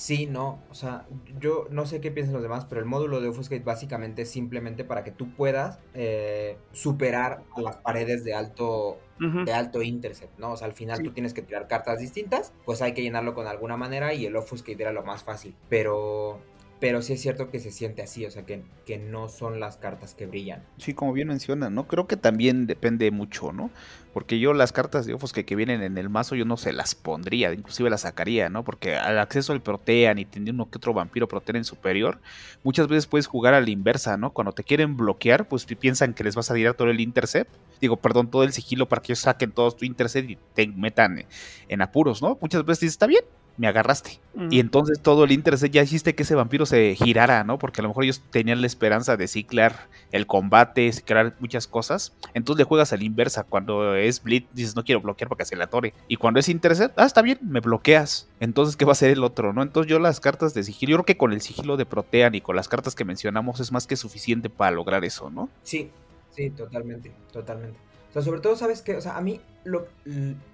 Sí, 0.00 0.24
no, 0.24 0.62
o 0.70 0.74
sea, 0.74 1.06
yo 1.40 1.66
no 1.68 1.84
sé 1.84 2.00
qué 2.00 2.10
piensan 2.10 2.32
los 2.32 2.42
demás, 2.42 2.64
pero 2.64 2.80
el 2.80 2.86
módulo 2.86 3.20
de 3.20 3.28
Offuscate 3.28 3.62
básicamente 3.62 4.22
es 4.22 4.30
simplemente 4.30 4.82
para 4.82 5.04
que 5.04 5.10
tú 5.10 5.34
puedas 5.34 5.78
eh, 5.92 6.56
superar 6.72 7.42
a 7.54 7.60
las 7.60 7.76
paredes 7.76 8.24
de 8.24 8.32
alto, 8.32 8.92
uh 8.92 8.98
-huh. 9.22 9.44
de 9.44 9.52
alto 9.52 9.82
intercept, 9.82 10.38
¿no? 10.38 10.52
O 10.52 10.56
sea, 10.56 10.68
al 10.68 10.72
final 10.72 10.96
sí. 10.96 11.02
tú 11.02 11.12
tienes 11.12 11.34
que 11.34 11.42
tirar 11.42 11.68
cartas 11.68 11.98
distintas, 11.98 12.54
pues 12.64 12.80
hay 12.80 12.94
que 12.94 13.02
llenarlo 13.02 13.34
con 13.34 13.46
alguna 13.46 13.76
manera 13.76 14.14
y 14.14 14.24
el 14.24 14.36
Offuscate 14.36 14.80
era 14.80 14.90
lo 14.90 15.02
más 15.02 15.22
fácil, 15.22 15.54
pero 15.68 16.40
pero 16.80 17.02
sí 17.02 17.12
es 17.12 17.20
cierto 17.20 17.50
que 17.50 17.60
se 17.60 17.70
siente 17.70 18.00
así, 18.00 18.24
o 18.24 18.30
sea, 18.30 18.46
que, 18.46 18.62
que, 18.86 18.96
no 18.96 19.28
son 19.28 19.60
las 19.60 19.76
cartas 19.76 20.14
que 20.14 20.24
brillan. 20.26 20.62
Sí, 20.78 20.94
como 20.94 21.12
bien 21.12 21.28
mencionan, 21.28 21.74
¿no? 21.74 21.86
Creo 21.86 22.06
que 22.06 22.16
también 22.16 22.66
depende 22.66 23.10
mucho, 23.10 23.52
¿no? 23.52 23.70
Porque 24.14 24.40
yo 24.40 24.54
las 24.54 24.72
cartas 24.72 25.04
de 25.04 25.12
Ofos 25.12 25.32
que, 25.32 25.44
que 25.44 25.54
vienen 25.56 25.82
en 25.82 25.98
el 25.98 26.08
mazo 26.08 26.34
yo 26.34 26.46
no 26.46 26.56
se 26.56 26.72
las 26.72 26.94
pondría, 26.94 27.52
inclusive 27.52 27.90
las 27.90 28.00
sacaría, 28.00 28.48
¿no? 28.48 28.64
Porque 28.64 28.96
al 28.96 29.18
acceso 29.18 29.52
al 29.52 29.60
Protean 29.60 30.18
y 30.18 30.24
teniendo 30.24 30.62
uno 30.62 30.70
que 30.70 30.78
otro 30.78 30.94
vampiro 30.94 31.28
Protean 31.28 31.56
en 31.56 31.64
superior, 31.64 32.18
muchas 32.64 32.88
veces 32.88 33.06
puedes 33.06 33.26
jugar 33.26 33.52
a 33.52 33.60
la 33.60 33.70
inversa, 33.70 34.16
¿no? 34.16 34.32
Cuando 34.32 34.52
te 34.52 34.64
quieren 34.64 34.96
bloquear, 34.96 35.46
pues 35.46 35.66
piensan 35.66 36.14
que 36.14 36.24
les 36.24 36.34
vas 36.34 36.50
a 36.50 36.54
tirar 36.54 36.74
todo 36.74 36.88
el 36.88 37.00
intercept, 37.00 37.54
digo, 37.80 37.98
perdón, 37.98 38.30
todo 38.30 38.42
el 38.42 38.52
sigilo 38.52 38.88
para 38.88 39.02
que 39.02 39.12
ellos 39.12 39.20
saquen 39.20 39.52
todo 39.52 39.70
tu 39.70 39.84
intercept 39.84 40.30
y 40.30 40.38
te 40.54 40.66
metan 40.66 41.26
en 41.68 41.82
apuros, 41.82 42.22
¿no? 42.22 42.38
Muchas 42.40 42.64
veces 42.64 42.80
dices, 42.80 42.94
está 42.94 43.06
bien, 43.06 43.24
me 43.56 43.68
agarraste. 43.68 44.20
Y 44.48 44.60
entonces 44.60 45.00
todo 45.00 45.24
el 45.24 45.32
interés 45.32 45.60
ya 45.70 45.82
hiciste 45.82 46.14
que 46.14 46.22
ese 46.22 46.34
vampiro 46.34 46.64
se 46.64 46.94
girara, 46.94 47.42
¿no? 47.42 47.58
Porque 47.58 47.80
a 47.80 47.82
lo 47.82 47.88
mejor 47.88 48.04
ellos 48.04 48.22
tenían 48.30 48.60
la 48.60 48.66
esperanza 48.66 49.16
de 49.16 49.26
ciclar 49.26 49.88
el 50.12 50.26
combate, 50.26 50.90
ciclar 50.92 51.34
muchas 51.40 51.66
cosas. 51.66 52.14
Entonces 52.32 52.58
le 52.58 52.64
juegas 52.64 52.92
a 52.92 52.96
la 52.96 53.04
inversa. 53.04 53.42
Cuando 53.42 53.94
es 53.96 54.22
Blitz, 54.22 54.48
dices, 54.52 54.76
no 54.76 54.84
quiero 54.84 55.00
bloquear 55.00 55.28
porque 55.28 55.44
se 55.44 55.56
le 55.56 55.64
atore. 55.64 55.94
Y 56.06 56.16
cuando 56.16 56.40
es 56.40 56.48
intercept, 56.48 56.98
ah, 56.98 57.06
está 57.06 57.22
bien, 57.22 57.38
me 57.42 57.60
bloqueas. 57.60 58.28
Entonces, 58.38 58.76
¿qué 58.76 58.84
va 58.84 58.92
a 58.92 58.92
hacer 58.92 59.10
el 59.10 59.24
otro, 59.24 59.52
no? 59.52 59.62
Entonces 59.62 59.90
yo 59.90 59.98
las 59.98 60.20
cartas 60.20 60.54
de 60.54 60.62
sigilo, 60.62 60.90
yo 60.90 60.96
creo 60.98 61.06
que 61.06 61.16
con 61.16 61.32
el 61.32 61.40
sigilo 61.40 61.76
de 61.76 61.86
Protean 61.86 62.34
y 62.34 62.40
con 62.40 62.56
las 62.56 62.68
cartas 62.68 62.94
que 62.94 63.04
mencionamos 63.04 63.60
es 63.60 63.72
más 63.72 63.86
que 63.86 63.96
suficiente 63.96 64.48
para 64.48 64.70
lograr 64.70 65.04
eso, 65.04 65.28
¿no? 65.28 65.48
Sí, 65.64 65.90
sí, 66.30 66.50
totalmente, 66.50 67.12
totalmente. 67.32 67.78
O 68.10 68.12
sea, 68.12 68.22
sobre 68.22 68.40
todo, 68.40 68.56
¿sabes 68.56 68.82
qué? 68.82 68.96
O 68.96 69.00
sea, 69.00 69.16
a 69.16 69.20
mí, 69.20 69.40
lo, 69.64 69.86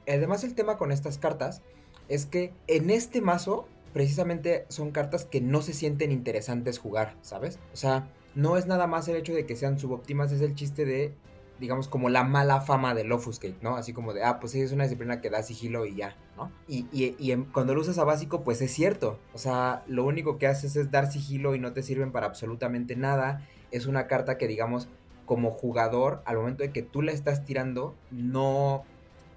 además 0.06 0.44
el 0.44 0.54
tema 0.54 0.76
con 0.76 0.92
estas 0.92 1.18
cartas 1.18 1.62
es 2.08 2.26
que 2.26 2.52
en 2.66 2.90
este 2.90 3.20
mazo 3.20 3.66
precisamente 3.92 4.66
son 4.68 4.90
cartas 4.90 5.24
que 5.24 5.40
no 5.40 5.62
se 5.62 5.72
sienten 5.72 6.12
interesantes 6.12 6.78
jugar, 6.78 7.16
¿sabes? 7.22 7.58
O 7.72 7.76
sea, 7.76 8.08
no 8.34 8.56
es 8.58 8.66
nada 8.66 8.86
más 8.86 9.08
el 9.08 9.16
hecho 9.16 9.32
de 9.32 9.46
que 9.46 9.56
sean 9.56 9.78
subóptimas, 9.78 10.30
es 10.32 10.42
el 10.42 10.54
chiste 10.54 10.84
de, 10.84 11.14
digamos, 11.58 11.88
como 11.88 12.10
la 12.10 12.22
mala 12.22 12.60
fama 12.60 12.94
del 12.94 13.10
Offuscate, 13.10 13.56
¿no? 13.62 13.76
Así 13.76 13.94
como 13.94 14.12
de, 14.12 14.22
ah, 14.22 14.38
pues 14.38 14.54
es 14.54 14.72
una 14.72 14.84
disciplina 14.84 15.22
que 15.22 15.30
da 15.30 15.42
sigilo 15.42 15.86
y 15.86 15.94
ya, 15.94 16.14
¿no? 16.36 16.52
Y, 16.68 16.86
y, 16.92 17.16
y 17.18 17.34
cuando 17.52 17.74
lo 17.74 17.80
usas 17.80 17.96
a 17.96 18.04
básico, 18.04 18.44
pues 18.44 18.60
es 18.60 18.70
cierto. 18.70 19.18
O 19.32 19.38
sea, 19.38 19.82
lo 19.86 20.04
único 20.04 20.36
que 20.36 20.46
haces 20.46 20.76
es 20.76 20.90
dar 20.90 21.10
sigilo 21.10 21.54
y 21.54 21.58
no 21.58 21.72
te 21.72 21.82
sirven 21.82 22.12
para 22.12 22.26
absolutamente 22.26 22.96
nada. 22.96 23.48
Es 23.70 23.86
una 23.86 24.06
carta 24.06 24.36
que, 24.36 24.46
digamos, 24.46 24.88
como 25.24 25.50
jugador, 25.50 26.22
al 26.26 26.36
momento 26.36 26.62
de 26.62 26.70
que 26.70 26.82
tú 26.82 27.00
la 27.00 27.12
estás 27.12 27.44
tirando, 27.44 27.96
no 28.10 28.84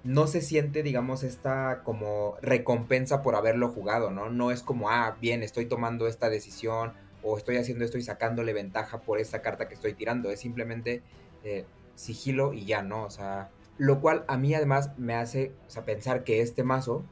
no 0.02 0.26
se 0.26 0.40
siente, 0.40 0.82
digamos, 0.82 1.22
esta 1.22 1.82
como 1.84 2.36
recompensa 2.40 3.22
por 3.22 3.34
haberlo 3.34 3.68
jugado, 3.68 4.10
¿no? 4.10 4.30
No 4.30 4.50
es 4.50 4.62
como, 4.62 4.90
ah, 4.90 5.16
bien, 5.20 5.42
estoy 5.42 5.66
tomando 5.66 6.06
esta 6.06 6.30
decisión 6.30 6.92
o 7.22 7.36
estoy 7.36 7.56
haciendo 7.56 7.84
esto 7.84 7.98
y 7.98 8.02
sacándole 8.02 8.52
ventaja 8.52 9.00
por 9.02 9.20
esta 9.20 9.42
carta 9.42 9.68
que 9.68 9.74
estoy 9.74 9.92
tirando. 9.92 10.30
Es 10.30 10.40
simplemente 10.40 11.02
eh, 11.44 11.66
sigilo 11.94 12.54
y 12.54 12.64
ya, 12.64 12.82
¿no? 12.82 13.04
O 13.04 13.10
sea, 13.10 13.50
lo 13.76 14.00
cual 14.00 14.24
a 14.28 14.36
mí 14.36 14.54
además 14.54 14.90
me 14.98 15.14
hace 15.14 15.52
o 15.66 15.70
sea, 15.70 15.84
pensar 15.84 16.24
que 16.24 16.40
este 16.40 16.64
mazo 16.64 17.04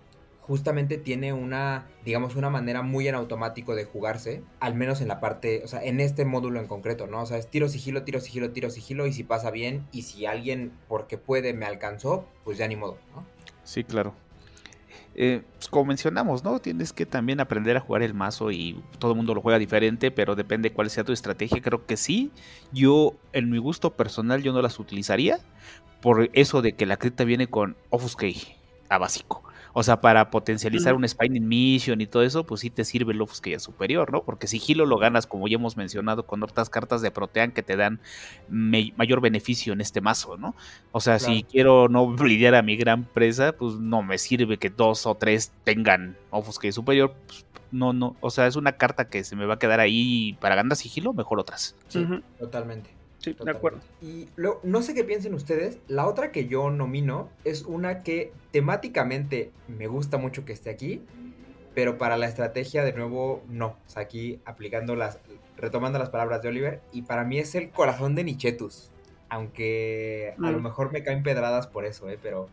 justamente 0.49 0.97
tiene 0.97 1.35
una, 1.35 1.87
digamos, 2.05 2.35
una 2.35 2.49
manera 2.49 2.81
muy 2.83 3.07
en 3.07 3.15
automático 3.15 3.75
de 3.75 3.85
jugarse, 3.85 4.43
al 4.61 4.75
menos 4.75 5.03
en 5.03 5.09
la 5.09 5.21
parte, 5.21 5.61
o 5.63 5.69
sea, 5.69 5.85
en 5.85 6.01
este 6.01 6.25
módulo 6.25 6.59
en 6.59 6.67
concreto, 6.67 7.07
¿no? 7.07 7.23
O 7.23 7.27
sea, 7.27 7.37
es 7.37 7.49
tiro 7.49 7.69
sigilo, 7.69 8.03
tiro 8.03 8.19
sigilo, 8.19 8.51
tiro 8.51 8.71
sigilo, 8.71 9.07
y 9.07 9.13
si 9.13 9.25
pasa 9.25 9.51
bien, 9.51 9.87
y 9.93 10.03
si 10.03 10.25
alguien, 10.25 10.73
porque 10.89 11.19
puede, 11.19 11.53
me 11.53 11.67
alcanzó, 11.67 12.27
pues 12.45 12.57
ya 12.57 12.67
ni 12.67 12.77
modo, 12.77 12.97
¿no? 13.15 13.25
Sí, 13.63 13.85
claro. 13.85 14.15
Eh, 15.15 15.43
pues, 15.57 15.69
como 15.69 15.85
mencionamos, 15.85 16.45
¿no? 16.45 16.61
Tienes 16.61 16.93
que 16.93 17.05
también 17.05 17.41
aprender 17.41 17.77
a 17.77 17.81
jugar 17.81 18.03
el 18.03 18.15
mazo 18.15 18.51
y 18.51 18.83
todo 18.99 19.11
el 19.11 19.17
mundo 19.17 19.35
lo 19.35 19.43
juega 19.43 19.59
diferente, 19.59 20.11
pero 20.11 20.35
depende 20.35 20.73
cuál 20.73 20.89
sea 20.89 21.05
tu 21.05 21.13
estrategia. 21.13 21.61
Creo 21.61 21.85
que 21.85 21.97
sí. 21.97 22.31
Yo, 22.73 23.15
en 23.33 23.51
mi 23.51 23.59
gusto 23.59 23.95
personal, 23.95 24.43
yo 24.43 24.53
no 24.53 24.63
las 24.63 24.79
utilizaría 24.79 25.41
por 26.01 26.31
eso 26.33 26.63
de 26.63 26.73
que 26.73 26.87
la 26.87 26.97
cripta 26.97 27.25
viene 27.25 27.49
con 27.49 27.77
Offuscate 27.91 28.57
a 28.89 28.99
básico. 28.99 29.43
O 29.73 29.83
sea, 29.83 30.01
para 30.01 30.31
potencializar 30.31 30.95
un 30.95 31.07
Spine 31.07 31.41
Mission 31.41 32.01
y 32.01 32.07
todo 32.07 32.23
eso, 32.23 32.45
pues 32.45 32.61
sí 32.63 32.71
te 32.71 32.85
sirve 32.85 33.13
el 33.13 33.23
que 33.43 33.51
ya 33.53 33.59
superior, 33.59 34.13
¿no? 34.13 34.23
Porque 34.23 34.47
sigilo 34.47 34.87
lo 34.87 34.99
ganas, 34.99 35.27
como 35.27 35.49
ya 35.49 35.57
hemos 35.57 35.77
mencionado, 35.77 36.27
con 36.27 36.43
otras 36.43 36.71
cartas 36.71 37.03
de 37.03 37.11
Protean 37.11 37.53
que 37.53 37.63
te 37.63 37.77
dan 37.77 38.01
mayor 38.49 39.21
beneficio 39.21 39.73
en 39.73 39.81
este 39.81 40.01
mazo, 40.01 40.37
¿no? 40.37 40.55
O 40.93 41.01
sea, 41.01 41.19
si 41.19 41.43
quiero 41.43 41.89
no 41.89 42.15
lidiar 42.25 42.55
a 42.55 42.63
mi 42.63 42.77
gran 42.77 43.05
presa, 43.05 43.53
pues 43.53 43.75
no 43.75 44.03
me 44.03 44.19
sirve 44.19 44.59
que 44.59 44.71
dos 44.71 45.07
o 45.07 45.15
tres 45.15 45.53
tengan 45.65 46.17
Offuscate 46.31 46.73
superior. 46.73 47.15
Pues, 47.27 47.45
no, 47.71 47.93
no, 47.93 48.17
o 48.21 48.31
sea, 48.31 48.47
es 48.47 48.57
una 48.57 48.73
carta 48.73 49.09
que 49.09 49.25
se 49.25 49.37
me 49.37 49.45
va 49.45 49.55
a 49.55 49.59
quedar 49.59 49.81
ahí 49.81 50.37
para 50.41 50.55
ganar 50.55 50.77
sigilo, 50.77 51.13
mejor 51.13 51.39
otras. 51.39 51.77
Sí, 51.89 52.07
totalmente. 52.39 52.98
Sí, 53.19 53.37
de 53.39 53.51
acuerdo. 53.51 53.81
Y 54.01 54.29
luego, 54.37 54.61
no 54.63 54.81
sé 54.83 54.95
qué 54.95 55.05
piensen 55.05 55.35
ustedes, 55.35 55.79
la 55.89 56.07
otra 56.07 56.31
que 56.31 56.47
yo 56.47 56.71
nomino 56.71 57.29
es 57.45 57.63
una 57.63 58.03
que 58.03 58.33
temáticamente 58.53 59.51
me 59.67 59.89
gusta 59.89 60.19
mucho 60.19 60.45
que 60.45 60.53
esté 60.53 60.71
aquí, 60.71 61.03
pero 61.75 61.99
para 61.99 62.17
la 62.17 62.27
estrategia 62.27 62.85
de 62.85 62.93
nuevo 62.93 63.43
no. 63.49 63.77
O 63.87 63.89
sea, 63.89 64.03
aquí 64.03 64.41
aplicando 64.45 64.95
las, 64.95 65.19
retomando 65.57 65.99
las 65.99 66.11
palabras 66.11 66.43
de 66.43 66.49
Oliver, 66.49 66.81
y 66.93 67.03
para 67.03 67.25
mí 67.25 67.39
es 67.39 67.55
el 67.55 67.71
corazón 67.71 68.15
de 68.15 68.25
Nichetus. 68.25 68.91
Aunque 69.31 70.35
a 70.43 70.51
lo 70.51 70.59
mm. 70.59 70.63
mejor 70.63 70.93
me 70.93 71.03
caen 71.03 71.23
pedradas 71.23 71.67
por 71.67 71.85
eso, 71.85 72.09
¿eh? 72.09 72.19
pero 72.23 72.49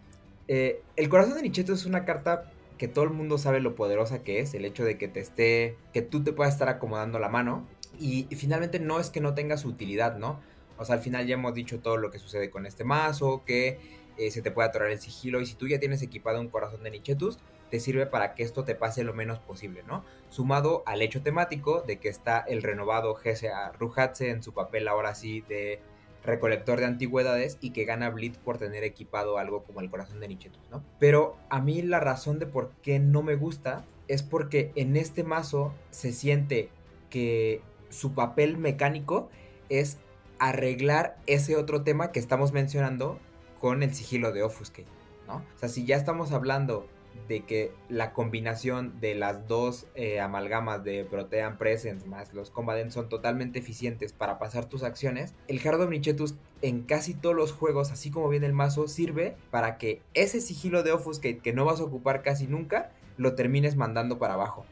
eh, 0.47 0.81
el 0.95 1.09
corazón 1.09 1.35
de 1.35 1.43
Nichetus 1.43 1.81
es 1.81 1.85
una 1.85 2.03
carta 2.05 2.51
que 2.77 2.87
todo 2.87 3.05
el 3.05 3.11
mundo 3.11 3.37
sabe 3.37 3.61
lo 3.61 3.75
poderosa 3.75 4.23
que 4.23 4.39
es, 4.39 4.53
el 4.53 4.65
hecho 4.65 4.83
de 4.83 4.97
que 4.97 5.07
te 5.07 5.21
esté, 5.21 5.77
que 5.93 6.01
tú 6.01 6.23
te 6.23 6.33
puedas 6.33 6.53
estar 6.53 6.67
acomodando 6.67 7.19
la 7.19 7.29
mano. 7.29 7.65
Y, 7.97 8.27
y 8.29 8.35
finalmente 8.35 8.79
no 8.79 8.99
es 8.99 9.09
que 9.09 9.21
no 9.21 9.33
tenga 9.35 9.55
su 9.55 9.69
utilidad, 9.69 10.17
¿no? 10.17 10.41
O 10.77 10.85
sea, 10.85 10.95
al 10.95 11.01
final 11.01 11.25
ya 11.25 11.35
hemos 11.35 11.53
dicho 11.53 11.79
todo 11.79 11.97
lo 11.97 12.11
que 12.11 12.19
sucede 12.19 12.49
con 12.49 12.65
este 12.65 12.83
mazo, 12.83 13.43
que 13.45 13.79
eh, 14.17 14.31
se 14.31 14.41
te 14.41 14.51
puede 14.51 14.69
atorar 14.69 14.91
el 14.91 14.99
sigilo 14.99 15.41
y 15.41 15.45
si 15.45 15.55
tú 15.55 15.67
ya 15.67 15.79
tienes 15.79 16.01
equipado 16.01 16.39
un 16.39 16.49
corazón 16.49 16.83
de 16.83 16.91
Nichetus, 16.91 17.39
te 17.69 17.79
sirve 17.79 18.05
para 18.05 18.35
que 18.35 18.43
esto 18.43 18.63
te 18.63 18.75
pase 18.75 19.03
lo 19.03 19.13
menos 19.13 19.39
posible, 19.39 19.83
¿no? 19.87 20.05
Sumado 20.29 20.83
al 20.85 21.01
hecho 21.01 21.21
temático 21.21 21.81
de 21.81 21.97
que 21.97 22.09
está 22.09 22.39
el 22.39 22.61
renovado 22.61 23.15
GSA 23.15 23.71
Ruhatse 23.73 24.29
en 24.29 24.43
su 24.43 24.53
papel 24.53 24.87
ahora 24.87 25.15
sí 25.15 25.41
de 25.41 25.79
recolector 26.23 26.79
de 26.79 26.85
antigüedades 26.85 27.57
y 27.61 27.71
que 27.71 27.85
gana 27.85 28.09
Blitz 28.09 28.37
por 28.37 28.57
tener 28.57 28.83
equipado 28.83 29.37
algo 29.37 29.63
como 29.63 29.81
el 29.81 29.89
corazón 29.89 30.19
de 30.19 30.27
Nichetus, 30.27 30.69
¿no? 30.71 30.83
Pero 30.99 31.37
a 31.49 31.61
mí 31.61 31.81
la 31.81 31.99
razón 31.99 32.39
de 32.39 32.47
por 32.47 32.71
qué 32.81 32.99
no 32.99 33.21
me 33.21 33.35
gusta 33.35 33.85
es 34.07 34.23
porque 34.23 34.71
en 34.75 34.95
este 34.95 35.23
mazo 35.23 35.73
se 35.91 36.13
siente 36.13 36.69
que 37.09 37.61
su 37.89 38.13
papel 38.13 38.57
mecánico 38.57 39.29
es 39.69 39.97
arreglar 40.39 41.17
ese 41.27 41.55
otro 41.55 41.83
tema 41.83 42.11
que 42.11 42.19
estamos 42.19 42.51
mencionando 42.51 43.19
con 43.59 43.83
el 43.83 43.93
sigilo 43.93 44.31
de 44.31 44.43
Offuscate, 44.43 44.87
¿no? 45.27 45.37
O 45.37 45.59
sea, 45.59 45.69
si 45.69 45.85
ya 45.85 45.95
estamos 45.95 46.31
hablando 46.31 46.87
de 47.27 47.45
que 47.45 47.71
la 47.89 48.13
combinación 48.13 48.99
de 48.99 49.15
las 49.15 49.47
dos 49.47 49.87
eh, 49.95 50.19
amalgamas 50.19 50.83
de 50.83 51.05
Protean 51.05 51.57
Presence 51.57 52.05
más 52.05 52.33
los 52.33 52.51
Combatants 52.51 52.93
son 52.93 53.09
totalmente 53.09 53.59
eficientes 53.59 54.13
para 54.13 54.37
pasar 54.37 54.65
tus 54.65 54.83
acciones, 54.83 55.33
el 55.47 55.65
Hard 55.65 55.81
Omnichetus 55.81 56.35
en 56.61 56.83
casi 56.83 57.13
todos 57.13 57.35
los 57.35 57.51
juegos, 57.51 57.91
así 57.91 58.11
como 58.11 58.29
viene 58.29 58.45
el 58.45 58.53
mazo, 58.53 58.87
sirve 58.87 59.35
para 59.49 59.77
que 59.77 60.01
ese 60.13 60.41
sigilo 60.41 60.83
de 60.83 60.91
Offuscate 60.91 61.39
que 61.39 61.53
no 61.53 61.65
vas 61.65 61.79
a 61.79 61.85
ocupar 61.85 62.21
casi 62.21 62.47
nunca, 62.47 62.91
lo 63.17 63.33
termines 63.35 63.75
mandando 63.75 64.19
para 64.19 64.35
abajo. 64.35 64.65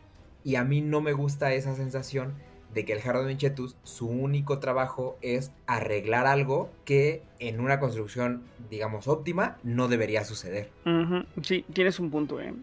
Y 0.43 0.55
a 0.55 0.63
mí 0.63 0.81
no 0.81 1.01
me 1.01 1.13
gusta 1.13 1.53
esa 1.53 1.75
sensación 1.75 2.33
de 2.73 2.85
que 2.85 2.93
el 2.93 3.01
Jarro 3.01 3.23
de 3.23 3.37
su 3.83 4.07
único 4.07 4.59
trabajo 4.59 5.17
es 5.21 5.51
arreglar 5.67 6.25
algo 6.25 6.69
que 6.85 7.21
en 7.39 7.59
una 7.59 7.79
construcción, 7.79 8.43
digamos, 8.69 9.07
óptima, 9.07 9.57
no 9.63 9.87
debería 9.87 10.23
suceder. 10.23 10.69
Sí, 11.41 11.65
tienes 11.73 11.99
un 11.99 12.09
punto, 12.09 12.39
¿eh? 12.39 12.53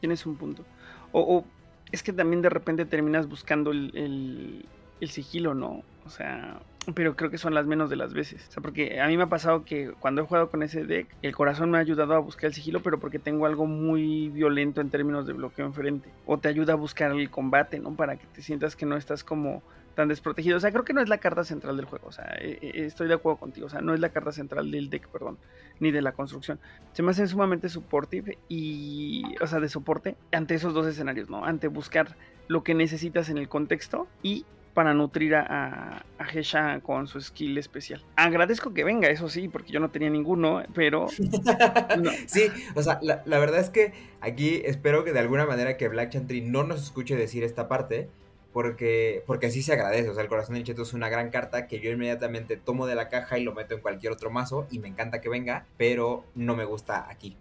Tienes 0.00 0.26
un 0.26 0.36
punto. 0.36 0.64
O, 1.12 1.44
es 1.92 2.02
que 2.02 2.12
también 2.12 2.42
de 2.42 2.50
repente 2.50 2.84
terminas 2.84 3.28
buscando 3.28 3.70
el, 3.72 4.64
el 5.00 5.10
sigilo, 5.10 5.54
¿no? 5.54 5.82
O 6.06 6.10
sea, 6.10 6.60
pero 6.94 7.14
creo 7.14 7.30
que 7.30 7.38
son 7.38 7.54
las 7.54 7.66
menos 7.66 7.90
de 7.90 7.96
las 7.96 8.14
veces. 8.14 8.46
O 8.48 8.52
sea, 8.52 8.62
porque 8.62 9.00
a 9.00 9.06
mí 9.06 9.16
me 9.16 9.24
ha 9.24 9.28
pasado 9.28 9.64
que 9.64 9.92
cuando 10.00 10.22
he 10.22 10.24
jugado 10.24 10.50
con 10.50 10.62
ese 10.62 10.84
deck, 10.84 11.08
el 11.22 11.34
corazón 11.34 11.70
me 11.70 11.78
ha 11.78 11.80
ayudado 11.80 12.14
a 12.14 12.18
buscar 12.18 12.46
el 12.46 12.54
sigilo, 12.54 12.80
pero 12.82 12.98
porque 12.98 13.18
tengo 13.18 13.46
algo 13.46 13.66
muy 13.66 14.28
violento 14.30 14.80
en 14.80 14.90
términos 14.90 15.26
de 15.26 15.34
bloqueo 15.34 15.66
enfrente. 15.66 16.10
O 16.26 16.38
te 16.38 16.48
ayuda 16.48 16.72
a 16.72 16.76
buscar 16.76 17.12
el 17.12 17.30
combate, 17.30 17.78
¿no? 17.78 17.94
Para 17.94 18.16
que 18.16 18.26
te 18.26 18.42
sientas 18.42 18.76
que 18.76 18.86
no 18.86 18.96
estás 18.96 19.24
como 19.24 19.62
tan 19.94 20.08
desprotegido. 20.08 20.56
O 20.56 20.60
sea, 20.60 20.72
creo 20.72 20.84
que 20.84 20.94
no 20.94 21.02
es 21.02 21.08
la 21.08 21.18
carta 21.18 21.44
central 21.44 21.76
del 21.76 21.84
juego. 21.84 22.08
O 22.08 22.12
sea, 22.12 22.34
eh, 22.40 22.58
eh, 22.62 22.72
estoy 22.86 23.08
de 23.08 23.14
acuerdo 23.14 23.38
contigo. 23.38 23.66
O 23.66 23.70
sea, 23.70 23.82
no 23.82 23.92
es 23.92 24.00
la 24.00 24.08
carta 24.08 24.32
central 24.32 24.70
del 24.70 24.88
deck, 24.88 25.08
perdón, 25.08 25.36
ni 25.80 25.90
de 25.90 26.00
la 26.00 26.12
construcción. 26.12 26.58
Se 26.92 27.02
me 27.02 27.10
hace 27.10 27.26
sumamente 27.26 27.68
supportive 27.68 28.38
y, 28.48 29.24
o 29.42 29.46
sea, 29.46 29.60
de 29.60 29.68
soporte 29.68 30.16
ante 30.32 30.54
esos 30.54 30.72
dos 30.72 30.86
escenarios, 30.86 31.28
¿no? 31.28 31.44
Ante 31.44 31.68
buscar 31.68 32.16
lo 32.48 32.64
que 32.64 32.74
necesitas 32.74 33.28
en 33.28 33.38
el 33.38 33.48
contexto 33.48 34.08
y 34.22 34.44
para 34.74 34.94
nutrir 34.94 35.34
a, 35.34 36.04
a 36.18 36.24
Hesha 36.32 36.80
con 36.80 37.06
su 37.06 37.20
skill 37.20 37.58
especial. 37.58 38.04
Agradezco 38.16 38.72
que 38.72 38.84
venga, 38.84 39.08
eso 39.08 39.28
sí, 39.28 39.48
porque 39.48 39.72
yo 39.72 39.80
no 39.80 39.90
tenía 39.90 40.10
ninguno, 40.10 40.62
pero... 40.74 41.08
Sí, 42.26 42.48
o 42.74 42.82
sea, 42.82 43.00
la, 43.02 43.38
verdad 43.38 43.60
es 43.60 43.70
que 43.70 43.92
aquí 44.20 44.62
espero 44.64 45.04
que 45.04 45.12
de 45.12 45.18
alguna 45.18 45.46
manera 45.46 45.76
que 45.76 45.88
Black 45.88 46.10
Chantry 46.10 46.40
no 46.40 46.62
nos 46.64 46.82
escuche 46.82 47.16
decir 47.16 47.42
esta 47.42 47.68
parte, 47.68 48.08
porque, 48.52 49.22
porque 49.26 49.46
así 49.46 49.62
se 49.62 49.72
agradece. 49.72 50.08
O 50.08 50.14
sea, 50.14 50.22
el 50.22 50.28
corazón 50.28 50.54
del 50.54 50.64
cheto 50.64 50.82
es 50.82 50.92
una 50.92 51.08
gran 51.08 51.30
carta 51.30 51.66
que 51.66 51.80
yo 51.80 51.90
inmediatamente 51.90 52.56
tomo 52.56 52.86
de 52.86 52.94
la 52.94 53.08
caja 53.08 53.38
y 53.38 53.44
lo 53.44 53.54
meto 53.54 53.74
en 53.74 53.80
cualquier 53.80 54.12
otro 54.12 54.30
mazo 54.30 54.66
y 54.70 54.78
me 54.78 54.88
encanta 54.88 55.20
que 55.20 55.28
venga, 55.28 55.66
pero 55.76 56.24
no 56.34 56.56
me 56.56 56.64
gusta 56.64 57.06
aquí. 57.08 57.36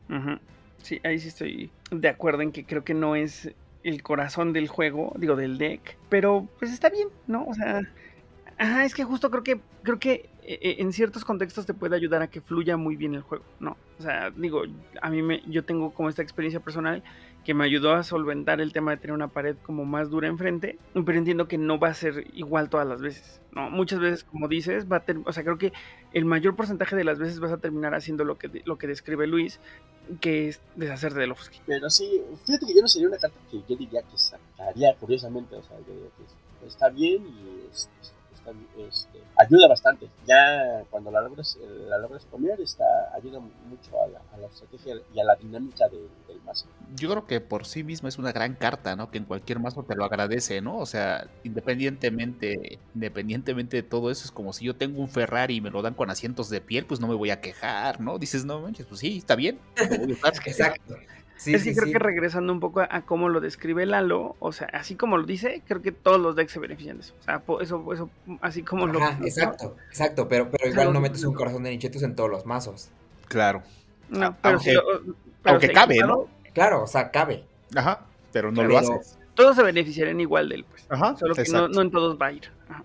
Sí, 0.81 0.99
ahí 1.03 1.19
sí 1.19 1.27
estoy 1.27 1.71
de 1.91 2.07
acuerdo 2.07 2.41
en 2.41 2.51
que 2.51 2.65
creo 2.65 2.83
que 2.83 2.93
no 2.93 3.15
es 3.15 3.51
el 3.83 4.03
corazón 4.03 4.53
del 4.53 4.67
juego, 4.67 5.13
digo, 5.17 5.35
del 5.35 5.57
deck, 5.57 5.97
pero 6.09 6.47
pues 6.59 6.71
está 6.71 6.89
bien, 6.89 7.07
¿no? 7.27 7.45
O 7.45 7.53
sea, 7.53 7.81
es 8.83 8.93
que 8.93 9.03
justo 9.03 9.31
creo 9.31 9.43
que 9.43 9.61
creo 9.83 9.99
que 9.99 10.29
eh, 10.43 10.59
eh, 10.61 10.75
en 10.79 10.91
ciertos 10.93 11.23
contextos 11.23 11.65
te 11.65 11.73
puede 11.73 11.95
ayudar 11.95 12.21
a 12.21 12.27
que 12.29 12.41
fluya 12.41 12.75
muy 12.75 12.95
bien 12.95 13.15
el 13.15 13.21
juego, 13.21 13.45
¿no? 13.59 13.77
O 13.97 14.01
sea, 14.01 14.31
digo, 14.31 14.63
a 15.01 15.09
mí 15.09 15.21
me 15.21 15.41
yo 15.47 15.63
tengo 15.63 15.91
como 15.93 16.09
esta 16.09 16.21
experiencia 16.21 16.59
personal 16.59 17.03
que 17.43 17.53
me 17.53 17.65
ayudó 17.65 17.93
a 17.93 18.03
solventar 18.03 18.61
el 18.61 18.73
tema 18.73 18.91
de 18.91 18.97
tener 18.97 19.13
una 19.13 19.29
pared 19.29 19.55
como 19.63 19.85
más 19.85 20.09
dura 20.09 20.27
enfrente, 20.27 20.77
pero 20.93 21.17
entiendo 21.17 21.47
que 21.47 21.57
no 21.57 21.79
va 21.79 21.89
a 21.89 21.93
ser 21.93 22.27
igual 22.33 22.69
todas 22.69 22.87
las 22.87 23.01
veces, 23.01 23.41
¿no? 23.53 23.69
Muchas 23.69 23.99
veces, 23.99 24.23
como 24.23 24.47
dices, 24.47 24.91
va 24.91 24.97
a 24.97 25.03
o 25.25 25.33
sea, 25.33 25.43
creo 25.43 25.57
que 25.57 25.73
el 26.13 26.25
mayor 26.25 26.55
porcentaje 26.55 26.95
de 26.95 27.03
las 27.03 27.17
veces 27.17 27.39
vas 27.39 27.51
a 27.51 27.57
terminar 27.57 27.95
haciendo 27.95 28.23
lo 28.23 28.37
que, 28.37 28.61
lo 28.65 28.77
que 28.77 28.87
describe 28.87 29.25
Luis, 29.25 29.59
que 30.21 30.49
es 30.49 30.61
deshacerte 30.75 31.19
de 31.19 31.27
Lovsky. 31.27 31.59
Pero 31.65 31.89
sí, 31.89 32.21
fíjate 32.45 32.65
que 32.65 32.75
yo 32.75 32.81
no 32.81 32.87
sería 32.87 33.07
una 33.07 33.17
carta 33.17 33.37
que 33.49 33.61
yo 33.67 33.75
diría 33.75 34.01
que 34.01 34.17
sacaría, 34.17 34.95
curiosamente, 34.95 35.55
o 35.55 35.63
sea, 35.63 35.77
yo 35.79 35.93
diría 35.93 36.09
que 36.17 36.67
está 36.67 36.89
bien 36.89 37.25
y 37.25 37.71
está 37.71 38.18
este, 38.77 39.19
ayuda 39.35 39.67
bastante. 39.67 40.09
Ya 40.27 40.83
cuando 40.89 41.11
la 41.11 41.21
logres, 41.21 41.57
eh, 41.61 41.85
la 41.87 41.97
logres 41.97 42.25
poner, 42.25 42.59
está, 42.61 42.85
ayuda 43.13 43.39
mucho 43.39 44.01
a 44.01 44.07
la, 44.07 44.21
a 44.33 44.37
la 44.37 44.47
estrategia 44.47 44.95
y 45.13 45.19
a 45.19 45.23
la 45.23 45.35
dinámica 45.35 45.87
del 45.89 46.41
mazo. 46.45 46.65
Yo 46.95 47.09
creo 47.09 47.27
que 47.27 47.41
por 47.41 47.65
sí 47.65 47.83
misma 47.83 48.09
es 48.09 48.17
una 48.17 48.31
gran 48.31 48.55
carta, 48.55 48.95
¿no? 48.95 49.11
Que 49.11 49.17
en 49.17 49.25
cualquier 49.25 49.59
mazo 49.59 49.83
te 49.83 49.95
lo 49.95 50.05
agradece, 50.05 50.61
¿no? 50.61 50.77
O 50.77 50.85
sea, 50.85 51.27
independientemente, 51.43 52.79
independientemente 52.95 53.77
de 53.77 53.83
todo 53.83 54.11
eso, 54.11 54.25
es 54.25 54.31
como 54.31 54.53
si 54.53 54.65
yo 54.65 54.75
tengo 54.75 55.01
un 55.01 55.09
Ferrari 55.09 55.55
y 55.55 55.61
me 55.61 55.69
lo 55.69 55.81
dan 55.81 55.93
con 55.93 56.09
asientos 56.09 56.49
de 56.49 56.61
piel, 56.61 56.85
pues 56.85 56.99
no 56.99 57.07
me 57.07 57.15
voy 57.15 57.31
a 57.31 57.41
quejar, 57.41 58.01
¿no? 58.01 58.17
Dices, 58.17 58.45
no 58.45 58.59
manches, 58.61 58.85
pues 58.85 58.99
sí, 58.99 59.17
está 59.17 59.35
bien. 59.35 59.59
Exacto. 60.45 60.95
Sí, 61.39 61.53
es 61.53 61.63
que 61.63 61.73
creo 61.73 61.89
que 61.89 61.99
regresando 61.99 62.51
un 62.51 62.59
poco 62.59 62.81
a, 62.81 63.01
cómo 63.03 63.29
lo 63.29 63.39
describe 63.39 63.85
Lalo, 63.85 64.35
o 64.39 64.51
sea, 64.51 64.67
así 64.73 64.95
como 64.95 65.17
lo 65.17 65.23
dice, 65.23 65.61
creo 65.65 65.81
que 65.81 65.93
todos 65.93 66.19
los 66.19 66.35
decks 66.35 66.51
se 66.51 66.59
benefician 66.59 66.97
de 66.97 67.03
eso. 67.03 67.13
O 67.17 67.23
sea, 67.23 67.41
eso, 67.61 67.93
eso 67.93 68.09
así 68.41 68.61
como 68.61 68.87
lo. 68.87 68.99
Exacto, 69.23 69.77
exacto, 69.87 70.27
pero, 70.27 70.51
pero 70.51 70.69
igual 70.69 70.91
no 70.91 70.99
metes 70.99 71.23
un 71.23 71.33
corazón 71.33 71.63
de 71.63 71.69
nichetos 71.69 72.03
en 72.03 72.13
todos 72.13 72.29
los 72.29 72.45
mazos. 72.45 72.89
Claro. 73.29 73.63
No, 74.09 74.35
pero 74.41 74.55
aunque, 74.55 74.75
aunque 75.45 75.71
cabe, 75.71 75.99
¿no? 75.99 76.27
Claro, 76.53 76.83
o 76.83 76.87
sea, 76.87 77.09
cabe. 77.09 77.45
Ajá, 77.73 78.01
pero 78.33 78.51
no 78.51 78.65
lo 78.65 78.77
haces. 78.77 79.17
Todos 79.33 79.55
se 79.55 79.63
beneficiarían 79.63 80.19
igual 80.19 80.49
de 80.49 80.55
él, 80.55 80.65
pues. 80.69 80.85
Ajá. 80.89 81.15
Solo 81.15 81.35
que 81.35 81.45
no, 81.45 81.69
no, 81.69 81.81
en 81.81 81.89
todos 81.89 82.17
va 82.21 82.25
a 82.25 82.31
ir. 82.33 82.51
Ajá. 82.67 82.83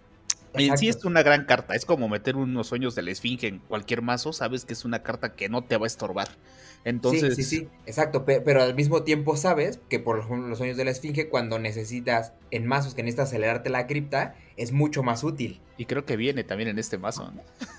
En 0.52 0.78
sí 0.78 0.88
es 0.88 1.04
una 1.04 1.24
gran 1.24 1.44
carta, 1.44 1.74
es 1.74 1.84
como 1.84 2.08
meter 2.08 2.36
unos 2.36 2.68
sueños 2.68 2.94
de 2.94 3.02
la 3.02 3.10
esfinge 3.10 3.48
en 3.48 3.58
cualquier 3.58 4.00
mazo, 4.00 4.32
sabes 4.32 4.64
que 4.64 4.74
es 4.74 4.84
una 4.84 5.02
carta 5.02 5.32
que 5.32 5.48
no 5.48 5.62
te 5.62 5.76
va 5.76 5.86
a 5.86 5.88
estorbar. 5.88 6.28
Entonces... 6.84 7.34
Sí, 7.34 7.42
sí, 7.42 7.58
sí, 7.58 7.68
exacto, 7.86 8.24
pero, 8.24 8.62
al 8.62 8.74
mismo 8.74 9.02
tiempo 9.02 9.36
sabes 9.36 9.80
que 9.88 9.98
por 9.98 10.18
ejemplo 10.18 10.48
los 10.48 10.58
sueños 10.58 10.76
de 10.76 10.84
la 10.84 10.90
esfinge 10.90 11.28
cuando 11.28 11.58
necesitas 11.58 12.34
en 12.50 12.66
mazos 12.66 12.94
que 12.94 13.02
necesitas 13.02 13.28
acelerarte 13.28 13.70
la 13.70 13.86
cripta 13.86 14.34
es 14.56 14.72
mucho 14.72 15.02
más 15.02 15.24
útil. 15.24 15.60
Y 15.78 15.86
creo 15.86 16.04
que 16.04 16.16
viene 16.16 16.44
también 16.44 16.68
en 16.68 16.78
este 16.78 16.98
mazo. 16.98 17.32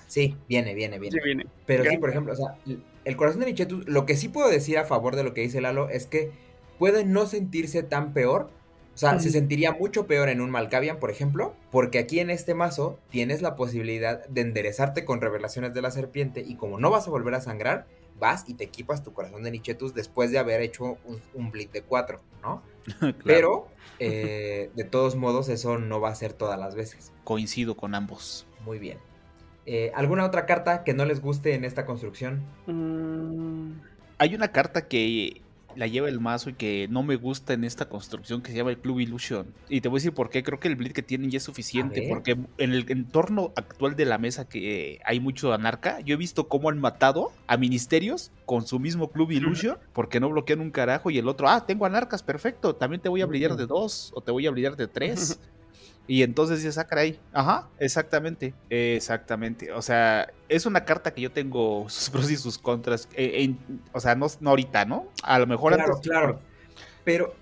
Sí, 0.08 0.36
viene, 0.48 0.74
viene, 0.74 0.98
viene. 0.98 1.16
Sí, 1.16 1.24
viene. 1.24 1.46
Pero 1.66 1.84
sí, 1.84 1.96
por 1.98 2.10
ejemplo, 2.10 2.32
o 2.32 2.36
sea, 2.36 2.56
el 3.04 3.16
corazón 3.16 3.40
de 3.40 3.46
Nichetus, 3.46 3.86
lo 3.86 4.06
que 4.06 4.16
sí 4.16 4.28
puedo 4.28 4.48
decir 4.48 4.78
a 4.78 4.84
favor 4.84 5.16
de 5.16 5.22
lo 5.22 5.32
que 5.32 5.40
dice 5.40 5.60
Lalo 5.60 5.88
es 5.88 6.06
que 6.06 6.30
puede 6.78 7.04
no 7.04 7.26
sentirse 7.26 7.82
tan 7.82 8.12
peor. 8.12 8.50
O 8.94 8.98
sea, 8.98 9.20
se 9.20 9.30
sentiría 9.30 9.72
mucho 9.72 10.06
peor 10.06 10.30
en 10.30 10.40
un 10.40 10.48
Malkavian, 10.48 10.98
por 10.98 11.10
ejemplo, 11.10 11.54
porque 11.70 11.98
aquí 11.98 12.18
en 12.18 12.30
este 12.30 12.54
mazo 12.54 12.98
tienes 13.10 13.42
la 13.42 13.54
posibilidad 13.54 14.26
de 14.26 14.40
enderezarte 14.40 15.04
con 15.04 15.20
revelaciones 15.20 15.74
de 15.74 15.82
la 15.82 15.90
serpiente 15.90 16.40
y 16.40 16.54
como 16.54 16.78
no 16.80 16.88
vas 16.88 17.06
a 17.06 17.10
volver 17.10 17.34
a 17.34 17.42
sangrar, 17.42 17.86
vas 18.18 18.48
y 18.48 18.54
te 18.54 18.64
equipas 18.64 19.02
tu 19.02 19.12
corazón 19.12 19.42
de 19.42 19.50
Nichetus 19.50 19.94
después 19.94 20.30
de 20.30 20.38
haber 20.38 20.60
hecho 20.60 20.98
un, 21.04 21.20
un 21.34 21.50
de 21.50 21.82
4, 21.82 22.20
¿no? 22.42 22.62
Pero, 23.24 23.68
eh, 23.98 24.70
de 24.74 24.84
todos 24.84 25.16
modos, 25.16 25.48
eso 25.48 25.78
no 25.78 26.00
va 26.00 26.10
a 26.10 26.14
ser 26.14 26.32
todas 26.32 26.58
las 26.58 26.74
veces. 26.74 27.12
Coincido 27.24 27.76
con 27.76 27.94
ambos. 27.94 28.46
Muy 28.64 28.78
bien. 28.78 28.98
Eh, 29.66 29.90
¿Alguna 29.94 30.24
otra 30.24 30.46
carta 30.46 30.84
que 30.84 30.94
no 30.94 31.04
les 31.04 31.20
guste 31.20 31.54
en 31.54 31.64
esta 31.64 31.86
construcción? 31.86 32.44
Mm. 32.66 33.80
Hay 34.18 34.34
una 34.34 34.48
carta 34.48 34.86
que 34.86 35.42
la 35.76 35.86
lleva 35.86 36.08
el 36.08 36.20
mazo 36.20 36.50
y 36.50 36.54
que 36.54 36.88
no 36.90 37.02
me 37.02 37.16
gusta 37.16 37.52
en 37.52 37.64
esta 37.64 37.88
construcción 37.88 38.42
que 38.42 38.50
se 38.50 38.56
llama 38.56 38.70
el 38.70 38.78
Club 38.78 39.00
Illusion. 39.00 39.46
Y 39.68 39.80
te 39.80 39.88
voy 39.88 39.98
a 39.98 40.00
decir 40.00 40.12
por 40.12 40.30
qué. 40.30 40.42
Creo 40.42 40.60
que 40.60 40.68
el 40.68 40.76
bleed 40.76 40.92
que 40.92 41.02
tienen 41.02 41.30
ya 41.30 41.38
es 41.38 41.44
suficiente. 41.44 42.06
Porque 42.08 42.32
en 42.58 42.72
el 42.72 42.84
entorno 42.90 43.52
actual 43.56 43.96
de 43.96 44.04
la 44.04 44.18
mesa 44.18 44.48
que 44.48 45.00
hay 45.04 45.20
mucho 45.20 45.52
anarca, 45.52 46.00
yo 46.00 46.14
he 46.14 46.16
visto 46.16 46.48
cómo 46.48 46.70
han 46.70 46.78
matado 46.78 47.32
a 47.46 47.56
ministerios 47.56 48.30
con 48.44 48.66
su 48.66 48.78
mismo 48.78 49.10
Club 49.10 49.32
Illusion 49.32 49.78
porque 49.92 50.20
no 50.20 50.30
bloquean 50.30 50.60
un 50.60 50.70
carajo 50.70 51.10
y 51.10 51.18
el 51.18 51.28
otro, 51.28 51.48
ah, 51.48 51.66
tengo 51.66 51.86
anarcas, 51.86 52.22
perfecto. 52.22 52.74
También 52.74 53.00
te 53.00 53.08
voy 53.08 53.22
a 53.22 53.26
brillar 53.26 53.56
de 53.56 53.66
dos 53.66 54.12
o 54.14 54.20
te 54.20 54.32
voy 54.32 54.46
a 54.46 54.50
brillar 54.50 54.76
de 54.76 54.88
tres. 54.88 55.38
Y 56.06 56.22
entonces 56.22 56.62
dices, 56.62 56.78
ah, 56.78 56.86
ahí. 56.92 57.18
Ajá, 57.32 57.68
exactamente. 57.78 58.54
Exactamente. 58.70 59.72
O 59.72 59.82
sea, 59.82 60.32
es 60.48 60.66
una 60.66 60.84
carta 60.84 61.12
que 61.12 61.20
yo 61.20 61.32
tengo 61.32 61.88
sus 61.88 62.10
pros 62.10 62.30
y 62.30 62.36
sus 62.36 62.58
contras. 62.58 63.08
Eh, 63.14 63.54
o 63.92 64.00
sea, 64.00 64.14
no, 64.14 64.26
ahorita, 64.44 64.84
¿no? 64.84 65.08
A 65.22 65.38
lo 65.38 65.46
mejor 65.46 65.74
claro, 65.74 66.00
Claro, 66.00 66.40
Pero, 67.04 67.34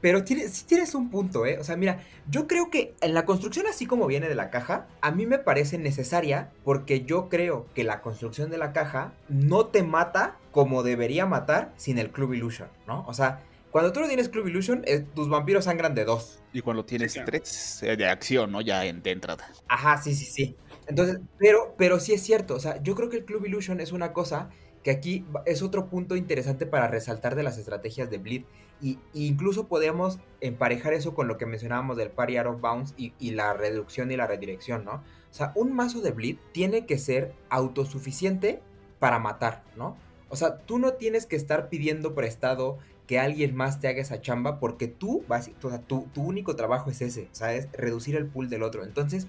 pero 0.00 0.24
tienes, 0.24 0.52
sí 0.52 0.64
tienes 0.66 0.94
un 0.94 1.10
punto, 1.10 1.46
¿eh? 1.46 1.58
O 1.58 1.64
sea, 1.64 1.76
mira, 1.76 2.00
yo 2.30 2.46
creo 2.46 2.70
que 2.70 2.94
en 3.00 3.14
la 3.14 3.24
construcción 3.24 3.66
así 3.66 3.86
como 3.86 4.06
viene 4.06 4.28
de 4.28 4.34
la 4.34 4.50
caja, 4.50 4.86
a 5.00 5.10
mí 5.10 5.26
me 5.26 5.38
parece 5.38 5.78
necesaria 5.78 6.50
porque 6.64 7.04
yo 7.04 7.28
creo 7.28 7.66
que 7.74 7.84
la 7.84 8.00
construcción 8.00 8.50
de 8.50 8.58
la 8.58 8.72
caja 8.72 9.12
no 9.28 9.66
te 9.66 9.82
mata 9.82 10.36
como 10.52 10.82
debería 10.82 11.26
matar 11.26 11.72
sin 11.76 11.98
el 11.98 12.10
Club 12.10 12.32
Illusion, 12.32 12.68
¿no? 12.86 13.04
O 13.06 13.14
sea, 13.14 13.42
cuando 13.76 13.92
tú 13.92 14.00
no 14.00 14.08
tienes 14.08 14.30
Club 14.30 14.48
Illusion, 14.48 14.84
eh, 14.86 15.04
tus 15.14 15.28
vampiros 15.28 15.66
sangran 15.66 15.94
de 15.94 16.06
dos. 16.06 16.42
Y 16.54 16.62
cuando 16.62 16.86
tienes 16.86 17.12
tres 17.26 17.82
eh, 17.82 17.94
de 17.94 18.06
acción, 18.06 18.50
¿no? 18.50 18.62
Ya 18.62 18.86
en, 18.86 19.02
de 19.02 19.10
entrada. 19.10 19.46
Ajá, 19.68 20.00
sí, 20.00 20.14
sí, 20.14 20.24
sí. 20.24 20.56
Entonces, 20.86 21.18
pero, 21.36 21.74
pero 21.76 22.00
sí 22.00 22.14
es 22.14 22.22
cierto. 22.22 22.54
O 22.54 22.58
sea, 22.58 22.82
yo 22.82 22.94
creo 22.94 23.10
que 23.10 23.18
el 23.18 23.26
Club 23.26 23.44
Illusion 23.44 23.82
es 23.82 23.92
una 23.92 24.14
cosa 24.14 24.48
que 24.82 24.90
aquí 24.90 25.26
es 25.44 25.60
otro 25.60 25.90
punto 25.90 26.16
interesante 26.16 26.64
para 26.64 26.88
resaltar 26.88 27.34
de 27.34 27.42
las 27.42 27.58
estrategias 27.58 28.08
de 28.08 28.16
Bleed. 28.16 28.44
Y, 28.80 28.98
incluso 29.12 29.68
podemos 29.68 30.20
emparejar 30.40 30.94
eso 30.94 31.14
con 31.14 31.28
lo 31.28 31.36
que 31.36 31.44
mencionábamos 31.44 31.98
del 31.98 32.08
Party 32.08 32.38
Out 32.38 32.46
of 32.46 32.60
Bounds 32.62 32.94
y, 32.96 33.12
y, 33.18 33.32
la 33.32 33.52
reducción 33.52 34.10
y 34.10 34.16
la 34.16 34.26
redirección, 34.26 34.86
¿no? 34.86 35.04
O 35.30 35.34
sea, 35.34 35.52
un 35.54 35.74
mazo 35.74 36.00
de 36.00 36.12
Bleed 36.12 36.38
tiene 36.52 36.86
que 36.86 36.96
ser 36.96 37.34
autosuficiente 37.50 38.62
para 39.00 39.18
matar, 39.18 39.64
¿no? 39.76 39.98
O 40.30 40.36
sea, 40.36 40.56
tú 40.60 40.78
no 40.78 40.94
tienes 40.94 41.26
que 41.26 41.36
estar 41.36 41.68
pidiendo 41.68 42.14
prestado 42.14 42.78
que 43.06 43.18
alguien 43.18 43.54
más 43.54 43.80
te 43.80 43.88
haga 43.88 44.00
esa 44.00 44.20
chamba 44.20 44.58
porque 44.58 44.88
tú, 44.88 45.24
vas, 45.28 45.50
o 45.62 45.68
sea, 45.68 45.80
tu, 45.80 46.08
tu 46.12 46.22
único 46.22 46.56
trabajo 46.56 46.90
es 46.90 47.00
ese, 47.02 47.28
o 47.32 47.34
sea, 47.34 47.54
es 47.54 47.70
reducir 47.72 48.16
el 48.16 48.26
pool 48.26 48.48
del 48.48 48.62
otro. 48.62 48.84
Entonces, 48.84 49.28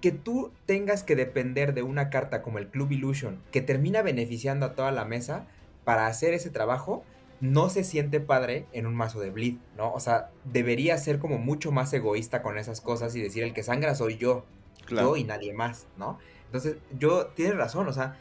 que 0.00 0.12
tú 0.12 0.52
tengas 0.66 1.02
que 1.02 1.16
depender 1.16 1.74
de 1.74 1.82
una 1.82 2.10
carta 2.10 2.42
como 2.42 2.58
el 2.58 2.68
Club 2.68 2.92
Illusion, 2.92 3.40
que 3.50 3.62
termina 3.62 4.02
beneficiando 4.02 4.66
a 4.66 4.74
toda 4.74 4.92
la 4.92 5.04
mesa 5.04 5.46
para 5.84 6.06
hacer 6.06 6.34
ese 6.34 6.50
trabajo, 6.50 7.04
no 7.40 7.68
se 7.68 7.84
siente 7.84 8.20
padre 8.20 8.66
en 8.72 8.86
un 8.86 8.94
mazo 8.94 9.20
de 9.20 9.30
bleed, 9.30 9.56
¿no? 9.76 9.92
O 9.92 10.00
sea, 10.00 10.30
debería 10.44 10.96
ser 10.98 11.18
como 11.18 11.38
mucho 11.38 11.70
más 11.70 11.92
egoísta 11.92 12.42
con 12.42 12.58
esas 12.58 12.80
cosas 12.80 13.14
y 13.14 13.22
decir 13.22 13.44
el 13.44 13.54
que 13.54 13.62
sangra 13.62 13.94
soy 13.94 14.16
yo, 14.16 14.44
yo 14.88 15.16
y 15.16 15.24
nadie 15.24 15.52
más, 15.52 15.86
¿no? 15.96 16.18
Entonces, 16.48 16.78
yo, 16.98 17.26
tienes 17.26 17.56
razón, 17.56 17.88
o 17.88 17.92
sea, 17.92 18.16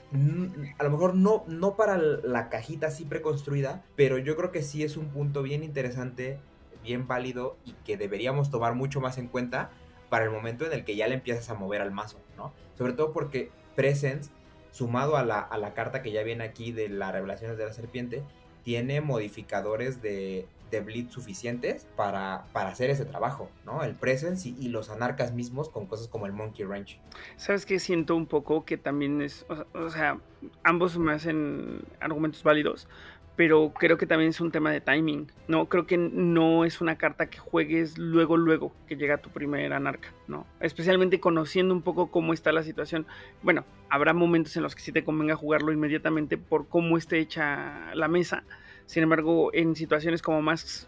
a 0.78 0.84
lo 0.84 0.90
mejor 0.90 1.16
no, 1.16 1.46
no 1.48 1.78
para 1.78 1.98
la 1.98 2.50
cajita 2.50 2.88
así 2.88 3.06
preconstruida, 3.06 3.86
pero 3.96 4.18
yo 4.18 4.36
creo 4.36 4.52
que 4.52 4.64
sí 4.64 4.84
es 4.84 4.98
un 4.98 5.08
punto 5.08 5.44
bien 5.44 5.64
interesante, 5.64 6.38
bien 6.84 7.08
válido 7.08 7.56
y 7.64 7.72
que 7.86 7.96
deberíamos 7.96 8.52
tomar 8.52 8.76
mucho 8.76 9.00
más 9.00 9.18
en 9.18 9.28
cuenta 9.28 9.70
para 10.10 10.26
el 10.26 10.32
momento 10.32 10.66
en 10.66 10.74
el 10.74 10.84
que 10.84 10.98
ya 10.98 11.08
le 11.08 11.14
empiezas 11.16 11.50
a 11.50 11.54
mover 11.54 11.82
al 11.82 11.92
mazo, 11.92 12.20
¿no? 12.36 12.52
Sobre 12.78 12.92
todo 12.92 13.14
porque 13.14 13.50
Presence, 13.78 14.30
sumado 14.72 15.16
a 15.16 15.24
la, 15.24 15.40
a 15.40 15.58
la 15.58 15.74
carta 15.74 16.02
que 16.02 16.12
ya 16.12 16.24
viene 16.24 16.44
aquí 16.44 16.74
de 16.74 16.90
las 16.90 17.14
revelaciones 17.14 17.58
de 17.58 17.66
la 17.66 17.72
serpiente, 17.72 18.24
tiene 18.64 19.00
modificadores 19.00 20.02
de, 20.02 20.48
de 20.72 20.82
bleed 20.82 21.10
suficientes 21.10 21.88
para, 21.96 22.46
para 22.54 22.70
hacer 22.70 22.90
ese 22.90 23.06
trabajo, 23.06 23.50
¿no? 23.66 23.84
El 23.84 23.96
presence 23.96 24.50
y, 24.50 24.68
los 24.68 24.90
anarcas 24.90 25.34
mismos 25.34 25.70
con 25.70 25.86
cosas 25.86 26.08
como 26.08 26.26
el 26.26 26.34
monkey 26.34 26.66
wrench. 26.66 27.00
¿Sabes 27.38 27.66
qué? 27.66 27.80
Siento 27.80 28.16
un 28.16 28.26
poco 28.26 28.66
que 28.66 28.78
también 28.78 29.22
es, 29.22 29.46
o, 29.74 29.90
sea, 29.90 30.20
ambos 30.64 30.98
me 30.98 31.14
hacen 31.14 31.82
argumentos 32.02 32.44
válidos, 32.44 32.88
pero 33.38 33.72
creo 33.74 33.98
que 33.98 34.08
también 34.08 34.32
es 34.32 34.42
un 34.42 34.52
tema 34.52 34.72
de 34.72 34.82
timing, 34.82 35.32
¿no? 35.48 35.68
Creo 35.70 35.86
que 35.86 35.98
no 35.98 36.66
es 36.66 36.82
una 36.82 36.98
carta 36.98 37.30
que 37.30 37.38
juegues 37.38 37.98
luego, 37.98 38.36
luego 38.36 38.74
que 38.88 38.98
llega 38.98 39.20
tu 39.20 39.30
primer 39.30 39.74
anarca, 39.74 40.10
¿no? 40.28 40.46
Especialmente 40.60 41.20
conociendo 41.20 41.74
un 41.74 41.84
poco 41.84 42.12
cómo 42.12 42.34
está 42.34 42.52
la 42.52 42.64
situación. 42.64 43.06
Bueno, 43.44 43.64
habrá 43.90 44.14
momentos 44.14 44.58
en 44.58 44.64
los 44.64 44.76
que 44.76 44.82
sí 44.82 44.92
te 44.92 45.04
convenga 45.04 45.36
jugarlo 45.36 45.72
inmediatamente 45.72 46.38
por 46.38 46.68
cómo 46.68 46.98
esté 46.98 47.20
hecha 47.20 47.94
la 47.94 48.08
mesa, 48.08 48.44
sin 48.88 49.04
embargo, 49.04 49.52
en 49.54 49.76
situaciones 49.76 50.22
como 50.22 50.42
más 50.42 50.88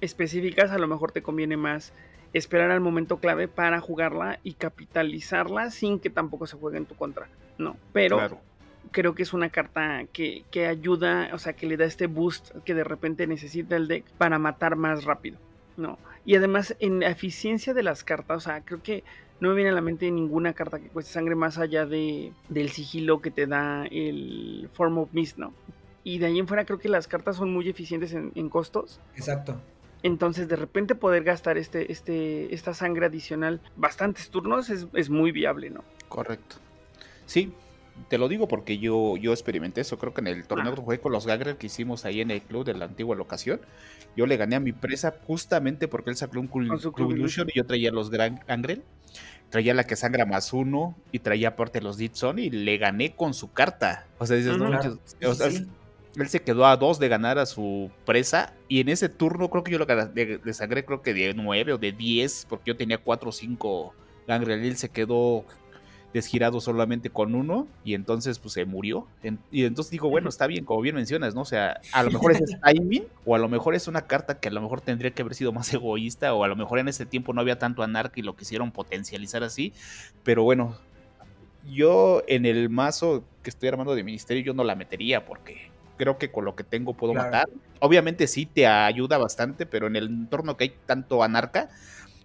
específicas, 0.00 0.70
a 0.70 0.78
lo 0.78 0.86
mejor 0.86 1.10
te 1.12 1.22
conviene 1.22 1.56
más 1.56 1.92
esperar 2.32 2.70
al 2.70 2.80
momento 2.80 3.16
clave 3.18 3.48
para 3.48 3.80
jugarla 3.80 4.38
y 4.44 4.52
capitalizarla 4.52 5.70
sin 5.70 5.98
que 5.98 6.10
tampoco 6.10 6.46
se 6.46 6.56
juegue 6.56 6.76
en 6.76 6.86
tu 6.86 6.94
contra, 6.94 7.28
¿no? 7.56 7.76
Pero 7.92 8.40
creo 8.90 9.14
que 9.14 9.22
es 9.22 9.32
una 9.32 9.48
carta 9.48 10.04
que, 10.12 10.44
que, 10.50 10.66
ayuda, 10.66 11.30
o 11.32 11.38
sea, 11.38 11.54
que 11.54 11.66
le 11.66 11.76
da 11.76 11.86
este 11.86 12.06
boost 12.06 12.54
que 12.64 12.74
de 12.74 12.84
repente 12.84 13.26
necesita 13.26 13.76
el 13.76 13.88
deck 13.88 14.04
para 14.18 14.38
matar 14.38 14.76
más 14.76 15.04
rápido, 15.04 15.38
¿no? 15.76 15.98
Y 16.24 16.36
además 16.36 16.76
en 16.80 17.00
la 17.00 17.08
eficiencia 17.08 17.72
de 17.72 17.82
las 17.82 18.04
cartas, 18.04 18.36
o 18.36 18.40
sea, 18.40 18.60
creo 18.60 18.82
que 18.82 19.04
no 19.40 19.50
me 19.50 19.54
viene 19.54 19.70
a 19.70 19.74
la 19.74 19.80
mente 19.80 20.10
ninguna 20.10 20.52
carta 20.52 20.80
que 20.80 20.88
cueste 20.88 21.12
sangre 21.12 21.34
más 21.34 21.58
allá 21.58 21.86
de, 21.86 22.32
del 22.50 22.70
sigilo 22.70 23.20
que 23.22 23.30
te 23.30 23.46
da 23.46 23.86
el 23.86 24.68
Form 24.74 24.98
of 24.98 25.12
Mist, 25.12 25.38
¿no? 25.38 25.54
Y 26.04 26.18
de 26.18 26.26
ahí 26.26 26.38
en 26.38 26.46
fuera 26.46 26.64
creo 26.64 26.78
que 26.78 26.88
las 26.88 27.08
cartas 27.08 27.36
son 27.36 27.52
muy 27.52 27.68
eficientes 27.68 28.12
en, 28.12 28.48
costos. 28.48 29.00
Exacto. 29.14 29.60
Entonces, 30.02 30.48
de 30.48 30.56
repente 30.56 30.94
poder 30.94 31.24
gastar 31.24 31.58
este, 31.58 31.90
este, 31.90 32.54
esta 32.54 32.72
sangre 32.72 33.06
adicional 33.06 33.60
bastantes 33.76 34.30
turnos 34.30 34.70
es, 34.70 35.10
muy 35.10 35.32
viable, 35.32 35.70
¿no? 35.70 35.82
Correcto. 36.08 36.56
Sí, 37.26 37.52
te 38.08 38.16
lo 38.16 38.28
digo 38.28 38.46
porque 38.46 38.78
yo, 38.78 39.16
yo 39.16 39.32
experimenté 39.32 39.80
eso. 39.80 39.98
Creo 39.98 40.14
que 40.14 40.20
en 40.20 40.28
el 40.28 40.46
torneo 40.46 40.72
Ah. 40.72 40.76
que 40.76 40.82
jugué 40.82 41.00
con 41.00 41.12
los 41.12 41.26
Gagrer 41.26 41.56
que 41.56 41.66
hicimos 41.66 42.04
ahí 42.04 42.20
en 42.20 42.30
el 42.30 42.42
club 42.42 42.64
de 42.64 42.74
la 42.74 42.84
antigua 42.84 43.16
locación, 43.16 43.60
yo 44.16 44.26
le 44.26 44.36
gané 44.36 44.56
a 44.56 44.60
mi 44.60 44.72
presa 44.72 45.14
justamente 45.26 45.88
porque 45.88 46.10
él 46.10 46.16
sacó 46.16 46.38
un 46.38 46.46
Club, 46.46 46.68
Con 46.68 46.80
su 46.80 46.92
Club 46.92 47.08
Club 47.08 47.18
Illusion 47.18 47.48
y 47.52 47.58
yo 47.58 47.66
traía 47.66 47.90
los 47.90 48.10
Gran 48.10 48.40
Gangrel. 48.46 48.84
Traía 49.50 49.72
la 49.72 49.84
que 49.84 49.96
sangra 49.96 50.26
más 50.26 50.52
uno 50.52 50.94
y 51.10 51.20
traía 51.20 51.48
aparte 51.48 51.80
los 51.80 51.96
Ditson 51.96 52.38
y 52.38 52.50
le 52.50 52.76
gané 52.76 53.16
con 53.16 53.32
su 53.32 53.50
carta. 53.52 54.06
O 54.18 54.26
sea, 54.26 54.36
dices, 54.36 54.58
no 54.58 54.66
Claro, 54.66 54.98
o 55.24 55.34
sea, 55.34 55.50
sí, 55.50 55.58
sí. 55.58 55.66
Él 56.22 56.28
se 56.28 56.40
quedó 56.40 56.66
a 56.66 56.76
dos 56.76 56.98
de 56.98 57.08
ganar 57.08 57.38
a 57.38 57.46
su 57.46 57.90
presa 58.04 58.52
y 58.68 58.80
en 58.80 58.88
ese 58.88 59.08
turno 59.08 59.48
creo 59.50 59.64
que 59.64 59.72
yo 59.72 59.78
lo 59.78 59.86
le, 59.86 60.40
le 60.42 60.52
sangré 60.54 60.84
creo 60.84 61.02
que 61.02 61.14
de 61.14 61.34
9 61.34 61.72
o 61.74 61.78
de 61.78 61.92
10 61.92 62.46
porque 62.48 62.68
yo 62.70 62.76
tenía 62.76 62.98
4 62.98 63.30
o 63.30 63.32
5 63.32 63.94
gangrel 64.26 64.64
él 64.64 64.76
se 64.76 64.88
quedó 64.88 65.44
desgirado 66.12 66.60
solamente 66.60 67.10
con 67.10 67.34
uno 67.34 67.66
y 67.84 67.92
entonces 67.94 68.38
pues 68.38 68.54
se 68.54 68.64
murió. 68.64 69.06
En- 69.22 69.38
y 69.52 69.64
entonces 69.64 69.90
digo 69.90 70.08
bueno 70.08 70.28
está 70.28 70.46
bien 70.46 70.64
como 70.64 70.80
bien 70.80 70.94
mencionas 70.94 71.34
no 71.34 71.42
o 71.42 71.44
sea 71.44 71.80
a 71.92 72.02
lo 72.02 72.10
mejor 72.10 72.32
es 72.32 72.40
timing 72.64 73.04
o 73.26 73.34
a 73.34 73.38
lo 73.38 73.48
mejor 73.48 73.74
es 73.74 73.88
una 73.88 74.02
carta 74.02 74.40
que 74.40 74.48
a 74.48 74.50
lo 74.52 74.62
mejor 74.62 74.80
tendría 74.80 75.10
que 75.10 75.22
haber 75.22 75.34
sido 75.34 75.52
más 75.52 75.72
egoísta 75.74 76.32
o 76.34 76.44
a 76.44 76.48
lo 76.48 76.56
mejor 76.56 76.78
en 76.78 76.88
ese 76.88 77.04
tiempo 77.06 77.32
no 77.32 77.40
había 77.40 77.58
tanto 77.58 77.82
anarca 77.82 78.14
y 78.20 78.22
lo 78.22 78.36
quisieron 78.36 78.72
potencializar 78.72 79.42
así. 79.44 79.72
Pero 80.24 80.42
bueno 80.44 80.76
yo 81.70 82.22
en 82.26 82.46
el 82.46 82.70
mazo 82.70 83.24
que 83.42 83.50
estoy 83.50 83.68
armando 83.68 83.94
de 83.94 84.02
ministerio 84.02 84.42
yo 84.42 84.54
no 84.54 84.64
la 84.64 84.74
metería 84.74 85.26
porque 85.26 85.70
creo 85.98 86.16
que 86.16 86.30
con 86.30 86.46
lo 86.46 86.56
que 86.56 86.64
tengo 86.64 86.94
puedo 86.94 87.12
Claro. 87.12 87.30
matar. 87.30 87.48
Obviamente 87.80 88.26
sí 88.26 88.46
te 88.46 88.66
ayuda 88.66 89.18
bastante, 89.18 89.66
pero 89.66 89.86
en 89.86 89.96
el 89.96 90.06
entorno 90.06 90.56
que 90.56 90.64
hay 90.64 90.74
tanto 90.86 91.22
anarca, 91.22 91.68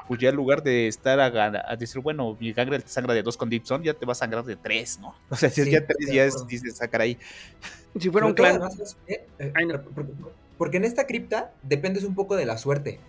pues 0.07 0.19
ya 0.19 0.29
en 0.29 0.35
lugar 0.35 0.63
de 0.63 0.87
estar 0.87 1.19
a, 1.19 1.75
decir, 1.75 2.01
bueno, 2.01 2.37
mi 2.39 2.53
gangrel 2.53 2.83
te 2.83 2.89
sangra 2.89 3.13
de 3.13 3.23
dos 3.23 3.37
con 3.37 3.49
Dipson, 3.49 3.83
ya 3.83 3.93
te 3.93 4.05
va 4.05 4.13
a 4.13 4.15
sangrar 4.15 4.43
de 4.45 4.55
tres, 4.55 4.99
¿no? 4.99 5.15
O 5.29 5.35
sea, 5.35 5.49
si 5.49 5.61
es 5.61 5.67
Sí, 5.67 5.73
ya 5.73 5.85
tres, 5.85 6.11
ya 6.11 6.23
es, 6.23 6.47
dices, 6.47 6.77
sacar 6.77 7.01
ahí. 7.01 7.17
Si 7.99 8.09
fuera 8.09 8.27
un 8.27 8.33
clan. 8.33 8.61
Eh, 9.07 9.25
porque, 9.93 10.13
porque 10.57 10.77
en 10.77 10.85
esta 10.85 11.07
cripta 11.07 11.53
dependes 11.63 12.03
un 12.03 12.15
poco 12.15 12.35
de 12.35 12.45
la 12.45 12.57
suerte. 12.57 12.99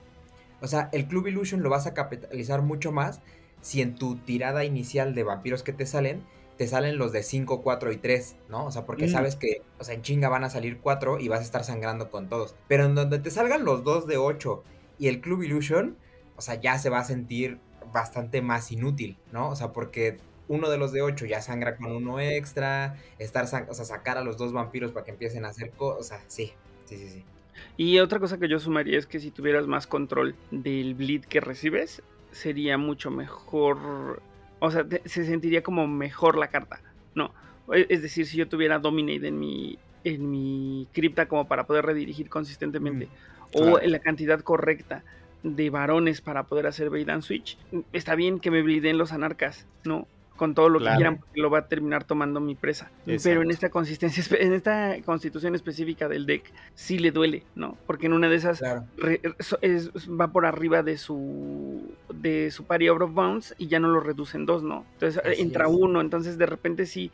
O 0.61 0.67
sea, 0.67 0.89
el 0.93 1.07
Club 1.07 1.27
Illusion 1.27 1.63
lo 1.63 1.71
vas 1.71 1.87
a 1.87 1.95
capitalizar 1.95 2.63
mucho 2.63 2.93
más 2.93 3.21
si 3.61 3.81
en 3.81 3.95
tu 3.95 4.17
tirada 4.17 4.65
inicial 4.65 5.15
de 5.15 5.23
vampiros 5.25 5.63
que 5.63 5.73
te 5.73 5.87
salen, 5.87 6.23
te 6.57 6.69
salen 6.69 6.99
los 6.99 7.13
de 7.13 7.23
5, 7.23 7.63
4 7.63 7.91
y 7.93 7.97
3, 7.97 8.37
¿no? 8.49 8.67
O 8.67 8.71
sea, 8.71 8.85
porque 8.87 9.07
Mm. 9.07 9.11
sabes 9.11 9.37
que, 9.37 9.63
o 9.79 9.85
sea, 9.85 9.95
en 9.95 10.03
chinga 10.03 10.29
van 10.29 10.45
a 10.45 10.51
salir 10.51 10.79
4 10.81 11.19
y 11.19 11.29
vas 11.29 11.41
a 11.41 11.43
estar 11.43 11.65
sangrando 11.65 12.11
con 12.11 12.29
todos. 12.29 12.55
Pero 12.69 12.85
en 12.85 12.95
donde 12.95 13.19
te 13.19 13.31
salgan 13.31 13.65
los 13.65 13.83
dos 13.85 14.07
de 14.07 14.17
8 14.17 14.63
y 14.99 15.09
el 15.09 15.21
Club 15.21 15.43
Illusion, 15.43 15.97
o 16.37 16.41
sea, 16.41 16.55
ya 16.61 16.79
se 16.79 16.91
va 16.91 17.01
a 17.01 17.05
sentir 17.05 17.59
bastante 17.93 18.41
más 18.43 18.71
inútil, 18.73 19.19
¿no? 19.33 19.49
O 19.51 19.57
sea, 19.57 19.73
porque 19.73 20.19
uno 20.47 20.69
de 20.71 20.79
los 20.79 20.93
de 20.93 21.03
8 21.03 21.27
ya 21.27 21.41
sangra 21.43 21.77
con 21.77 21.91
uno 21.91 22.21
extra, 22.21 22.97
estar, 23.19 23.45
o 23.69 23.75
sea, 23.75 23.85
sacar 23.85 24.19
a 24.19 24.23
los 24.25 24.37
dos 24.37 24.53
vampiros 24.53 24.93
para 24.93 25.05
que 25.05 25.11
empiecen 25.13 25.45
a 25.45 25.49
hacer 25.49 25.71
cosas, 25.73 26.23
sí, 26.29 26.53
sí, 26.85 26.97
sí, 26.99 27.09
sí. 27.09 27.25
Y 27.77 27.99
otra 27.99 28.19
cosa 28.21 28.39
que 28.39 28.49
yo 28.49 28.59
sumaría 28.59 28.99
es 28.99 29.07
que 29.07 29.21
si 29.21 29.31
tuvieras 29.31 29.67
más 29.67 29.87
control 29.87 30.37
del 30.51 30.95
bleed 30.95 31.25
que 31.25 31.41
recibes, 31.41 32.03
sería 32.33 32.79
mucho 32.79 33.11
mejor. 33.11 34.23
O 34.65 34.71
sea, 34.71 34.85
te- 34.87 35.03
se 35.09 35.25
sentiría 35.25 35.63
como 35.63 35.87
mejor 35.87 36.37
la 36.39 36.49
carta. 36.49 36.81
No. 37.15 37.33
e- 37.73 37.87
Es 37.91 38.03
decir, 38.03 38.27
si 38.27 38.37
yo 38.37 38.49
tuviera 38.49 38.79
Dominate 38.79 39.29
en 39.29 39.39
mi, 39.39 39.79
en 40.05 40.31
mi 40.31 40.89
cripta 40.93 41.27
como 41.27 41.47
para 41.47 41.65
poder 41.67 41.85
redirigir 41.87 42.29
consistentemente. 42.29 43.09
o 43.53 43.59
claro. 43.63 43.81
en 43.83 43.93
la 43.93 43.99
cantidad 44.01 44.41
correcta 44.41 45.05
de 45.45 45.71
varones 45.71 46.21
para 46.21 46.45
poder 46.45 46.67
hacer 46.67 46.91
bait 46.91 47.09
and 47.09 47.23
switch. 47.23 47.57
Está 47.93 48.15
bien 48.17 48.41
que 48.41 48.51
me 48.51 48.63
bliden 48.63 48.99
los 48.99 49.13
anarcas, 49.13 49.67
¿no? 49.85 50.09
Con 50.37 50.53
todo 50.55 50.69
lo 50.69 50.81
Claro. 50.81 50.95
que 50.95 50.97
quieran, 50.99 51.19
porque 51.19 51.41
lo 51.41 51.49
va 51.49 51.59
a 51.61 51.69
terminar 51.69 52.03
tomando 52.03 52.41
mi 52.41 52.57
presa. 52.57 52.91
Pero 53.23 53.43
en 53.43 53.51
esta 53.53 53.69
consistencia, 53.71 54.25
en 54.41 54.53
esta 54.53 54.97
constitución 55.05 55.55
específica 55.55 56.09
del 56.09 56.27
deck, 56.27 56.53
sí 56.75 56.99
le 56.99 57.13
duele, 57.13 57.45
¿no? 57.55 57.79
Porque 57.87 58.07
en 58.07 58.15
una 58.15 58.29
de 58.29 58.35
esas 58.37 58.59
Claro. 58.59 58.85
re- 58.97 59.21
so- 59.39 59.59
es- 59.63 59.91
va 60.11 60.33
por 60.33 60.45
arriba 60.45 60.83
de 60.83 60.99
su 60.99 61.95
de 62.13 62.51
su 62.51 62.65
party 62.65 62.89
out 62.89 63.03
of 63.03 63.13
bounds 63.13 63.55
y 63.59 63.69
ya 63.69 63.79
no 63.79 63.89
lo 63.89 64.01
reduce 64.01 64.37
en 64.37 64.45
dos, 64.47 64.63
¿no? 64.65 64.85
Entonces 64.95 65.23
Así 65.25 65.41
entra 65.43 65.67
es. 65.67 65.71
uno, 65.73 66.01
entonces 66.01 66.37
de 66.39 66.47
repente 66.47 66.87
sí, 66.87 67.13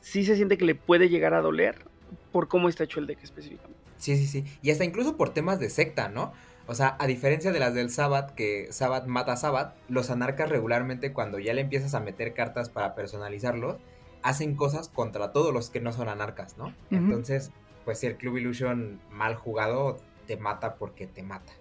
sí 0.00 0.24
se 0.24 0.36
siente 0.36 0.56
que 0.56 0.64
le 0.64 0.74
puede 0.76 1.08
llegar 1.08 1.34
a 1.34 1.40
doler 1.40 1.84
por 2.30 2.46
cómo 2.48 2.68
está 2.68 2.84
hecho 2.84 3.00
el 3.00 3.06
deck 3.06 3.18
específicamente. 3.24 3.78
Sí, 3.96 4.16
sí, 4.16 4.26
sí. 4.26 4.44
Y 4.62 4.70
hasta 4.70 4.84
incluso 4.84 5.16
por 5.16 5.30
temas 5.30 5.58
de 5.60 5.68
secta, 5.70 6.08
¿no? 6.08 6.32
O 6.66 6.74
sea, 6.74 6.96
a 6.98 7.06
diferencia 7.06 7.52
de 7.52 7.58
las 7.58 7.74
del 7.74 7.90
Sabbath, 7.90 8.30
que 8.34 8.68
Sabbath 8.72 9.06
mata 9.06 9.32
a 9.32 9.36
Sabbath, 9.36 9.74
los 9.88 10.10
anarcas 10.10 10.48
regularmente 10.48 11.12
cuando 11.12 11.38
ya 11.38 11.54
le 11.54 11.60
empiezas 11.60 11.94
a 11.94 12.00
meter 12.00 12.34
cartas 12.34 12.68
para 12.68 12.94
personalizarlos, 12.94 13.76
hacen 14.22 14.54
cosas 14.54 14.88
contra 14.88 15.32
todos 15.32 15.52
los 15.52 15.70
que 15.70 15.80
no 15.80 15.92
son 15.92 16.08
anarcas, 16.08 16.56
¿no? 16.56 16.72
Entonces, 16.90 17.50
pues 17.84 17.98
si 17.98 18.06
el 18.06 18.16
Club 18.16 18.36
Illusion 18.36 19.00
mal 19.10 19.34
jugado 19.34 19.98
te 20.26 20.36
mata 20.36 20.76
porque 20.76 21.06
te 21.08 21.22
mata. 21.24 21.52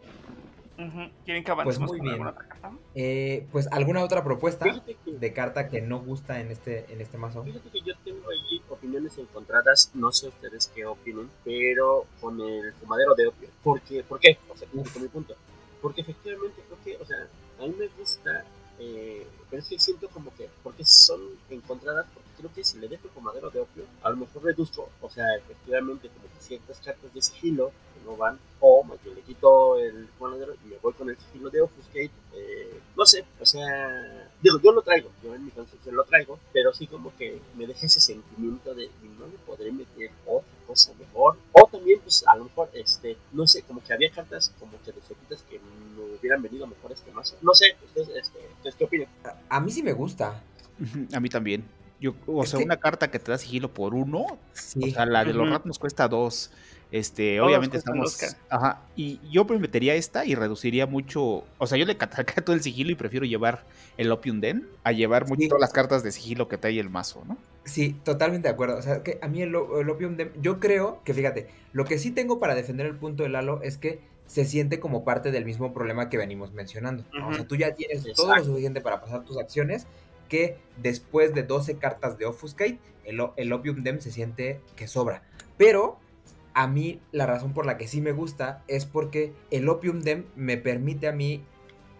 ¿Quieren 1.26 1.44
que 1.44 1.53
Pues 1.53 1.78
avancemos 1.78 1.90
muy 1.91 1.98
con 1.99 2.06
bien. 2.06 2.14
alguna 2.14 2.32
otra 2.32 2.48
carta? 2.48 2.72
Eh, 2.95 3.48
pues 3.52 3.68
alguna 3.72 4.03
otra 4.03 4.23
propuesta 4.23 4.65
que, 4.86 4.98
de 5.11 5.34
carta 5.34 5.68
que 5.68 5.82
no 5.82 5.99
gusta 5.99 6.40
en 6.41 6.49
este, 6.52 6.91
en 6.91 7.02
este 7.02 7.18
mazo. 7.18 7.44
fíjate 7.44 7.69
que 7.69 7.82
yo 7.82 7.94
tengo 8.03 8.30
ahí 8.30 8.61
opiniones 8.82 9.16
encontradas, 9.20 9.91
no 9.94 10.12
sé 10.12 10.28
ustedes 10.28 10.72
qué 10.74 10.86
opinen, 10.86 11.30
pero 11.45 12.08
con 12.20 12.41
el 12.41 12.74
fumadero 12.74 13.14
de 13.14 13.28
opio. 13.28 13.49
Porque, 13.64 14.03
¿Por 14.03 14.20
qué? 14.20 14.40
O 14.49 14.58
sea, 14.58 14.68
mi 14.74 15.08
punto. 15.08 15.36
Porque 15.82 16.02
efectivamente 16.02 16.64
creo 16.68 16.80
que, 16.84 17.03
o 17.03 17.06
sea, 17.06 17.28
a 17.60 17.68
mí 17.68 17.76
me 17.78 17.88
gusta, 17.90 18.44
eh, 18.80 19.28
pero 19.49 19.62
es 19.62 19.70
que 19.70 19.80
siento 19.80 20.10
como 20.10 20.34
que, 20.36 20.49
porque 20.64 20.84
son 20.84 21.22
encontradas, 21.52 22.08
porque 22.14 22.30
creo 22.38 22.53
que 22.53 22.64
si 22.64 22.80
le 22.80 22.88
dejo 22.88 23.08
fumadero 23.10 23.52
de 23.52 23.60
opio, 23.60 23.84
a 24.02 24.10
lo 24.10 24.18
mejor 24.18 24.44
reduzco, 24.44 24.90
o 24.99 25.10
sea, 25.10 25.26
efectivamente 25.38 26.10
como 26.10 26.34
que 26.34 26.44
ciertas 26.44 26.80
cartas 26.80 27.14
de 27.14 27.22
sigilo 27.22 27.72
no 28.06 28.15
van, 28.18 28.40
o 28.60 28.84
más 28.84 29.02
bien 29.03 29.15
le 29.15 29.22
quito 29.22 29.78
el 29.80 30.07
fumadero 30.18 30.53
y 30.65 30.68
me 30.69 30.78
voy 30.78 30.94
con 30.94 31.10
el 31.10 31.18
sigilo 31.18 31.49
de 31.49 31.61
Offuscate, 31.61 32.11
eh, 32.34 32.80
no 32.98 33.06
sé, 33.06 33.26
o 33.40 33.45
sea, 33.45 34.30
digo, 34.41 34.60
yo 34.61 34.72
lo 34.72 34.82
traigo, 34.82 35.10
yo 35.23 35.34
en 35.36 35.45
mi 35.45 35.52
construcción 35.52 35.95
lo 35.95 36.03
traigo, 36.03 36.40
pero 36.53 36.73
sí 36.73 36.88
como 36.88 37.15
que 37.18 37.40
me 37.56 37.65
deja 37.68 37.86
ese 37.86 37.99
sentimiento 38.02 38.73
de, 38.76 38.86
"Y 38.86 39.07
no 39.19 39.28
le 39.28 39.38
podré 39.45 39.72
meter 39.72 40.11
otra 40.26 40.48
cosa 40.68 40.91
mejor, 40.99 41.38
o 41.53 41.68
también, 41.72 41.99
pues, 42.02 42.23
a 42.28 42.36
lo 42.36 42.45
mejor, 42.45 42.69
este, 42.73 43.18
no 43.32 43.48
sé, 43.48 43.64
como 43.64 43.84
que 43.84 43.94
había 43.94 44.11
cartas 44.11 44.53
como 44.60 44.73
que 44.84 44.91
de 44.91 45.02
sopitas 45.02 45.41
que 45.49 45.60
me 45.60 46.15
hubieran 46.19 46.41
venido 46.41 46.68
mejor 46.68 46.91
a 46.91 46.94
este 46.94 47.11
mazo, 47.11 47.36
no 47.41 47.53
sé, 47.53 47.76
ustedes, 47.86 48.10
este, 48.10 48.40
¿ustedes 48.57 48.76
qué 48.76 48.84
opinan? 48.86 49.07
A, 49.23 49.57
a 49.57 49.60
mí 49.60 49.72
sí 49.72 49.82
me 49.84 49.94
gusta. 49.94 50.44
A 51.14 51.19
mí 51.19 51.30
también. 51.30 51.64
Yo, 51.99 52.15
o 52.26 52.44
Es 52.44 52.49
sea, 52.49 52.57
que- 52.60 52.65
una 52.65 52.78
carta 52.78 53.11
que 53.11 53.19
te 53.19 53.32
da 53.32 53.38
sigilo 53.38 53.72
por 53.72 53.94
uno, 53.94 54.26
Sí. 54.53 54.90
o 54.90 54.94
sea, 54.94 55.06
la 55.06 55.23
de 55.23 55.34
los 55.34 55.44
Ujú. 55.44 55.52
rat 55.53 55.65
nos 55.65 55.78
cuesta 55.78 56.07
dos. 56.07 56.49
Este, 56.92 57.38
Todos 57.38 57.48
obviamente 57.48 57.78
estamos. 57.78 58.36
Ajá. 58.50 58.82
Y 58.98 59.20
yo 59.32 59.46
metería 59.46 59.96
esta 59.96 60.26
y 60.26 60.36
reduciría 60.36 60.88
mucho. 60.88 61.46
O 61.58 61.68
sea, 61.68 61.78
yo 61.78 61.86
le 61.86 61.96
cataría 61.98 62.36
todo 62.44 62.54
el 62.56 62.62
sigilo 62.62 62.92
y 62.92 62.96
prefiero 62.96 63.26
llevar 63.26 63.64
el 63.98 64.12
Opium 64.12 64.42
Den 64.42 64.68
a 64.84 64.92
llevar 64.92 65.28
mucho 65.28 65.42
Sí. 65.42 65.50
las 65.60 65.72
cartas 65.72 66.04
de 66.04 66.12
sigilo 66.12 66.48
que 66.48 66.58
trae 66.58 66.80
el 66.80 66.90
mazo, 66.90 67.24
¿no? 67.26 67.38
Sí, 67.64 67.96
totalmente 68.04 68.48
de 68.48 68.54
acuerdo. 68.54 68.78
O 68.78 68.82
sea, 68.82 69.04
que 69.04 69.20
a 69.22 69.28
mí 69.28 69.42
el, 69.42 69.56
Opium 69.56 70.18
Dem, 70.18 70.32
yo 70.42 70.60
creo 70.60 71.02
que 71.06 71.14
fíjate, 71.14 71.48
lo 71.72 71.86
que 71.86 71.98
sí 71.98 72.12
tengo 72.12 72.40
para 72.40 72.56
defender 72.56 72.88
el 72.88 72.96
punto 72.96 73.24
del 73.24 73.34
Lalo 73.34 73.62
es 73.62 73.78
que 73.78 74.00
se 74.26 74.46
siente 74.46 74.80
como 74.80 75.04
parte 75.04 75.32
del 75.32 75.46
mismo 75.46 75.74
problema 75.74 76.10
que 76.10 76.18
venimos 76.18 76.54
mencionando. 76.54 77.04
¿no? 77.14 77.30
O 77.30 77.34
sea, 77.34 77.46
tú 77.46 77.56
ya 77.56 77.76
tienes 77.76 78.04
todo 78.16 78.36
lo 78.36 78.44
suficiente 78.44 78.82
para 78.82 79.02
pasar 79.02 79.24
tus 79.24 79.38
acciones 79.38 79.88
que 80.28 80.58
después 80.78 81.34
de 81.34 81.44
12 81.44 81.78
cartas 81.78 82.18
de 82.18 82.26
Offuscate, 82.26 82.80
el, 83.04 83.22
el 83.36 83.54
Opium 83.54 83.84
Dem 83.84 84.00
se 84.00 84.12
siente 84.12 84.62
que 84.78 84.88
sobra. 84.88 85.24
Pero 85.58 86.00
a 86.53 86.68
mí 86.68 86.99
la 87.11 87.26
razón 87.26 87.53
por 87.53 87.65
la 87.65 87.78
que 87.78 87.88
sí 87.88 88.02
me 88.02 88.11
gusta 88.11 88.64
es 88.68 88.86
porque 88.86 89.34
el 89.52 89.69
Opium 89.69 90.02
Dem 90.02 90.26
me 90.36 90.57
permite 90.57 91.07
a 91.07 91.11
mí 91.11 91.44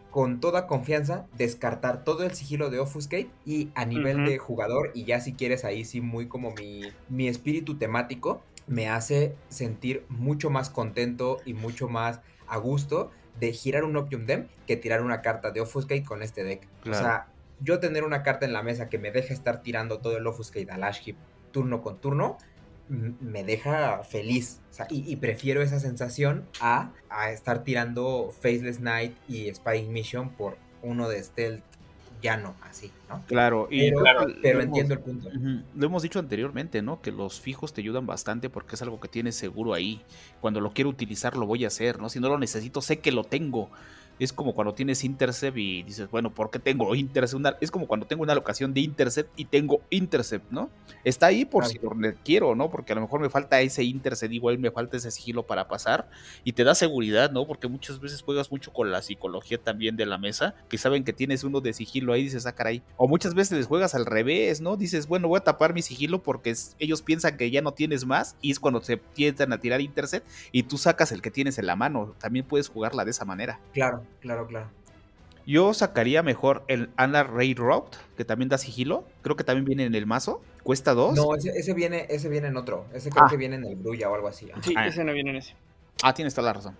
con 0.10 0.42
toda 0.42 0.68
confianza 0.68 1.26
descartar 1.38 2.04
todo 2.04 2.24
el 2.24 2.34
sigilo 2.34 2.70
de 2.70 2.80
Offuscate 2.80 3.30
y 3.46 3.70
a 3.76 3.86
nivel 3.86 4.26
de 4.26 4.38
jugador 4.38 4.92
y 4.94 5.06
ya 5.06 5.22
si 5.22 5.34
quieres 5.34 5.64
ahí 5.64 5.86
sí 5.86 6.02
muy 6.02 6.28
como 6.28 6.52
mi, 6.52 6.82
mi 7.08 7.30
espíritu 7.30 7.78
temático 7.78 8.42
me 8.68 8.90
hace 8.90 9.36
sentir 9.48 10.06
mucho 10.10 10.50
más 10.50 10.70
contento 10.70 11.38
y 11.46 11.54
mucho 11.54 11.88
más 11.88 12.20
a 12.48 12.58
gusto 12.58 13.12
de 13.40 13.54
girar 13.54 13.86
un 13.86 13.96
Opium 13.96 14.26
Dem 14.26 14.48
que 14.68 14.76
tirar 14.76 15.02
una 15.02 15.22
carta 15.22 15.52
de 15.52 15.62
Offuscate 15.62 16.04
con 16.04 16.22
este 16.22 16.44
deck. 16.44 16.68
Claro. 16.84 16.98
O 16.98 17.02
sea, 17.02 17.28
yo 17.62 17.80
tener 17.80 18.04
una 18.04 18.24
carta 18.24 18.46
en 18.46 18.54
la 18.54 18.64
mesa 18.64 18.90
que 18.90 18.98
me 18.98 19.12
deje 19.12 19.34
estar 19.34 19.62
tirando 19.62 20.00
todo 20.00 20.18
el 20.18 20.28
Offuscate 20.28 20.70
al 20.72 20.84
Ash 20.84 21.02
Heap 21.06 21.16
turno 21.52 21.82
con 21.82 22.00
turno 22.00 22.38
me 22.92 23.44
deja 23.44 24.04
feliz. 24.04 24.60
O 24.70 24.74
sea, 24.74 24.88
y, 24.90 25.10
y 25.12 25.16
prefiero 25.16 25.62
esa 25.62 25.80
sensación 25.80 26.46
a, 26.60 26.92
a 27.10 27.32
estar 27.32 27.64
tirando 27.64 28.32
Faceless 28.42 28.80
Knight 28.80 29.16
y 29.28 29.54
Spying 29.54 29.92
Mission 29.92 30.30
por 30.32 30.58
uno 30.82 31.08
de 31.08 31.24
Stealth 31.24 31.64
llano, 32.22 32.54
así, 32.62 32.92
¿no? 33.10 33.24
Claro, 33.26 33.68
y 33.72 33.90
Pero, 33.90 34.00
claro, 34.02 34.28
pero 34.44 34.60
lo 34.60 34.64
entiendo 34.66 34.94
hemos- 34.94 35.08
el 35.08 35.14
punto. 35.32 35.64
Lo 35.76 35.86
hemos 35.88 36.04
dicho 36.04 36.20
anteriormente, 36.20 36.82
¿no? 36.84 37.02
Que 37.02 37.12
los 37.12 37.40
fijos 37.42 37.74
te 37.74 37.82
ayudan 37.82 38.06
bastante 38.06 38.50
porque 38.50 38.76
es 38.76 38.82
algo 38.84 39.00
que 39.00 39.08
tienes 39.08 39.36
seguro 39.36 39.74
ahí. 39.74 40.04
Cuando 40.40 40.60
lo 40.62 40.72
quiero 40.72 40.90
utilizar, 40.92 41.36
lo 41.36 41.48
voy 41.48 41.64
a 41.64 41.68
hacer, 41.68 42.00
¿no? 42.00 42.10
Si 42.10 42.20
no 42.20 42.30
lo 42.30 42.38
necesito, 42.38 42.82
sé 42.82 43.00
que 43.00 43.12
lo 43.12 43.24
tengo. 43.24 43.70
Es 44.20 44.34
como 44.34 44.54
cuando 44.54 44.74
tienes 44.74 45.04
Intercept 45.04 45.58
y 45.58 45.84
dices, 45.84 46.10
bueno, 46.10 46.34
¿por 46.34 46.52
qué 46.52 46.60
tengo 46.60 46.94
Intercept? 46.96 47.32
es 47.62 47.72
como 47.72 47.88
cuando 47.88 48.06
tengo 48.06 48.24
una 48.24 48.36
locación 48.36 48.74
de 48.74 48.82
Intercept 48.82 49.32
y 49.36 49.46
tengo 49.46 49.82
Intercept, 49.90 50.52
¿no? 50.52 50.70
Está 51.04 51.28
ahí 51.28 51.46
por 51.46 51.66
si 51.66 51.80
lo 51.80 51.92
quiero, 52.24 52.56
¿no? 52.56 52.70
Porque 52.70 52.94
a 52.94 52.96
lo 52.96 53.02
mejor 53.02 53.22
me 53.22 53.30
falta 53.30 53.62
ese 53.62 53.84
Intercept, 53.84 54.34
igual 54.34 54.60
me 54.60 54.72
falta 54.72 54.98
ese 54.98 55.12
sigilo 55.12 55.44
para 55.44 55.68
pasar 55.68 56.10
y 56.44 56.54
te 56.54 56.64
da 56.64 56.76
seguridad, 56.76 57.32
¿no? 57.32 57.48
Porque 57.48 57.68
muchas 57.68 58.00
veces 58.00 58.22
juegas 58.22 58.52
mucho 58.52 58.72
con 58.72 58.92
la 58.92 59.02
psicología 59.02 59.58
también 59.58 59.96
de 59.96 60.06
la 60.06 60.18
mesa, 60.18 60.56
que 60.70 60.78
saben 60.78 61.04
que 61.04 61.14
tienes 61.14 61.44
uno 61.44 61.62
de 61.62 61.74
sigilo 61.74 62.14
ahí, 62.14 62.24
dices, 62.24 62.46
ah, 62.46 62.54
caray. 62.54 62.84
O 62.98 63.08
muchas 63.08 63.34
veces 63.34 63.58
les 63.58 63.68
juegas 63.68 63.96
al 63.96 64.06
revés, 64.06 64.62
¿no? 64.62 64.78
Dices, 64.78 65.08
bueno, 65.08 65.28
voy 65.28 65.38
a 65.38 65.44
tapar 65.44 65.74
mi 65.74 65.82
sigilo 65.82 66.22
porque 66.22 66.54
ellos 66.80 67.02
piensan 67.02 67.38
que 67.38 67.50
ya 67.50 67.62
no 67.62 67.74
tienes 67.74 68.06
más 68.06 68.36
y 68.42 68.52
es 68.52 68.60
cuando 68.60 68.82
se 68.82 68.98
tientan 68.98 69.54
a 69.54 69.60
tirar 69.60 69.82
Intercept 69.82 70.28
y 70.52 70.64
tú 70.64 70.78
sacas 70.78 71.12
el 71.12 71.22
que 71.22 71.32
tienes 71.32 71.58
en 71.58 71.66
la 71.66 71.76
mano. 71.76 72.16
También 72.20 72.46
puedes 72.46 72.70
jugarla 72.70 73.06
de 73.06 73.12
esa 73.12 73.26
manera. 73.26 73.60
Claro 73.74 74.01
claro, 74.20 74.48
claro. 74.48 74.68
Yo 75.46 75.74
sacaría 75.74 76.22
mejor 76.24 76.64
el 76.68 76.90
Anna 76.98 77.24
Ray 77.24 77.54
Route, 77.54 77.98
que 78.16 78.26
también 78.26 78.50
da 78.50 78.58
sigilo. 78.58 79.06
Creo 79.22 79.36
que 79.36 79.44
también 79.44 79.66
viene 79.66 79.86
en 79.86 79.96
el 79.96 80.06
mazo. 80.06 80.42
Cuesta 80.64 80.94
dos. 80.94 81.16
No, 81.16 81.36
ese, 81.36 81.74
viene, 81.74 82.06
ese 82.10 82.30
viene 82.30 82.48
en 82.48 82.58
otro. 82.58 82.86
Ese 82.94 83.10
creo 83.10 83.26
ah. 83.26 83.30
que 83.30 83.38
viene 83.38 83.56
en 83.56 83.66
el 83.66 83.76
Brulla 83.76 84.10
o 84.10 84.16
algo 84.16 84.28
así. 84.28 84.52
Sí, 84.62 84.76
ah. 84.78 84.88
ese 84.88 85.04
no 85.04 85.14
viene 85.14 85.32
en 85.32 85.36
ese. 85.38 85.56
Ah, 86.04 86.14
tienes 86.14 86.36
toda 86.36 86.48
la 86.48 86.54
razón. 86.54 86.78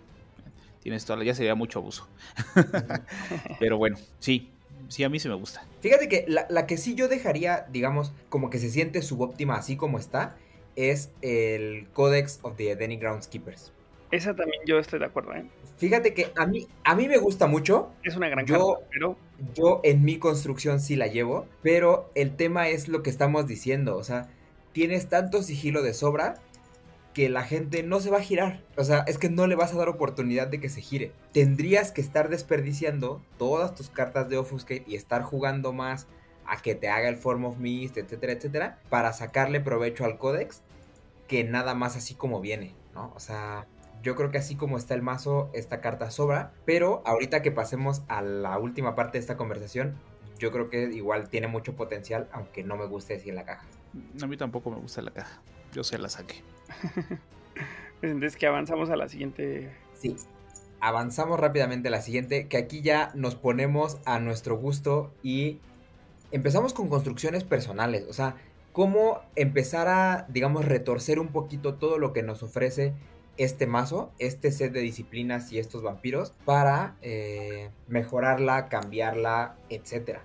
Tienes 0.82 1.06
toda 1.06 1.18
la... 1.18 1.26
Ya 1.26 1.36
sería 1.36 1.56
mucho 1.56 1.80
abuso. 1.80 2.08
Pero 3.60 3.78
bueno, 3.78 3.98
sí. 4.20 4.50
Sí, 4.88 5.04
a 5.04 5.10
mí 5.10 5.20
sí 5.20 5.30
me 5.30 5.36
gusta. 5.36 5.66
Fíjate 5.80 6.10
que 6.10 6.26
la, 6.28 6.46
la 6.50 6.68
que 6.68 6.78
sí 6.78 6.96
yo 6.96 7.08
dejaría, 7.08 7.66
digamos, 7.72 8.12
como 8.30 8.50
que 8.50 8.60
se 8.60 8.70
siente 8.70 9.02
subóptima 9.02 9.56
así 9.56 9.78
como 9.78 9.98
está, 10.00 10.36
es 10.76 11.12
el 11.22 11.88
Codex 11.94 12.40
of 12.42 12.58
the 12.58 12.76
Denny 12.76 12.98
Groundskeepers. 12.98 13.72
Esa 14.12 14.36
también 14.36 14.62
yo 14.66 14.78
estoy 14.78 15.00
de 15.00 15.06
acuerdo, 15.06 15.34
¿eh? 15.34 15.46
Fíjate 15.78 16.14
que 16.14 16.32
a 16.36 16.46
mí, 16.46 16.68
a 16.84 16.96
mí 16.96 17.08
me 17.08 17.18
gusta 17.18 17.48
mucho. 17.48 17.92
Es 18.04 18.16
una 18.16 18.30
gran 18.30 18.46
yo, 18.46 18.82
pero... 18.92 19.18
Yo 19.56 19.82
en 19.84 20.04
mi 20.04 20.20
construcción 20.20 20.80
sí 20.80 20.96
la 20.96 21.08
llevo, 21.08 21.48
pero 21.64 22.12
el 22.14 22.36
tema 22.36 22.68
es 22.70 22.88
lo 22.88 23.02
que 23.02 23.10
estamos 23.10 23.48
diciendo, 23.48 23.98
o 23.98 24.04
sea, 24.04 24.30
tienes 24.72 25.10
tanto 25.10 25.42
sigilo 25.42 25.82
de 25.82 25.96
sobra 25.96 26.36
que 27.14 27.28
la 27.28 27.44
gente 27.44 27.84
no 27.84 28.00
se 28.00 28.10
va 28.10 28.20
a 28.20 28.22
girar. 28.22 28.62
O 28.78 28.84
sea, 28.84 29.04
es 29.08 29.18
que 29.18 29.30
no 29.30 29.48
le 29.48 29.56
vas 29.56 29.74
a 29.74 29.78
dar 29.78 29.90
oportunidad 29.90 30.48
de 30.48 30.60
que 30.60 30.70
se 30.70 30.82
gire. 30.82 31.12
Tendrías 31.34 31.92
que 31.92 32.02
estar 32.02 32.30
desperdiciando 32.30 33.22
todas 33.38 33.76
tus 33.76 33.90
cartas 33.90 34.30
de 34.30 34.38
Offuscate 34.38 34.86
y 34.88 34.96
estar 34.96 35.24
jugando 35.24 35.74
más 35.74 36.08
a 36.46 36.62
que 36.62 36.76
te 36.76 36.90
haga 36.90 37.10
el 37.10 37.18
Form 37.18 37.46
of 37.46 37.58
Mist, 37.58 37.98
etcétera, 37.98 38.34
etcétera, 38.34 38.80
para 38.90 39.14
sacarle 39.14 39.60
provecho 39.60 40.06
al 40.06 40.18
Codex 40.18 40.62
que 41.28 41.44
nada 41.44 41.74
más 41.74 41.96
así 41.96 42.14
como 42.14 42.42
viene, 42.42 42.76
¿no? 42.94 43.12
O 43.16 43.20
sea, 43.20 43.68
yo 44.02 44.16
creo 44.16 44.32
que 44.32 44.38
así 44.38 44.56
como 44.56 44.78
está 44.78 44.94
el 44.94 45.02
mazo, 45.02 45.50
esta 45.54 45.82
carta 45.82 46.12
sobra. 46.12 46.54
Pero 46.66 47.02
ahorita 47.06 47.42
que 47.42 47.52
pasemos 47.52 48.04
a 48.08 48.22
la 48.22 48.58
última 48.58 48.96
parte 48.96 49.18
de 49.18 49.22
esta 49.22 49.38
conversación, 49.38 49.96
yo 50.40 50.52
creo 50.52 50.70
que 50.70 50.84
igual 50.84 51.30
tiene 51.30 51.48
mucho 51.48 51.76
potencial, 51.76 52.28
aunque 52.32 52.64
no 52.64 52.78
me 52.78 52.86
guste 52.86 53.14
decir 53.14 53.34
la 53.34 53.46
caja. 53.46 53.66
A 54.22 54.28
mí 54.28 54.38
tampoco 54.38 54.72
me 54.72 54.78
gusta 54.78 55.02
la 55.02 55.12
caja. 55.12 55.42
Yo 55.74 55.84
se 55.84 55.98
la 55.98 56.10
saqué. 56.10 56.42
Entonces 58.02 58.36
que 58.36 58.48
avanzamos 58.48 58.90
a 58.90 58.96
la 58.96 59.08
siguiente. 59.08 59.72
Sí. 59.94 60.16
Avanzamos 60.80 61.40
rápidamente 61.40 61.90
a 61.90 61.92
la 61.92 62.02
siguiente, 62.02 62.48
que 62.48 62.58
aquí 62.58 62.82
ya 62.82 63.12
nos 63.14 63.36
ponemos 63.36 64.00
a 64.06 64.20
nuestro 64.20 64.58
gusto 64.58 65.14
y 65.22 65.60
empezamos 66.32 66.74
con 66.74 66.90
construcciones 66.90 67.44
personales. 67.44 68.08
O 68.10 68.14
sea, 68.14 68.36
cómo 68.72 69.22
empezar 69.36 69.88
a, 69.90 70.26
digamos, 70.30 70.66
retorcer 70.66 71.20
un 71.20 71.28
poquito 71.28 71.76
todo 71.76 72.00
lo 72.00 72.14
que 72.14 72.24
nos 72.24 72.42
ofrece 72.42 72.96
este 73.38 73.68
mazo, 73.68 74.12
este 74.20 74.52
set 74.52 74.72
de 74.72 74.82
disciplinas 74.82 75.52
y 75.52 75.60
estos 75.60 75.82
vampiros 75.82 76.34
para 76.46 76.96
eh, 77.02 77.70
mejorarla, 77.88 78.70
cambiarla, 78.70 79.56
etc. 79.70 80.20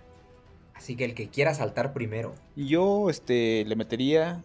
Así 0.74 0.96
que 0.96 1.04
el 1.04 1.14
que 1.14 1.28
quiera 1.28 1.54
saltar 1.54 1.92
primero. 1.92 2.34
Yo 2.56 3.08
este, 3.08 3.64
le 3.64 3.76
metería, 3.76 4.42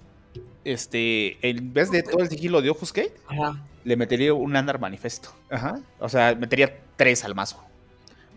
este, 0.63 1.37
en 1.47 1.73
vez 1.73 1.91
de 1.91 2.03
todo 2.03 2.21
el 2.21 2.29
sigilo 2.29 2.61
de 2.61 2.69
Offuscate, 2.69 3.13
le 3.83 3.97
metería 3.97 4.33
un 4.33 4.55
Anar 4.55 4.79
Manifesto. 4.79 5.29
Ajá. 5.49 5.81
O 5.99 6.07
sea, 6.07 6.35
metería 6.35 6.79
tres 6.95 7.25
al 7.25 7.35
mazo. 7.35 7.61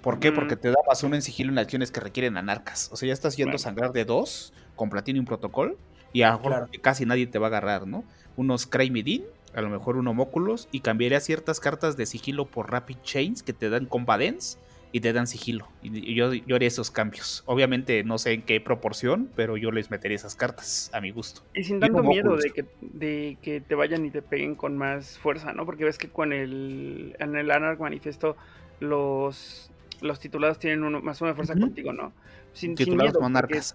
¿Por 0.03 0.19
qué? 0.19 0.33
Porque 0.33 0.57
te 0.57 0.69
da 0.69 0.77
más 0.87 1.03
uno 1.03 1.15
en 1.15 1.23
sigilo 1.23 1.51
en 1.51 1.59
acciones 1.59 1.91
que 1.91 2.01
requieren 2.01 2.37
anarcas. 2.37 2.91
O 2.93 2.97
sea, 2.97 3.07
ya 3.07 3.15
estás 3.15 3.37
yendo 3.37 3.57
a 3.57 3.59
sangrar 3.59 3.93
de 3.93 4.05
dos 4.05 4.53
con 4.77 4.91
Platinum 4.91 5.25
Protocol 5.25 5.79
y 6.13 6.23
a 6.23 6.39
casi 6.83 7.07
nadie 7.07 7.27
te 7.27 7.39
va 7.39 7.47
a 7.47 7.49
agarrar, 7.49 7.87
¿no? 7.87 8.05
Unos 8.37 8.67
Craymidin 8.67 9.25
a 9.55 9.61
lo 9.61 9.71
mejor 9.71 9.97
un 9.97 10.09
homóculos 10.09 10.69
y 10.73 10.81
cambiaría 10.81 11.21
ciertas 11.21 11.61
cartas 11.61 11.97
de 11.97 12.07
sigilo 12.07 12.47
por 12.47 12.71
Rapid 12.71 12.99
Chains 13.03 13.43
que 13.43 13.53
te 13.53 13.71
dan 13.71 13.87
Compadence 13.87 14.59
y 14.93 15.01
te 15.01 15.13
dan 15.13 15.27
sigilo. 15.27 15.69
Y 15.83 16.15
yo, 16.15 16.33
yo 16.33 16.55
haría 16.55 16.69
esos 16.69 16.93
cambios. 16.93 17.43
Obviamente 17.47 18.05
no 18.05 18.17
sé 18.19 18.33
en 18.33 18.43
qué 18.43 18.61
proporción, 18.61 19.29
pero 19.35 19.57
yo 19.57 19.73
les 19.73 19.91
metería 19.91 20.15
esas 20.15 20.37
cartas 20.37 20.89
a 20.93 21.01
mi 21.01 21.11
gusto. 21.11 21.43
Y 21.53 21.65
sin 21.65 21.81
tanto 21.81 22.03
miedo 22.05 22.37
de 22.37 22.51
que, 22.51 22.65
de 22.81 23.37
que 23.43 23.61
te 23.61 23.75
vayan 23.75 24.07
y 24.07 24.11
te 24.11 24.23
peguen 24.23 24.55
con 24.55 24.79
más 24.79 25.19
fuerza, 25.19 25.53
¿no? 25.53 25.67
Porque 25.67 25.85
ves 25.85 25.99
que 25.99 26.09
con 26.09 26.33
el, 26.33 27.17
en 27.19 27.35
el 27.35 27.51
Anarch 27.51 27.81
Manifesto 27.81 28.37
los, 28.79 29.73
los 30.01 30.21
titulados 30.21 30.61
tienen 30.61 30.85
uno, 30.85 31.01
más 31.01 31.21
una 31.21 31.35
fuerza 31.35 31.55
contigo, 31.55 31.93
¿no? 31.93 32.13
Sin, 32.53 32.77
titulados 32.77 33.21
monarcas. 33.21 33.75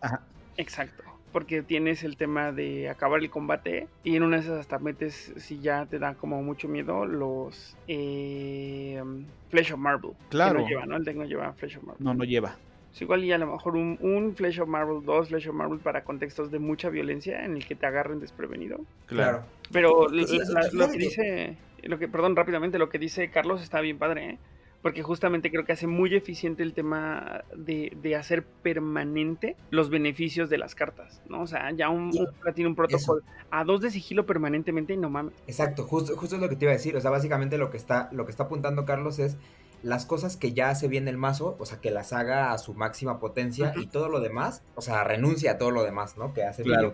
Exacto 0.56 1.04
porque 1.32 1.62
tienes 1.62 2.04
el 2.04 2.18
tema 2.18 2.52
de 2.52 2.90
acabar 2.90 3.20
el 3.22 3.30
combate 3.30 3.88
y 4.04 4.16
en 4.16 4.24
una 4.24 4.38
de 4.38 4.44
esas 4.44 4.60
hasta 4.60 4.80
metes, 4.80 5.34
si 5.38 5.60
ya 5.60 5.86
te 5.86 6.00
da 6.00 6.16
como 6.16 6.42
mucho 6.44 6.68
miedo, 6.68 7.06
los 7.06 7.78
eh, 7.88 9.02
Flesh 9.50 9.74
of 9.74 9.80
Marble. 9.80 10.12
Claro. 10.30 10.62
no 10.62 10.68
lleva, 10.68 10.86
¿no? 10.86 10.98
El 10.98 11.04
deck 11.04 11.16
no 11.16 11.26
lleva 11.26 11.54
Flesh 11.54 11.78
of 11.78 11.84
Marble. 11.84 12.04
No, 12.04 12.14
no 12.14 12.24
lleva. 12.24 12.58
Es 12.92 13.02
igual 13.02 13.24
y 13.24 13.32
a 13.32 13.38
lo 13.38 13.48
mejor 13.48 13.76
un, 13.76 13.98
un, 14.02 14.36
Flesh 14.36 14.60
of 14.60 14.68
Marble, 14.68 15.02
dos 15.04 15.30
Flesh 15.30 15.48
of 15.48 15.56
Marble 15.56 15.80
para 15.80 16.04
contextos 16.04 16.50
de 16.50 16.60
mucha 16.60 16.90
violencia 16.90 17.46
en 17.46 17.56
el 17.56 17.66
que 17.66 17.76
te 17.76 17.86
agarren 17.86 18.20
desprevenido. 18.20 18.80
Claro. 19.06 19.44
Pero 19.72 20.08
lo 20.08 20.90
que 20.90 20.98
dice, 20.98 21.58
lo 21.84 22.00
que, 22.00 22.08
perdón, 22.08 22.36
rápidamente, 22.36 22.80
lo 22.80 22.90
que 22.90 22.98
dice 22.98 23.30
Carlos 23.30 23.62
está 23.62 23.80
bien 23.82 24.00
padre, 24.00 24.30
¿eh? 24.32 24.38
Porque 24.82 25.04
justamente 25.04 25.52
creo 25.52 25.66
que 25.66 25.74
hace 25.74 25.88
muy 25.88 26.16
eficiente 26.16 26.64
el 26.64 26.74
tema 26.74 27.44
de, 27.56 28.16
hacer 28.16 28.44
permanente 28.44 29.56
los 29.70 29.90
beneficios 29.90 30.50
de 30.50 30.58
las 30.58 30.76
cartas, 30.76 31.22
¿no? 31.30 31.42
O 31.42 31.48
sea, 31.48 31.72
ya 31.72 31.90
un, 31.90 32.12
tiene 32.56 32.70
un 32.70 32.76
protocolo 32.76 33.22
a 33.52 33.64
dos 33.64 33.82
de 33.82 33.92
sigilo 33.92 34.26
permanentemente, 34.26 34.96
no 34.98 35.10
mames. 35.10 35.34
Exacto, 35.48 35.84
justo, 35.84 36.16
justo 36.16 36.36
es 36.36 36.42
lo 36.42 36.50
que 36.50 36.56
te 36.56 36.66
iba 36.66 36.72
a 36.72 36.76
decir, 36.76 36.96
o 36.96 37.02
sea, 37.02 37.12
básicamente 37.12 37.58
lo 37.58 37.70
que 37.70 37.78
está, 37.78 38.10
lo 38.12 38.26
que 38.26 38.32
está 38.32 38.44
apuntando 38.44 38.86
Carlos 38.86 39.20
es 39.20 39.38
las 39.84 40.06
cosas 40.06 40.36
que 40.36 40.54
ya 40.54 40.70
hace 40.70 40.88
bien 40.88 41.08
el 41.08 41.18
mazo, 41.18 41.56
o 41.60 41.66
sea, 41.66 41.80
que 41.80 41.92
las 41.92 42.12
haga 42.12 42.52
a 42.52 42.58
su 42.58 42.74
máxima 42.74 43.20
potencia 43.20 43.74
y 43.78 43.88
todo 43.88 44.10
lo 44.10 44.20
demás, 44.20 44.62
o 44.76 44.82
sea, 44.82 45.04
renuncia 45.04 45.52
a 45.52 45.58
todo 45.58 45.72
lo 45.72 45.84
demás, 45.84 46.18
¿no? 46.18 46.34
Que 46.34 46.44
hace 46.44 46.64
claro. 46.64 46.94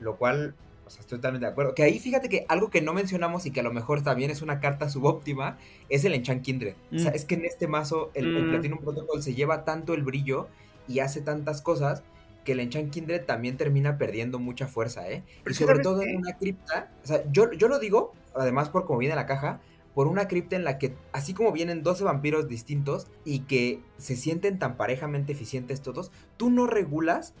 lo 0.00 0.16
cual 0.16 0.54
o 0.86 0.90
sea, 0.90 1.00
estoy 1.00 1.18
totalmente 1.18 1.46
de 1.46 1.52
acuerdo. 1.52 1.74
Que 1.74 1.82
ahí 1.82 1.98
fíjate 1.98 2.28
que 2.28 2.44
algo 2.48 2.70
que 2.70 2.80
no 2.80 2.92
mencionamos 2.92 3.46
y 3.46 3.50
que 3.50 3.60
a 3.60 3.62
lo 3.62 3.72
mejor 3.72 4.02
también 4.02 4.30
es 4.30 4.42
una 4.42 4.60
carta 4.60 4.88
subóptima 4.88 5.58
es 5.88 6.04
el 6.04 6.14
Enchant 6.14 6.42
Kindred. 6.42 6.74
O 6.94 6.98
sea, 6.98 7.10
mm. 7.10 7.14
es 7.14 7.24
que 7.24 7.34
en 7.34 7.44
este 7.44 7.66
mazo 7.66 8.10
el, 8.14 8.26
mm. 8.32 8.50
Platinum 8.50 8.78
Protocol 8.80 9.22
se 9.22 9.34
lleva 9.34 9.64
tanto 9.64 9.94
el 9.94 10.02
brillo 10.02 10.48
y 10.86 10.98
hace 10.98 11.20
tantas 11.20 11.62
cosas 11.62 12.02
que 12.44 12.52
el 12.52 12.60
Enchant 12.60 12.90
Kindred 12.90 13.24
también 13.24 13.56
termina 13.56 13.96
perdiendo 13.96 14.38
mucha 14.38 14.66
fuerza, 14.66 15.08
¿eh? 15.08 15.22
Y 15.48 15.54
sobre 15.54 15.78
todo 15.78 16.02
en 16.02 16.18
una 16.18 16.36
cripta. 16.36 16.92
O 17.02 17.06
sea, 17.06 17.24
yo, 17.32 17.50
yo 17.52 17.68
lo 17.68 17.78
digo, 17.78 18.12
además 18.34 18.68
por 18.68 18.84
cómo 18.84 18.98
viene 18.98 19.14
la 19.14 19.26
caja, 19.26 19.60
por 19.94 20.08
una 20.08 20.28
cripta 20.28 20.56
en 20.56 20.64
la 20.64 20.78
que, 20.78 20.94
así 21.12 21.32
como 21.34 21.52
vienen 21.52 21.82
12 21.82 22.04
vampiros 22.04 22.48
distintos 22.48 23.06
y 23.24 23.40
que 23.40 23.80
se 23.96 24.16
sienten 24.16 24.58
tan 24.58 24.76
parejamente 24.76 25.32
eficientes 25.32 25.80
todos, 25.80 26.10
tú 26.36 26.50
no 26.50 26.66
regulas 26.66 27.32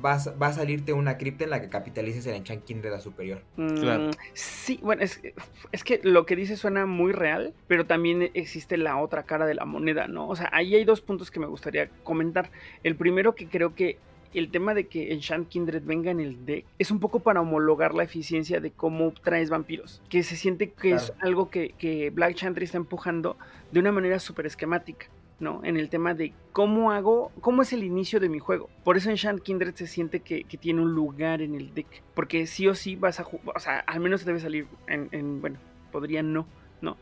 cuando 0.00 0.38
va 0.38 0.46
a 0.46 0.52
salirte 0.52 0.92
una 0.92 1.18
cripta 1.18 1.44
en 1.44 1.50
la 1.50 1.60
que 1.60 1.68
capitalices 1.68 2.26
el 2.26 2.34
Enchant 2.34 2.64
Kindred 2.64 2.92
a 2.92 3.00
superior. 3.00 3.42
Mm, 3.56 4.10
sí, 4.32 4.78
bueno, 4.82 5.02
es, 5.02 5.20
es, 5.72 5.84
que 5.84 6.00
lo 6.02 6.26
que 6.26 6.36
dice 6.36 6.56
suena 6.56 6.86
muy 6.86 7.12
real, 7.12 7.54
pero 7.66 7.86
también 7.86 8.30
existe 8.34 8.76
la 8.76 8.96
otra 8.98 9.24
cara 9.24 9.46
de 9.46 9.54
la 9.54 9.64
moneda, 9.64 10.08
¿no? 10.08 10.28
O 10.28 10.36
sea, 10.36 10.48
ahí 10.52 10.74
hay 10.74 10.84
dos 10.84 11.00
puntos 11.00 11.30
que 11.30 11.40
me 11.40 11.46
gustaría 11.46 11.88
comentar. 12.02 12.50
El 12.82 12.96
primero 12.96 13.34
que 13.34 13.48
creo 13.48 13.74
que 13.74 13.98
el 14.34 14.50
tema 14.50 14.74
de 14.74 14.86
que 14.86 15.12
Enchant 15.12 15.48
Kindred 15.48 15.82
venga 15.84 16.10
en 16.10 16.20
el 16.20 16.44
deck 16.46 16.64
es 16.78 16.90
un 16.90 17.00
poco 17.00 17.20
para 17.20 17.40
homologar 17.40 17.94
la 17.94 18.04
eficiencia 18.04 18.60
de 18.60 18.70
cómo 18.70 19.12
traes 19.12 19.50
vampiros. 19.50 20.00
Que 20.08 20.22
se 20.22 20.36
siente 20.36 20.70
que 20.70 20.92
es 20.92 21.12
algo 21.20 21.50
que, 21.50 21.70
que 21.78 22.10
Black 22.10 22.34
Chantry 22.36 22.64
está 22.64 22.76
empujando 22.76 23.36
de 23.72 23.80
una 23.80 23.92
manera 23.92 24.18
súper 24.18 24.46
esquemática. 24.46 25.06
¿No? 25.40 25.62
En 25.64 25.76
el 25.76 25.88
tema 25.88 26.14
de 26.14 26.32
cómo 26.52 26.92
hago, 26.92 27.32
cómo 27.40 27.62
es 27.62 27.72
el 27.72 27.82
inicio 27.82 28.20
de 28.20 28.28
mi 28.28 28.38
juego. 28.38 28.68
Por 28.84 28.96
eso 28.96 29.10
en 29.10 29.16
Shant 29.16 29.42
Kindred 29.42 29.74
se 29.74 29.86
siente 29.86 30.20
que, 30.20 30.44
tiene 30.60 30.82
un 30.82 30.94
lugar 30.94 31.40
en 31.40 31.54
el 31.54 31.74
deck. 31.74 32.02
Porque 32.14 32.46
sí 32.46 32.68
o 32.68 32.74
sí 32.74 32.94
vas 32.94 33.18
a 33.18 33.24
jugar, 33.24 33.56
o 33.56 33.60
sea, 33.60 33.80
al 33.80 34.00
menos 34.00 34.24
debe 34.24 34.38
salir 34.38 34.66
en, 34.86 35.40
bueno, 35.40 35.58
podría 35.90 36.22
no, 36.22 36.46
¿no? 36.82 36.98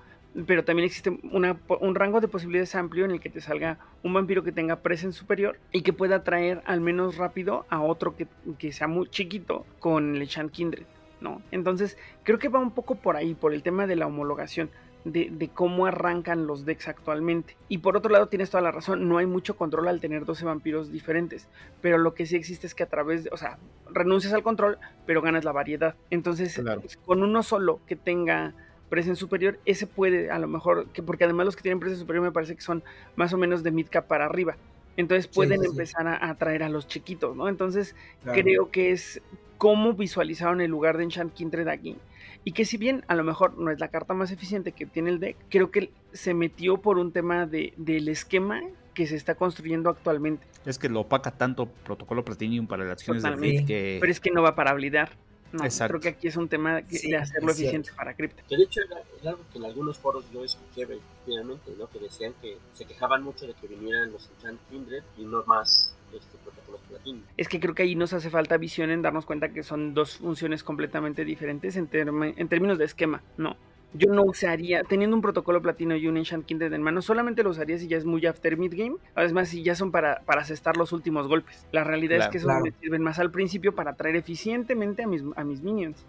Pero 0.46 0.64
también 0.64 0.86
existe 0.86 1.10
un 1.10 1.94
rango 1.94 2.20
de 2.20 2.28
posibilidades 2.28 2.74
amplio 2.76 3.04
en 3.04 3.10
el 3.10 3.20
que 3.20 3.30
te 3.30 3.40
salga 3.40 3.78
un 4.04 4.14
vampiro 4.14 4.44
que 4.44 4.52
tenga 4.52 4.78
en 4.84 5.12
superior 5.12 5.58
y 5.72 5.82
que 5.82 5.92
pueda 5.92 6.22
traer 6.22 6.62
al 6.64 6.80
menos 6.80 7.16
rápido 7.16 7.66
a 7.70 7.80
otro 7.80 8.14
que, 8.14 8.28
que 8.58 8.72
sea 8.72 8.86
muy 8.86 9.08
chiquito 9.08 9.66
con 9.80 10.14
el 10.14 10.26
Shant 10.26 10.52
Kindred, 10.52 10.84
¿no? 11.20 11.42
Entonces, 11.50 11.98
creo 12.22 12.38
que 12.38 12.48
va 12.48 12.60
un 12.60 12.70
poco 12.70 12.94
por 12.94 13.16
ahí, 13.16 13.34
por 13.34 13.52
el 13.52 13.64
tema 13.64 13.88
de 13.88 13.96
la 13.96 14.06
homologación 14.06 14.70
de, 15.12 15.30
de, 15.30 15.48
cómo 15.48 15.86
arrancan 15.86 16.46
los 16.46 16.64
decks 16.64 16.88
actualmente. 16.88 17.56
Y 17.68 17.78
por 17.78 17.96
otro 17.96 18.10
lado, 18.10 18.28
tienes 18.28 18.50
toda 18.50 18.62
la 18.62 18.70
razón, 18.70 19.08
no 19.08 19.18
hay 19.18 19.26
mucho 19.26 19.56
control 19.56 19.88
al 19.88 20.00
tener 20.00 20.24
12 20.24 20.44
vampiros 20.44 20.92
diferentes, 20.92 21.48
pero 21.80 21.98
lo 21.98 22.14
que 22.14 22.26
sí 22.26 22.36
existe 22.36 22.66
es 22.66 22.74
que 22.74 22.82
a 22.82 22.88
través 22.88 23.24
de, 23.24 23.30
o 23.32 23.36
sea, 23.36 23.58
renuncias 23.90 24.32
al 24.32 24.42
control, 24.42 24.78
pero 25.06 25.22
ganas 25.22 25.44
la 25.44 25.52
variedad. 25.52 25.94
Entonces, 26.10 26.60
con 27.04 27.22
uno 27.22 27.42
solo 27.42 27.80
que 27.86 27.96
tenga 27.96 28.54
presencia 28.88 29.20
superior, 29.20 29.58
ese 29.64 29.86
puede 29.86 30.30
a 30.30 30.38
lo 30.38 30.48
mejor, 30.48 30.88
que 30.88 31.02
porque 31.02 31.24
además 31.24 31.46
los 31.46 31.56
que 31.56 31.62
tienen 31.62 31.80
presencia 31.80 32.02
superior 32.02 32.24
me 32.24 32.32
parece 32.32 32.54
que 32.54 32.62
son 32.62 32.82
más 33.16 33.32
o 33.32 33.38
menos 33.38 33.62
de 33.62 33.70
midcap 33.70 34.06
para 34.06 34.24
arriba. 34.24 34.56
Entonces 34.96 35.28
pueden 35.28 35.64
empezar 35.64 36.08
A, 36.08 36.28
atraer 36.28 36.64
a 36.64 36.68
los 36.68 36.88
chiquitos, 36.88 37.36
¿no? 37.36 37.48
Entonces 37.48 37.94
creo 38.24 38.70
que 38.70 38.90
es 38.90 39.22
cómo 39.56 39.92
visualizaron 39.92 40.60
el 40.60 40.70
lugar 40.70 40.96
de 40.96 41.04
Enchant 41.04 41.32
Kindred 41.34 41.68
aquí. 41.68 41.96
Y 42.44 42.52
que 42.52 42.64
si 42.64 42.76
bien 42.76 43.04
a 43.08 43.14
lo 43.14 43.24
mejor 43.24 43.58
no 43.58 43.70
es 43.70 43.80
la 43.80 43.88
carta 43.88 44.14
más 44.14 44.30
eficiente 44.30 44.72
que 44.72 44.86
tiene 44.86 45.10
el 45.10 45.20
deck, 45.20 45.36
creo 45.48 45.70
que 45.70 45.90
se 46.12 46.34
metió 46.34 46.78
por 46.78 46.98
un 46.98 47.12
tema 47.12 47.46
de, 47.46 47.74
del 47.76 48.08
esquema 48.08 48.60
que 48.94 49.06
se 49.06 49.16
está 49.16 49.34
construyendo 49.34 49.90
actualmente. 49.90 50.46
Es 50.64 50.78
que 50.78 50.88
lo 50.88 51.00
opaca 51.00 51.30
tanto 51.30 51.66
protocolo 51.66 52.24
Platinum 52.24 52.66
para 52.66 52.84
las 52.84 52.92
acciones 52.92 53.22
de 53.22 53.30
de 53.30 53.64
que... 53.64 53.98
Pero 54.00 54.10
es 54.10 54.20
que 54.20 54.30
no 54.30 54.42
va 54.42 54.54
para 54.54 54.72
blindar. 54.74 55.10
No, 55.52 55.64
creo 55.64 56.00
que 56.00 56.08
aquí 56.08 56.28
es 56.28 56.36
un 56.36 56.48
tema 56.48 56.82
de 56.82 57.16
hacerlo 57.16 57.52
eficiente 57.52 57.90
para 57.96 58.14
cripto. 58.14 58.42
de 58.50 58.62
hecho 58.62 58.80
era, 58.82 59.30
algo 59.30 59.44
que 59.50 59.58
en 59.58 59.64
algunos 59.64 59.96
foros 59.96 60.24
yo 60.32 60.44
escuché 60.44 60.86
finalmente, 61.24 61.72
¿no? 61.78 61.88
Que 61.88 62.00
decían 62.00 62.34
que 62.42 62.58
se 62.74 62.84
quejaban 62.84 63.22
mucho 63.22 63.46
de 63.46 63.54
que 63.54 63.66
vinieran 63.66 64.12
los 64.12 64.28
Enchant 64.28 64.60
Kindred 64.68 65.02
y 65.16 65.24
no 65.24 65.42
más 65.44 65.96
este 66.16 66.38
protocolo 66.38 66.78
platino. 66.88 67.22
Es 67.36 67.48
que 67.48 67.60
creo 67.60 67.74
que 67.74 67.82
ahí 67.82 67.94
nos 67.94 68.12
hace 68.12 68.30
falta 68.30 68.56
visión 68.56 68.90
en 68.90 69.02
darnos 69.02 69.26
cuenta 69.26 69.50
que 69.50 69.62
son 69.62 69.94
dos 69.94 70.18
funciones 70.18 70.62
completamente 70.62 71.24
diferentes 71.24 71.76
en, 71.76 71.88
en 71.92 72.48
términos 72.48 72.78
de 72.78 72.84
esquema, 72.84 73.22
¿no? 73.36 73.56
yo 73.94 74.12
no 74.12 74.22
usaría, 74.22 74.82
teniendo 74.84 75.16
un 75.16 75.22
protocolo 75.22 75.62
platino 75.62 75.96
y 75.96 76.06
un 76.06 76.16
Enchant 76.16 76.44
Kindred 76.44 76.72
en 76.72 76.82
mano, 76.82 77.00
solamente 77.00 77.42
lo 77.42 77.50
usaría 77.50 77.78
si 77.78 77.88
ya 77.88 77.96
es 77.96 78.04
muy 78.04 78.24
after 78.26 78.56
mid 78.56 78.74
game, 78.76 78.96
además 79.14 79.48
si 79.48 79.62
ya 79.62 79.74
son 79.74 79.90
para, 79.90 80.20
para 80.20 80.42
asestar 80.42 80.76
los 80.76 80.92
últimos 80.92 81.26
golpes. 81.26 81.66
La 81.72 81.84
realidad 81.84 82.18
es 82.18 82.28
que 82.28 82.38
esos 82.38 82.52
me 82.62 82.72
sirven 82.80 83.02
más 83.02 83.18
al 83.18 83.30
principio 83.30 83.74
para 83.74 83.92
atraer 83.92 84.16
eficientemente 84.16 85.04
a 85.04 85.06
mis, 85.06 85.22
a 85.36 85.44
mis 85.44 85.62
minions. 85.62 86.04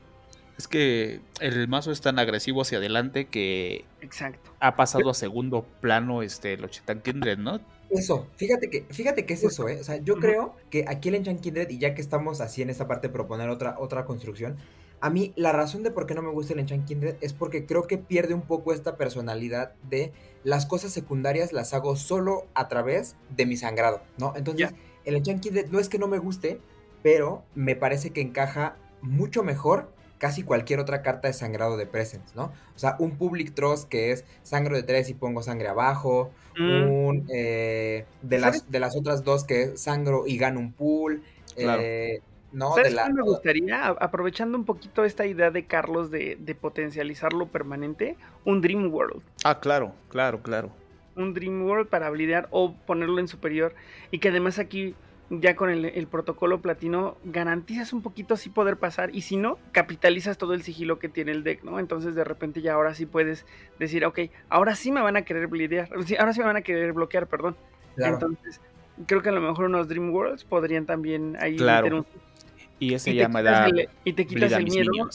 Es 0.58 0.68
que 0.68 1.22
el 1.40 1.70
mazo 1.70 1.92
es 1.92 2.02
tan 2.02 2.20
agresivo 2.20 2.62
hacia 2.62 2.80
adelante 2.80 3.26
que 3.26 3.86
Exacto. 4.02 4.52
ha 4.60 4.76
pasado 4.76 5.10
a 5.10 5.14
segundo 5.14 5.66
plano 5.80 6.22
este, 6.22 6.54
el 6.54 6.66
Enchant 6.66 7.02
Kindred, 7.02 7.38
¿no? 7.38 7.62
Eso, 7.90 8.28
fíjate 8.36 8.70
que, 8.70 8.86
fíjate 8.90 9.26
que 9.26 9.34
es 9.34 9.44
eso, 9.44 9.68
¿eh? 9.68 9.80
O 9.80 9.84
sea, 9.84 9.98
yo 9.98 10.16
creo 10.16 10.56
que 10.70 10.86
aquí 10.88 11.10
el 11.10 11.16
Enchant 11.16 11.42
Kindred, 11.42 11.70
y 11.70 11.80
ya 11.80 11.96
que 11.96 12.02
estamos 12.02 12.40
así 12.40 12.62
en 12.62 12.70
esta 12.70 12.88
parte 12.88 13.08
de 13.08 13.14
proponer 13.14 13.50
otra, 13.50 13.78
otra 13.80 14.06
construcción, 14.06 14.58
a 15.02 15.10
mí 15.10 15.34
la 15.36 15.54
razón 15.54 15.82
de 15.82 15.92
por 15.92 16.06
qué 16.06 16.14
no 16.14 16.22
me 16.22 16.30
gusta 16.30 16.54
el 16.54 16.60
Enchant 16.60 16.86
Kindred 16.86 17.16
es 17.22 17.34
porque 17.34 17.66
creo 17.66 17.88
que 17.88 17.98
pierde 17.98 18.34
un 18.34 18.42
poco 18.42 18.74
esta 18.74 18.98
personalidad 18.98 19.74
de 19.90 20.12
las 20.44 20.66
cosas 20.66 20.92
secundarias 20.92 21.54
las 21.54 21.74
hago 21.74 21.96
solo 21.96 22.46
a 22.54 22.68
través 22.68 23.16
de 23.36 23.46
mi 23.46 23.58
sangrado, 23.58 24.02
¿no? 24.18 24.34
Entonces, 24.36 24.74
el 25.06 25.16
Enchant 25.16 25.42
Kindred 25.42 25.70
no 25.70 25.80
es 25.80 25.90
que 25.90 26.00
no 26.00 26.08
me 26.08 26.20
guste, 26.20 26.60
pero 27.02 27.44
me 27.56 27.76
parece 27.76 28.12
que 28.12 28.22
encaja 28.22 28.78
mucho 29.02 29.42
mejor 29.44 29.92
casi 30.20 30.44
cualquier 30.44 30.80
otra 30.80 31.02
carta 31.02 31.28
de 31.28 31.34
sangrado 31.34 31.78
de 31.78 31.88
Presence, 31.88 32.36
¿no? 32.36 32.52
O 32.76 32.80
sea, 32.80 32.96
un 33.00 33.18
Public 33.18 33.56
Trust 33.56 33.90
que 33.90 34.12
es 34.12 34.26
sangro 34.44 34.76
de 34.76 34.84
tres 34.84 35.10
y 35.10 35.16
pongo 35.16 35.42
sangre 35.42 35.70
abajo, 35.70 36.30
mm. 36.58 36.84
un 36.84 37.26
eh, 37.34 38.06
de, 38.22 38.38
las, 38.38 38.70
de 38.70 38.80
las 38.80 38.96
otras 38.96 39.24
dos 39.24 39.44
que 39.44 39.64
es 39.64 39.82
sangro 39.82 40.28
y 40.28 40.38
gano 40.38 40.60
un 40.60 40.74
pool, 40.74 41.24
eh, 41.56 42.22
no, 42.52 42.74
¿Sabes 42.74 42.96
de 42.96 43.14
me 43.14 43.22
gustaría, 43.22 43.88
aprovechando 43.88 44.58
un 44.58 44.66
poquito 44.66 45.06
esta 45.06 45.26
idea 45.26 45.52
de 45.52 45.66
Carlos 45.66 46.10
de, 46.10 46.36
de, 46.40 46.56
potencializarlo 46.56 47.48
permanente, 47.48 48.18
un 48.44 48.62
Dream 48.62 48.92
World? 48.92 49.22
Ah, 49.44 49.60
claro, 49.60 49.94
claro, 50.10 50.42
claro. 50.42 50.72
Un 51.16 51.34
Dream 51.34 51.64
World 51.64 51.90
para 51.90 52.10
blidear 52.10 52.48
o 52.50 52.74
ponerlo 52.74 53.20
en 53.20 53.28
superior. 53.28 53.76
Y 54.10 54.18
que 54.18 54.30
además 54.30 54.58
aquí, 54.58 54.96
ya 55.30 55.56
con 55.56 55.70
el, 55.70 56.08
protocolo 56.08 56.62
platino, 56.62 57.18
garantizas 57.24 57.94
un 57.94 58.02
poquito 58.02 58.34
así 58.34 58.50
poder 58.50 58.78
pasar. 58.78 59.14
Y 59.14 59.22
si 59.22 59.38
no, 59.38 59.58
capitalizas 59.72 60.38
todo 60.38 60.54
el 60.54 60.64
sigilo 60.64 61.00
que 61.00 61.10
tiene 61.10 61.32
el 61.32 61.44
deck, 61.44 61.64
¿no? 61.64 61.80
Entonces 61.80 62.16
de 62.16 62.24
repente 62.24 62.62
ya 62.62 62.74
ahora 62.74 62.94
sí 62.94 63.06
puedes 63.06 63.46
decir, 63.78 64.06
ok, 64.06 64.20
ahora 64.50 64.76
sí 64.76 64.92
me 64.92 65.02
van 65.02 65.18
a 65.18 65.24
querer 65.24 65.48
blidear. 65.48 65.90
Ahora 66.20 66.34
sí 66.34 66.40
me 66.40 66.46
van 66.46 66.58
a 66.58 66.62
querer 66.62 66.94
bloquear, 66.94 67.28
perdón. 67.28 67.56
Entonces, 67.98 68.62
creo 69.06 69.22
que 69.22 69.30
a 69.30 69.34
lo 69.34 69.42
mejor 69.42 69.66
unos 69.66 69.88
Dream 69.88 70.12
Worlds 70.12 70.46
podrían 70.46 70.86
también 70.86 71.38
ahí 71.40 71.58
meter 71.58 71.94
un 71.94 72.06
y 72.80 72.94
ese 72.94 73.14
llama 73.14 73.42
Y 74.04 74.14
te 74.14 74.26
quitas 74.26 74.54
el 74.54 74.64
miedo. 74.64 75.10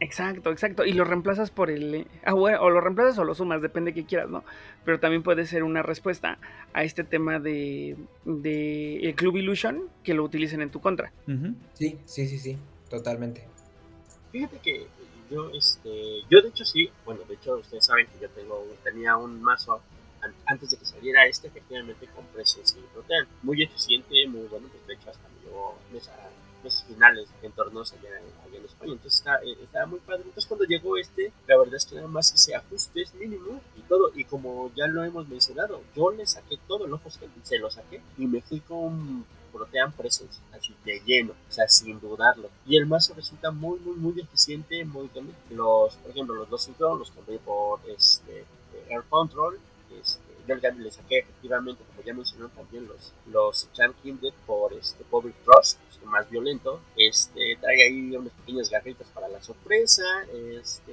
Exacto, 0.00 0.50
exacto. 0.50 0.84
Y 0.84 0.92
lo 0.92 1.04
reemplazas 1.04 1.50
por 1.50 1.70
el. 1.70 2.06
Ah, 2.24 2.34
bueno, 2.34 2.60
o 2.62 2.70
lo 2.70 2.80
reemplazas 2.80 3.18
o 3.18 3.24
lo 3.24 3.34
sumas, 3.34 3.60
depende 3.60 3.90
de 3.90 3.94
qué 4.00 4.06
quieras, 4.06 4.30
¿no? 4.30 4.44
Pero 4.84 5.00
también 5.00 5.22
puede 5.22 5.46
ser 5.46 5.64
una 5.64 5.82
respuesta 5.82 6.38
a 6.72 6.84
este 6.84 7.04
tema 7.04 7.40
de, 7.40 7.96
de 8.24 9.00
el 9.00 9.14
Club 9.14 9.36
Illusion 9.36 9.88
que 10.04 10.14
lo 10.14 10.24
utilicen 10.24 10.62
en 10.62 10.70
tu 10.70 10.80
contra. 10.80 11.12
Sí, 11.74 11.98
sí, 12.04 12.26
sí, 12.26 12.38
sí, 12.38 12.56
totalmente. 12.88 13.44
Fíjate 14.30 14.58
que 14.58 14.86
yo, 15.30 15.50
este, 15.50 16.22
yo 16.30 16.42
de 16.42 16.48
hecho 16.48 16.64
sí, 16.64 16.90
bueno, 17.04 17.22
de 17.28 17.34
hecho 17.34 17.56
ustedes 17.56 17.84
saben 17.84 18.06
que 18.06 18.20
yo 18.20 18.28
tengo, 18.30 18.64
tenía 18.84 19.16
un 19.16 19.42
mazo 19.42 19.80
antes 20.46 20.70
de 20.70 20.76
que 20.76 20.84
saliera 20.84 21.26
este, 21.26 21.48
efectivamente 21.48 22.06
con 22.14 22.24
precios 22.26 22.76
y 22.78 22.94
protean. 22.94 23.26
Muy 23.42 23.62
eficiente, 23.62 24.26
muy 24.28 24.46
bueno, 24.48 24.68
pues 24.68 24.86
de 24.86 24.94
hecho 24.94 25.10
hasta 25.10 25.28
me 25.28 25.46
llevó 25.46 25.78
meses 26.62 26.84
finales 26.84 27.28
en 27.42 27.52
torneos 27.52 27.92
allá, 27.92 28.10
en 28.52 28.64
España. 28.64 28.92
Entonces 28.92 29.24
eh, 29.44 29.56
estaba 29.62 29.86
muy 29.86 30.00
padre. 30.00 30.22
Entonces 30.24 30.46
cuando 30.46 30.64
llegó 30.64 30.96
este, 30.96 31.32
la 31.46 31.58
verdad 31.58 31.76
es 31.76 31.86
que 31.86 31.96
nada 31.96 32.08
más 32.08 32.32
ese 32.32 32.54
ajuste 32.54 33.02
es 33.02 33.14
mínimo 33.14 33.60
y 33.76 33.82
todo. 33.82 34.12
Y 34.14 34.24
como 34.24 34.70
ya 34.74 34.86
lo 34.86 35.04
hemos 35.04 35.28
mencionado, 35.28 35.82
yo 35.94 36.10
le 36.10 36.26
saqué 36.26 36.58
todo 36.66 36.86
el 36.86 36.92
ojo, 36.92 37.08
se 37.10 37.58
lo 37.58 37.70
saqué 37.70 38.00
y 38.16 38.26
me 38.26 38.40
fui 38.42 38.60
con 38.60 39.24
Protean 39.52 39.92
Presence, 39.92 40.40
así 40.52 40.74
de 40.84 41.00
lleno, 41.04 41.32
o 41.32 41.52
sea, 41.52 41.68
sin 41.68 42.00
dudarlo. 42.00 42.48
Y 42.66 42.76
el 42.76 42.86
mazo 42.86 43.14
resulta 43.14 43.50
muy, 43.50 43.78
muy, 43.80 43.96
muy 43.96 44.20
eficiente, 44.20 44.84
muy 44.84 45.10
Los, 45.50 45.96
por 45.96 46.10
ejemplo, 46.10 46.34
los 46.34 46.48
dos 46.48 46.70
los 46.78 47.10
compré 47.10 47.38
por 47.38 47.80
este, 47.88 48.44
Air 48.88 49.02
Control, 49.08 49.58
este, 50.00 50.27
yo 50.48 50.70
le 50.70 50.90
saqué 50.90 51.18
efectivamente, 51.18 51.84
como 51.84 52.02
ya 52.02 52.14
mencionaron 52.14 52.50
también, 52.50 52.86
los, 52.86 53.12
los 53.30 53.72
Chan 53.72 53.94
Kindred 54.02 54.32
por 54.46 54.72
este 54.72 55.04
Public 55.04 55.34
Trust, 55.44 55.78
más 56.08 56.28
violento, 56.30 56.80
este, 56.96 57.56
trae 57.60 57.84
ahí 57.84 58.16
unas 58.16 58.32
pequeñas 58.32 58.70
garritas 58.70 59.06
para 59.08 59.28
la 59.28 59.42
sorpresa, 59.42 60.04
este, 60.32 60.92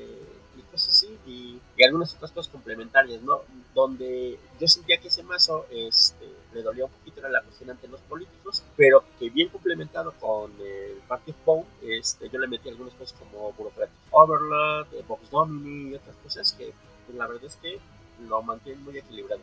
y 0.57 0.61
cosas 0.72 0.90
así, 0.90 1.18
y, 1.26 1.60
algunas 1.84 2.15
otras 2.15 2.32
cosas 2.32 2.52
complementarias, 2.52 3.22
¿no? 3.22 3.41
Donde 3.73 4.40
yo 4.60 4.68
sentía 4.68 4.98
que 4.99 5.10
ese 5.10 5.23
mazo 5.23 5.65
este, 5.69 6.26
le 6.53 6.64
dolía 6.64 6.86
un 6.86 6.91
poquito 6.91 7.19
era 7.19 7.30
la 7.30 7.44
cuestión 7.44 7.69
ante 7.69 7.88
los 7.88 8.02
políticos, 8.02 8.64
pero 8.76 9.03
que 9.19 9.30
bien 9.30 9.49
complementado 9.49 10.14
con 10.19 10.52
el 10.60 10.98
Party 11.07 11.32
of 11.32 11.38
Bone, 11.45 11.65
este, 11.84 12.30
yo 12.30 12.40
le 12.40 12.48
metí 12.48 12.69
algunas 12.69 12.94
cosas 12.95 13.18
como 13.19 13.52
Bureaucratic 13.53 13.95
Overload, 14.11 14.88
Box 15.07 15.30
Domini 15.30 15.91
y 15.91 15.95
otras 15.95 16.15
cosas 16.23 16.53
que 16.53 16.73
pues, 17.06 17.18
la 17.18 17.27
verdad 17.27 17.45
es 17.45 17.56
que 17.57 17.80
lo 18.28 18.42
mantienen 18.42 18.84
muy 18.84 18.98
equilibrado. 18.98 19.42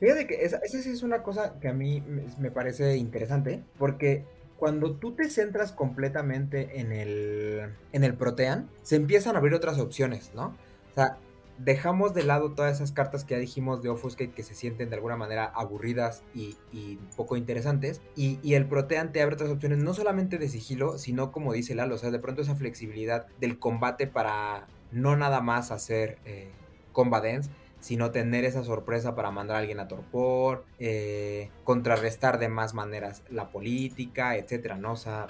Fíjate 0.00 0.26
que 0.26 0.44
esa, 0.44 0.58
es 0.58 1.02
una 1.02 1.22
cosa 1.22 1.58
que 1.60 1.68
a 1.68 1.72
mí 1.72 2.02
me 2.38 2.50
parece 2.50 2.96
interesante, 2.96 3.62
porque 3.78 4.24
cuando 4.58 4.96
tú 4.96 5.12
te 5.12 5.28
centras 5.30 5.72
completamente 5.72 6.80
en 6.80 6.92
el, 6.92 7.72
en 7.92 8.04
el 8.04 8.14
Protean, 8.14 8.68
se 8.82 8.96
empiezan 8.96 9.34
a 9.34 9.38
abrir 9.38 9.54
otras 9.54 9.78
opciones, 9.78 10.32
¿no? 10.34 10.56
O 10.90 10.94
sea, 10.94 11.18
dejamos 11.58 12.14
de 12.14 12.24
lado 12.24 12.52
todas 12.52 12.76
esas 12.76 12.92
cartas 12.92 13.24
que 13.24 13.34
ya 13.34 13.40
dijimos 13.40 13.82
de 13.82 13.88
Offuscate 13.88 14.30
que 14.30 14.42
se 14.42 14.54
sienten 14.54 14.90
de 14.90 14.96
alguna 14.96 15.16
manera 15.16 15.44
aburridas 15.44 16.22
y, 16.34 16.56
poco 17.16 17.36
interesantes. 17.36 18.00
Y, 18.16 18.54
el 18.54 18.66
Protean 18.66 19.12
te 19.12 19.22
abre 19.22 19.34
otras 19.34 19.50
opciones, 19.50 19.78
no 19.78 19.94
solamente 19.94 20.38
de 20.38 20.48
sigilo, 20.48 20.98
sino 20.98 21.32
como 21.32 21.52
dice 21.52 21.74
Lalo, 21.74 21.96
o 21.96 21.98
sea, 21.98 22.10
de 22.10 22.18
pronto 22.18 22.42
esa 22.42 22.54
flexibilidad 22.54 23.26
del 23.40 23.58
combate 23.58 24.06
para 24.06 24.66
no 24.90 25.16
nada 25.16 25.40
más 25.40 25.70
hacer 25.70 26.18
eh, 26.24 26.50
combat 26.98 27.24
sino 27.78 28.10
tener 28.10 28.44
esa 28.44 28.64
sorpresa 28.64 29.14
para 29.14 29.30
mandar 29.30 29.54
a 29.54 29.60
alguien 29.60 29.78
a 29.78 29.86
torpor, 29.86 30.64
eh, 30.80 31.48
contrarrestar 31.62 32.40
de 32.40 32.48
más 32.48 32.74
maneras 32.74 33.22
la 33.30 33.52
política, 33.52 34.36
etcétera, 34.36 34.78
¿no? 34.78 34.94
O 34.94 34.96
sea, 34.96 35.28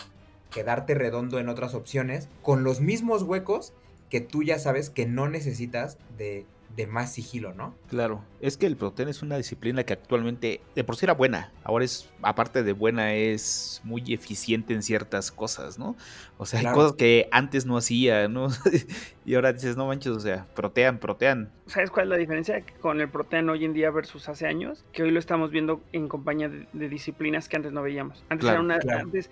quedarte 0.50 0.94
redondo 0.94 1.38
en 1.38 1.50
otras 1.50 1.74
opciones 1.74 2.30
con 2.40 2.64
los 2.64 2.80
mismos 2.80 3.22
huecos 3.22 3.74
que 4.08 4.22
tú 4.22 4.42
ya 4.42 4.58
sabes 4.58 4.88
que 4.88 5.04
no 5.04 5.28
necesitas 5.28 5.98
de 6.16 6.46
de 6.78 6.86
más 6.86 7.12
sigilo, 7.12 7.52
¿no? 7.54 7.74
Claro, 7.88 8.22
es 8.40 8.56
que 8.56 8.66
el 8.66 8.76
Proten 8.76 9.08
es 9.08 9.20
una 9.20 9.36
disciplina 9.36 9.82
que 9.82 9.94
actualmente 9.94 10.60
de 10.76 10.84
por 10.84 10.94
sí 10.94 11.06
era 11.06 11.12
buena, 11.12 11.50
ahora 11.64 11.84
es, 11.84 12.08
aparte 12.22 12.62
de 12.62 12.72
buena, 12.72 13.14
es 13.14 13.80
muy 13.82 14.14
eficiente 14.14 14.74
en 14.74 14.84
ciertas 14.84 15.32
cosas, 15.32 15.76
¿no? 15.76 15.96
O 16.36 16.46
sea, 16.46 16.60
hay 16.60 16.66
cosas 16.66 16.92
que 16.92 17.28
antes 17.32 17.66
no 17.66 17.76
hacía, 17.76 18.28
¿no? 18.28 18.46
y 19.24 19.34
ahora 19.34 19.52
dices, 19.52 19.76
no 19.76 19.88
manches, 19.88 20.12
o 20.12 20.20
sea, 20.20 20.46
protean, 20.54 20.98
protean. 20.98 21.50
¿Sabes 21.66 21.90
cuál 21.90 22.06
es 22.06 22.10
la 22.10 22.16
diferencia 22.16 22.62
con 22.80 23.00
el 23.00 23.08
Protean 23.08 23.50
hoy 23.50 23.64
en 23.64 23.72
día 23.72 23.90
versus 23.90 24.28
hace 24.28 24.46
años? 24.46 24.84
Que 24.92 25.02
hoy 25.02 25.10
lo 25.10 25.18
estamos 25.18 25.50
viendo 25.50 25.80
en 25.92 26.06
compañía 26.06 26.48
de, 26.48 26.88
disciplinas 26.88 27.48
que 27.48 27.56
antes 27.56 27.72
no 27.72 27.82
veíamos. 27.82 28.24
Antes 28.28 28.48
era 28.48 28.60
una, 28.60 28.78
antes, 29.00 29.30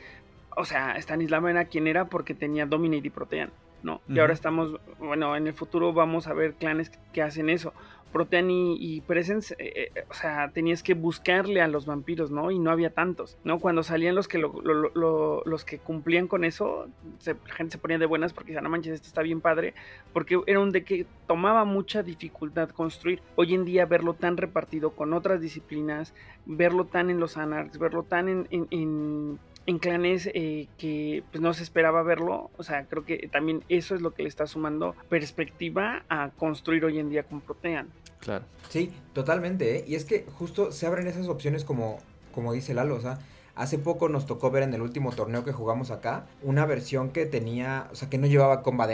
o 0.56 0.64
sea, 0.64 0.96
Stanislav 0.96 1.46
era 1.46 1.66
quien 1.66 1.86
era 1.86 2.06
porque 2.06 2.34
tenía 2.34 2.66
Dominate 2.66 3.06
y 3.06 3.10
Protean. 3.10 3.52
¿No? 3.82 4.00
Y 4.08 4.18
ahora 4.18 4.32
estamos, 4.32 4.76
bueno, 4.98 5.36
en 5.36 5.46
el 5.46 5.54
futuro 5.54 5.92
vamos 5.92 6.26
a 6.26 6.34
ver 6.34 6.54
clanes 6.54 6.90
que 7.12 7.22
hacen 7.22 7.48
eso. 7.50 7.72
Protean 8.12 8.50
y, 8.50 9.02
Presence, 9.02 9.54
eh, 9.58 9.90
eh, 9.94 10.04
o 10.08 10.14
sea, 10.14 10.50
tenías 10.50 10.82
que 10.82 10.94
buscarle 10.94 11.60
a 11.60 11.68
los 11.68 11.84
vampiros, 11.84 12.30
¿no? 12.30 12.50
Y 12.50 12.58
no 12.58 12.70
había 12.70 12.88
tantos, 12.88 13.36
¿no? 13.44 13.58
Cuando 13.58 13.82
salían 13.82 14.14
los 14.14 14.26
que 14.26 14.38
los 14.38 15.64
que 15.66 15.78
cumplían 15.78 16.26
con 16.26 16.44
eso, 16.44 16.88
la 17.26 17.54
gente 17.54 17.72
se 17.72 17.78
ponía 17.78 17.98
de 17.98 18.06
buenas 18.06 18.32
porque 18.32 18.52
decía, 18.52 18.62
no 18.62 18.70
manches, 18.70 18.94
esto 18.94 19.08
está 19.08 19.20
bien 19.20 19.42
padre, 19.42 19.74
porque 20.14 20.40
era 20.46 20.60
un 20.60 20.72
de 20.72 20.82
que 20.82 21.04
tomaba 21.26 21.64
mucha 21.64 22.02
dificultad 22.02 22.70
construir. 22.70 23.20
Hoy 23.34 23.54
en 23.54 23.66
día 23.66 23.84
verlo 23.84 24.14
tan 24.14 24.38
repartido 24.38 24.92
con 24.92 25.12
otras 25.12 25.40
disciplinas, 25.40 26.14
verlo 26.46 26.86
tan 26.86 27.10
en 27.10 27.20
los 27.20 27.36
anarchs, 27.36 27.78
verlo 27.78 28.02
tan 28.02 28.28
en 28.30 28.46
en 28.50 29.38
clanes 29.78 30.28
eh, 30.32 30.68
que 30.78 31.22
pues, 31.30 31.40
no 31.42 31.52
se 31.52 31.62
esperaba 31.62 32.02
verlo. 32.02 32.50
O 32.56 32.62
sea, 32.62 32.84
creo 32.84 33.04
que 33.04 33.28
también 33.30 33.64
eso 33.68 33.94
es 33.94 34.00
lo 34.00 34.12
que 34.12 34.22
le 34.22 34.28
está 34.28 34.46
sumando 34.46 34.94
perspectiva 35.08 36.04
a 36.08 36.30
construir 36.30 36.84
hoy 36.84 36.98
en 36.98 37.10
día 37.10 37.24
con 37.24 37.40
Protean. 37.40 37.88
Claro. 38.20 38.44
Sí, 38.68 38.92
totalmente. 39.12 39.76
¿eh? 39.76 39.84
Y 39.86 39.94
es 39.94 40.04
que 40.04 40.24
justo 40.38 40.72
se 40.72 40.86
abren 40.86 41.06
esas 41.06 41.28
opciones 41.28 41.64
como, 41.64 41.98
como 42.32 42.52
dice 42.52 42.74
Lalo. 42.74 42.94
O 42.94 43.00
sea, 43.00 43.18
hace 43.54 43.78
poco 43.78 44.08
nos 44.08 44.26
tocó 44.26 44.50
ver 44.50 44.62
en 44.62 44.74
el 44.74 44.82
último 44.82 45.12
torneo 45.12 45.44
que 45.44 45.52
jugamos 45.52 45.90
acá 45.90 46.26
una 46.42 46.64
versión 46.66 47.10
que 47.10 47.26
tenía, 47.26 47.88
o 47.92 47.94
sea, 47.94 48.08
que 48.08 48.18
no 48.18 48.26
llevaba 48.26 48.62
Combat 48.62 48.90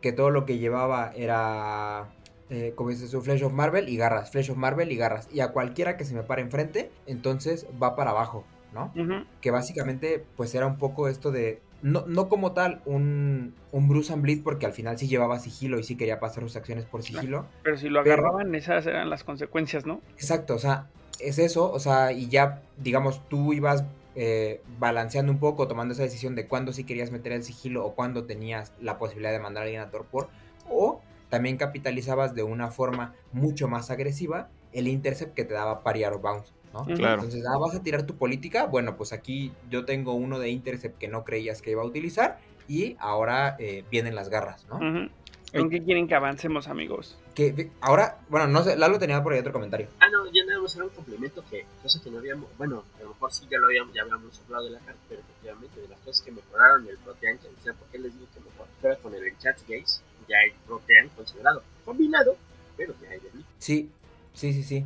que 0.00 0.12
todo 0.12 0.30
lo 0.30 0.46
que 0.46 0.58
llevaba 0.58 1.12
era 1.16 2.08
eh, 2.50 2.72
como 2.74 2.88
dice 2.90 3.08
su 3.08 3.20
Flash 3.20 3.42
of 3.42 3.52
Marvel 3.52 3.88
y 3.88 3.96
garras, 3.96 4.30
Flash 4.30 4.50
of 4.50 4.56
Marvel 4.56 4.90
y 4.90 4.96
garras. 4.96 5.28
Y 5.32 5.40
a 5.40 5.52
cualquiera 5.52 5.96
que 5.96 6.04
se 6.04 6.14
me 6.14 6.22
pare 6.22 6.42
enfrente, 6.42 6.90
entonces 7.06 7.66
va 7.82 7.94
para 7.94 8.10
abajo. 8.10 8.44
¿No? 8.72 8.92
Que 9.40 9.50
básicamente 9.50 10.24
pues 10.36 10.54
era 10.54 10.66
un 10.66 10.78
poco 10.78 11.08
esto 11.08 11.30
de, 11.30 11.60
no, 11.82 12.04
no 12.06 12.28
como 12.28 12.52
tal 12.52 12.80
un, 12.84 13.54
un 13.72 13.88
Bruce 13.88 14.12
and 14.12 14.22
Bleed 14.22 14.42
porque 14.42 14.66
al 14.66 14.72
final 14.72 14.98
sí 14.98 15.08
llevaba 15.08 15.38
sigilo 15.38 15.78
y 15.78 15.82
sí 15.82 15.96
quería 15.96 16.20
pasar 16.20 16.42
sus 16.42 16.56
acciones 16.56 16.84
por 16.84 17.02
sigilo. 17.02 17.46
Pero 17.62 17.76
si 17.76 17.88
lo 17.88 18.00
agarraban 18.00 18.54
esas 18.54 18.86
eran 18.86 19.10
las 19.10 19.24
consecuencias, 19.24 19.86
¿no? 19.86 20.00
Exacto, 20.14 20.54
o 20.54 20.58
sea, 20.58 20.88
es 21.20 21.38
eso, 21.38 21.70
o 21.70 21.78
sea, 21.78 22.12
y 22.12 22.28
ya 22.28 22.62
digamos 22.76 23.26
tú 23.28 23.52
ibas 23.52 23.84
eh, 24.14 24.62
balanceando 24.78 25.30
un 25.30 25.38
poco, 25.38 25.68
tomando 25.68 25.94
esa 25.94 26.02
decisión 26.02 26.34
de 26.34 26.46
cuándo 26.46 26.72
sí 26.72 26.84
querías 26.84 27.12
meter 27.12 27.32
el 27.32 27.44
sigilo 27.44 27.86
o 27.86 27.94
cuándo 27.94 28.24
tenías 28.24 28.72
la 28.80 28.98
posibilidad 28.98 29.32
de 29.32 29.38
mandar 29.38 29.62
a 29.62 29.64
alguien 29.66 29.82
a 29.82 29.90
torpor, 29.90 30.28
o 30.68 31.00
también 31.28 31.56
capitalizabas 31.56 32.34
de 32.34 32.42
una 32.42 32.70
forma 32.70 33.14
mucho 33.32 33.68
más 33.68 33.90
agresiva 33.90 34.48
el 34.72 34.88
intercept 34.88 35.34
que 35.34 35.44
te 35.44 35.54
daba 35.54 35.82
pariar 35.82 36.12
o 36.14 36.18
bounce. 36.18 36.52
Claro. 36.72 37.22
Entonces, 37.22 37.44
ah, 37.46 37.58
vas 37.58 37.74
a 37.74 37.82
tirar 37.82 38.04
tu 38.04 38.16
política. 38.16 38.66
Bueno, 38.66 38.96
pues 38.96 39.12
aquí 39.12 39.52
yo 39.70 39.84
tengo 39.84 40.14
uno 40.14 40.38
de 40.38 40.50
Intercept 40.50 40.98
que 40.98 41.08
no 41.08 41.24
creías 41.24 41.62
que 41.62 41.70
iba 41.70 41.82
a 41.82 41.86
utilizar 41.86 42.38
y 42.68 42.96
ahora 43.00 43.56
eh, 43.58 43.84
vienen 43.90 44.14
las 44.14 44.28
garras, 44.28 44.66
¿no? 44.68 45.08
¿En 45.52 45.70
qué 45.70 45.82
quieren 45.82 46.06
que 46.06 46.14
avancemos, 46.14 46.68
amigos? 46.68 47.16
Que 47.34 47.70
ahora, 47.80 48.18
bueno, 48.28 48.46
no 48.48 48.62
sé, 48.62 48.76
Lalo 48.76 48.98
tenía 48.98 49.22
por 49.22 49.32
ahí 49.32 49.38
otro 49.38 49.52
comentario. 49.52 49.88
Ah, 50.00 50.08
no, 50.10 50.26
ya 50.26 50.44
nada 50.44 50.60
más 50.60 50.74
era 50.76 50.84
un 50.84 50.90
complemento 50.90 51.42
que, 51.48 51.64
cosa 51.82 52.02
que 52.02 52.10
no 52.10 52.18
habíamos, 52.18 52.48
bueno, 52.58 52.84
a 52.98 53.02
lo 53.02 53.10
mejor 53.10 53.32
sí 53.32 53.46
ya 53.50 53.58
lo 53.58 53.66
habíamos, 53.66 53.94
ya 53.94 54.02
habíamos 54.02 54.38
hablado 54.44 54.64
de 54.66 54.70
la 54.72 54.78
carta, 54.80 55.00
pero 55.08 55.22
efectivamente 55.22 55.80
de 55.80 55.88
las 55.88 55.98
cosas 56.00 56.20
que 56.22 56.32
mejoraron 56.32 56.86
el 56.86 56.98
Protean, 56.98 57.38
que 57.38 57.48
decía, 57.48 57.72
¿por 57.72 57.88
qué 57.88 57.98
les 57.98 58.12
digo 58.12 58.26
que 58.34 58.40
mejor? 58.40 59.00
con 59.02 59.14
el 59.14 59.26
Enchanted 59.26 59.64
Gaze, 59.66 60.02
ya 60.28 60.36
hay 60.38 60.52
Protean 60.66 61.08
considerado, 61.16 61.62
combinado, 61.84 62.36
pero 62.76 62.94
ya 63.02 63.10
hay 63.10 63.18
de 63.18 63.30
mí. 63.32 63.44
Sí, 63.58 63.90
sí, 64.34 64.52
sí, 64.52 64.62
sí. 64.62 64.84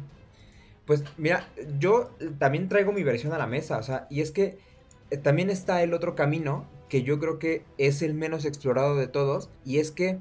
Pues 0.93 1.05
mira, 1.16 1.48
yo 1.78 2.10
también 2.39 2.69
traigo 2.69 2.93
mi 2.93 3.02
versión 3.02 3.32
a 3.32 3.39
la 3.39 3.47
mesa, 3.47 3.78
o 3.78 3.82
sea, 3.82 4.06
y 4.10 4.20
es 4.20 4.31
que 4.31 4.59
eh, 5.10 5.16
también 5.16 5.48
está 5.48 5.82
el 5.82 5.94
otro 5.94 6.14
camino 6.14 6.66
que 6.90 7.02
yo 7.02 7.19
creo 7.19 7.39
que 7.39 7.64
es 7.78 8.02
el 8.02 8.12
menos 8.12 8.44
explorado 8.44 8.94
de 8.94 9.06
todos, 9.06 9.48
y 9.64 9.78
es 9.78 9.90
que 9.90 10.19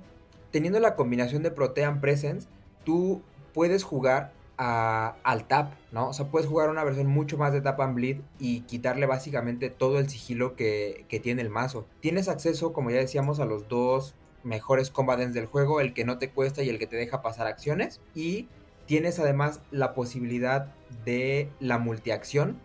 teniendo 0.50 0.80
la 0.80 0.96
combinación 0.96 1.44
de 1.44 1.52
Protean 1.52 2.00
Presence, 2.00 2.48
tú 2.86 3.22
puedes 3.54 3.84
jugar 3.84 4.32
al 4.56 5.46
tap, 5.50 5.74
¿no? 5.92 6.08
O 6.08 6.14
sea, 6.14 6.28
puedes 6.28 6.48
jugar 6.48 6.70
una 6.70 6.86
versión 6.86 7.08
mucho 7.08 7.38
más 7.38 7.52
de 7.52 7.60
tap 7.60 7.82
and 7.82 7.96
bleed 7.96 8.22
y 8.40 8.62
quitarle 8.62 9.08
básicamente 9.08 9.70
todo 9.70 10.00
el 10.00 10.08
sigilo 10.08 10.56
que, 10.56 11.04
que 11.10 11.20
tiene 11.20 11.42
el 11.42 11.50
mazo. 11.50 11.86
Tienes 12.00 12.30
acceso, 12.30 12.72
como 12.72 12.92
ya 12.92 13.00
decíamos, 13.00 13.42
a 13.42 13.46
los 13.46 13.68
dos 13.68 14.16
mejores 14.46 14.90
combatants 14.90 15.34
del 15.34 15.48
juego, 15.48 15.82
el 15.82 15.94
que 15.94 16.06
no 16.06 16.18
te 16.18 16.30
cuesta 16.30 16.64
y 16.64 16.70
el 16.70 16.80
que 16.80 16.88
te 16.88 16.96
deja 16.96 17.22
pasar 17.22 17.48
acciones, 17.48 18.00
y 18.16 18.48
Tienes 18.86 19.20
además 19.20 19.62
la 19.72 19.94
posibilidad 19.94 20.74
de 21.06 21.50
la 21.60 21.78
multiacción, 21.78 22.60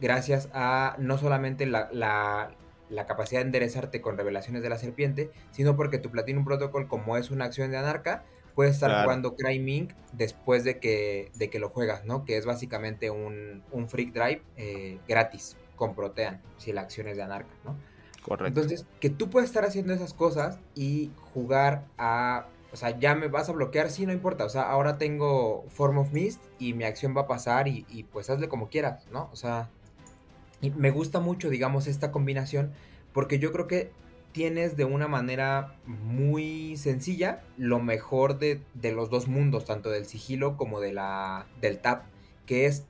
gracias 0.00 0.48
a 0.52 0.96
no 0.98 1.18
solamente 1.18 1.66
la, 1.66 2.50
capacidad 3.06 3.40
de 3.40 3.46
enderezarte 3.46 4.00
con 4.00 4.16
revelaciones 4.16 4.62
de 4.62 4.68
la 4.68 4.78
serpiente, 4.78 5.30
sino 5.50 5.76
porque 5.76 5.98
tu 5.98 6.10
Platinum 6.10 6.44
Protocol, 6.44 6.88
como 6.88 7.16
es 7.16 7.30
una 7.30 7.44
acción 7.44 7.70
de 7.70 7.78
anarca, 7.78 8.24
puedes 8.54 8.74
estar 8.74 9.02
jugando 9.02 9.34
Cry 9.34 9.88
después 10.12 10.64
de 10.64 10.78
que, 10.78 11.30
de 11.34 11.48
que 11.48 11.58
lo 11.58 11.70
juegas, 11.70 12.04
¿no? 12.04 12.24
Que 12.24 12.36
es 12.36 12.44
básicamente 12.44 13.10
un, 13.10 13.62
un 13.70 13.88
Freak 13.88 14.12
Drive 14.12 14.42
eh, 14.56 14.98
gratis 15.08 15.56
con 15.76 15.94
Protean, 15.94 16.40
si 16.58 16.72
la 16.72 16.82
acción 16.82 17.08
es 17.08 17.16
de 17.16 17.22
anarca, 17.22 17.54
¿no? 17.64 17.76
Correcto. 18.22 18.46
Entonces, 18.46 18.86
que 19.00 19.10
tú 19.10 19.30
puedes 19.30 19.48
estar 19.48 19.64
haciendo 19.64 19.92
esas 19.92 20.14
cosas 20.14 20.58
y 20.74 21.10
jugar 21.32 21.86
a 21.98 22.46
o 22.72 22.76
sea, 22.76 22.98
ya 22.98 23.14
me 23.14 23.28
vas 23.28 23.48
a 23.48 23.52
bloquear, 23.52 23.90
sí, 23.90 24.06
no 24.06 24.12
importa. 24.12 24.44
O 24.44 24.48
sea, 24.48 24.62
ahora 24.62 24.96
tengo 24.96 25.66
Form 25.68 25.98
of 25.98 26.12
Mist 26.12 26.42
y 26.58 26.72
mi 26.72 26.84
acción 26.84 27.14
va 27.16 27.22
a 27.22 27.26
pasar 27.26 27.68
y, 27.68 28.06
pues 28.10 28.30
hazle 28.30 28.48
como 28.48 28.68
quieras, 28.68 29.06
¿no? 29.12 29.28
O 29.32 29.36
sea, 29.36 29.68
y 30.60 30.70
me 30.70 30.90
gusta 30.90 31.20
mucho, 31.20 31.50
digamos, 31.50 31.86
esta 31.86 32.10
combinación 32.10 32.72
porque 33.12 33.38
yo 33.38 33.52
creo 33.52 33.66
que 33.66 33.90
tienes 34.32 34.76
de 34.76 34.86
una 34.86 35.06
manera 35.06 35.74
muy 35.84 36.78
sencilla 36.78 37.42
lo 37.58 37.78
mejor 37.78 38.38
de, 38.38 38.62
de, 38.72 38.92
los 38.92 39.10
dos 39.10 39.28
mundos, 39.28 39.66
tanto 39.66 39.90
del 39.90 40.06
sigilo 40.06 40.56
como 40.56 40.80
de 40.80 40.94
la, 40.94 41.46
del 41.60 41.78
tap, 41.78 42.06
que 42.46 42.64
es 42.64 42.86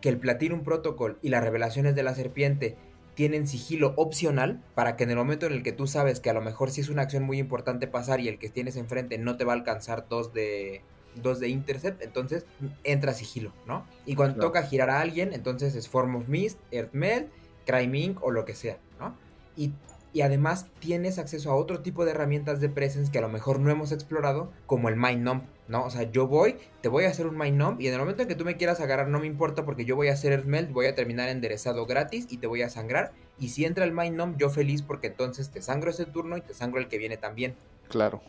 que 0.00 0.10
el 0.10 0.18
Platinum 0.18 0.62
Protocol 0.62 1.18
y 1.22 1.30
las 1.30 1.42
revelaciones 1.42 1.96
de 1.96 2.04
la 2.04 2.14
serpiente 2.14 2.76
tienen 3.14 3.46
sigilo 3.46 3.94
opcional 3.96 4.62
para 4.74 4.96
que 4.96 5.04
en 5.04 5.10
el 5.10 5.16
momento 5.16 5.46
en 5.46 5.52
el 5.52 5.62
que 5.62 5.72
tú 5.72 5.86
sabes 5.86 6.20
que 6.20 6.30
a 6.30 6.34
lo 6.34 6.40
mejor 6.40 6.70
sí 6.70 6.80
es 6.80 6.88
una 6.88 7.02
acción 7.02 7.22
muy 7.22 7.38
importante 7.38 7.86
pasar 7.86 8.20
y 8.20 8.28
el 8.28 8.38
que 8.38 8.48
tienes 8.48 8.76
enfrente 8.76 9.18
no 9.18 9.36
te 9.36 9.44
va 9.44 9.52
a 9.52 9.56
alcanzar 9.56 10.06
dos 10.08 10.32
de 10.32 10.82
dos 11.14 11.38
de 11.38 11.48
intercept, 11.48 12.02
entonces 12.02 12.44
entra 12.82 13.14
sigilo, 13.14 13.52
¿no? 13.66 13.86
Y 14.04 14.16
cuando 14.16 14.40
toca 14.40 14.64
girar 14.64 14.90
a 14.90 15.00
alguien, 15.00 15.32
entonces 15.32 15.76
es 15.76 15.88
Form 15.88 16.16
of 16.16 16.26
Mist, 16.26 16.58
Earthmeld, 16.72 17.28
Crime 17.64 18.16
o 18.20 18.32
lo 18.32 18.44
que 18.44 18.56
sea, 18.56 18.78
¿no? 18.98 19.16
Y 19.56 19.72
y 20.14 20.22
además 20.22 20.68
tienes 20.78 21.18
acceso 21.18 21.50
a 21.50 21.56
otro 21.56 21.80
tipo 21.80 22.04
de 22.04 22.12
herramientas 22.12 22.60
de 22.60 22.68
presence 22.68 23.10
que 23.10 23.18
a 23.18 23.20
lo 23.20 23.28
mejor 23.28 23.58
no 23.58 23.70
hemos 23.70 23.90
explorado, 23.90 24.52
como 24.64 24.88
el 24.88 24.96
Mind 24.96 25.22
Numb, 25.22 25.42
¿no? 25.68 25.84
O 25.84 25.90
sea, 25.90 26.10
yo 26.10 26.26
voy, 26.26 26.56
te 26.80 26.88
voy 26.88 27.04
a 27.04 27.08
hacer 27.08 27.26
un 27.26 27.38
Mind 27.38 27.56
Numb 27.56 27.80
y 27.80 27.88
en 27.88 27.94
el 27.94 28.00
momento 28.00 28.22
en 28.22 28.28
que 28.28 28.34
tú 28.34 28.44
me 28.44 28.56
quieras 28.56 28.80
agarrar 28.80 29.08
no 29.08 29.20
me 29.20 29.26
importa 29.26 29.64
porque 29.64 29.84
yo 29.84 29.96
voy 29.96 30.08
a 30.08 30.12
hacer 30.12 30.32
el 30.32 30.44
melt, 30.44 30.72
voy 30.72 30.86
a 30.86 30.94
terminar 30.94 31.28
enderezado 31.28 31.86
gratis 31.86 32.26
y 32.30 32.38
te 32.38 32.46
voy 32.46 32.62
a 32.62 32.70
sangrar. 32.70 33.12
Y 33.38 33.48
si 33.48 33.64
entra 33.64 33.84
el 33.84 33.92
Mind 33.92 34.16
Numb, 34.16 34.36
yo 34.36 34.50
feliz 34.50 34.82
porque 34.82 35.08
entonces 35.08 35.50
te 35.50 35.62
sangro 35.62 35.90
ese 35.90 36.06
turno 36.06 36.36
y 36.36 36.40
te 36.40 36.54
sangro 36.54 36.80
el 36.80 36.88
que 36.88 36.98
viene 36.98 37.16
también. 37.16 37.54
Claro. 37.88 38.20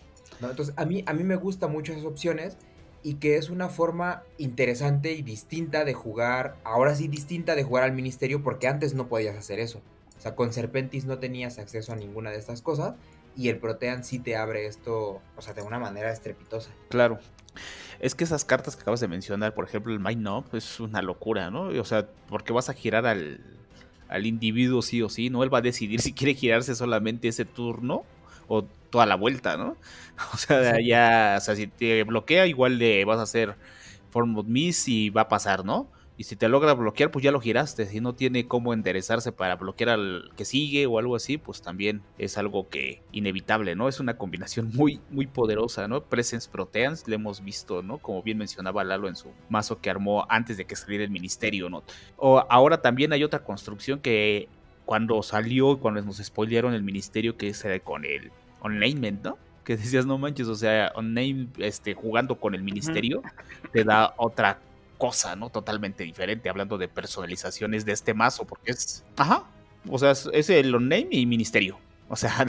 Entonces, 0.41 0.73
a 0.77 0.85
mí, 0.85 1.03
a 1.05 1.13
mí 1.13 1.23
me 1.23 1.35
gustan 1.35 1.71
mucho 1.71 1.93
esas 1.93 2.05
opciones 2.05 2.57
y 3.03 3.15
que 3.15 3.37
es 3.37 3.49
una 3.49 3.69
forma 3.69 4.23
interesante 4.37 5.13
y 5.13 5.21
distinta 5.21 5.85
de 5.85 5.93
jugar, 5.93 6.55
ahora 6.63 6.95
sí 6.95 7.07
distinta 7.07 7.55
de 7.55 7.63
jugar 7.63 7.83
al 7.83 7.93
ministerio 7.93 8.41
porque 8.43 8.67
antes 8.67 8.93
no 8.93 9.07
podías 9.07 9.35
hacer 9.35 9.59
eso 9.59 9.81
sea, 10.25 10.35
con 10.35 10.51
Serpentis 10.51 11.05
no 11.05 11.19
tenías 11.19 11.59
acceso 11.59 11.93
a 11.93 11.95
ninguna 11.95 12.31
de 12.31 12.37
estas 12.37 12.61
cosas 12.61 12.95
y 13.35 13.49
el 13.49 13.57
Protean 13.57 14.03
sí 14.03 14.19
te 14.19 14.35
abre 14.35 14.67
esto, 14.67 15.21
o 15.35 15.41
sea, 15.41 15.53
de 15.53 15.61
una 15.61 15.79
manera 15.79 16.11
estrepitosa. 16.11 16.71
Claro. 16.89 17.19
Es 17.99 18.15
que 18.15 18.23
esas 18.23 18.45
cartas 18.45 18.75
que 18.75 18.81
acabas 18.81 18.99
de 18.99 19.07
mencionar, 19.07 19.53
por 19.53 19.65
ejemplo, 19.65 19.93
el 19.93 19.99
Mind 19.99 20.27
Up, 20.27 20.45
es 20.53 20.79
una 20.79 21.01
locura, 21.01 21.49
¿no? 21.49 21.67
O 21.67 21.85
sea, 21.85 22.07
porque 22.27 22.53
vas 22.53 22.69
a 22.69 22.73
girar 22.73 23.05
al, 23.05 23.39
al 24.09 24.25
individuo 24.25 24.81
sí 24.81 25.01
o 25.01 25.09
sí, 25.09 25.29
¿no? 25.29 25.43
Él 25.43 25.53
va 25.53 25.59
a 25.59 25.61
decidir 25.61 26.01
si 26.01 26.13
quiere 26.13 26.33
girarse 26.33 26.75
solamente 26.75 27.27
ese 27.27 27.45
turno 27.45 28.03
o 28.47 28.63
toda 28.89 29.05
la 29.05 29.15
vuelta, 29.15 29.57
¿no? 29.57 29.77
O 30.33 30.37
sea, 30.37 30.79
ya, 30.81 31.35
o 31.37 31.41
sea, 31.41 31.55
si 31.55 31.67
te 31.67 32.03
bloquea, 32.03 32.47
igual 32.47 32.77
le 32.77 33.03
vas 33.03 33.19
a 33.19 33.23
hacer 33.23 33.55
Form 34.11 34.37
of 34.37 34.45
Miss 34.45 34.87
y 34.87 35.09
va 35.09 35.21
a 35.21 35.27
pasar, 35.27 35.65
¿no? 35.65 35.89
Y 36.17 36.23
si 36.23 36.37
te 36.37 36.47
logra 36.47 36.73
bloquear, 36.73 37.11
pues 37.11 37.23
ya 37.23 37.31
lo 37.31 37.41
giraste. 37.41 37.85
Si 37.87 37.99
no 37.99 38.15
tiene 38.15 38.47
cómo 38.47 38.73
enderezarse 38.73 39.33
para 39.33 39.55
bloquear 39.57 39.89
al 39.89 40.31
que 40.37 40.45
sigue 40.45 40.85
o 40.85 40.97
algo 40.97 41.15
así, 41.15 41.37
pues 41.37 41.61
también 41.61 42.01
es 42.17 42.37
algo 42.37 42.69
que 42.69 43.01
inevitable, 43.11 43.75
¿no? 43.75 43.89
Es 43.89 43.99
una 43.99 44.17
combinación 44.17 44.71
muy, 44.73 45.01
muy 45.09 45.27
poderosa, 45.27 45.89
¿no? 45.89 46.01
Presence 46.03 46.49
Proteans, 46.49 47.07
le 47.07 47.15
hemos 47.15 47.43
visto, 47.43 47.81
¿no? 47.81 47.97
Como 47.97 48.23
bien 48.23 48.37
mencionaba 48.37 48.85
Lalo 48.85 49.09
en 49.09 49.17
su 49.17 49.29
mazo 49.49 49.81
que 49.81 49.89
armó 49.89 50.25
antes 50.29 50.55
de 50.55 50.65
que 50.65 50.77
saliera 50.77 51.03
el 51.03 51.09
ministerio, 51.09 51.69
¿no? 51.69 51.83
O 52.15 52.45
ahora 52.49 52.81
también 52.81 53.11
hay 53.11 53.23
otra 53.23 53.43
construcción 53.43 53.99
que 53.99 54.47
cuando 54.85 55.21
salió, 55.21 55.79
cuando 55.79 56.01
nos 56.01 56.17
spoilearon 56.17 56.73
el 56.73 56.83
ministerio, 56.83 57.35
que 57.35 57.49
es 57.49 57.65
con 57.83 58.05
el 58.05 58.31
Onlinement, 58.61 59.23
¿no? 59.23 59.37
Que 59.65 59.75
decías, 59.75 60.05
no 60.05 60.17
manches, 60.17 60.47
o 60.47 60.55
sea, 60.55 60.91
Online, 60.95 61.47
este, 61.57 61.93
jugando 61.93 62.39
con 62.39 62.55
el 62.55 62.61
ministerio, 62.61 63.21
te 63.73 63.83
da 63.83 64.13
otra 64.17 64.59
¿no? 65.37 65.49
Totalmente 65.49 66.03
diferente, 66.03 66.49
hablando 66.49 66.77
de 66.77 66.87
personalizaciones 66.87 67.85
de 67.85 67.93
este 67.93 68.13
mazo, 68.13 68.45
porque 68.45 68.71
es. 68.71 69.03
Ajá. 69.17 69.43
O 69.89 69.99
sea, 69.99 70.11
es, 70.11 70.49
el 70.49 70.73
on 70.73 70.89
name 70.89 71.07
y 71.11 71.25
ministerio. 71.25 71.79
O 72.07 72.15
sea, 72.15 72.45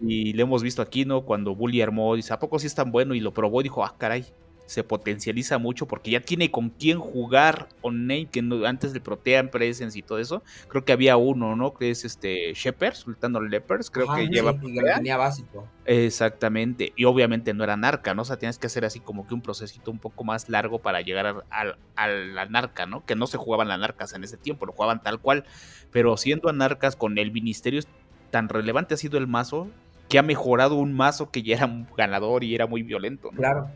y 0.00 0.32
le 0.32 0.42
hemos 0.42 0.64
visto 0.64 0.82
aquí, 0.82 1.04
¿no? 1.04 1.24
Cuando 1.24 1.54
Bully 1.54 1.80
armó, 1.80 2.16
dice, 2.16 2.32
¿a 2.32 2.40
poco 2.40 2.58
sí 2.58 2.66
es 2.66 2.74
tan 2.74 2.90
bueno? 2.90 3.14
Y 3.14 3.20
lo 3.20 3.32
probó 3.32 3.60
y 3.60 3.62
dijo, 3.62 3.84
ah, 3.84 3.94
caray, 3.96 4.26
se 4.70 4.84
potencializa 4.84 5.58
mucho 5.58 5.86
porque 5.86 6.12
ya 6.12 6.20
tiene 6.20 6.52
con 6.52 6.70
quién 6.70 7.00
jugar 7.00 7.68
on 7.82 8.06
name, 8.06 8.28
que 8.30 8.38
antes 8.64 8.92
de 8.92 9.00
Protean 9.00 9.48
Presence 9.48 9.98
y 9.98 10.02
todo 10.02 10.20
eso, 10.20 10.44
creo 10.68 10.84
que 10.84 10.92
había 10.92 11.16
uno, 11.16 11.56
¿no? 11.56 11.74
Que 11.74 11.90
es 11.90 12.04
este 12.04 12.52
Shepard, 12.54 12.94
Sultano 12.94 13.40
Lepers, 13.40 13.90
creo 13.90 14.14
que 14.14 14.28
lleva. 14.28 14.56
tenía 14.94 15.16
básico. 15.16 15.66
Exactamente, 15.86 16.92
y 16.94 17.04
obviamente 17.04 17.52
no 17.52 17.64
era 17.64 17.76
narca, 17.76 18.14
¿no? 18.14 18.22
O 18.22 18.24
sea, 18.24 18.38
tienes 18.38 18.58
que 18.58 18.68
hacer 18.68 18.84
así 18.84 19.00
como 19.00 19.26
que 19.26 19.34
un 19.34 19.42
procesito 19.42 19.90
un 19.90 19.98
poco 19.98 20.22
más 20.22 20.48
largo 20.48 20.78
para 20.78 21.00
llegar 21.00 21.44
a, 21.50 22.06
la 22.06 22.46
narca, 22.46 22.86
¿no? 22.86 23.04
Que 23.04 23.16
no 23.16 23.26
se 23.26 23.38
jugaban 23.38 23.66
las 23.66 23.80
narcas 23.80 24.12
en 24.12 24.22
ese 24.22 24.36
tiempo, 24.36 24.66
lo 24.66 24.72
jugaban 24.72 25.02
tal 25.02 25.18
cual, 25.18 25.46
pero 25.90 26.16
siendo 26.16 26.48
anarcas 26.48 26.94
con 26.94 27.18
el 27.18 27.32
ministerio 27.32 27.82
tan 28.30 28.48
relevante 28.48 28.94
ha 28.94 28.98
sido 28.98 29.18
el 29.18 29.26
mazo 29.26 29.68
que 30.08 30.20
ha 30.20 30.22
mejorado 30.22 30.76
un 30.76 30.92
mazo 30.92 31.32
que 31.32 31.42
ya 31.42 31.56
era 31.56 31.86
ganador 31.96 32.44
y 32.44 32.54
era 32.54 32.68
muy 32.68 32.84
violento. 32.84 33.30
¿no? 33.32 33.38
Claro. 33.38 33.68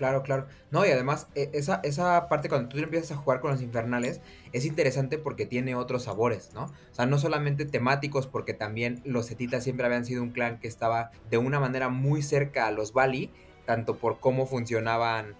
Claro, 0.00 0.22
claro. 0.22 0.46
No, 0.70 0.86
y 0.86 0.88
además, 0.88 1.28
e, 1.34 1.50
esa, 1.52 1.82
esa 1.84 2.26
parte 2.30 2.48
cuando 2.48 2.70
tú 2.70 2.78
empiezas 2.78 3.12
a 3.12 3.16
jugar 3.16 3.40
con 3.40 3.50
los 3.50 3.60
infernales 3.60 4.22
es 4.54 4.64
interesante 4.64 5.18
porque 5.18 5.44
tiene 5.44 5.74
otros 5.74 6.04
sabores, 6.04 6.54
¿no? 6.54 6.64
O 6.64 6.94
sea, 6.94 7.04
no 7.04 7.18
solamente 7.18 7.66
temáticos, 7.66 8.26
porque 8.26 8.54
también 8.54 9.02
los 9.04 9.26
Setitas 9.26 9.62
siempre 9.62 9.84
habían 9.84 10.06
sido 10.06 10.22
un 10.22 10.30
clan 10.30 10.58
que 10.58 10.68
estaba 10.68 11.10
de 11.28 11.36
una 11.36 11.60
manera 11.60 11.90
muy 11.90 12.22
cerca 12.22 12.66
a 12.66 12.70
los 12.70 12.94
Bali, 12.94 13.30
tanto 13.66 13.98
por 13.98 14.20
cómo 14.20 14.46
funcionaban, 14.46 15.34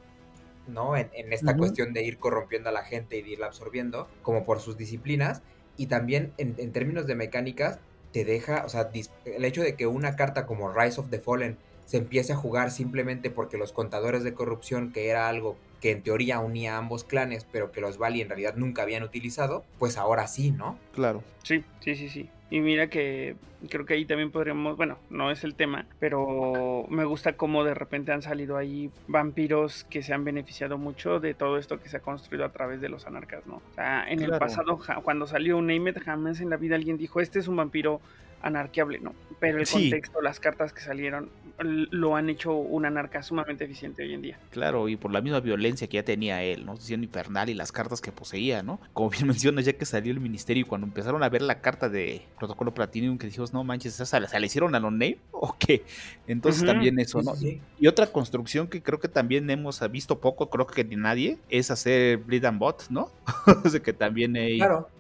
¿no? 0.68 0.94
En, 0.94 1.08
esta 1.32 1.56
cuestión 1.56 1.94
de 1.94 2.04
ir 2.04 2.18
corrompiendo 2.18 2.68
a 2.68 2.72
la 2.72 2.84
gente 2.84 3.16
y 3.16 3.22
de 3.22 3.30
irla 3.30 3.46
absorbiendo, 3.46 4.08
como 4.20 4.44
por 4.44 4.60
sus 4.60 4.76
disciplinas. 4.76 5.40
Y 5.78 5.86
también 5.86 6.34
en, 6.36 6.54
en 6.58 6.70
términos 6.72 7.06
de 7.06 7.14
mecánicas, 7.14 7.78
te 8.12 8.26
deja, 8.26 8.66
o 8.66 8.68
sea, 8.68 8.90
el 9.24 9.44
hecho 9.46 9.62
de 9.62 9.74
que 9.74 9.86
una 9.86 10.16
carta 10.16 10.44
como 10.44 10.70
Rise 10.70 11.00
of 11.00 11.08
the 11.08 11.18
Fallen 11.18 11.56
se 11.86 11.98
empiece 11.98 12.32
a 12.32 12.36
jugar 12.36 12.70
simplemente 12.70 13.30
porque 13.30 13.58
los 13.58 13.72
contadores 13.72 14.22
de 14.22 14.34
corrupción, 14.34 14.92
que 14.92 15.08
era 15.08 15.28
algo 15.28 15.56
que 15.80 15.92
en 15.92 16.02
teoría 16.02 16.38
unía 16.40 16.74
a 16.74 16.78
ambos 16.78 17.04
clanes, 17.04 17.46
pero 17.50 17.72
que 17.72 17.80
los 17.80 17.98
Bali 17.98 18.20
en 18.20 18.28
realidad 18.28 18.54
nunca 18.56 18.82
habían 18.82 19.02
utilizado, 19.02 19.64
pues 19.78 19.96
ahora 19.96 20.26
sí, 20.26 20.50
¿no? 20.50 20.78
Claro. 20.94 21.22
Sí, 21.42 21.64
sí, 21.80 21.96
sí, 21.96 22.08
sí. 22.08 22.28
Y 22.50 22.60
mira 22.60 22.88
que 22.88 23.36
creo 23.68 23.84
que 23.84 23.94
ahí 23.94 24.04
también 24.04 24.30
podríamos, 24.30 24.76
bueno, 24.76 24.98
no 25.10 25.30
es 25.30 25.44
el 25.44 25.54
tema, 25.54 25.86
pero 25.98 26.86
me 26.88 27.04
gusta 27.04 27.34
cómo 27.34 27.64
de 27.64 27.74
repente 27.74 28.12
han 28.12 28.22
salido 28.22 28.56
ahí 28.56 28.90
vampiros 29.06 29.84
que 29.84 30.02
se 30.02 30.12
han 30.14 30.24
beneficiado 30.24 30.78
mucho 30.78 31.20
de 31.20 31.34
todo 31.34 31.58
esto 31.58 31.80
que 31.80 31.88
se 31.88 31.98
ha 31.98 32.00
construido 32.00 32.44
a 32.44 32.52
través 32.52 32.80
de 32.80 32.88
los 32.88 33.06
anarcas, 33.06 33.46
¿no? 33.46 33.56
O 33.56 33.74
sea, 33.74 34.08
en 34.08 34.22
el 34.22 34.30
pasado, 34.38 34.80
cuando 35.02 35.26
salió 35.26 35.58
un 35.58 35.66
Name 35.66 35.92
jamás 35.92 36.40
en 36.40 36.50
la 36.50 36.56
vida 36.56 36.76
alguien 36.76 36.96
dijo, 36.96 37.20
este 37.20 37.38
es 37.38 37.48
un 37.48 37.56
vampiro 37.56 38.00
anarqueable, 38.42 38.98
¿no? 38.98 39.14
Pero 39.38 39.58
el 39.58 39.66
contexto, 39.66 40.20
las 40.20 40.38
cartas 40.38 40.72
que 40.72 40.82
salieron, 40.82 41.30
lo 41.62 42.14
han 42.14 42.28
hecho 42.28 42.54
una 42.54 42.88
anarca 42.88 43.22
sumamente 43.22 43.64
eficiente 43.64 44.02
hoy 44.02 44.12
en 44.12 44.22
día. 44.22 44.38
Claro, 44.50 44.88
y 44.88 44.96
por 44.96 45.10
la 45.10 45.22
misma 45.22 45.40
violencia 45.40 45.86
que 45.88 45.96
ya 45.96 46.04
tenía 46.04 46.42
él, 46.42 46.66
¿no? 46.66 46.76
Siendo 46.76 47.06
infernal 47.06 47.48
y 47.48 47.54
las 47.54 47.72
cartas 47.72 48.00
que 48.00 48.12
poseía, 48.12 48.62
¿no? 48.62 48.80
Como 48.92 49.08
bien 49.08 49.26
mencionas, 49.28 49.64
ya 49.64 49.72
que 49.72 49.86
salió 49.86 50.12
el 50.12 50.20
ministerio 50.20 50.62
y 50.62 50.64
cuando 50.64 50.86
empezaron 50.86 51.22
a 51.22 51.28
ver 51.28 51.42
la 51.42 51.60
carta 51.60 51.88
de 51.88 52.22
Protocolo 52.38 52.74
Platinum, 52.74 53.16
que 53.16 53.26
dijimos, 53.26 53.52
no 53.52 53.64
manches, 53.64 53.98
¿esa 53.98 54.26
¿se 54.26 54.40
la 54.40 54.46
hicieron 54.46 54.74
a 54.74 54.80
los 54.80 54.92
name 54.92 55.18
o 55.30 55.56
qué? 55.58 55.84
Entonces 56.26 56.64
también 56.64 56.98
eso, 56.98 57.22
¿no? 57.22 57.32
Y 57.78 57.86
otra 57.86 58.06
construcción 58.06 58.68
que 58.68 58.82
creo 58.82 59.00
que 59.00 59.08
también 59.08 59.48
hemos 59.48 59.80
visto 59.90 60.20
poco, 60.20 60.50
creo 60.50 60.66
que 60.66 60.84
ni 60.84 60.96
nadie, 60.96 61.38
es 61.48 61.70
hacer 61.70 62.18
Bleed 62.18 62.44
and 62.44 62.58
Bot, 62.58 62.88
¿no? 62.90 63.10
o 63.64 63.68
sea, 63.68 63.80
que 63.80 63.92
también 63.92 64.36
hay... 64.36 64.58
Claro 64.58 64.99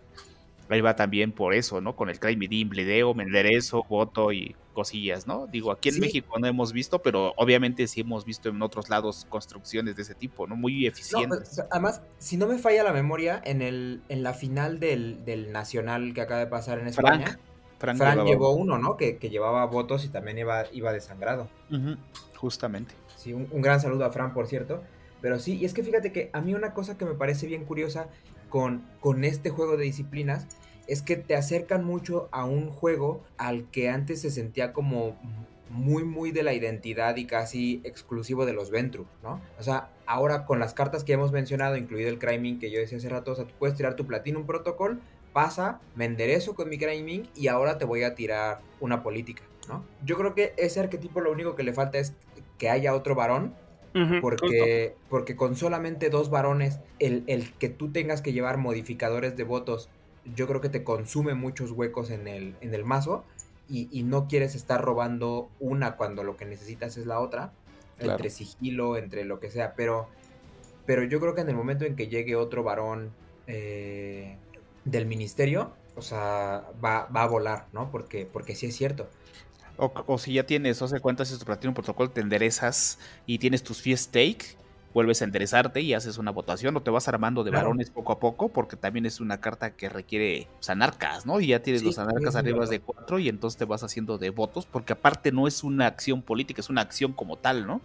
ahí 0.74 0.80
va 0.80 0.96
también 0.96 1.32
por 1.32 1.54
eso, 1.54 1.80
¿no? 1.80 1.96
Con 1.96 2.10
el 2.10 2.20
Cry 2.20 2.36
Midim, 2.36 2.68
Bledeo, 2.68 3.14
Menderezo, 3.14 3.84
Voto 3.88 4.32
y 4.32 4.54
cosillas, 4.72 5.26
¿no? 5.26 5.46
Digo, 5.46 5.72
aquí 5.72 5.88
en 5.88 6.00
México 6.00 6.38
no 6.38 6.46
hemos 6.46 6.72
visto, 6.72 7.00
pero 7.00 7.32
obviamente 7.36 7.86
sí 7.86 8.02
hemos 8.02 8.24
visto 8.24 8.48
en 8.48 8.62
otros 8.62 8.88
lados 8.88 9.26
construcciones 9.28 9.96
de 9.96 10.02
ese 10.02 10.14
tipo, 10.14 10.46
¿no? 10.46 10.56
Muy 10.56 10.86
eficientes. 10.86 11.38
Pues, 11.38 11.66
además, 11.70 12.02
si 12.18 12.36
no 12.36 12.46
me 12.46 12.58
falla 12.58 12.82
la 12.84 12.92
memoria, 12.92 13.40
en 13.44 13.62
el 13.62 14.02
en 14.08 14.22
la 14.22 14.32
final 14.32 14.78
del, 14.80 15.18
Nacional 15.52 16.14
que 16.14 16.20
acaba 16.20 16.40
de 16.40 16.46
pasar 16.46 16.78
en 16.78 16.86
España, 16.86 17.38
Frank, 17.78 18.24
llevó 18.24 18.52
uno, 18.52 18.78
¿no? 18.78 18.96
Que, 18.96 19.18
llevaba 19.20 19.64
votos 19.66 20.04
y 20.04 20.08
también 20.08 20.38
iba, 20.38 20.64
iba 20.72 20.92
desangrado. 20.92 21.48
justamente. 22.36 22.94
Sí, 23.16 23.32
un, 23.32 23.48
un 23.50 23.60
gran 23.60 23.80
saludo 23.80 24.04
a 24.04 24.10
Fran, 24.10 24.32
por 24.32 24.46
cierto. 24.46 24.82
Pero 25.20 25.38
sí, 25.38 25.58
y 25.58 25.64
es 25.64 25.74
que 25.74 25.82
fíjate 25.82 26.12
que 26.12 26.30
a 26.32 26.40
mí 26.40 26.54
una 26.54 26.72
cosa 26.72 26.96
que 26.96 27.04
me 27.04 27.14
parece 27.14 27.46
bien 27.46 27.64
curiosa 27.64 28.08
con, 28.50 29.24
este 29.24 29.48
juego 29.50 29.76
de 29.76 29.84
disciplinas 29.84 30.46
es 30.86 31.02
que 31.02 31.16
te 31.16 31.36
acercan 31.36 31.84
mucho 31.84 32.28
a 32.32 32.44
un 32.44 32.70
juego 32.70 33.22
al 33.38 33.70
que 33.70 33.88
antes 33.88 34.20
se 34.20 34.30
sentía 34.30 34.72
como 34.72 35.16
muy, 35.70 36.02
muy 36.02 36.32
de 36.32 36.42
la 36.42 36.52
identidad 36.52 37.16
y 37.16 37.26
casi 37.26 37.80
exclusivo 37.84 38.44
de 38.44 38.52
los 38.52 38.70
Ventru, 38.70 39.06
¿no? 39.22 39.40
O 39.58 39.62
sea, 39.62 39.90
ahora 40.04 40.44
con 40.44 40.58
las 40.58 40.74
cartas 40.74 41.04
que 41.04 41.12
hemos 41.12 41.30
mencionado, 41.30 41.76
incluido 41.76 42.10
el 42.10 42.18
Criming 42.18 42.58
que 42.58 42.72
yo 42.72 42.80
decía 42.80 42.98
hace 42.98 43.08
rato, 43.08 43.32
o 43.32 43.34
sea, 43.36 43.46
tú 43.46 43.54
puedes 43.56 43.76
tirar 43.76 43.94
tu 43.94 44.04
Platinum 44.04 44.46
Protocol, 44.46 45.00
pasa, 45.32 45.80
me 45.94 46.06
enderezo 46.06 46.56
con 46.56 46.68
mi 46.68 46.76
Criming 46.76 47.28
y 47.36 47.46
ahora 47.46 47.78
te 47.78 47.84
voy 47.84 48.02
a 48.02 48.16
tirar 48.16 48.60
una 48.80 49.04
política, 49.04 49.44
¿no? 49.68 49.84
Yo 50.04 50.18
creo 50.18 50.34
que 50.34 50.54
ese 50.56 50.80
arquetipo 50.80 51.20
lo 51.20 51.30
único 51.30 51.54
que 51.54 51.62
le 51.62 51.72
falta 51.72 51.98
es 51.98 52.14
que 52.58 52.68
haya 52.68 52.94
otro 52.94 53.14
varón 53.14 53.54
porque, 54.20 54.94
porque 55.08 55.36
con 55.36 55.56
solamente 55.56 56.10
dos 56.10 56.30
varones, 56.30 56.78
el, 56.98 57.24
el, 57.26 57.52
que 57.54 57.68
tú 57.68 57.90
tengas 57.90 58.22
que 58.22 58.32
llevar 58.32 58.58
modificadores 58.58 59.36
de 59.36 59.44
votos 59.44 59.88
yo 60.34 60.46
creo 60.46 60.60
que 60.60 60.68
te 60.68 60.84
consume 60.84 61.34
muchos 61.34 61.70
huecos 61.72 62.10
en 62.10 62.28
el, 62.28 62.56
en 62.60 62.74
el 62.74 62.84
mazo 62.84 63.24
y, 63.68 64.02
no 64.02 64.26
quieres 64.26 64.56
estar 64.56 64.82
robando 64.82 65.48
una 65.60 65.96
cuando 65.96 66.24
lo 66.24 66.36
que 66.36 66.44
necesitas 66.44 66.96
es 66.96 67.06
la 67.06 67.20
otra, 67.20 67.52
entre 68.00 68.28
sigilo, 68.28 68.96
entre 68.96 69.24
lo 69.24 69.38
que 69.38 69.48
sea, 69.48 69.74
pero, 69.76 70.08
pero 70.86 71.04
yo 71.04 71.20
creo 71.20 71.36
que 71.36 71.42
en 71.42 71.50
el 71.50 71.54
momento 71.54 71.84
en 71.84 71.94
que 71.94 72.08
llegue 72.08 72.34
otro 72.34 72.64
varón 72.64 73.12
eh, 73.46 74.36
del 74.84 75.06
ministerio, 75.06 75.72
o 75.94 76.02
sea, 76.02 76.64
va, 76.84 77.06
va, 77.14 77.22
a 77.22 77.26
volar, 77.28 77.66
¿no? 77.72 77.92
Porque, 77.92 78.26
porque 78.26 78.56
sí 78.56 78.66
es 78.66 78.76
cierto. 78.76 79.08
O, 79.82 80.18
si 80.18 80.34
ya 80.34 80.44
tienes, 80.44 80.80
o 80.82 80.88
sea, 80.88 81.00
cuentas 81.00 81.36
tu 81.38 81.44
platino 81.44 81.72
protocolo, 81.72 82.10
te 82.10 82.20
enderezas 82.20 82.98
y 83.26 83.38
tienes 83.38 83.62
tus 83.62 83.80
fiest 83.80 84.12
take 84.12 84.60
vuelves 84.92 85.22
a 85.22 85.24
enderezarte 85.24 85.80
y 85.80 85.94
haces 85.94 86.18
una 86.18 86.32
votación 86.32 86.76
o 86.76 86.82
te 86.82 86.90
vas 86.90 87.06
armando 87.08 87.44
de 87.44 87.50
varones 87.50 87.90
poco 87.90 88.12
a 88.12 88.18
poco 88.18 88.48
porque 88.48 88.76
también 88.76 89.06
es 89.06 89.20
una 89.20 89.40
carta 89.40 89.70
que 89.76 89.88
requiere 89.88 90.48
pues, 90.54 90.68
anarcas, 90.68 91.26
¿no? 91.26 91.40
Y 91.40 91.48
ya 91.48 91.62
tienes 91.62 91.82
los 91.82 91.98
anarcas 91.98 92.34
arriba 92.34 92.66
de 92.66 92.80
cuatro 92.80 93.18
y 93.18 93.28
entonces 93.28 93.56
te 93.56 93.64
vas 93.64 93.82
haciendo 93.82 94.18
de 94.18 94.30
votos 94.30 94.66
porque 94.66 94.94
aparte 94.94 95.32
no 95.32 95.46
es 95.46 95.62
una 95.62 95.86
acción 95.86 96.22
política, 96.22 96.60
es 96.60 96.70
una 96.70 96.80
acción 96.80 97.12
como 97.12 97.36
tal, 97.36 97.66
¿no? 97.66 97.80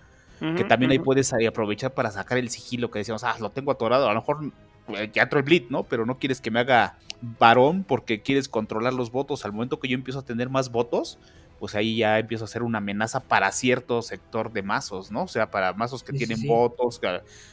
que 0.57 0.65
también 0.65 0.91
ahí 0.91 0.99
puedes 0.99 1.31
aprovechar 1.33 1.93
para 1.93 2.11
sacar 2.11 2.37
el 2.37 2.49
sigilo 2.49 2.91
que 2.91 2.99
decíamos, 2.99 3.23
ah, 3.23 3.37
lo 3.39 3.51
tengo 3.51 3.71
atorado, 3.71 4.09
a 4.09 4.13
lo 4.13 4.19
mejor 4.19 4.51
eh, 4.89 5.09
ya 5.13 5.29
el 5.31 5.43
bleed, 5.43 5.69
¿no? 5.69 5.83
Pero 5.83 6.05
no 6.05 6.19
quieres 6.19 6.41
que 6.41 6.51
me 6.51 6.59
haga 6.59 6.97
varón 7.39 7.83
porque 7.83 8.21
quieres 8.21 8.49
controlar 8.49 8.93
los 8.93 9.11
votos. 9.11 9.45
Al 9.45 9.53
momento 9.53 9.79
que 9.79 9.87
yo 9.87 9.95
empiezo 9.95 10.19
a 10.19 10.21
tener 10.23 10.49
más 10.49 10.71
votos, 10.71 11.17
pues 11.59 11.75
ahí 11.75 11.97
ya 11.97 12.19
empieza 12.19 12.45
a 12.45 12.47
ser 12.47 12.63
una 12.63 12.79
amenaza 12.79 13.21
para 13.21 13.51
cierto 13.51 14.01
sector 14.01 14.51
de 14.51 14.61
mazos, 14.61 15.11
¿no? 15.11 15.23
O 15.23 15.27
sea, 15.27 15.49
para 15.49 15.73
mazos 15.73 16.03
que 16.03 16.13
tienen 16.13 16.45
votos, 16.47 16.99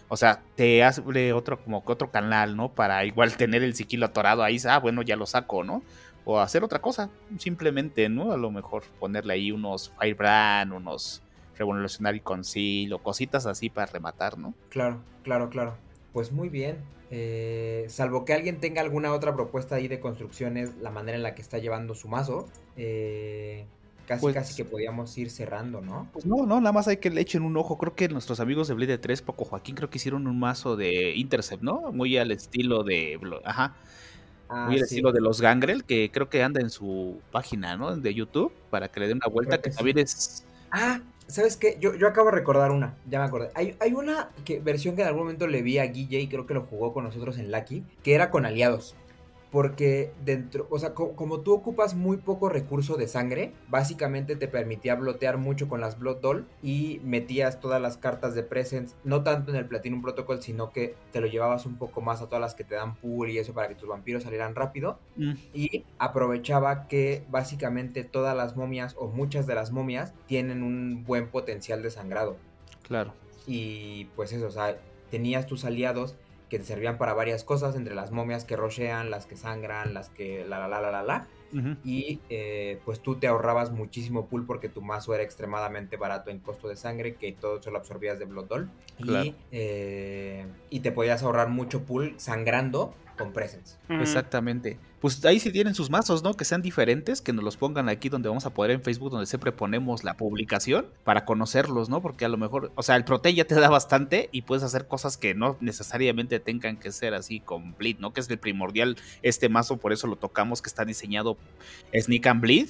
o 0.08 0.16
sea, 0.16 0.42
te 0.56 0.82
abre 0.82 1.32
otro 1.32 1.62
como 1.62 1.84
que 1.84 1.92
otro 1.92 2.10
canal, 2.10 2.56
¿no? 2.56 2.72
Para 2.72 3.04
igual 3.04 3.36
tener 3.36 3.62
el 3.62 3.74
siquilo 3.74 4.06
atorado 4.06 4.42
ahí, 4.42 4.58
ah, 4.68 4.78
bueno, 4.78 5.02
ya 5.02 5.16
lo 5.16 5.26
saco, 5.26 5.64
¿no? 5.64 5.82
O 6.24 6.40
hacer 6.40 6.62
otra 6.64 6.80
cosa, 6.80 7.10
simplemente, 7.38 8.08
¿no? 8.08 8.32
A 8.32 8.36
lo 8.36 8.50
mejor 8.50 8.84
ponerle 8.98 9.34
ahí 9.34 9.52
unos 9.52 9.92
Firebrand, 9.98 10.72
unos 10.72 11.22
Revolutionary 11.56 12.20
Concil 12.20 12.92
o 12.92 12.98
cositas 12.98 13.46
así 13.46 13.70
para 13.70 13.90
rematar, 13.90 14.38
¿no? 14.38 14.54
Claro, 14.68 15.00
claro, 15.22 15.48
claro. 15.50 15.76
Pues 16.12 16.32
muy 16.32 16.48
bien. 16.48 16.78
Eh, 17.14 17.84
salvo 17.88 18.24
que 18.24 18.32
alguien 18.32 18.58
tenga 18.58 18.80
alguna 18.80 19.12
otra 19.12 19.34
propuesta 19.34 19.76
ahí 19.76 19.86
de 19.86 20.00
construcciones, 20.00 20.76
la 20.78 20.90
manera 20.90 21.16
en 21.16 21.22
la 21.22 21.34
que 21.34 21.42
está 21.42 21.58
llevando 21.58 21.94
su 21.94 22.08
mazo, 22.08 22.48
eh, 22.76 23.66
Casi, 24.12 24.20
pues 24.20 24.34
casi 24.34 24.54
que 24.54 24.64
podíamos 24.64 25.16
ir 25.16 25.30
cerrando, 25.30 25.80
¿no? 25.80 26.08
Pues 26.12 26.26
no, 26.26 26.46
no, 26.46 26.60
nada 26.60 26.72
más 26.72 26.88
hay 26.88 26.98
que 26.98 27.10
le 27.10 27.20
echen 27.20 27.42
un 27.42 27.56
ojo. 27.56 27.78
Creo 27.78 27.94
que 27.94 28.08
nuestros 28.08 28.40
amigos 28.40 28.68
de 28.68 28.74
Blade 28.74 28.98
3, 28.98 29.22
Poco 29.22 29.44
Joaquín, 29.44 29.74
creo 29.74 29.90
que 29.90 29.98
hicieron 29.98 30.26
un 30.26 30.38
mazo 30.38 30.76
de 30.76 31.14
Intercept, 31.16 31.62
¿no? 31.62 31.92
Muy 31.92 32.16
al 32.18 32.30
estilo 32.30 32.82
de. 32.84 33.18
Ajá. 33.44 33.74
Ah, 34.48 34.66
muy 34.66 34.76
al 34.76 34.82
estilo 34.82 35.12
de 35.12 35.20
los 35.20 35.40
Gangrel, 35.40 35.84
que 35.84 36.10
creo 36.12 36.28
que 36.28 36.42
anda 36.42 36.60
en 36.60 36.68
su 36.68 37.20
página, 37.30 37.76
¿no? 37.76 37.96
De 37.96 38.12
YouTube, 38.12 38.52
para 38.70 38.88
que 38.88 39.00
le 39.00 39.08
den 39.08 39.16
una 39.16 39.32
vuelta, 39.32 39.60
que, 39.60 39.70
también 39.70 39.98
es. 39.98 40.44
Ah, 40.70 41.00
¿sabes 41.26 41.56
qué? 41.56 41.78
Yo, 41.80 41.94
yo 41.94 42.06
acabo 42.06 42.30
de 42.30 42.36
recordar 42.36 42.70
una, 42.70 42.94
ya 43.08 43.18
me 43.18 43.24
acordé. 43.24 43.50
Hay, 43.54 43.76
hay 43.80 43.94
una 43.94 44.30
que, 44.44 44.60
versión 44.60 44.94
que 44.94 45.02
en 45.02 45.08
algún 45.08 45.22
momento 45.22 45.46
le 45.46 45.62
vi 45.62 45.78
a 45.78 45.84
Guille 45.84 46.20
y 46.20 46.28
creo 46.28 46.46
que 46.46 46.54
lo 46.54 46.62
jugó 46.62 46.92
con 46.92 47.04
nosotros 47.04 47.38
en 47.38 47.50
Lucky, 47.50 47.82
que 48.02 48.14
era 48.14 48.30
con 48.30 48.44
aliados. 48.44 48.94
Porque 49.52 50.14
dentro, 50.24 50.66
o 50.70 50.78
sea, 50.78 50.94
como 50.94 51.40
tú 51.40 51.52
ocupas 51.52 51.94
muy 51.94 52.16
poco 52.16 52.48
recurso 52.48 52.96
de 52.96 53.06
sangre, 53.06 53.52
básicamente 53.68 54.34
te 54.34 54.48
permitía 54.48 54.94
blotear 54.94 55.36
mucho 55.36 55.68
con 55.68 55.82
las 55.82 55.98
Blood 55.98 56.22
Doll 56.22 56.46
y 56.62 57.02
metías 57.04 57.60
todas 57.60 57.80
las 57.80 57.98
cartas 57.98 58.34
de 58.34 58.44
Presence, 58.44 58.96
no 59.04 59.22
tanto 59.22 59.50
en 59.50 59.58
el 59.58 59.66
Platinum 59.66 60.00
Protocol, 60.00 60.42
sino 60.42 60.72
que 60.72 60.94
te 61.12 61.20
lo 61.20 61.26
llevabas 61.26 61.66
un 61.66 61.76
poco 61.76 62.00
más 62.00 62.22
a 62.22 62.26
todas 62.26 62.40
las 62.40 62.54
que 62.54 62.64
te 62.64 62.76
dan 62.76 62.94
pool 62.94 63.28
y 63.28 63.36
eso 63.36 63.52
para 63.52 63.68
que 63.68 63.74
tus 63.74 63.90
vampiros 63.90 64.22
salieran 64.22 64.54
rápido. 64.54 64.98
Mm. 65.16 65.32
Y 65.52 65.84
aprovechaba 65.98 66.88
que 66.88 67.22
básicamente 67.30 68.04
todas 68.04 68.34
las 68.34 68.56
momias 68.56 68.96
o 68.98 69.08
muchas 69.08 69.46
de 69.46 69.54
las 69.54 69.70
momias 69.70 70.14
tienen 70.26 70.62
un 70.62 71.04
buen 71.04 71.28
potencial 71.28 71.82
de 71.82 71.90
sangrado. 71.90 72.38
Claro. 72.88 73.12
Y 73.46 74.06
pues 74.16 74.32
eso, 74.32 74.46
o 74.46 74.50
sea, 74.50 74.78
tenías 75.10 75.46
tus 75.46 75.66
aliados 75.66 76.16
que 76.52 76.58
te 76.58 76.66
servían 76.66 76.98
para 76.98 77.14
varias 77.14 77.44
cosas, 77.44 77.76
entre 77.76 77.94
las 77.94 78.10
momias 78.10 78.44
que 78.44 78.56
rochean, 78.56 79.08
las 79.08 79.24
que 79.24 79.36
sangran, 79.36 79.94
las 79.94 80.10
que 80.10 80.44
la 80.46 80.58
la 80.58 80.68
la 80.68 80.82
la 80.82 80.90
la 80.90 81.02
la. 81.02 81.26
Y 81.82 82.20
eh, 82.28 82.78
pues 82.84 83.00
tú 83.00 83.14
te 83.16 83.26
ahorrabas 83.26 83.70
muchísimo 83.70 84.26
pool 84.26 84.44
porque 84.44 84.68
tu 84.68 84.82
mazo 84.82 85.14
era 85.14 85.22
extremadamente 85.22 85.96
barato 85.96 86.30
en 86.30 86.40
costo 86.40 86.68
de 86.68 86.76
sangre, 86.76 87.14
que 87.14 87.32
todo 87.32 87.58
eso 87.58 87.70
lo 87.70 87.78
absorbías 87.78 88.18
de 88.18 88.26
Blood 88.26 88.48
Doll. 88.48 88.70
Y, 88.98 89.34
eh, 89.50 90.44
y 90.68 90.80
te 90.80 90.92
podías 90.92 91.22
ahorrar 91.22 91.48
mucho 91.48 91.84
pool 91.84 92.12
sangrando 92.18 92.92
con 93.16 93.32
Presence. 93.32 93.76
Exactamente. 93.88 94.78
Pues 95.00 95.24
ahí 95.24 95.40
sí 95.40 95.50
tienen 95.50 95.74
sus 95.74 95.90
mazos, 95.90 96.22
¿no? 96.22 96.34
Que 96.34 96.44
sean 96.44 96.62
diferentes, 96.62 97.20
que 97.20 97.32
nos 97.32 97.42
los 97.42 97.56
pongan 97.56 97.88
aquí 97.88 98.08
donde 98.08 98.28
vamos 98.28 98.46
a 98.46 98.50
poder 98.50 98.70
en 98.70 98.82
Facebook, 98.82 99.10
donde 99.10 99.26
siempre 99.26 99.50
ponemos 99.50 100.04
la 100.04 100.14
publicación 100.14 100.86
para 101.04 101.24
conocerlos, 101.24 101.88
¿no? 101.88 102.00
Porque 102.00 102.24
a 102.24 102.28
lo 102.28 102.36
mejor, 102.36 102.70
o 102.74 102.82
sea, 102.82 102.96
el 102.96 103.04
Prote 103.04 103.34
ya 103.34 103.44
te 103.44 103.54
da 103.56 103.68
bastante 103.68 104.28
y 104.32 104.42
puedes 104.42 104.62
hacer 104.62 104.86
cosas 104.86 105.16
que 105.16 105.34
no 105.34 105.56
necesariamente 105.60 106.38
tengan 106.40 106.76
que 106.76 106.92
ser 106.92 107.14
así 107.14 107.40
con 107.40 107.74
Bleed, 107.76 107.98
¿no? 107.98 108.12
Que 108.12 108.20
es 108.20 108.30
el 108.30 108.38
primordial 108.38 108.96
este 109.22 109.48
mazo, 109.48 109.78
por 109.78 109.92
eso 109.92 110.06
lo 110.06 110.16
tocamos, 110.16 110.62
que 110.62 110.68
está 110.68 110.84
diseñado 110.84 111.36
Sneak 111.92 112.26
and 112.26 112.40
Bleed. 112.40 112.68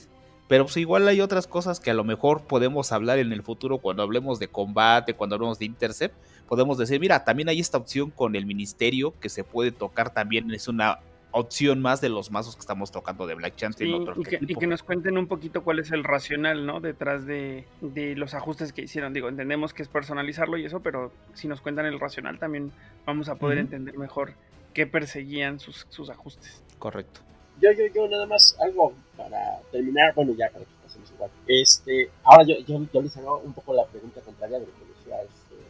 Pero 0.48 0.64
pues 0.64 0.77
igual 0.77 1.09
hay 1.09 1.20
otras 1.20 1.47
cosas 1.47 1.81
que 1.81 1.90
a 1.90 1.94
lo 1.94 2.05
mejor 2.05 2.43
podemos 2.43 2.93
hablar 2.93 3.19
en 3.19 3.32
el 3.32 3.43
futuro 3.43 3.78
cuando 3.78 4.02
hablemos 4.02 4.39
de 4.39 4.48
combate, 4.48 5.14
cuando 5.14 5.36
hablemos 5.36 5.59
de 5.59 5.64
intercept. 5.64 6.14
Podemos 6.52 6.76
decir, 6.76 7.00
mira, 7.00 7.24
también 7.24 7.48
hay 7.48 7.60
esta 7.60 7.78
opción 7.78 8.10
con 8.10 8.36
el 8.36 8.44
ministerio 8.44 9.18
que 9.20 9.30
se 9.30 9.42
puede 9.42 9.72
tocar 9.72 10.12
también, 10.12 10.50
es 10.50 10.68
una 10.68 10.98
opción 11.30 11.80
más 11.80 12.02
de 12.02 12.10
los 12.10 12.30
mazos 12.30 12.56
que 12.56 12.60
estamos 12.60 12.92
tocando 12.92 13.26
de 13.26 13.34
Black 13.34 13.56
Chance 13.56 13.86
y, 13.86 14.54
que, 14.54 14.66
nos 14.66 14.82
cuenten 14.82 15.16
un 15.16 15.28
poquito 15.28 15.64
cuál 15.64 15.78
es 15.78 15.92
el 15.92 16.04
racional, 16.04 16.66
¿no? 16.66 16.80
Detrás 16.80 17.24
de, 17.24 17.64
los 17.80 18.34
ajustes 18.34 18.74
que 18.74 18.82
hicieron. 18.82 19.14
Digo, 19.14 19.30
entendemos 19.30 19.72
que 19.72 19.82
es 19.82 19.88
personalizarlo 19.88 20.58
y 20.58 20.66
eso, 20.66 20.80
pero 20.80 21.10
si 21.32 21.48
nos 21.48 21.62
cuentan 21.62 21.86
el 21.86 21.98
racional 21.98 22.38
también 22.38 22.70
vamos 23.06 23.30
a 23.30 23.36
poder 23.36 23.56
entender 23.56 23.96
mejor 23.96 24.34
qué 24.74 24.86
perseguían 24.86 25.58
sus, 25.58 25.86
ajustes. 26.10 26.62
Correcto. 26.78 27.22
Yo, 27.62 27.70
yo, 27.72 27.86
yo 27.94 28.06
nada 28.08 28.26
más 28.26 28.58
algo 28.60 28.92
para 29.16 29.38
terminar, 29.70 30.12
bueno, 30.14 30.34
ya 30.36 30.50
para 30.50 30.66
que 30.66 30.70
pasemos 30.82 31.10
igual. 31.12 31.30
Este, 31.46 32.10
ahora 32.24 32.44
yo, 32.44 32.56
yo, 32.92 33.00
les 33.00 33.16
hago 33.16 33.38
un 33.38 33.54
poco 33.54 33.72
la 33.72 33.86
pregunta 33.86 34.20
contraria 34.20 34.58
de 34.58 34.66
lo 34.66 34.72
que 34.72 34.91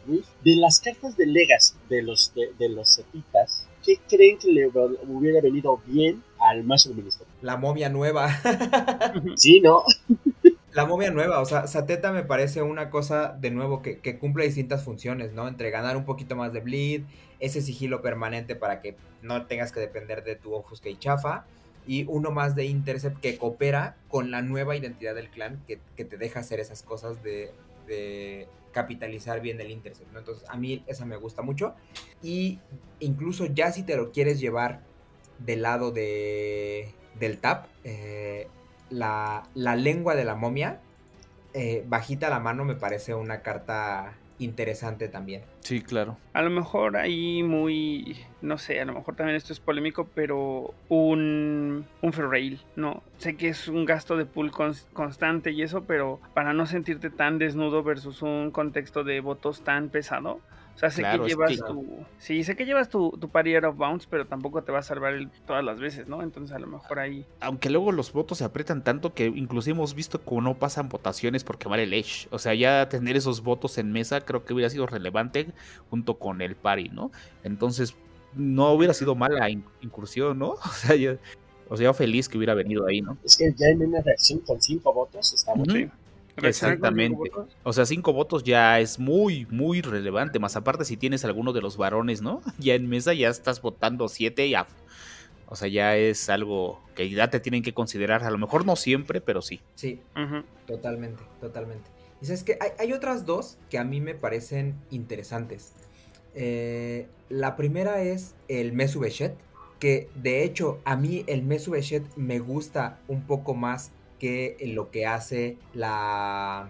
De 0.07 0.57
las 0.57 0.81
cartas 0.81 1.16
de 1.16 1.27
Legas 1.27 1.77
de 1.89 2.03
los, 2.03 2.35
de, 2.35 2.53
de 2.59 2.69
los 2.69 2.97
cepitas, 2.97 3.66
¿qué 3.85 3.99
creen 4.09 4.39
que 4.39 4.51
le 4.51 4.66
hubiera 4.69 5.41
venido 5.41 5.81
bien 5.87 6.23
al 6.39 6.65
mazo 6.65 6.89
del 6.91 6.99
ministerio? 6.99 7.33
La 7.43 7.57
momia 7.57 7.89
nueva. 7.89 8.29
sí, 9.37 9.61
¿no? 9.61 9.83
La 10.73 10.87
momia 10.87 11.11
nueva, 11.11 11.41
o 11.41 11.45
sea, 11.45 11.66
Sateta 11.66 12.12
me 12.12 12.23
parece 12.23 12.62
una 12.62 12.89
cosa 12.89 13.37
de 13.39 13.51
nuevo 13.51 13.83
que, 13.83 14.19
cumple 14.19 14.47
distintas 14.47 14.83
funciones, 14.83 15.35
¿no? 15.35 15.47
Entre 15.47 15.70
ganar 15.70 15.99
un 15.99 16.07
poquito 16.07 16.35
más 16.35 16.55
de 16.55 16.61
bleed, 16.61 17.03
ese 17.41 17.61
sigilo 17.61 18.01
permanente 18.01 18.57
para 18.57 18.81
que 18.81 18.97
no 19.20 19.45
tengas 19.45 19.70
que 19.70 19.81
depender 19.81 20.24
de 20.24 20.35
tu 20.35 20.55
ofusca 20.55 20.89
y 20.89 20.97
chafa, 20.97 21.45
y 21.87 22.07
uno 22.09 22.31
más 22.31 22.55
de 22.55 22.65
intercept 22.65 23.20
que 23.20 23.37
coopera 23.37 23.97
con 24.09 24.31
la 24.31 24.41
nueva 24.41 24.74
identidad 24.74 25.15
del 25.15 25.29
clan 25.29 25.62
que, 25.66 25.77
te 26.05 26.16
deja 26.16 26.41
hacer 26.41 26.59
esas 26.59 26.83
cosas 26.83 27.23
de, 27.23 27.53
de 27.87 28.49
capitalizar 28.73 29.40
bien 29.40 29.61
el 29.61 29.70
intercept, 29.70 30.12
¿no? 30.12 30.19
Entonces 30.19 30.49
a 30.49 30.57
mí 30.57 30.82
esa 30.86 31.05
me 31.05 31.16
gusta 31.16 31.43
mucho 31.43 31.74
y 32.23 32.59
incluso 33.01 33.47
ya 33.47 33.70
si 33.73 33.82
te 33.82 33.97
lo 33.97 34.11
quieres 34.11 34.40
llevar 34.40 34.81
del 35.39 35.62
lado 35.62 35.90
de, 35.90 36.94
del 37.19 37.39
tap, 37.39 37.66
eh, 37.85 38.49
la, 38.90 39.44
la, 39.55 39.77
lengua 39.77 40.15
de 40.15 40.24
la 40.24 40.35
momia, 40.35 40.81
eh, 41.55 41.85
bajita 41.86 42.31
la 42.31 42.40
mano 42.40 42.65
me 42.65 42.74
parece 42.74 43.15
una 43.15 43.43
carta 43.43 44.15
interesante 44.43 45.09
también. 45.09 45.43
Sí, 45.60 45.81
claro. 45.81 46.16
A 46.32 46.43
lo 46.43 46.51
mejor 46.51 46.97
ahí 46.97 47.43
muy, 47.43 48.16
no 48.40 48.59
sé, 48.59 48.81
a 48.81 48.85
lo 48.85 48.94
mejor 48.94 49.16
también 49.16 49.36
esto 49.36 49.52
es 49.52 49.60
polémico, 49.60 50.09
pero 50.14 50.74
un, 50.89 51.86
un 52.01 52.12
ferrail, 52.12 52.60
¿no? 52.77 53.02
Sé 53.19 53.36
que 53.36 53.48
es 53.48 53.69
un 53.69 53.85
gasto 53.85 54.16
de 54.16 54.27
pool 54.27 54.51
constante 54.93 55.52
y 55.52 55.62
eso, 55.62 55.85
pero 55.85 56.20
para 56.35 56.52
no 56.52 56.66
sentirte 56.66 57.10
tan 57.10 57.39
desnudo 57.39 57.82
versus 57.82 58.23
un 58.23 58.51
contexto 58.51 59.05
de 59.05 59.20
votos 59.20 59.62
tan 59.62 59.89
pesado, 59.89 60.40
o 60.74 60.78
sea, 60.78 60.90
sé 60.90 61.03
que 61.03 61.28
llevas 61.28 61.57
tu. 61.59 62.05
Sí, 62.19 62.43
sé 62.44 62.57
que 62.57 62.65
llevas 62.65 62.89
tu, 62.89 63.11
tu 63.12 63.27
of 63.27 63.77
bounce, 63.77 64.07
pero 64.11 64.27
tampoco 64.27 64.62
te 64.62 64.73
va 64.73 64.81
a 64.81 64.82
salvar 64.82 65.15
todas 65.47 65.65
las 65.65 65.78
veces, 65.78 66.09
¿no? 66.09 66.23
Entonces 66.23 66.55
a 66.57 66.59
lo 66.59 66.66
mejor 66.66 66.99
ahí. 66.99 67.27
Aunque 67.40 67.70
luego 67.70 67.93
los 67.93 68.12
votos 68.12 68.39
se 68.39 68.44
aprietan 68.44 68.82
tanto 68.82 69.15
que 69.15 69.27
incluso 69.27 69.70
hemos 69.70 69.94
visto 69.94 70.20
como 70.23 70.40
no 70.40 70.59
pasan 70.59 70.89
votaciones 70.89 71.44
porque 71.44 71.69
vale 71.69 71.85
el 71.85 71.93
edge. 71.93 72.27
O 72.31 72.39
sea, 72.39 72.55
ya 72.55 72.89
tener 72.89 73.16
esos 73.16 73.43
votos 73.43 73.78
en 73.78 73.93
mesa 73.93 74.23
creo 74.23 74.44
que 74.44 74.55
hubiera 74.55 74.70
sido 74.70 74.86
relevante 74.86 75.49
junto 75.90 76.19
con 76.19 76.40
el 76.40 76.57
pari, 76.57 76.89
¿no? 76.89 77.12
Entonces, 77.44 77.94
no 78.35 78.73
hubiera 78.73 78.94
sido 78.94 79.15
mala 79.15 79.51
incursión, 79.51 80.39
¿no? 80.39 80.53
O 80.65 80.73
sea, 80.73 80.97
yo, 80.97 81.12
o 81.69 81.77
sea, 81.77 81.94
feliz 81.94 82.28
que 82.28 82.39
hubiera 82.39 82.55
venido 82.55 82.86
ahí, 82.86 83.01
¿no? 83.01 83.16
Es 83.24 83.36
que 83.36 83.53
ya 83.57 83.69
en 83.69 83.86
una 83.86 84.01
reacción 84.01 84.40
con 84.40 84.61
cinco 84.61 84.93
votos 84.93 85.32
estamos. 85.32 85.69
Exactamente. 86.36 87.30
O 87.62 87.72
sea, 87.72 87.86
cinco 87.86 88.12
votos 88.12 88.42
ya 88.44 88.80
es 88.80 88.98
muy, 88.98 89.46
muy 89.50 89.82
relevante. 89.82 90.38
Más 90.38 90.56
aparte, 90.56 90.84
si 90.84 90.96
tienes 90.96 91.24
alguno 91.24 91.52
de 91.52 91.60
los 91.60 91.76
varones, 91.76 92.22
¿no? 92.22 92.40
Ya 92.59 92.74
en 92.74 92.88
mesa 92.88 93.14
ya 93.14 93.28
estás 93.28 93.60
votando 93.60 94.09
siete, 94.09 94.48
ya. 94.48 94.66
O 95.46 95.56
sea, 95.56 95.68
ya 95.68 95.96
es 95.96 96.30
algo 96.30 96.80
que 96.94 97.10
ya 97.10 97.28
te 97.28 97.38
tienen 97.38 97.62
que 97.62 97.74
considerar. 97.74 98.24
A 98.24 98.30
lo 98.30 98.38
mejor 98.38 98.64
no 98.64 98.76
siempre, 98.76 99.20
pero 99.20 99.42
sí. 99.42 99.60
Sí, 99.74 100.00
totalmente, 100.66 101.22
totalmente. 101.40 101.90
Y 102.22 102.26
sabes 102.26 102.44
que 102.44 102.56
hay, 102.78 102.92
otras 102.92 103.26
dos 103.26 103.59
que 103.68 103.78
a 103.78 103.84
mí 103.84 104.00
me 104.00 104.14
parecen 104.14 104.76
interesantes. 104.90 105.72
Eh, 106.34 107.06
la 107.28 107.56
primera 107.56 108.00
es 108.00 108.34
el 108.48 108.72
Mesu 108.72 109.00
Bechet, 109.00 109.34
que 109.78 110.09
de 110.14 110.44
hecho 110.44 110.78
a 110.84 110.96
mí 110.96 111.24
el 111.26 111.42
Mesu 111.42 111.72
Bechet 111.72 112.04
me 112.16 112.38
gusta 112.38 113.00
un 113.09 113.26
poco 113.26 113.54
más 113.54 113.90
que 114.23 114.57
lo 114.73 114.93
que 114.93 115.05
hace 115.05 115.59
la 115.74 116.69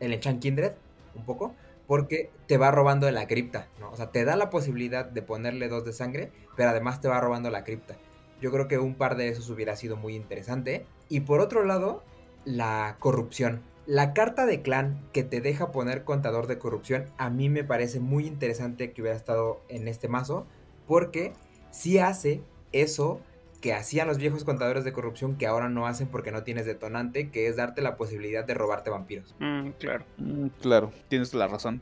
el 0.00 0.12
Enchant 0.12 0.42
Kindred, 0.42 0.72
un 1.14 1.24
poco, 1.24 1.54
porque 1.86 2.28
te 2.46 2.58
va 2.58 2.70
robando 2.70 3.06
de 3.06 3.12
la 3.12 3.26
cripta, 3.26 3.68
¿no? 3.80 3.90
O 3.90 3.96
sea, 3.96 4.10
te 4.10 4.26
da 4.26 4.36
la 4.36 4.50
posibilidad 4.50 5.06
de 5.06 5.22
ponerle 5.22 5.68
dos 5.68 5.86
de 5.86 5.94
sangre, 5.94 6.30
pero 6.58 6.68
además 6.68 7.00
te 7.00 7.08
va 7.08 7.22
robando 7.22 7.48
la 7.48 7.64
cripta. 7.64 7.96
Yo 8.42 8.52
creo 8.52 8.68
que 8.68 8.76
un 8.76 8.96
par 8.96 9.16
de 9.16 9.28
esos 9.28 9.48
hubiera 9.48 9.76
sido 9.76 9.96
muy 9.96 10.14
interesante. 10.14 10.84
Y 11.08 11.20
por 11.20 11.40
otro 11.40 11.64
lado, 11.64 12.02
la 12.44 12.96
corrupción. 12.98 13.62
La 13.86 14.12
carta 14.12 14.44
de 14.44 14.60
clan 14.60 15.08
que 15.14 15.24
te 15.24 15.40
deja 15.40 15.72
poner 15.72 16.04
contador 16.04 16.48
de 16.48 16.58
corrupción, 16.58 17.06
a 17.16 17.30
mí 17.30 17.48
me 17.48 17.64
parece 17.64 17.98
muy 17.98 18.26
interesante 18.26 18.92
que 18.92 19.00
hubiera 19.00 19.16
estado 19.16 19.62
en 19.70 19.88
este 19.88 20.08
mazo, 20.08 20.46
porque 20.86 21.32
si 21.70 21.96
hace 21.96 22.42
eso 22.72 23.22
que 23.64 23.72
hacían 23.72 24.06
los 24.06 24.18
viejos 24.18 24.44
contadores 24.44 24.84
de 24.84 24.92
corrupción 24.92 25.38
que 25.38 25.46
ahora 25.46 25.70
no 25.70 25.86
hacen 25.86 26.06
porque 26.06 26.30
no 26.30 26.42
tienes 26.42 26.66
detonante, 26.66 27.30
que 27.30 27.48
es 27.48 27.56
darte 27.56 27.80
la 27.80 27.96
posibilidad 27.96 28.44
de 28.44 28.52
robarte 28.52 28.90
vampiros. 28.90 29.34
Mm, 29.38 29.70
claro. 29.78 30.04
Mm, 30.18 30.48
claro, 30.60 30.92
tienes 31.08 31.32
la 31.32 31.46
razón. 31.46 31.80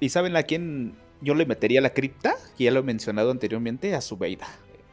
¿Y 0.00 0.08
saben 0.08 0.34
a 0.34 0.44
quién 0.44 0.94
yo 1.20 1.34
le 1.34 1.44
metería 1.44 1.82
la 1.82 1.90
cripta? 1.90 2.36
Que 2.56 2.64
ya 2.64 2.70
lo 2.70 2.80
he 2.80 2.84
mencionado 2.84 3.30
anteriormente, 3.30 3.94
a 3.94 4.00
Zubeida. 4.00 4.46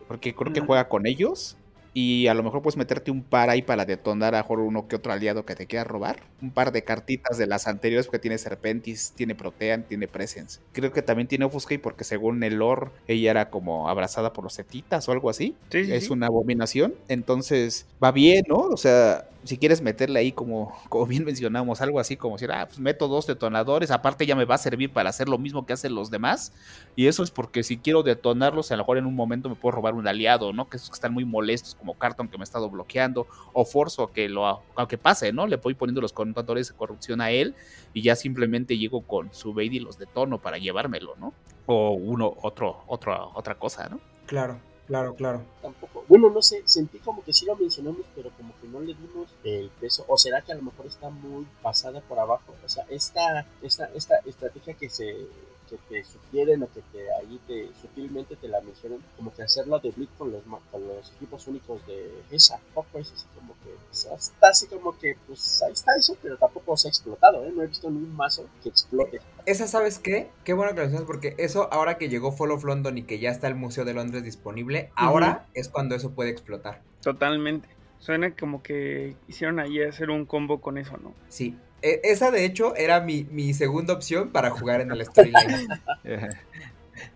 Porque 0.10 0.36
creo 0.36 0.52
que 0.52 0.64
mm. 0.64 0.66
juega 0.66 0.90
con 0.90 1.08
ellos 1.08 1.58
y 1.98 2.28
a 2.28 2.34
lo 2.34 2.44
mejor 2.44 2.62
puedes 2.62 2.76
meterte 2.76 3.10
un 3.10 3.24
par 3.24 3.50
ahí 3.50 3.62
para 3.62 3.86
detonar 3.86 4.36
a 4.36 4.40
mejor 4.40 4.60
uno 4.60 4.86
que 4.86 4.98
otro 4.98 5.14
aliado 5.14 5.46
que 5.46 5.56
te 5.56 5.66
quiera 5.66 5.86
robar. 5.86 6.18
Un 6.42 6.52
par 6.52 6.74
de 6.74 6.84
cartitas 6.84 7.38
de 7.38 7.48
las 7.48 7.68
anteriores 7.68 8.08
porque 8.08 8.20
tiene 8.20 8.38
Serpentis, 8.38 9.14
tiene 9.16 9.34
Protean, 9.34 9.84
tiene 9.84 10.10
Presence. 10.10 10.60
Creo 10.74 10.92
que 10.92 11.02
también 11.02 11.30
tiene 11.30 11.46
Offuscate 11.46 11.80
porque 11.80 12.04
según 12.04 12.44
el 12.44 12.56
lore 12.56 12.92
ella 13.08 13.32
era 13.32 13.50
como 13.50 13.88
abrazada 13.88 14.34
por 14.34 14.44
los 14.44 14.52
setitas 14.52 15.08
o 15.08 15.14
algo 15.14 15.30
así. 15.30 15.56
es 15.72 16.10
una 16.10 16.28
abominación. 16.28 16.96
Entonces 17.08 17.86
va 18.04 18.12
bien, 18.12 18.44
¿no? 18.50 18.58
O 18.58 18.78
sea, 18.78 19.30
si 19.46 19.58
quieres 19.58 19.82
meterle 19.82 20.20
ahí 20.20 20.32
como, 20.32 20.76
como 20.90 21.06
bien 21.06 21.24
mencionamos, 21.24 21.80
algo 21.82 22.00
así 22.00 22.18
como 22.18 22.36
decir, 22.36 22.52
ah, 22.52 22.66
pues 22.68 22.80
meto 22.80 23.08
dos 23.08 23.28
detonadores, 23.28 23.92
aparte 23.92 24.26
ya 24.26 24.36
me 24.36 24.46
va 24.46 24.56
a 24.56 24.58
servir 24.58 24.92
para 24.92 25.10
hacer 25.10 25.30
lo 25.30 25.38
mismo 25.38 25.66
que 25.66 25.74
hacen 25.74 25.96
los 25.96 26.12
demás. 26.12 26.52
Y 26.96 27.08
eso 27.08 27.24
es 27.24 27.32
porque 27.32 27.64
si 27.64 27.78
quiero 27.78 28.04
detonarlos, 28.04 28.72
a 28.72 28.76
lo 28.76 28.84
mejor 28.84 28.98
en 28.98 29.06
un 29.06 29.16
momento 29.16 29.48
me 29.48 29.56
puedo 29.56 29.76
robar 29.76 29.94
un 29.94 30.08
aliado, 30.08 30.52
¿no? 30.52 30.68
Que 30.68 30.78
esos 30.78 30.90
que 30.90 30.96
están 30.96 31.14
muy 31.14 31.26
molestos, 31.26 31.76
como 31.86 32.00
Carton 32.00 32.28
que 32.28 32.38
me 32.38 32.42
ha 32.42 32.46
estado 32.46 32.68
bloqueando, 32.68 33.28
o 33.54 33.64
Forzo 33.64 34.08
que 34.08 34.28
lo, 34.28 34.64
aunque 34.76 34.98
pase, 34.98 35.32
¿no? 35.32 35.46
Le 35.46 35.58
voy 35.58 35.76
poniendo 35.76 36.02
los 36.02 36.14
contadores 36.14 36.70
de 36.70 36.76
corrupción 36.76 37.22
a 37.22 37.30
él 37.30 37.54
y 37.94 38.02
ya 38.02 38.16
simplemente 38.16 38.76
llego 38.78 39.02
con 39.02 39.32
su 39.34 39.54
bait 39.54 39.72
y 39.72 39.80
los 39.80 40.00
detono 40.00 40.42
para 40.42 40.58
llevármelo, 40.58 41.16
¿no? 41.18 41.34
O 41.68 41.92
uno, 41.92 42.34
otro, 42.42 42.84
otro, 42.88 43.32
otra 43.36 43.56
cosa, 43.56 43.88
¿no? 43.88 44.00
Claro. 44.26 44.60
Claro, 44.88 45.16
claro. 45.16 45.42
Tampoco. 45.64 46.06
Bueno, 46.08 46.30
no 46.30 46.44
sé, 46.44 46.62
sentí 46.66 47.00
como 47.00 47.24
que 47.24 47.34
sí 47.34 47.44
lo 47.48 47.56
mencionamos, 47.56 48.02
pero 48.16 48.30
como 48.38 48.54
que 48.62 48.68
no 48.68 48.80
le 48.82 48.94
dimos 48.94 49.34
el 49.44 49.72
peso. 49.82 50.06
O 50.08 50.16
será 50.16 50.42
que 50.42 50.52
a 50.52 50.56
lo 50.56 50.62
mejor 50.62 50.86
está 50.86 51.10
muy 51.10 51.48
pasada 51.64 52.02
por 52.02 52.20
abajo. 52.20 52.54
O 52.64 52.70
sea, 52.70 52.86
esta, 52.90 53.48
esta, 53.64 53.86
esta 53.96 54.18
estrategia 54.28 54.76
que 54.76 54.88
se 54.92 55.28
que 55.70 55.78
te 55.90 56.04
sugieren 56.04 56.64
o 56.64 56.68
que 56.72 56.82
te 56.92 57.12
ahí 57.14 57.40
te 57.48 57.70
sutilmente 57.82 58.36
te 58.36 58.48
la 58.48 58.62
mencionan 58.62 59.00
como 59.18 59.34
que 59.34 59.44
hacerlo 59.44 59.80
de 59.80 59.92
Blitz 59.92 60.12
con 60.18 60.32
los 60.32 60.42
con 60.72 60.88
los 60.88 61.12
equipos 61.16 61.48
únicos 61.48 61.86
de 61.88 62.12
esa 62.32 62.60
poco 62.74 63.00
es 63.00 63.12
así 63.12 63.26
como 63.36 63.56
que 63.64 63.76
está 63.92 64.50
así 64.50 64.68
como 64.68 64.98
que 64.98 65.18
pues 65.28 65.62
ahí 65.64 65.74
está 65.74 65.96
eso 65.96 66.16
pero 66.22 66.38
tampoco 66.38 66.78
se 66.78 66.88
ha 66.88 66.90
explotado 66.90 67.44
¿eh? 67.46 67.52
no 67.56 67.64
he 67.64 67.68
visto 67.68 67.90
ningún 67.90 68.16
mazo 68.16 68.46
que 68.64 68.70
explote. 68.70 69.20
Esa 69.46 69.68
sabes 69.68 70.00
qué 70.00 70.30
qué 70.44 70.54
bueno 70.54 70.72
que 70.72 70.78
lo 70.78 70.84
mencionas 70.84 71.08
porque 71.08 71.36
eso 71.38 71.72
ahora 71.72 71.98
que 71.98 72.10
llegó 72.10 72.32
Fall 72.32 72.52
of 72.52 72.64
London 72.64 72.98
y 72.98 73.04
que 73.04 73.20
ya 73.20 73.30
está 73.30 73.48
el 73.48 73.56
Museo 73.56 73.86
de 73.86 73.94
Londres 73.94 74.24
disponible 74.24 74.92
ahora 74.96 75.48
es 75.54 75.70
cuando 75.70 75.96
eso 75.96 76.12
puede 76.12 76.30
explotar. 76.30 76.82
Totalmente. 77.02 77.68
Suena 78.00 78.36
como 78.36 78.62
que 78.62 79.16
hicieron 79.28 79.60
ahí 79.60 79.82
hacer 79.82 80.10
un 80.10 80.26
combo 80.26 80.62
con 80.62 80.78
eso, 80.78 80.98
¿no? 80.98 81.14
Sí, 81.28 81.58
esa 81.82 82.32
de 82.32 82.46
hecho 82.46 82.76
era 82.76 83.02
mi, 83.02 83.26
mi, 83.26 83.54
segunda 83.54 83.94
opción 83.94 84.32
para 84.32 84.50
jugar 84.50 84.82
en 84.82 84.92
el 84.92 85.06
storyline. 85.06 85.68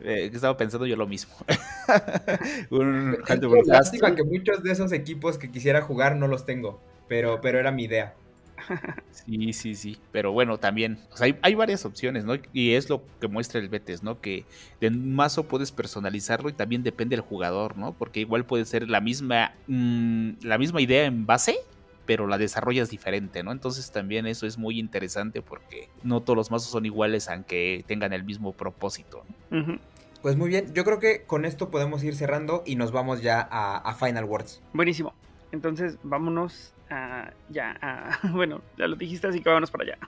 Eh, 0.02 0.30
estaba 0.34 0.58
pensando 0.58 0.86
yo 0.86 0.96
lo 0.96 1.08
mismo. 1.08 1.34
Un 2.70 3.18
Lástima 3.66 4.14
que 4.16 4.24
muchos 4.24 4.62
de 4.62 4.72
esos 4.72 4.92
equipos 4.92 5.38
que 5.38 5.52
quisiera 5.52 5.82
jugar 5.82 6.16
no 6.16 6.28
los 6.28 6.46
tengo, 6.46 6.82
pero, 7.08 7.40
pero 7.42 7.60
era 7.60 7.72
mi 7.72 7.84
idea. 7.86 8.14
Sí, 9.12 9.54
sí, 9.54 9.76
sí. 9.76 9.98
Pero 10.12 10.32
bueno, 10.32 10.58
también 10.58 11.00
hay, 11.20 11.38
hay, 11.42 11.56
varias 11.56 11.86
opciones, 11.86 12.26
¿no? 12.26 12.36
Y 12.54 12.74
es 12.74 12.90
lo 12.90 13.04
que 13.20 13.28
muestra 13.28 13.60
el 13.60 13.70
Betes, 13.70 14.04
¿no? 14.04 14.20
Que 14.22 14.46
de 14.80 14.88
un 14.88 15.16
mazo 15.16 15.44
puedes 15.44 15.72
personalizarlo 15.72 16.50
y 16.50 16.54
también 16.54 16.84
depende 16.84 17.16
del 17.16 17.26
jugador, 17.26 17.78
¿no? 17.78 17.94
Porque 17.94 18.20
igual 18.20 18.46
puede 18.46 18.66
ser 18.66 18.90
la 18.90 19.02
misma, 19.02 19.54
mmm, 19.68 20.32
la 20.42 20.58
misma 20.58 20.82
idea 20.82 21.06
en 21.06 21.26
base, 21.26 21.58
pero 22.10 22.26
la 22.26 22.40
desarrollas 22.40 22.90
diferente, 22.90 23.44
¿no? 23.44 23.52
Entonces 23.52 23.92
también 23.92 24.26
eso 24.26 24.48
es 24.48 24.58
muy 24.58 24.80
interesante 24.80 25.44
porque 25.44 25.90
no 26.02 26.22
todos 26.22 26.36
los 26.36 26.50
mazos 26.50 26.72
son 26.72 26.88
iguales 26.88 27.30
aunque 27.30 27.84
tengan 27.86 28.14
el 28.14 28.24
mismo 28.24 28.52
propósito. 28.52 29.24
Pues 30.24 30.36
muy 30.36 30.50
bien, 30.50 30.74
yo 30.74 30.84
creo 30.84 30.98
que 30.98 31.22
con 31.28 31.46
esto 31.46 31.70
podemos 31.70 32.04
ir 32.04 32.16
cerrando 32.16 32.64
y 32.66 32.78
nos 32.78 32.92
vamos 32.92 33.22
ya 33.22 33.48
a, 33.52 33.94
Final 33.94 34.24
Words. 34.24 34.60
Buenísimo. 34.74 35.14
Entonces 35.52 36.00
vámonos 36.02 36.74
a, 36.90 37.32
ya 37.50 37.78
a, 37.80 38.28
bueno, 38.34 38.62
ya 38.76 38.88
lo 38.88 38.96
dijiste, 38.96 39.28
así 39.28 39.40
que 39.40 39.50
vámonos 39.50 39.70
para 39.70 39.84
allá. 39.84 40.00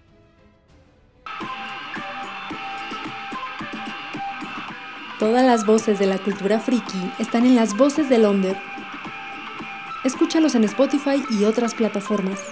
Todas 5.20 5.46
las 5.46 5.68
voces 5.68 6.00
de 6.00 6.08
la 6.08 6.18
cultura 6.18 6.60
friki 6.60 7.12
están 7.20 7.46
en 7.46 7.56
las 7.56 7.78
voces 7.78 8.10
de 8.10 8.18
Londres 8.18 8.58
Escúchalos 10.04 10.56
en 10.56 10.64
Spotify 10.64 11.24
y 11.30 11.44
otras 11.46 11.76
plataformas. 11.76 12.52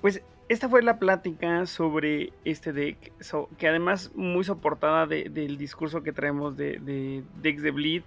Pues 0.00 0.22
esta 0.48 0.68
fue 0.68 0.82
la 0.82 1.00
plática 1.00 1.66
sobre 1.66 2.32
este 2.44 2.72
deck, 2.72 3.12
que 3.58 3.66
además 3.66 4.12
muy 4.14 4.44
soportada 4.44 5.08
del 5.08 5.58
discurso 5.58 6.04
que 6.04 6.12
traemos 6.12 6.56
de, 6.56 6.78
de 6.78 7.24
decks 7.42 7.62
de 7.62 7.72
Bleed. 7.72 8.02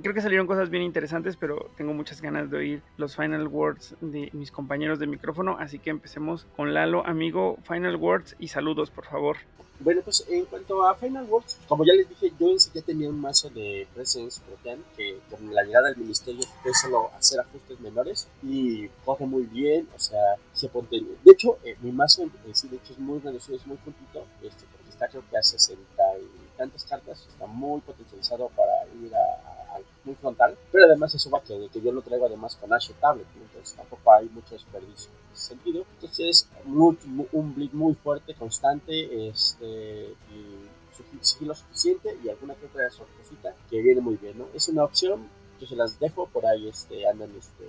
Creo 0.00 0.14
que 0.14 0.22
salieron 0.22 0.46
cosas 0.46 0.70
bien 0.70 0.82
interesantes, 0.82 1.36
pero 1.36 1.70
tengo 1.76 1.92
muchas 1.92 2.22
ganas 2.22 2.50
de 2.50 2.56
oír 2.56 2.82
los 2.96 3.14
final 3.14 3.46
words 3.46 3.94
de 4.00 4.30
mis 4.32 4.50
compañeros 4.50 4.98
de 4.98 5.06
micrófono, 5.06 5.58
así 5.58 5.78
que 5.78 5.90
empecemos 5.90 6.46
con 6.56 6.72
Lalo, 6.72 7.06
amigo, 7.06 7.58
final 7.68 7.96
words 7.96 8.34
y 8.38 8.48
saludos, 8.48 8.90
por 8.90 9.04
favor. 9.04 9.36
Bueno, 9.80 10.00
pues 10.02 10.24
en 10.28 10.44
cuanto 10.46 10.86
a 10.86 10.94
Final 10.94 11.26
Words, 11.28 11.58
como 11.66 11.84
ya 11.84 11.92
les 11.92 12.08
dije, 12.08 12.32
yo 12.38 12.54
ya 12.72 12.82
tenía 12.82 13.08
un 13.08 13.20
mazo 13.20 13.50
de 13.50 13.88
Presence 13.92 14.40
Protean 14.46 14.78
que 14.96 15.18
con 15.28 15.52
la 15.52 15.64
llegada 15.64 15.88
del 15.88 15.98
ministerio 15.98 16.42
fue 16.62 16.72
solo 16.72 17.10
hacer 17.18 17.40
ajustes 17.40 17.80
menores 17.80 18.28
y 18.42 18.88
coge 19.04 19.26
muy 19.26 19.42
bien, 19.42 19.88
o 19.94 19.98
sea, 19.98 20.36
se 20.52 20.68
ponte. 20.68 21.00
De 21.00 21.32
hecho, 21.32 21.58
eh, 21.64 21.76
mi 21.82 21.90
mazo 21.90 22.22
en 22.22 22.54
sí, 22.54 22.68
de 22.68 22.76
hecho, 22.76 22.92
es 22.92 22.98
muy 22.98 23.18
reducido, 23.18 23.56
es 23.56 23.66
muy 23.66 23.76
puntito, 23.78 24.24
este, 24.42 24.64
porque 24.72 24.90
está 24.90 25.08
creo 25.08 25.24
que 25.28 25.36
a 25.36 25.42
60 25.42 25.82
y 26.18 26.56
tantas 26.56 26.84
cartas, 26.84 27.26
está 27.28 27.46
muy 27.46 27.80
potencializado 27.80 28.50
para 28.50 28.86
ir 29.04 29.12
a 29.14 29.61
muy 30.04 30.14
frontal, 30.16 30.56
pero 30.70 30.86
además 30.86 31.14
eso 31.14 31.30
va 31.30 31.42
que, 31.42 31.68
que 31.72 31.80
yo 31.80 31.92
lo 31.92 32.02
traigo 32.02 32.26
además 32.26 32.56
con 32.56 32.72
Ashe 32.72 32.94
Tablet, 33.00 33.26
entonces 33.34 33.74
tampoco 33.74 34.12
hay 34.12 34.28
mucho 34.28 34.54
desperdicio 34.54 35.10
en 35.10 35.32
ese 35.34 35.48
sentido. 35.48 35.84
Entonces, 35.94 36.48
muy, 36.64 36.98
un 37.32 37.54
bleed 37.54 37.72
muy 37.72 37.94
fuerte, 37.94 38.34
constante, 38.34 39.28
este, 39.28 40.14
y 40.30 40.72
sigilo 41.20 41.54
suficiente 41.54 42.16
y 42.22 42.28
alguna 42.28 42.54
que 42.54 42.66
otra 42.66 42.90
sorpresita 42.90 43.54
que 43.70 43.80
viene 43.80 44.00
muy 44.00 44.16
bien, 44.16 44.38
¿no? 44.38 44.46
Es 44.54 44.68
una 44.68 44.84
opción, 44.84 45.28
yo 45.60 45.66
se 45.66 45.76
las 45.76 45.98
dejo, 45.98 46.26
por 46.26 46.46
ahí 46.46 46.68
este, 46.68 47.06
andan 47.06 47.30
este, 47.38 47.64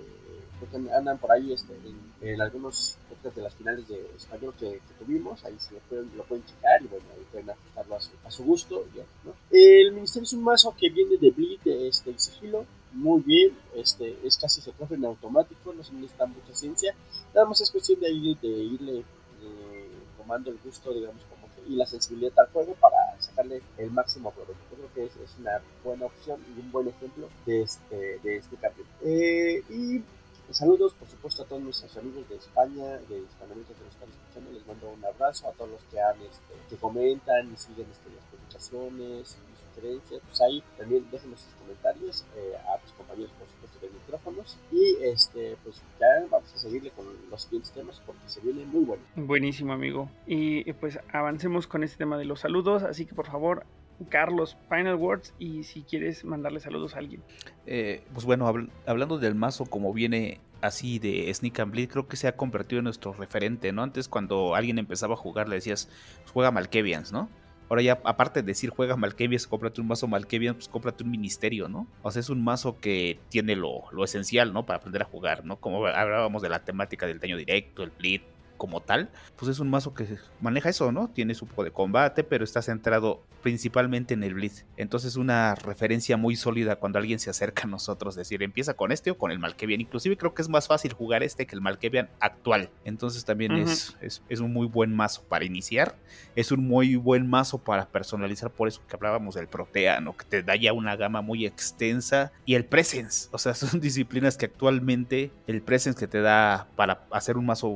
andan 0.92 1.18
por 1.18 1.32
ahí 1.32 1.52
este, 1.52 1.74
en, 2.20 2.40
algunos 2.40 2.96
de 3.22 3.42
las 3.42 3.54
finales 3.54 3.88
de 3.88 4.06
español 4.16 4.54
que, 4.58 4.80
tuvimos, 4.98 5.44
ahí 5.44 5.54
se 5.58 5.74
lo 5.74 5.80
pueden, 5.80 6.10
lo 6.16 6.24
pueden 6.24 6.44
checar 6.44 6.82
y 6.82 6.86
bueno, 6.88 7.04
ahí 7.14 7.24
pueden 7.30 7.50
ajustarlo 7.50 7.96
a 7.96 8.30
su, 8.30 8.44
gusto. 8.44 8.84
¿no? 9.24 9.32
El 9.50 9.92
ministerio 9.92 10.24
es 10.24 10.32
un 10.34 10.44
mazo 10.44 10.74
que 10.76 10.90
viene 10.90 11.16
de 11.16 11.30
Bleed 11.30 11.60
este, 11.86 12.10
y 12.10 12.18
sigilo, 12.18 12.66
muy 12.92 13.22
bien, 13.22 13.56
este, 13.74 14.18
es 14.24 14.36
casi 14.36 14.60
se 14.60 14.72
coge 14.72 14.94
en 14.94 15.04
automático, 15.04 15.72
no 15.72 15.82
se 15.82 15.92
necesita 15.94 16.26
mucha 16.26 16.54
ciencia, 16.54 16.94
nada 17.34 17.46
más 17.46 17.60
es 17.60 17.70
cuestión 17.70 18.00
de, 18.00 18.08
de 18.08 18.48
irle 18.48 18.98
eh, 18.98 19.88
tomando 20.16 20.50
el 20.50 20.58
gusto, 20.64 20.92
digamos, 20.92 21.22
como 21.24 21.46
que, 21.54 21.72
y 21.72 21.76
la 21.76 21.86
sensibilidad 21.86 22.38
al 22.38 22.52
juego 22.52 22.74
para 22.74 23.20
sacarle 23.20 23.62
el 23.78 23.90
máximo 23.90 24.30
provecho. 24.30 24.60
creo 24.70 24.92
que 24.94 25.04
es, 25.06 25.16
es, 25.16 25.36
una 25.38 25.60
buena 25.82 26.06
opción 26.06 26.40
y 26.54 26.60
un 26.60 26.70
buen 26.70 26.88
ejemplo 26.88 27.28
de 27.46 27.62
este, 27.62 28.18
de 28.22 28.36
este 28.36 28.56
cambio. 28.56 28.84
Eh, 29.02 29.62
y 29.70 30.02
Saludos, 30.50 30.94
por 30.94 31.08
supuesto, 31.08 31.42
a 31.42 31.46
todos 31.46 31.62
nuestros 31.62 31.96
amigos 31.96 32.28
de 32.28 32.36
España, 32.36 32.98
de 33.08 33.18
Hispanoamérica 33.18 33.74
que 33.74 33.84
nos 33.84 33.94
están 33.94 34.08
escuchando. 34.08 34.52
Les 34.52 34.66
mando 34.66 34.90
un 34.90 35.04
abrazo 35.04 35.48
a 35.48 35.52
todos 35.52 35.70
los 35.70 35.82
que 35.84 36.00
han, 36.00 36.20
este, 36.22 36.54
que 36.68 36.76
comentan 36.76 37.52
y 37.52 37.56
siguen 37.56 37.86
este, 37.90 38.10
las 38.14 38.24
publicaciones 38.26 39.36
y 39.36 39.74
sugerencias. 39.74 40.20
Pues 40.26 40.40
ahí 40.42 40.62
también 40.78 41.06
déjenos 41.10 41.40
sus 41.40 41.52
comentarios 41.54 42.24
eh, 42.36 42.56
a 42.68 42.78
tus 42.78 42.92
compañeros, 42.92 43.32
por 43.38 43.48
supuesto, 43.48 43.78
de 43.80 43.90
micrófonos. 43.90 44.56
Y 44.70 44.96
este, 45.02 45.56
pues 45.64 45.82
ya 45.98 46.26
vamos 46.30 46.52
a 46.54 46.58
seguirle 46.58 46.90
con 46.90 47.06
los 47.30 47.42
siguientes 47.42 47.72
temas 47.72 48.00
porque 48.06 48.28
se 48.28 48.40
viene 48.40 48.64
muy 48.64 48.84
bueno. 48.84 49.02
Buenísimo, 49.16 49.72
amigo. 49.72 50.08
Y 50.26 50.72
pues 50.74 50.98
avancemos 51.12 51.66
con 51.66 51.82
este 51.82 51.96
tema 51.96 52.16
de 52.18 52.26
los 52.26 52.40
saludos. 52.40 52.82
Así 52.82 53.06
que 53.06 53.14
por 53.14 53.26
favor, 53.26 53.66
Carlos, 54.08 54.56
final 54.68 54.96
words 54.96 55.34
y 55.38 55.62
si 55.64 55.82
quieres 55.82 56.24
mandarle 56.24 56.60
saludos 56.60 56.94
a 56.94 56.98
alguien. 56.98 57.22
Eh, 57.66 58.02
pues 58.12 58.24
bueno, 58.26 58.52
hablando 58.86 59.18
del 59.18 59.34
mazo 59.34 59.66
como 59.66 59.92
viene 59.92 60.40
así 60.60 60.98
de 60.98 61.32
Sneak 61.32 61.60
and 61.60 61.72
Bleed, 61.72 61.88
creo 61.88 62.08
que 62.08 62.16
se 62.16 62.26
ha 62.26 62.36
convertido 62.36 62.78
en 62.78 62.84
nuestro 62.84 63.12
referente, 63.12 63.72
¿no? 63.72 63.82
Antes 63.82 64.08
cuando 64.08 64.54
alguien 64.54 64.78
empezaba 64.78 65.14
a 65.14 65.16
jugar 65.16 65.48
le 65.48 65.56
decías, 65.56 65.88
pues 66.22 66.32
juega 66.32 66.50
Malkevians, 66.50 67.12
¿no? 67.12 67.28
Ahora 67.68 67.82
ya, 67.82 68.00
aparte 68.04 68.42
de 68.42 68.46
decir 68.46 68.70
juega 68.70 68.96
Malkevians, 68.96 69.46
cómprate 69.46 69.80
un 69.80 69.88
mazo 69.88 70.06
Malkevians, 70.06 70.56
pues 70.56 70.68
cómprate 70.68 71.02
un 71.02 71.10
ministerio, 71.10 71.68
¿no? 71.68 71.86
O 72.02 72.10
sea, 72.10 72.20
es 72.20 72.28
un 72.28 72.44
mazo 72.44 72.78
que 72.78 73.18
tiene 73.30 73.56
lo, 73.56 73.90
lo 73.90 74.04
esencial, 74.04 74.52
¿no? 74.52 74.66
Para 74.66 74.78
aprender 74.78 75.02
a 75.02 75.06
jugar, 75.06 75.44
¿no? 75.44 75.56
Como 75.56 75.86
hablábamos 75.86 76.42
de 76.42 76.50
la 76.50 76.64
temática 76.64 77.06
del 77.06 77.20
daño 77.20 77.36
directo, 77.36 77.82
el 77.82 77.90
bleed, 77.90 78.20
como 78.56 78.80
tal, 78.80 79.10
pues 79.36 79.50
es 79.50 79.58
un 79.58 79.70
mazo 79.70 79.94
que 79.94 80.18
maneja 80.40 80.68
eso, 80.68 80.92
¿no? 80.92 81.08
Tiene 81.08 81.34
su 81.34 81.46
poco 81.46 81.64
de 81.64 81.70
combate, 81.70 82.24
pero 82.24 82.44
está 82.44 82.62
centrado 82.62 83.22
principalmente 83.42 84.14
en 84.14 84.22
el 84.22 84.34
Blitz. 84.34 84.64
Entonces 84.76 85.16
una 85.16 85.54
referencia 85.54 86.16
muy 86.16 86.34
sólida 86.34 86.76
cuando 86.76 86.98
alguien 86.98 87.18
se 87.18 87.30
acerca 87.30 87.64
a 87.64 87.66
nosotros, 87.66 88.14
decir, 88.14 88.42
empieza 88.42 88.74
con 88.74 88.90
este 88.90 89.10
o 89.10 89.18
con 89.18 89.30
el 89.30 89.38
Malkevian. 89.38 89.80
Inclusive 89.80 90.16
creo 90.16 90.34
que 90.34 90.42
es 90.42 90.48
más 90.48 90.66
fácil 90.66 90.94
jugar 90.94 91.22
este 91.22 91.46
que 91.46 91.54
el 91.54 91.60
Malkevian 91.60 92.08
actual. 92.20 92.70
Entonces 92.84 93.24
también 93.24 93.52
es, 93.52 93.96
es, 94.00 94.40
un 94.40 94.52
muy 94.52 94.66
buen 94.66 94.94
mazo 94.94 95.22
para 95.28 95.44
iniciar. 95.44 95.96
Es 96.36 96.52
un 96.52 96.66
muy 96.66 96.96
buen 96.96 97.28
mazo 97.28 97.58
para 97.58 97.86
personalizar, 97.86 98.50
por 98.50 98.68
eso 98.68 98.80
que 98.88 98.96
hablábamos 98.96 99.34
del 99.34 99.48
Protea, 99.48 100.00
¿no? 100.00 100.16
Que 100.16 100.24
te 100.24 100.42
da 100.42 100.56
ya 100.56 100.72
una 100.72 100.96
gama 100.96 101.20
muy 101.20 101.44
extensa. 101.44 102.32
Y 102.46 102.54
el 102.54 102.64
Presence, 102.64 103.28
o 103.30 103.38
sea, 103.38 103.54
son 103.54 103.80
disciplinas 103.80 104.38
que 104.38 104.46
actualmente 104.46 105.30
el 105.46 105.62
Presence 105.62 105.98
que 105.98 106.08
te 106.08 106.20
da 106.20 106.68
para 106.76 107.04
hacer 107.10 107.36
un 107.36 107.46
mazo 107.46 107.68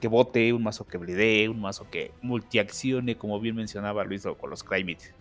que 0.00 0.08
bote, 0.08 0.52
un 0.52 0.62
mazo 0.62 0.86
que 0.86 0.98
blidee, 0.98 1.48
un 1.48 1.60
mazo 1.60 1.86
que 1.90 2.12
multiaccione, 2.22 3.16
como 3.16 3.40
bien 3.40 3.56
mencionaba 3.56 4.04
Luis 4.04 4.26
con 4.38 4.50
los 4.50 4.62
Climate. 4.62 5.12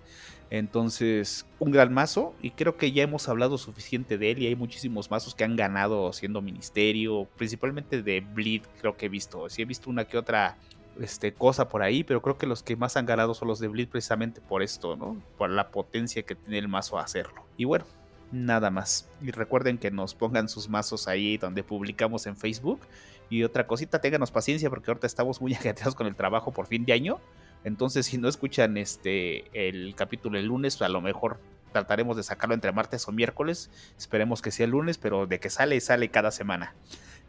Entonces, 0.49 1.45
un 1.59 1.71
gran 1.71 1.93
mazo 1.93 2.35
y 2.41 2.51
creo 2.51 2.77
que 2.77 2.91
ya 2.91 3.03
hemos 3.03 3.27
hablado 3.27 3.57
suficiente 3.57 4.17
de 4.17 4.31
él 4.31 4.39
y 4.39 4.47
hay 4.47 4.55
muchísimos 4.55 5.09
mazos 5.09 5.33
que 5.33 5.43
han 5.43 5.55
ganado 5.55 6.13
siendo 6.13 6.41
ministerio, 6.41 7.27
principalmente 7.35 8.03
de 8.03 8.21
Bleed, 8.21 8.61
creo 8.79 8.95
que 8.95 9.07
he 9.07 9.09
visto. 9.09 9.49
Sí 9.49 9.63
he 9.63 9.65
visto 9.65 9.89
una 9.89 10.05
que 10.05 10.17
otra 10.17 10.57
este, 10.99 11.33
cosa 11.33 11.67
por 11.67 11.81
ahí, 11.81 12.03
pero 12.03 12.21
creo 12.21 12.37
que 12.37 12.45
los 12.45 12.61
que 12.61 12.75
más 12.75 12.95
han 12.95 13.05
ganado 13.05 13.33
son 13.33 13.47
los 13.47 13.59
de 13.59 13.67
Bleed 13.67 13.89
precisamente 13.89 14.39
por 14.39 14.61
esto, 14.61 14.95
¿no? 14.95 15.17
Por 15.37 15.49
la 15.49 15.69
potencia 15.69 16.23
que 16.23 16.35
tiene 16.35 16.59
el 16.59 16.67
mazo 16.67 16.99
a 16.99 17.03
hacerlo. 17.03 17.43
Y 17.57 17.65
bueno, 17.65 17.85
nada 18.31 18.69
más. 18.69 19.09
Y 19.21 19.31
recuerden 19.31 19.77
que 19.77 19.91
nos 19.91 20.13
pongan 20.13 20.47
sus 20.47 20.69
mazos 20.69 21.07
ahí 21.07 21.37
donde 21.37 21.63
publicamos 21.63 22.27
en 22.27 22.37
Facebook 22.37 22.81
y 23.29 23.43
otra 23.43 23.67
cosita, 23.67 23.99
ténganos 23.99 24.31
paciencia 24.31 24.69
porque 24.69 24.91
ahorita 24.91 25.07
estamos 25.07 25.41
muy 25.41 25.53
ajetreados 25.55 25.95
con 25.95 26.07
el 26.07 26.15
trabajo 26.15 26.51
por 26.51 26.67
fin 26.67 26.85
de 26.85 26.93
año. 26.93 27.19
Entonces, 27.63 28.05
si 28.05 28.17
no 28.17 28.27
escuchan 28.27 28.77
este 28.77 29.45
el 29.53 29.95
capítulo 29.95 30.37
el 30.37 30.45
lunes, 30.45 30.81
a 30.81 30.89
lo 30.89 31.01
mejor 31.01 31.39
trataremos 31.71 32.15
de 32.15 32.23
sacarlo 32.23 32.53
entre 32.53 32.71
martes 32.71 33.07
o 33.07 33.11
miércoles. 33.11 33.69
Esperemos 33.97 34.41
que 34.41 34.51
sea 34.51 34.65
el 34.65 34.71
lunes, 34.71 34.97
pero 34.97 35.27
de 35.27 35.39
que 35.39 35.49
sale, 35.49 35.79
sale 35.81 36.09
cada 36.09 36.31
semana. 36.31 36.73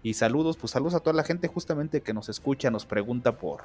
Y 0.02 0.14
saludos, 0.14 0.56
pues 0.56 0.70
saludos 0.70 0.94
a 0.94 1.00
toda 1.00 1.16
la 1.16 1.24
gente 1.24 1.48
justamente 1.48 2.00
que 2.00 2.14
nos 2.14 2.28
escucha, 2.28 2.70
nos 2.70 2.86
pregunta 2.86 3.38
por 3.38 3.62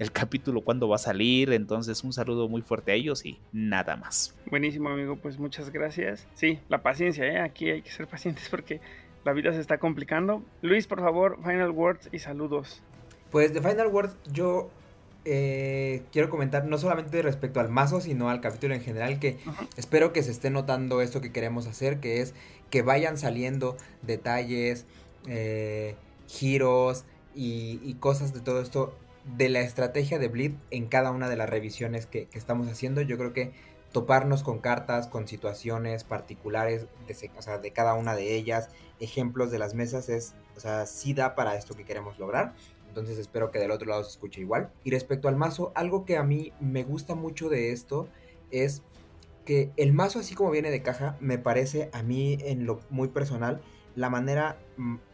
el 0.00 0.10
capítulo 0.10 0.62
cuándo 0.62 0.88
va 0.88 0.96
a 0.96 0.98
salir. 0.98 1.52
Entonces, 1.52 2.02
un 2.02 2.12
saludo 2.12 2.48
muy 2.48 2.62
fuerte 2.62 2.90
a 2.90 2.94
ellos 2.94 3.24
y 3.24 3.38
nada 3.52 3.96
más. 3.96 4.34
Buenísimo, 4.50 4.88
amigo, 4.88 5.16
pues 5.16 5.38
muchas 5.38 5.70
gracias. 5.70 6.26
Sí, 6.34 6.58
la 6.68 6.82
paciencia, 6.82 7.24
¿eh? 7.26 7.40
aquí 7.40 7.70
hay 7.70 7.82
que 7.82 7.90
ser 7.92 8.08
pacientes 8.08 8.48
porque 8.48 8.80
la 9.26 9.32
vida 9.32 9.52
se 9.52 9.60
está 9.60 9.78
complicando. 9.78 10.42
Luis, 10.62 10.86
por 10.86 11.00
favor, 11.00 11.38
final 11.42 11.72
words 11.72 12.08
y 12.12 12.20
saludos. 12.20 12.80
Pues 13.32 13.52
de 13.52 13.60
final 13.60 13.88
words, 13.88 14.16
yo 14.32 14.70
eh, 15.24 16.04
quiero 16.12 16.30
comentar 16.30 16.64
no 16.64 16.78
solamente 16.78 17.20
respecto 17.22 17.58
al 17.58 17.68
mazo, 17.68 18.00
sino 18.00 18.30
al 18.30 18.40
capítulo 18.40 18.76
en 18.76 18.82
general, 18.82 19.18
que 19.18 19.38
espero 19.76 20.12
que 20.12 20.22
se 20.22 20.30
esté 20.30 20.50
notando 20.50 21.00
esto 21.00 21.20
que 21.20 21.32
queremos 21.32 21.66
hacer, 21.66 21.98
que 21.98 22.20
es 22.20 22.34
que 22.70 22.82
vayan 22.82 23.18
saliendo 23.18 23.76
detalles, 24.02 24.86
eh, 25.26 25.96
giros 26.28 27.04
y, 27.34 27.94
cosas 27.94 28.32
de 28.32 28.40
todo 28.40 28.62
esto 28.62 28.96
de 29.36 29.48
la 29.48 29.60
estrategia 29.60 30.20
de 30.20 30.28
Bleed 30.28 30.52
en 30.70 30.86
cada 30.86 31.10
una 31.10 31.28
de 31.28 31.34
las 31.34 31.50
revisiones 31.50 32.06
que, 32.06 32.28
estamos 32.32 32.68
haciendo. 32.68 33.00
Yo 33.02 33.18
creo 33.18 33.32
que 33.32 33.50
toparnos 33.96 34.42
con 34.42 34.58
cartas, 34.58 35.08
con 35.08 35.26
situaciones 35.26 36.04
particulares 36.04 36.86
de, 37.08 37.58
de 37.62 37.70
cada 37.70 37.94
una 37.94 38.14
de 38.14 38.34
ellas, 38.34 38.68
ejemplos 39.00 39.50
de 39.50 39.58
las 39.58 39.72
mesas, 39.72 40.10
es, 40.10 40.34
o 40.54 40.60
sea, 40.60 40.84
sí 40.84 41.14
da 41.14 41.34
para 41.34 41.56
esto 41.56 41.74
que 41.74 41.86
queremos 41.86 42.18
lograr. 42.18 42.52
Entonces 42.88 43.16
espero 43.16 43.50
que 43.50 43.58
del 43.58 43.70
otro 43.70 43.88
lado 43.88 44.04
se 44.04 44.10
escuche 44.10 44.42
igual. 44.42 44.70
Y 44.84 44.90
respecto 44.90 45.28
al 45.28 45.36
mazo, 45.36 45.72
algo 45.74 46.04
que 46.04 46.18
a 46.18 46.24
mí 46.24 46.52
me 46.60 46.84
gusta 46.84 47.14
mucho 47.14 47.48
de 47.48 47.72
esto 47.72 48.06
es 48.50 48.82
que 49.46 49.70
el 49.78 49.94
mazo 49.94 50.18
así 50.18 50.34
como 50.34 50.50
viene 50.50 50.70
de 50.70 50.82
caja 50.82 51.16
me 51.18 51.38
parece 51.38 51.88
a 51.94 52.02
mí 52.02 52.36
en 52.42 52.66
lo 52.66 52.80
muy 52.90 53.08
personal 53.08 53.62
la 53.94 54.10
manera 54.10 54.58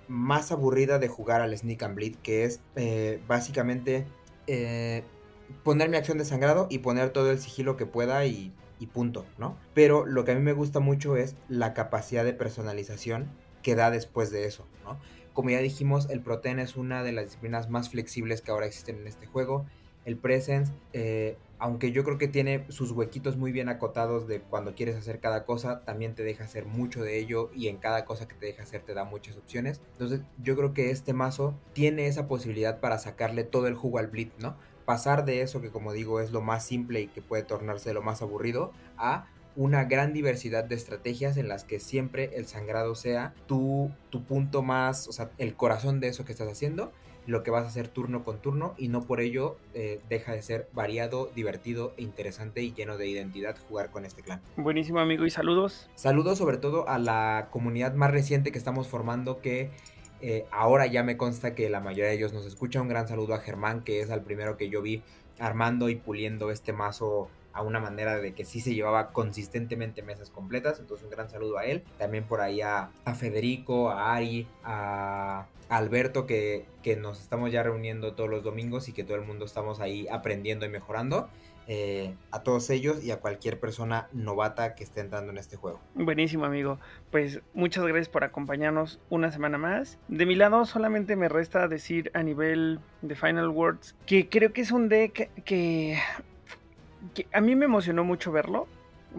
más 0.09 0.51
aburrida 0.51 0.99
de 0.99 1.07
jugar 1.07 1.41
al 1.41 1.57
Sneak 1.57 1.85
and 1.85 1.95
Bleed, 1.95 2.17
que 2.17 2.47
es 2.47 2.59
eh, 2.75 3.23
básicamente 3.29 4.09
eh, 4.49 5.05
poner 5.63 5.89
mi 5.89 5.99
acción 5.99 6.19
de 6.19 6.25
sangrado 6.25 6.67
y 6.69 6.79
poner 6.79 7.11
todo 7.11 7.31
el 7.31 7.39
sigilo 7.39 7.77
que 7.77 7.87
pueda 7.87 8.27
y, 8.27 8.53
punto, 8.87 9.27
¿no? 9.39 9.57
Pero 9.75 10.07
lo 10.07 10.25
que 10.25 10.33
a 10.33 10.35
mí 10.35 10.41
me 10.41 10.53
gusta 10.53 10.81
mucho 10.81 11.17
es 11.17 11.37
la 11.49 11.75
capacidad 11.75 12.25
de 12.25 12.33
personalización 12.33 13.31
que 13.63 13.75
da 13.75 13.91
después 13.91 14.31
de 14.31 14.47
eso, 14.47 14.67
¿no? 14.85 14.99
Como 15.33 15.51
ya 15.51 15.61
dijimos, 15.61 16.11
el 16.11 16.21
Proten 16.21 16.59
es 16.59 16.77
una 16.77 17.03
de 17.03 17.13
las 17.13 17.27
disciplinas 17.27 17.71
más 17.71 17.89
flexibles 17.89 18.43
que 18.43 18.51
ahora 18.51 18.67
existen 18.67 18.97
en 18.97 19.07
este 19.07 19.27
juego. 19.27 19.65
El 20.05 20.19
Presence, 20.19 20.73
eh, 20.93 21.39
aunque 21.59 21.93
yo 21.93 22.05
creo 22.05 22.19
que 22.19 22.29
tiene 22.29 22.67
sus 22.71 22.91
huequitos 22.91 23.37
muy 23.37 23.53
bien 23.53 23.69
acotados 23.69 24.27
de 24.27 24.41
cuando 24.41 24.75
quieres 24.75 24.97
hacer 24.97 25.21
cada 25.21 25.45
cosa, 25.45 25.85
también 25.85 26.15
te 26.15 26.25
deja 26.25 26.45
hacer 26.45 26.67
mucho 26.67 27.03
de 27.03 27.19
ello 27.19 27.51
y 27.55 27.69
en 27.69 27.77
cada 27.77 28.05
cosa 28.05 28.27
que 28.27 28.35
te 28.35 28.47
deja 28.47 28.65
hacer 28.65 28.83
te 28.83 28.95
da 28.95 29.05
muchas 29.05 29.37
opciones. 29.37 29.81
Entonces 29.93 30.21
yo 30.43 30.57
creo 30.57 30.75
que 30.75 30.91
este 30.91 31.13
mazo 31.13 31.55
tiene 31.73 32.09
esa 32.09 32.27
posibilidad 32.27 32.81
para 32.81 32.99
sacarle 32.99 33.45
todo 33.45 33.69
el 33.69 33.75
jugo 33.75 33.99
al 33.99 34.09
Blitz, 34.09 34.35
¿no? 34.39 34.57
Pasar 34.85 35.25
de 35.25 35.43
eso 35.43 35.61
que 35.61 35.71
como 35.71 35.93
digo 35.93 36.21
es 36.21 36.33
lo 36.33 36.41
más 36.41 36.65
simple 36.65 37.01
y 37.03 37.07
que 37.09 37.23
puede 37.23 37.43
tornarse 37.43 37.95
lo 37.95 38.03
más 38.03 38.23
aburrido 38.23 38.73
a 38.97 39.27
una 39.55 39.85
gran 39.85 40.13
diversidad 40.13 40.65
de 40.65 40.75
estrategias 40.75 41.37
en 41.37 41.49
las 41.49 41.65
que 41.65 41.79
siempre 41.79 42.31
el 42.35 42.47
sangrado 42.47 42.95
sea 42.95 43.35
tu, 43.47 43.91
tu 44.11 44.23
punto 44.25 44.63
más, 44.63 45.09
o 45.09 45.13
sea, 45.13 45.31
el 45.39 45.55
corazón 45.55 46.01
de 46.01 46.09
eso 46.09 46.25
que 46.25 46.33
estás 46.33 46.49
haciendo, 46.49 46.93
lo 47.27 47.43
que 47.43 47.51
vas 47.51 47.65
a 47.65 47.69
hacer 47.69 47.89
turno 47.89 48.25
con 48.25 48.41
turno 48.41 48.75
y 48.77 48.89
no 48.89 49.03
por 49.03 49.21
ello 49.21 49.57
eh, 49.75 50.01
deja 50.09 50.33
de 50.33 50.43
ser 50.43 50.69
variado, 50.73 51.31
divertido 51.35 51.95
e 51.97 52.03
interesante 52.03 52.63
y 52.63 52.73
lleno 52.73 52.97
de 52.97 53.07
identidad 53.07 53.57
jugar 53.69 53.91
con 53.91 54.05
este 54.05 54.23
clan. 54.23 54.41
Buenísimo 54.57 54.99
amigo 54.99 55.25
y 55.25 55.31
saludos. 55.31 55.89
Saludos 55.95 56.39
sobre 56.39 56.57
todo 56.57 56.89
a 56.89 56.99
la 56.99 57.49
comunidad 57.51 57.95
más 57.95 58.11
reciente 58.11 58.53
que 58.53 58.59
estamos 58.59 58.89
formando 58.89 59.41
que 59.41 59.71
eh, 60.23 60.47
ahora 60.53 60.87
ya 60.87 61.03
me 61.03 61.17
consta 61.17 61.55
que 61.55 61.69
la 61.69 61.81
mayoría 61.81 62.07
de 62.07 62.15
ellos 62.15 62.33
nos 62.33 62.47
escucha. 62.47 62.81
Un 62.81 62.89
gran 62.89 63.09
saludo 63.09 63.35
a 63.35 63.41
Germán 63.41 63.83
que 63.83 64.01
es 64.01 64.09
el 64.09 64.23
primero 64.23 64.57
que 64.57 64.69
yo 64.69 64.81
vi 64.81 65.03
armando 65.39 65.89
y 65.89 65.97
puliendo 65.97 66.51
este 66.51 66.73
mazo 66.73 67.29
a 67.53 67.63
una 67.63 67.81
manera 67.81 68.19
de 68.19 68.33
que 68.33 68.45
sí 68.45 68.61
se 68.61 68.73
llevaba 68.73 69.11
consistentemente 69.13 70.03
mesas 70.03 70.31
completas. 70.31 70.79
Entonces 70.79 71.05
un 71.05 71.11
gran 71.11 71.29
saludo 71.29 71.59
a 71.59 71.65
él. 71.65 71.83
También 71.99 72.25
por 72.25 72.41
ahí 72.41 72.61
a, 72.61 72.91
Federico, 73.17 73.91
a 73.91 74.15
Ari, 74.15 74.47
a, 74.63 75.47
Alberto 75.69 76.27
que, 76.27 76.67
que, 76.83 76.97
nos 76.97 77.21
estamos 77.21 77.51
ya 77.51 77.63
reuniendo 77.63 78.15
todos 78.15 78.31
los 78.31 78.45
domingos 78.45 78.89
y 78.89 78.93
que 78.93 79.05
todo 79.05 79.17
el 79.17 79.25
mundo 79.25 79.45
estamos 79.45 79.81
ahí 79.81 80.07
aprendiendo 80.09 80.67
y 80.67 80.69
mejorando. 80.69 81.29
Eh, 81.69 82.15
a 82.33 82.43
todos 82.43 82.71
ellos 82.71 83.05
y 83.05 83.13
a 83.13 83.21
cualquier 83.21 83.61
persona 83.61 84.09
novata 84.13 84.75
que 84.75 84.83
esté 84.83 85.01
entrando 85.01 85.31
en 85.31 85.39
este 85.39 85.57
juego. 85.57 85.81
Buenísimo 85.95 86.45
amigo, 86.45 86.81
pues 87.11 87.41
muchas 87.55 87.85
gracias 87.85 88.09
por 88.09 88.25
acompañarnos 88.25 89.01
una 89.11 89.31
semana 89.31 89.59
más. 89.59 89.99
De 90.09 90.27
mi 90.27 90.35
lado 90.35 90.65
solamente 90.65 91.15
me 91.15 91.29
resta 91.29 91.69
decir 91.69 92.11
a 92.15 92.23
nivel 92.23 92.81
de 93.03 93.15
Final 93.15 93.49
Words 93.49 93.95
que 94.07 94.29
creo 94.29 94.53
que 94.53 94.63
es 94.63 94.73
un 94.73 94.89
deck 94.89 95.31
que 95.45 95.99
a 97.33 97.41
mí 97.41 97.55
me 97.55 97.67
emocionó 97.67 98.03
mucho 98.05 98.33
verlo 98.33 98.67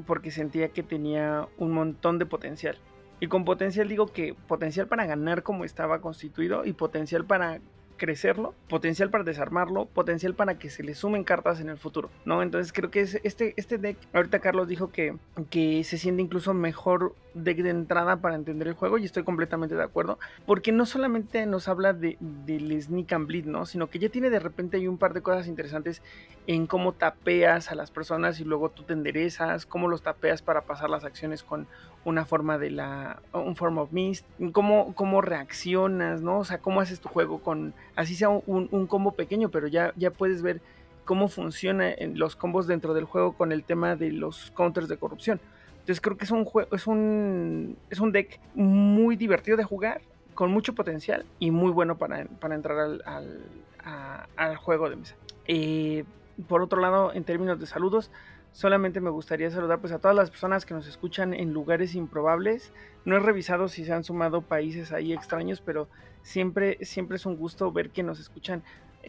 porque 0.06 0.32
sentía 0.32 0.70
que 0.70 0.84
tenía 0.84 1.48
un 1.58 1.72
montón 1.72 2.20
de 2.20 2.26
potencial. 2.26 2.78
Y 3.20 3.28
con 3.28 3.46
potencial 3.46 3.88
digo 3.88 4.08
que 4.08 4.34
potencial 4.34 4.88
para 4.88 5.06
ganar 5.06 5.44
como 5.44 5.64
estaba 5.64 6.02
constituido 6.02 6.66
y 6.66 6.74
potencial 6.74 7.26
para 7.26 7.62
crecerlo, 8.04 8.54
potencial 8.68 9.10
para 9.10 9.24
desarmarlo, 9.24 9.86
potencial 9.86 10.36
para 10.36 10.60
que 10.60 10.70
se 10.70 10.84
le 10.84 10.94
sumen 10.94 11.24
cartas 11.24 11.62
en 11.62 11.70
el 11.70 11.78
futuro, 11.78 12.10
¿no? 12.26 12.44
Entonces 12.44 12.74
creo 12.74 12.92
que 12.92 13.00
es 13.00 13.18
este, 13.24 13.54
este 13.56 13.78
deck, 13.78 13.96
ahorita 14.12 14.40
Carlos 14.40 14.68
dijo 14.68 14.92
que, 14.92 15.16
que 15.50 15.86
se 15.86 15.98
siente 15.98 16.22
incluso 16.22 16.54
mejor 16.54 17.16
de 17.34 17.70
entrada 17.70 18.18
para 18.18 18.36
entender 18.36 18.68
el 18.68 18.74
juego 18.74 18.98
y 18.98 19.06
estoy 19.06 19.24
completamente 19.24 19.76
de 19.76 19.84
acuerdo, 19.84 20.20
porque 20.46 20.72
no 20.72 20.86
solamente 20.86 21.46
nos 21.46 21.68
habla 21.68 21.94
de, 21.94 22.18
del 22.20 22.82
sneak 22.82 23.12
and 23.14 23.28
bleed, 23.28 23.46
¿no? 23.46 23.66
Sino 23.66 23.88
que 23.88 24.00
ya 24.00 24.10
tiene 24.10 24.30
de 24.30 24.40
repente 24.40 24.78
hay 24.78 24.88
un 24.88 24.98
par 24.98 25.14
de 25.14 25.22
cosas 25.22 25.48
interesantes 25.48 26.02
en 26.48 26.68
cómo 26.68 26.94
tapeas 26.94 27.72
a 27.72 27.76
las 27.76 27.92
personas 27.92 28.40
y 28.40 28.44
luego 28.44 28.70
tú 28.70 28.84
te 28.84 28.94
enderezas, 28.94 29.66
cómo 29.66 29.88
los 29.88 30.02
tapeas 30.02 30.42
para 30.42 30.62
pasar 30.62 30.90
las 30.90 31.06
acciones 31.06 31.44
con 31.44 31.68
una 32.06 32.26
forma 32.26 32.58
de 32.58 32.72
la, 32.72 33.22
un 33.34 33.56
form 33.56 33.78
of 33.78 33.92
mist, 33.92 34.26
cómo, 34.52 34.94
cómo 34.94 35.22
reaccionas, 35.22 36.22
¿no? 36.22 36.40
O 36.40 36.46
sea, 36.46 36.60
cómo 36.60 36.82
haces 36.82 37.00
tu 37.00 37.10
juego 37.10 37.40
con, 37.40 37.74
así 37.96 38.16
sea 38.16 38.30
un, 38.30 38.68
un 38.72 38.88
combo 38.88 39.12
pequeño, 39.12 39.50
pero 39.50 39.68
ya, 39.68 39.94
ya 39.96 40.12
puedes 40.12 40.42
ver 40.42 40.62
cómo 41.06 41.28
funcionan 41.28 41.94
los 42.16 42.36
combos 42.36 42.68
dentro 42.68 42.94
del 42.94 43.06
juego 43.06 43.34
con 43.34 43.52
el 43.52 43.64
tema 43.64 43.96
de 43.96 44.12
los 44.12 44.52
counters 44.52 44.88
de 44.88 44.98
corrupción. 44.98 45.40
Entonces 45.84 46.00
creo 46.00 46.16
que 46.16 46.24
es 46.24 46.32
un 46.32 46.46
juego, 46.46 46.74
es 46.74 46.88
un, 46.88 47.78
es 47.90 48.00
un 48.00 48.14
deck 48.14 48.40
muy 48.56 49.18
divertido 49.18 49.58
de 49.58 49.66
jugar, 49.66 50.00
con 50.34 50.50
mucho 50.50 50.74
potencial 50.74 51.26
y 51.40 51.52
muy 51.52 51.72
bueno 51.72 51.98
para, 51.98 52.24
para 52.26 52.56
entrar 52.56 52.80
al, 52.80 53.04
al, 53.06 54.28
al, 54.38 54.56
juego 54.56 54.90
de 54.90 54.96
mesa. 54.96 55.16
Eh, 55.46 56.06
por 56.48 56.62
otro 56.62 56.80
lado, 56.80 57.14
en 57.14 57.26
términos 57.26 57.60
de 57.60 57.66
saludos, 57.66 58.12
solamente 58.54 59.02
me 59.02 59.10
gustaría 59.10 59.52
saludar 59.52 59.82
pues 59.82 59.92
a 59.92 60.00
todas 60.00 60.16
las 60.16 60.30
personas 60.30 60.66
que 60.66 60.74
nos 60.74 60.88
escuchan 60.88 61.34
en 61.34 61.52
lugares 61.52 61.96
improbables. 61.96 62.72
No 63.04 63.18
he 63.18 63.20
revisado 63.20 63.68
si 63.68 63.84
se 63.84 63.92
han 63.92 64.06
sumado 64.06 64.42
países 64.42 64.94
ahí 64.94 65.12
extraños, 65.12 65.60
pero 65.60 65.90
siempre, 66.22 66.78
siempre 66.86 67.18
es 67.18 67.26
un 67.26 67.36
gusto 67.36 67.72
ver 67.74 67.90
que 67.90 68.04
nos 68.04 68.22
escuchan 68.22 68.64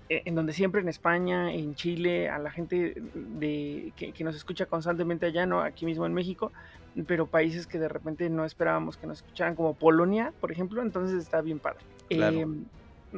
en 0.08 0.34
donde 0.34 0.52
siempre 0.52 0.80
en 0.80 0.88
España, 0.88 1.52
en 1.52 1.74
Chile, 1.74 2.28
a 2.28 2.38
la 2.38 2.50
gente 2.50 2.94
de, 3.14 3.92
que, 3.96 4.24
nos 4.24 4.36
escucha 4.36 4.66
constantemente 4.66 5.26
allá, 5.26 5.46
¿no? 5.46 5.60
Aquí 5.60 5.86
mismo 5.86 6.06
en 6.06 6.14
México, 6.14 6.52
pero 7.06 7.26
países 7.26 7.66
que 7.66 7.78
de 7.78 7.88
repente 7.88 8.28
no 8.28 8.44
esperábamos 8.44 8.96
que 8.96 9.06
nos 9.06 9.18
escucharan, 9.18 9.54
como 9.54 9.74
Polonia, 9.74 10.32
por 10.40 10.52
ejemplo, 10.52 10.82
entonces 10.82 11.22
está 11.22 11.40
bien 11.40 11.58
padre. 11.58 11.80
Em, 12.10 12.64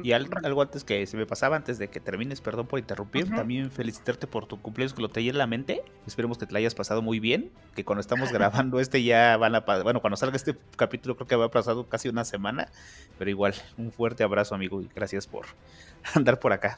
y 0.03 0.11
algo 0.11 0.61
antes 0.61 0.83
que 0.83 1.05
se 1.05 1.17
me 1.17 1.25
pasaba, 1.25 1.55
antes 1.55 1.77
de 1.77 1.87
que 1.87 1.99
termines, 1.99 2.41
perdón 2.41 2.67
por 2.67 2.79
interrumpir, 2.79 3.29
también 3.29 3.71
felicitarte 3.71 4.27
por 4.27 4.45
tu 4.45 4.61
cumpleaños 4.61 4.93
que 4.93 5.01
lo 5.01 5.09
te 5.09 5.27
en 5.27 5.37
la 5.37 5.47
mente. 5.47 5.81
Esperemos 6.05 6.37
que 6.37 6.45
te 6.45 6.53
la 6.53 6.59
hayas 6.59 6.75
pasado 6.75 7.01
muy 7.01 7.19
bien, 7.19 7.51
que 7.75 7.83
cuando 7.83 8.01
estamos 8.01 8.31
grabando 8.33 8.79
este 8.79 9.03
ya 9.03 9.37
van 9.37 9.55
a 9.55 9.61
bueno, 9.83 10.01
cuando 10.01 10.17
salga 10.17 10.35
este 10.35 10.55
capítulo 10.75 11.15
creo 11.15 11.27
que 11.27 11.35
habrá 11.35 11.49
pasado 11.49 11.87
casi 11.87 12.09
una 12.09 12.25
semana, 12.25 12.69
pero 13.17 13.29
igual, 13.29 13.53
un 13.77 13.91
fuerte 13.91 14.23
abrazo 14.23 14.55
amigo 14.55 14.81
y 14.81 14.89
gracias 14.93 15.27
por 15.27 15.45
andar 16.13 16.39
por 16.39 16.53
acá. 16.53 16.77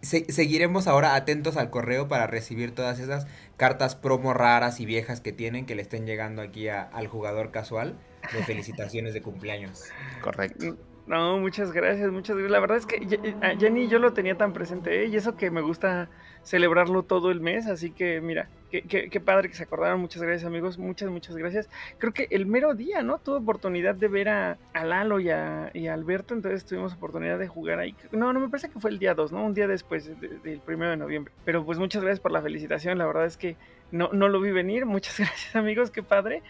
Seguiremos 0.00 0.86
ahora 0.86 1.14
atentos 1.14 1.56
al 1.56 1.70
correo 1.70 2.08
para 2.08 2.26
recibir 2.26 2.74
todas 2.74 2.98
esas 3.00 3.26
cartas 3.56 3.96
promo 3.96 4.34
raras 4.34 4.80
y 4.80 4.86
viejas 4.86 5.20
que 5.20 5.32
tienen 5.32 5.66
que 5.66 5.74
le 5.74 5.82
estén 5.82 6.06
llegando 6.06 6.42
aquí 6.42 6.68
al 6.68 7.06
jugador 7.08 7.50
casual 7.50 7.96
de 8.32 8.42
felicitaciones 8.44 9.14
de 9.14 9.22
cumpleaños. 9.22 9.84
Correcto. 10.22 10.76
No, 11.06 11.38
muchas 11.38 11.72
gracias, 11.72 12.10
muchas 12.10 12.36
gracias. 12.36 12.52
La 12.52 12.60
verdad 12.60 12.76
es 12.76 12.86
que 12.86 13.04
Jenny 13.58 13.88
yo 13.88 13.98
lo 13.98 14.12
tenía 14.12 14.36
tan 14.36 14.52
presente, 14.52 15.02
¿eh? 15.02 15.06
y 15.06 15.16
eso 15.16 15.36
que 15.36 15.50
me 15.50 15.60
gusta 15.60 16.08
celebrarlo 16.42 17.02
todo 17.02 17.30
el 17.30 17.40
mes, 17.40 17.66
así 17.66 17.90
que 17.90 18.20
mira, 18.20 18.48
qué, 18.70 19.20
padre 19.20 19.48
que 19.48 19.54
se 19.54 19.64
acordaron, 19.64 20.00
muchas 20.00 20.22
gracias 20.22 20.46
amigos, 20.46 20.78
muchas, 20.78 21.10
muchas 21.10 21.36
gracias. 21.36 21.68
Creo 21.98 22.12
que 22.12 22.28
el 22.30 22.46
mero 22.46 22.74
día, 22.74 23.02
¿no? 23.02 23.18
Tuve 23.18 23.38
oportunidad 23.38 23.94
de 23.94 24.08
ver 24.08 24.28
a, 24.28 24.58
Lalo 24.72 25.20
y 25.20 25.30
a, 25.30 25.70
Alberto, 25.92 26.34
entonces 26.34 26.64
tuvimos 26.64 26.94
oportunidad 26.94 27.38
de 27.38 27.48
jugar 27.48 27.78
ahí. 27.80 27.94
No, 28.12 28.32
no 28.32 28.40
me 28.40 28.48
parece 28.48 28.70
que 28.70 28.80
fue 28.80 28.90
el 28.90 28.98
día 28.98 29.14
2, 29.14 29.32
¿no? 29.32 29.44
Un 29.44 29.54
día 29.54 29.66
después 29.66 30.10
del 30.20 30.60
primero 30.60 30.92
de 30.92 30.96
noviembre. 30.96 31.32
Pero 31.44 31.64
pues 31.64 31.78
muchas 31.78 32.02
gracias 32.02 32.20
por 32.20 32.32
la 32.32 32.40
felicitación, 32.40 32.98
la 32.98 33.06
verdad 33.06 33.26
es 33.26 33.36
que 33.36 33.56
no, 33.90 34.10
no 34.12 34.28
lo 34.28 34.40
vi 34.40 34.52
venir, 34.52 34.86
muchas 34.86 35.18
gracias 35.18 35.56
amigos, 35.56 35.90
qué 35.90 36.02
padre. 36.02 36.42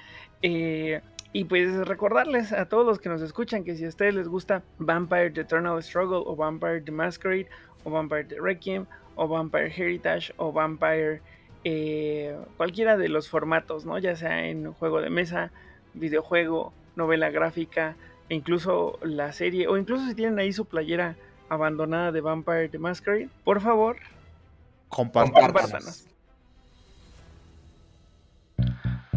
Eh, 0.43 1.01
y 1.33 1.45
pues 1.45 1.87
recordarles 1.87 2.53
a 2.53 2.67
todos 2.69 2.85
los 2.85 2.99
que 2.99 3.09
nos 3.09 3.23
escuchan 3.23 3.63
que 3.63 3.77
si 3.77 3.85
a 3.85 3.89
ustedes 3.89 4.15
les 4.15 4.29
gusta 4.29 4.63
Vampire 4.79 5.31
The 5.31 5.43
Eternal 5.43 5.83
Struggle 5.83 6.23
o 6.27 6.35
Vampire 6.35 6.81
The 6.81 6.91
Masquerade 6.91 7.49
o 7.85 7.91
Vampire 7.91 8.25
The 8.25 8.41
Requiem 8.41 8.87
o 9.15 9.29
Vampire 9.29 9.73
Heritage 9.77 10.33
o 10.39 10.53
Vampire 10.53 11.21
eh, 11.63 12.37
cualquiera 12.57 12.97
de 12.97 13.09
los 13.09 13.29
formatos, 13.29 13.85
¿no? 13.85 13.99
Ya 13.99 14.17
sea 14.17 14.47
en 14.47 14.73
juego 14.73 15.01
de 15.01 15.11
mesa, 15.11 15.53
videojuego, 15.95 16.73
novela 16.97 17.31
gráfica, 17.31 17.97
e 18.29 18.35
incluso 18.35 18.99
la 19.03 19.33
serie, 19.33 19.69
o 19.69 19.77
incluso 19.77 20.07
si 20.07 20.15
tienen 20.15 20.39
ahí 20.39 20.53
su 20.53 20.65
playera 20.65 21.17
abandonada 21.49 22.13
de 22.13 22.21
Vampire 22.21 22.69
The 22.69 22.79
Masquerade, 22.79 23.29
por 23.45 23.61
favor, 23.61 23.97
compártanos. 24.89 26.10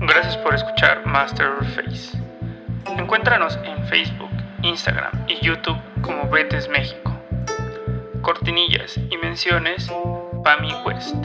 Gracias 0.05 0.35
por 0.35 0.53
escuchar 0.53 1.05
Masterface. 1.05 2.17
Encuéntranos 2.97 3.57
en 3.63 3.87
Facebook, 3.87 4.29
Instagram 4.61 5.13
y 5.29 5.39
YouTube 5.39 5.77
como 6.01 6.29
Betes 6.29 6.67
México. 6.67 7.17
Cortinillas 8.21 8.97
y 9.09 9.17
menciones 9.17 9.89
Pami 10.43 10.73
West. 10.85 11.15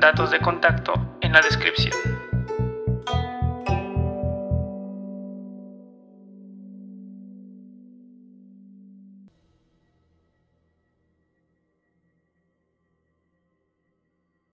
Datos 0.00 0.32
de 0.32 0.40
contacto 0.40 0.92
en 1.20 1.32
la 1.32 1.40
descripción. 1.40 1.94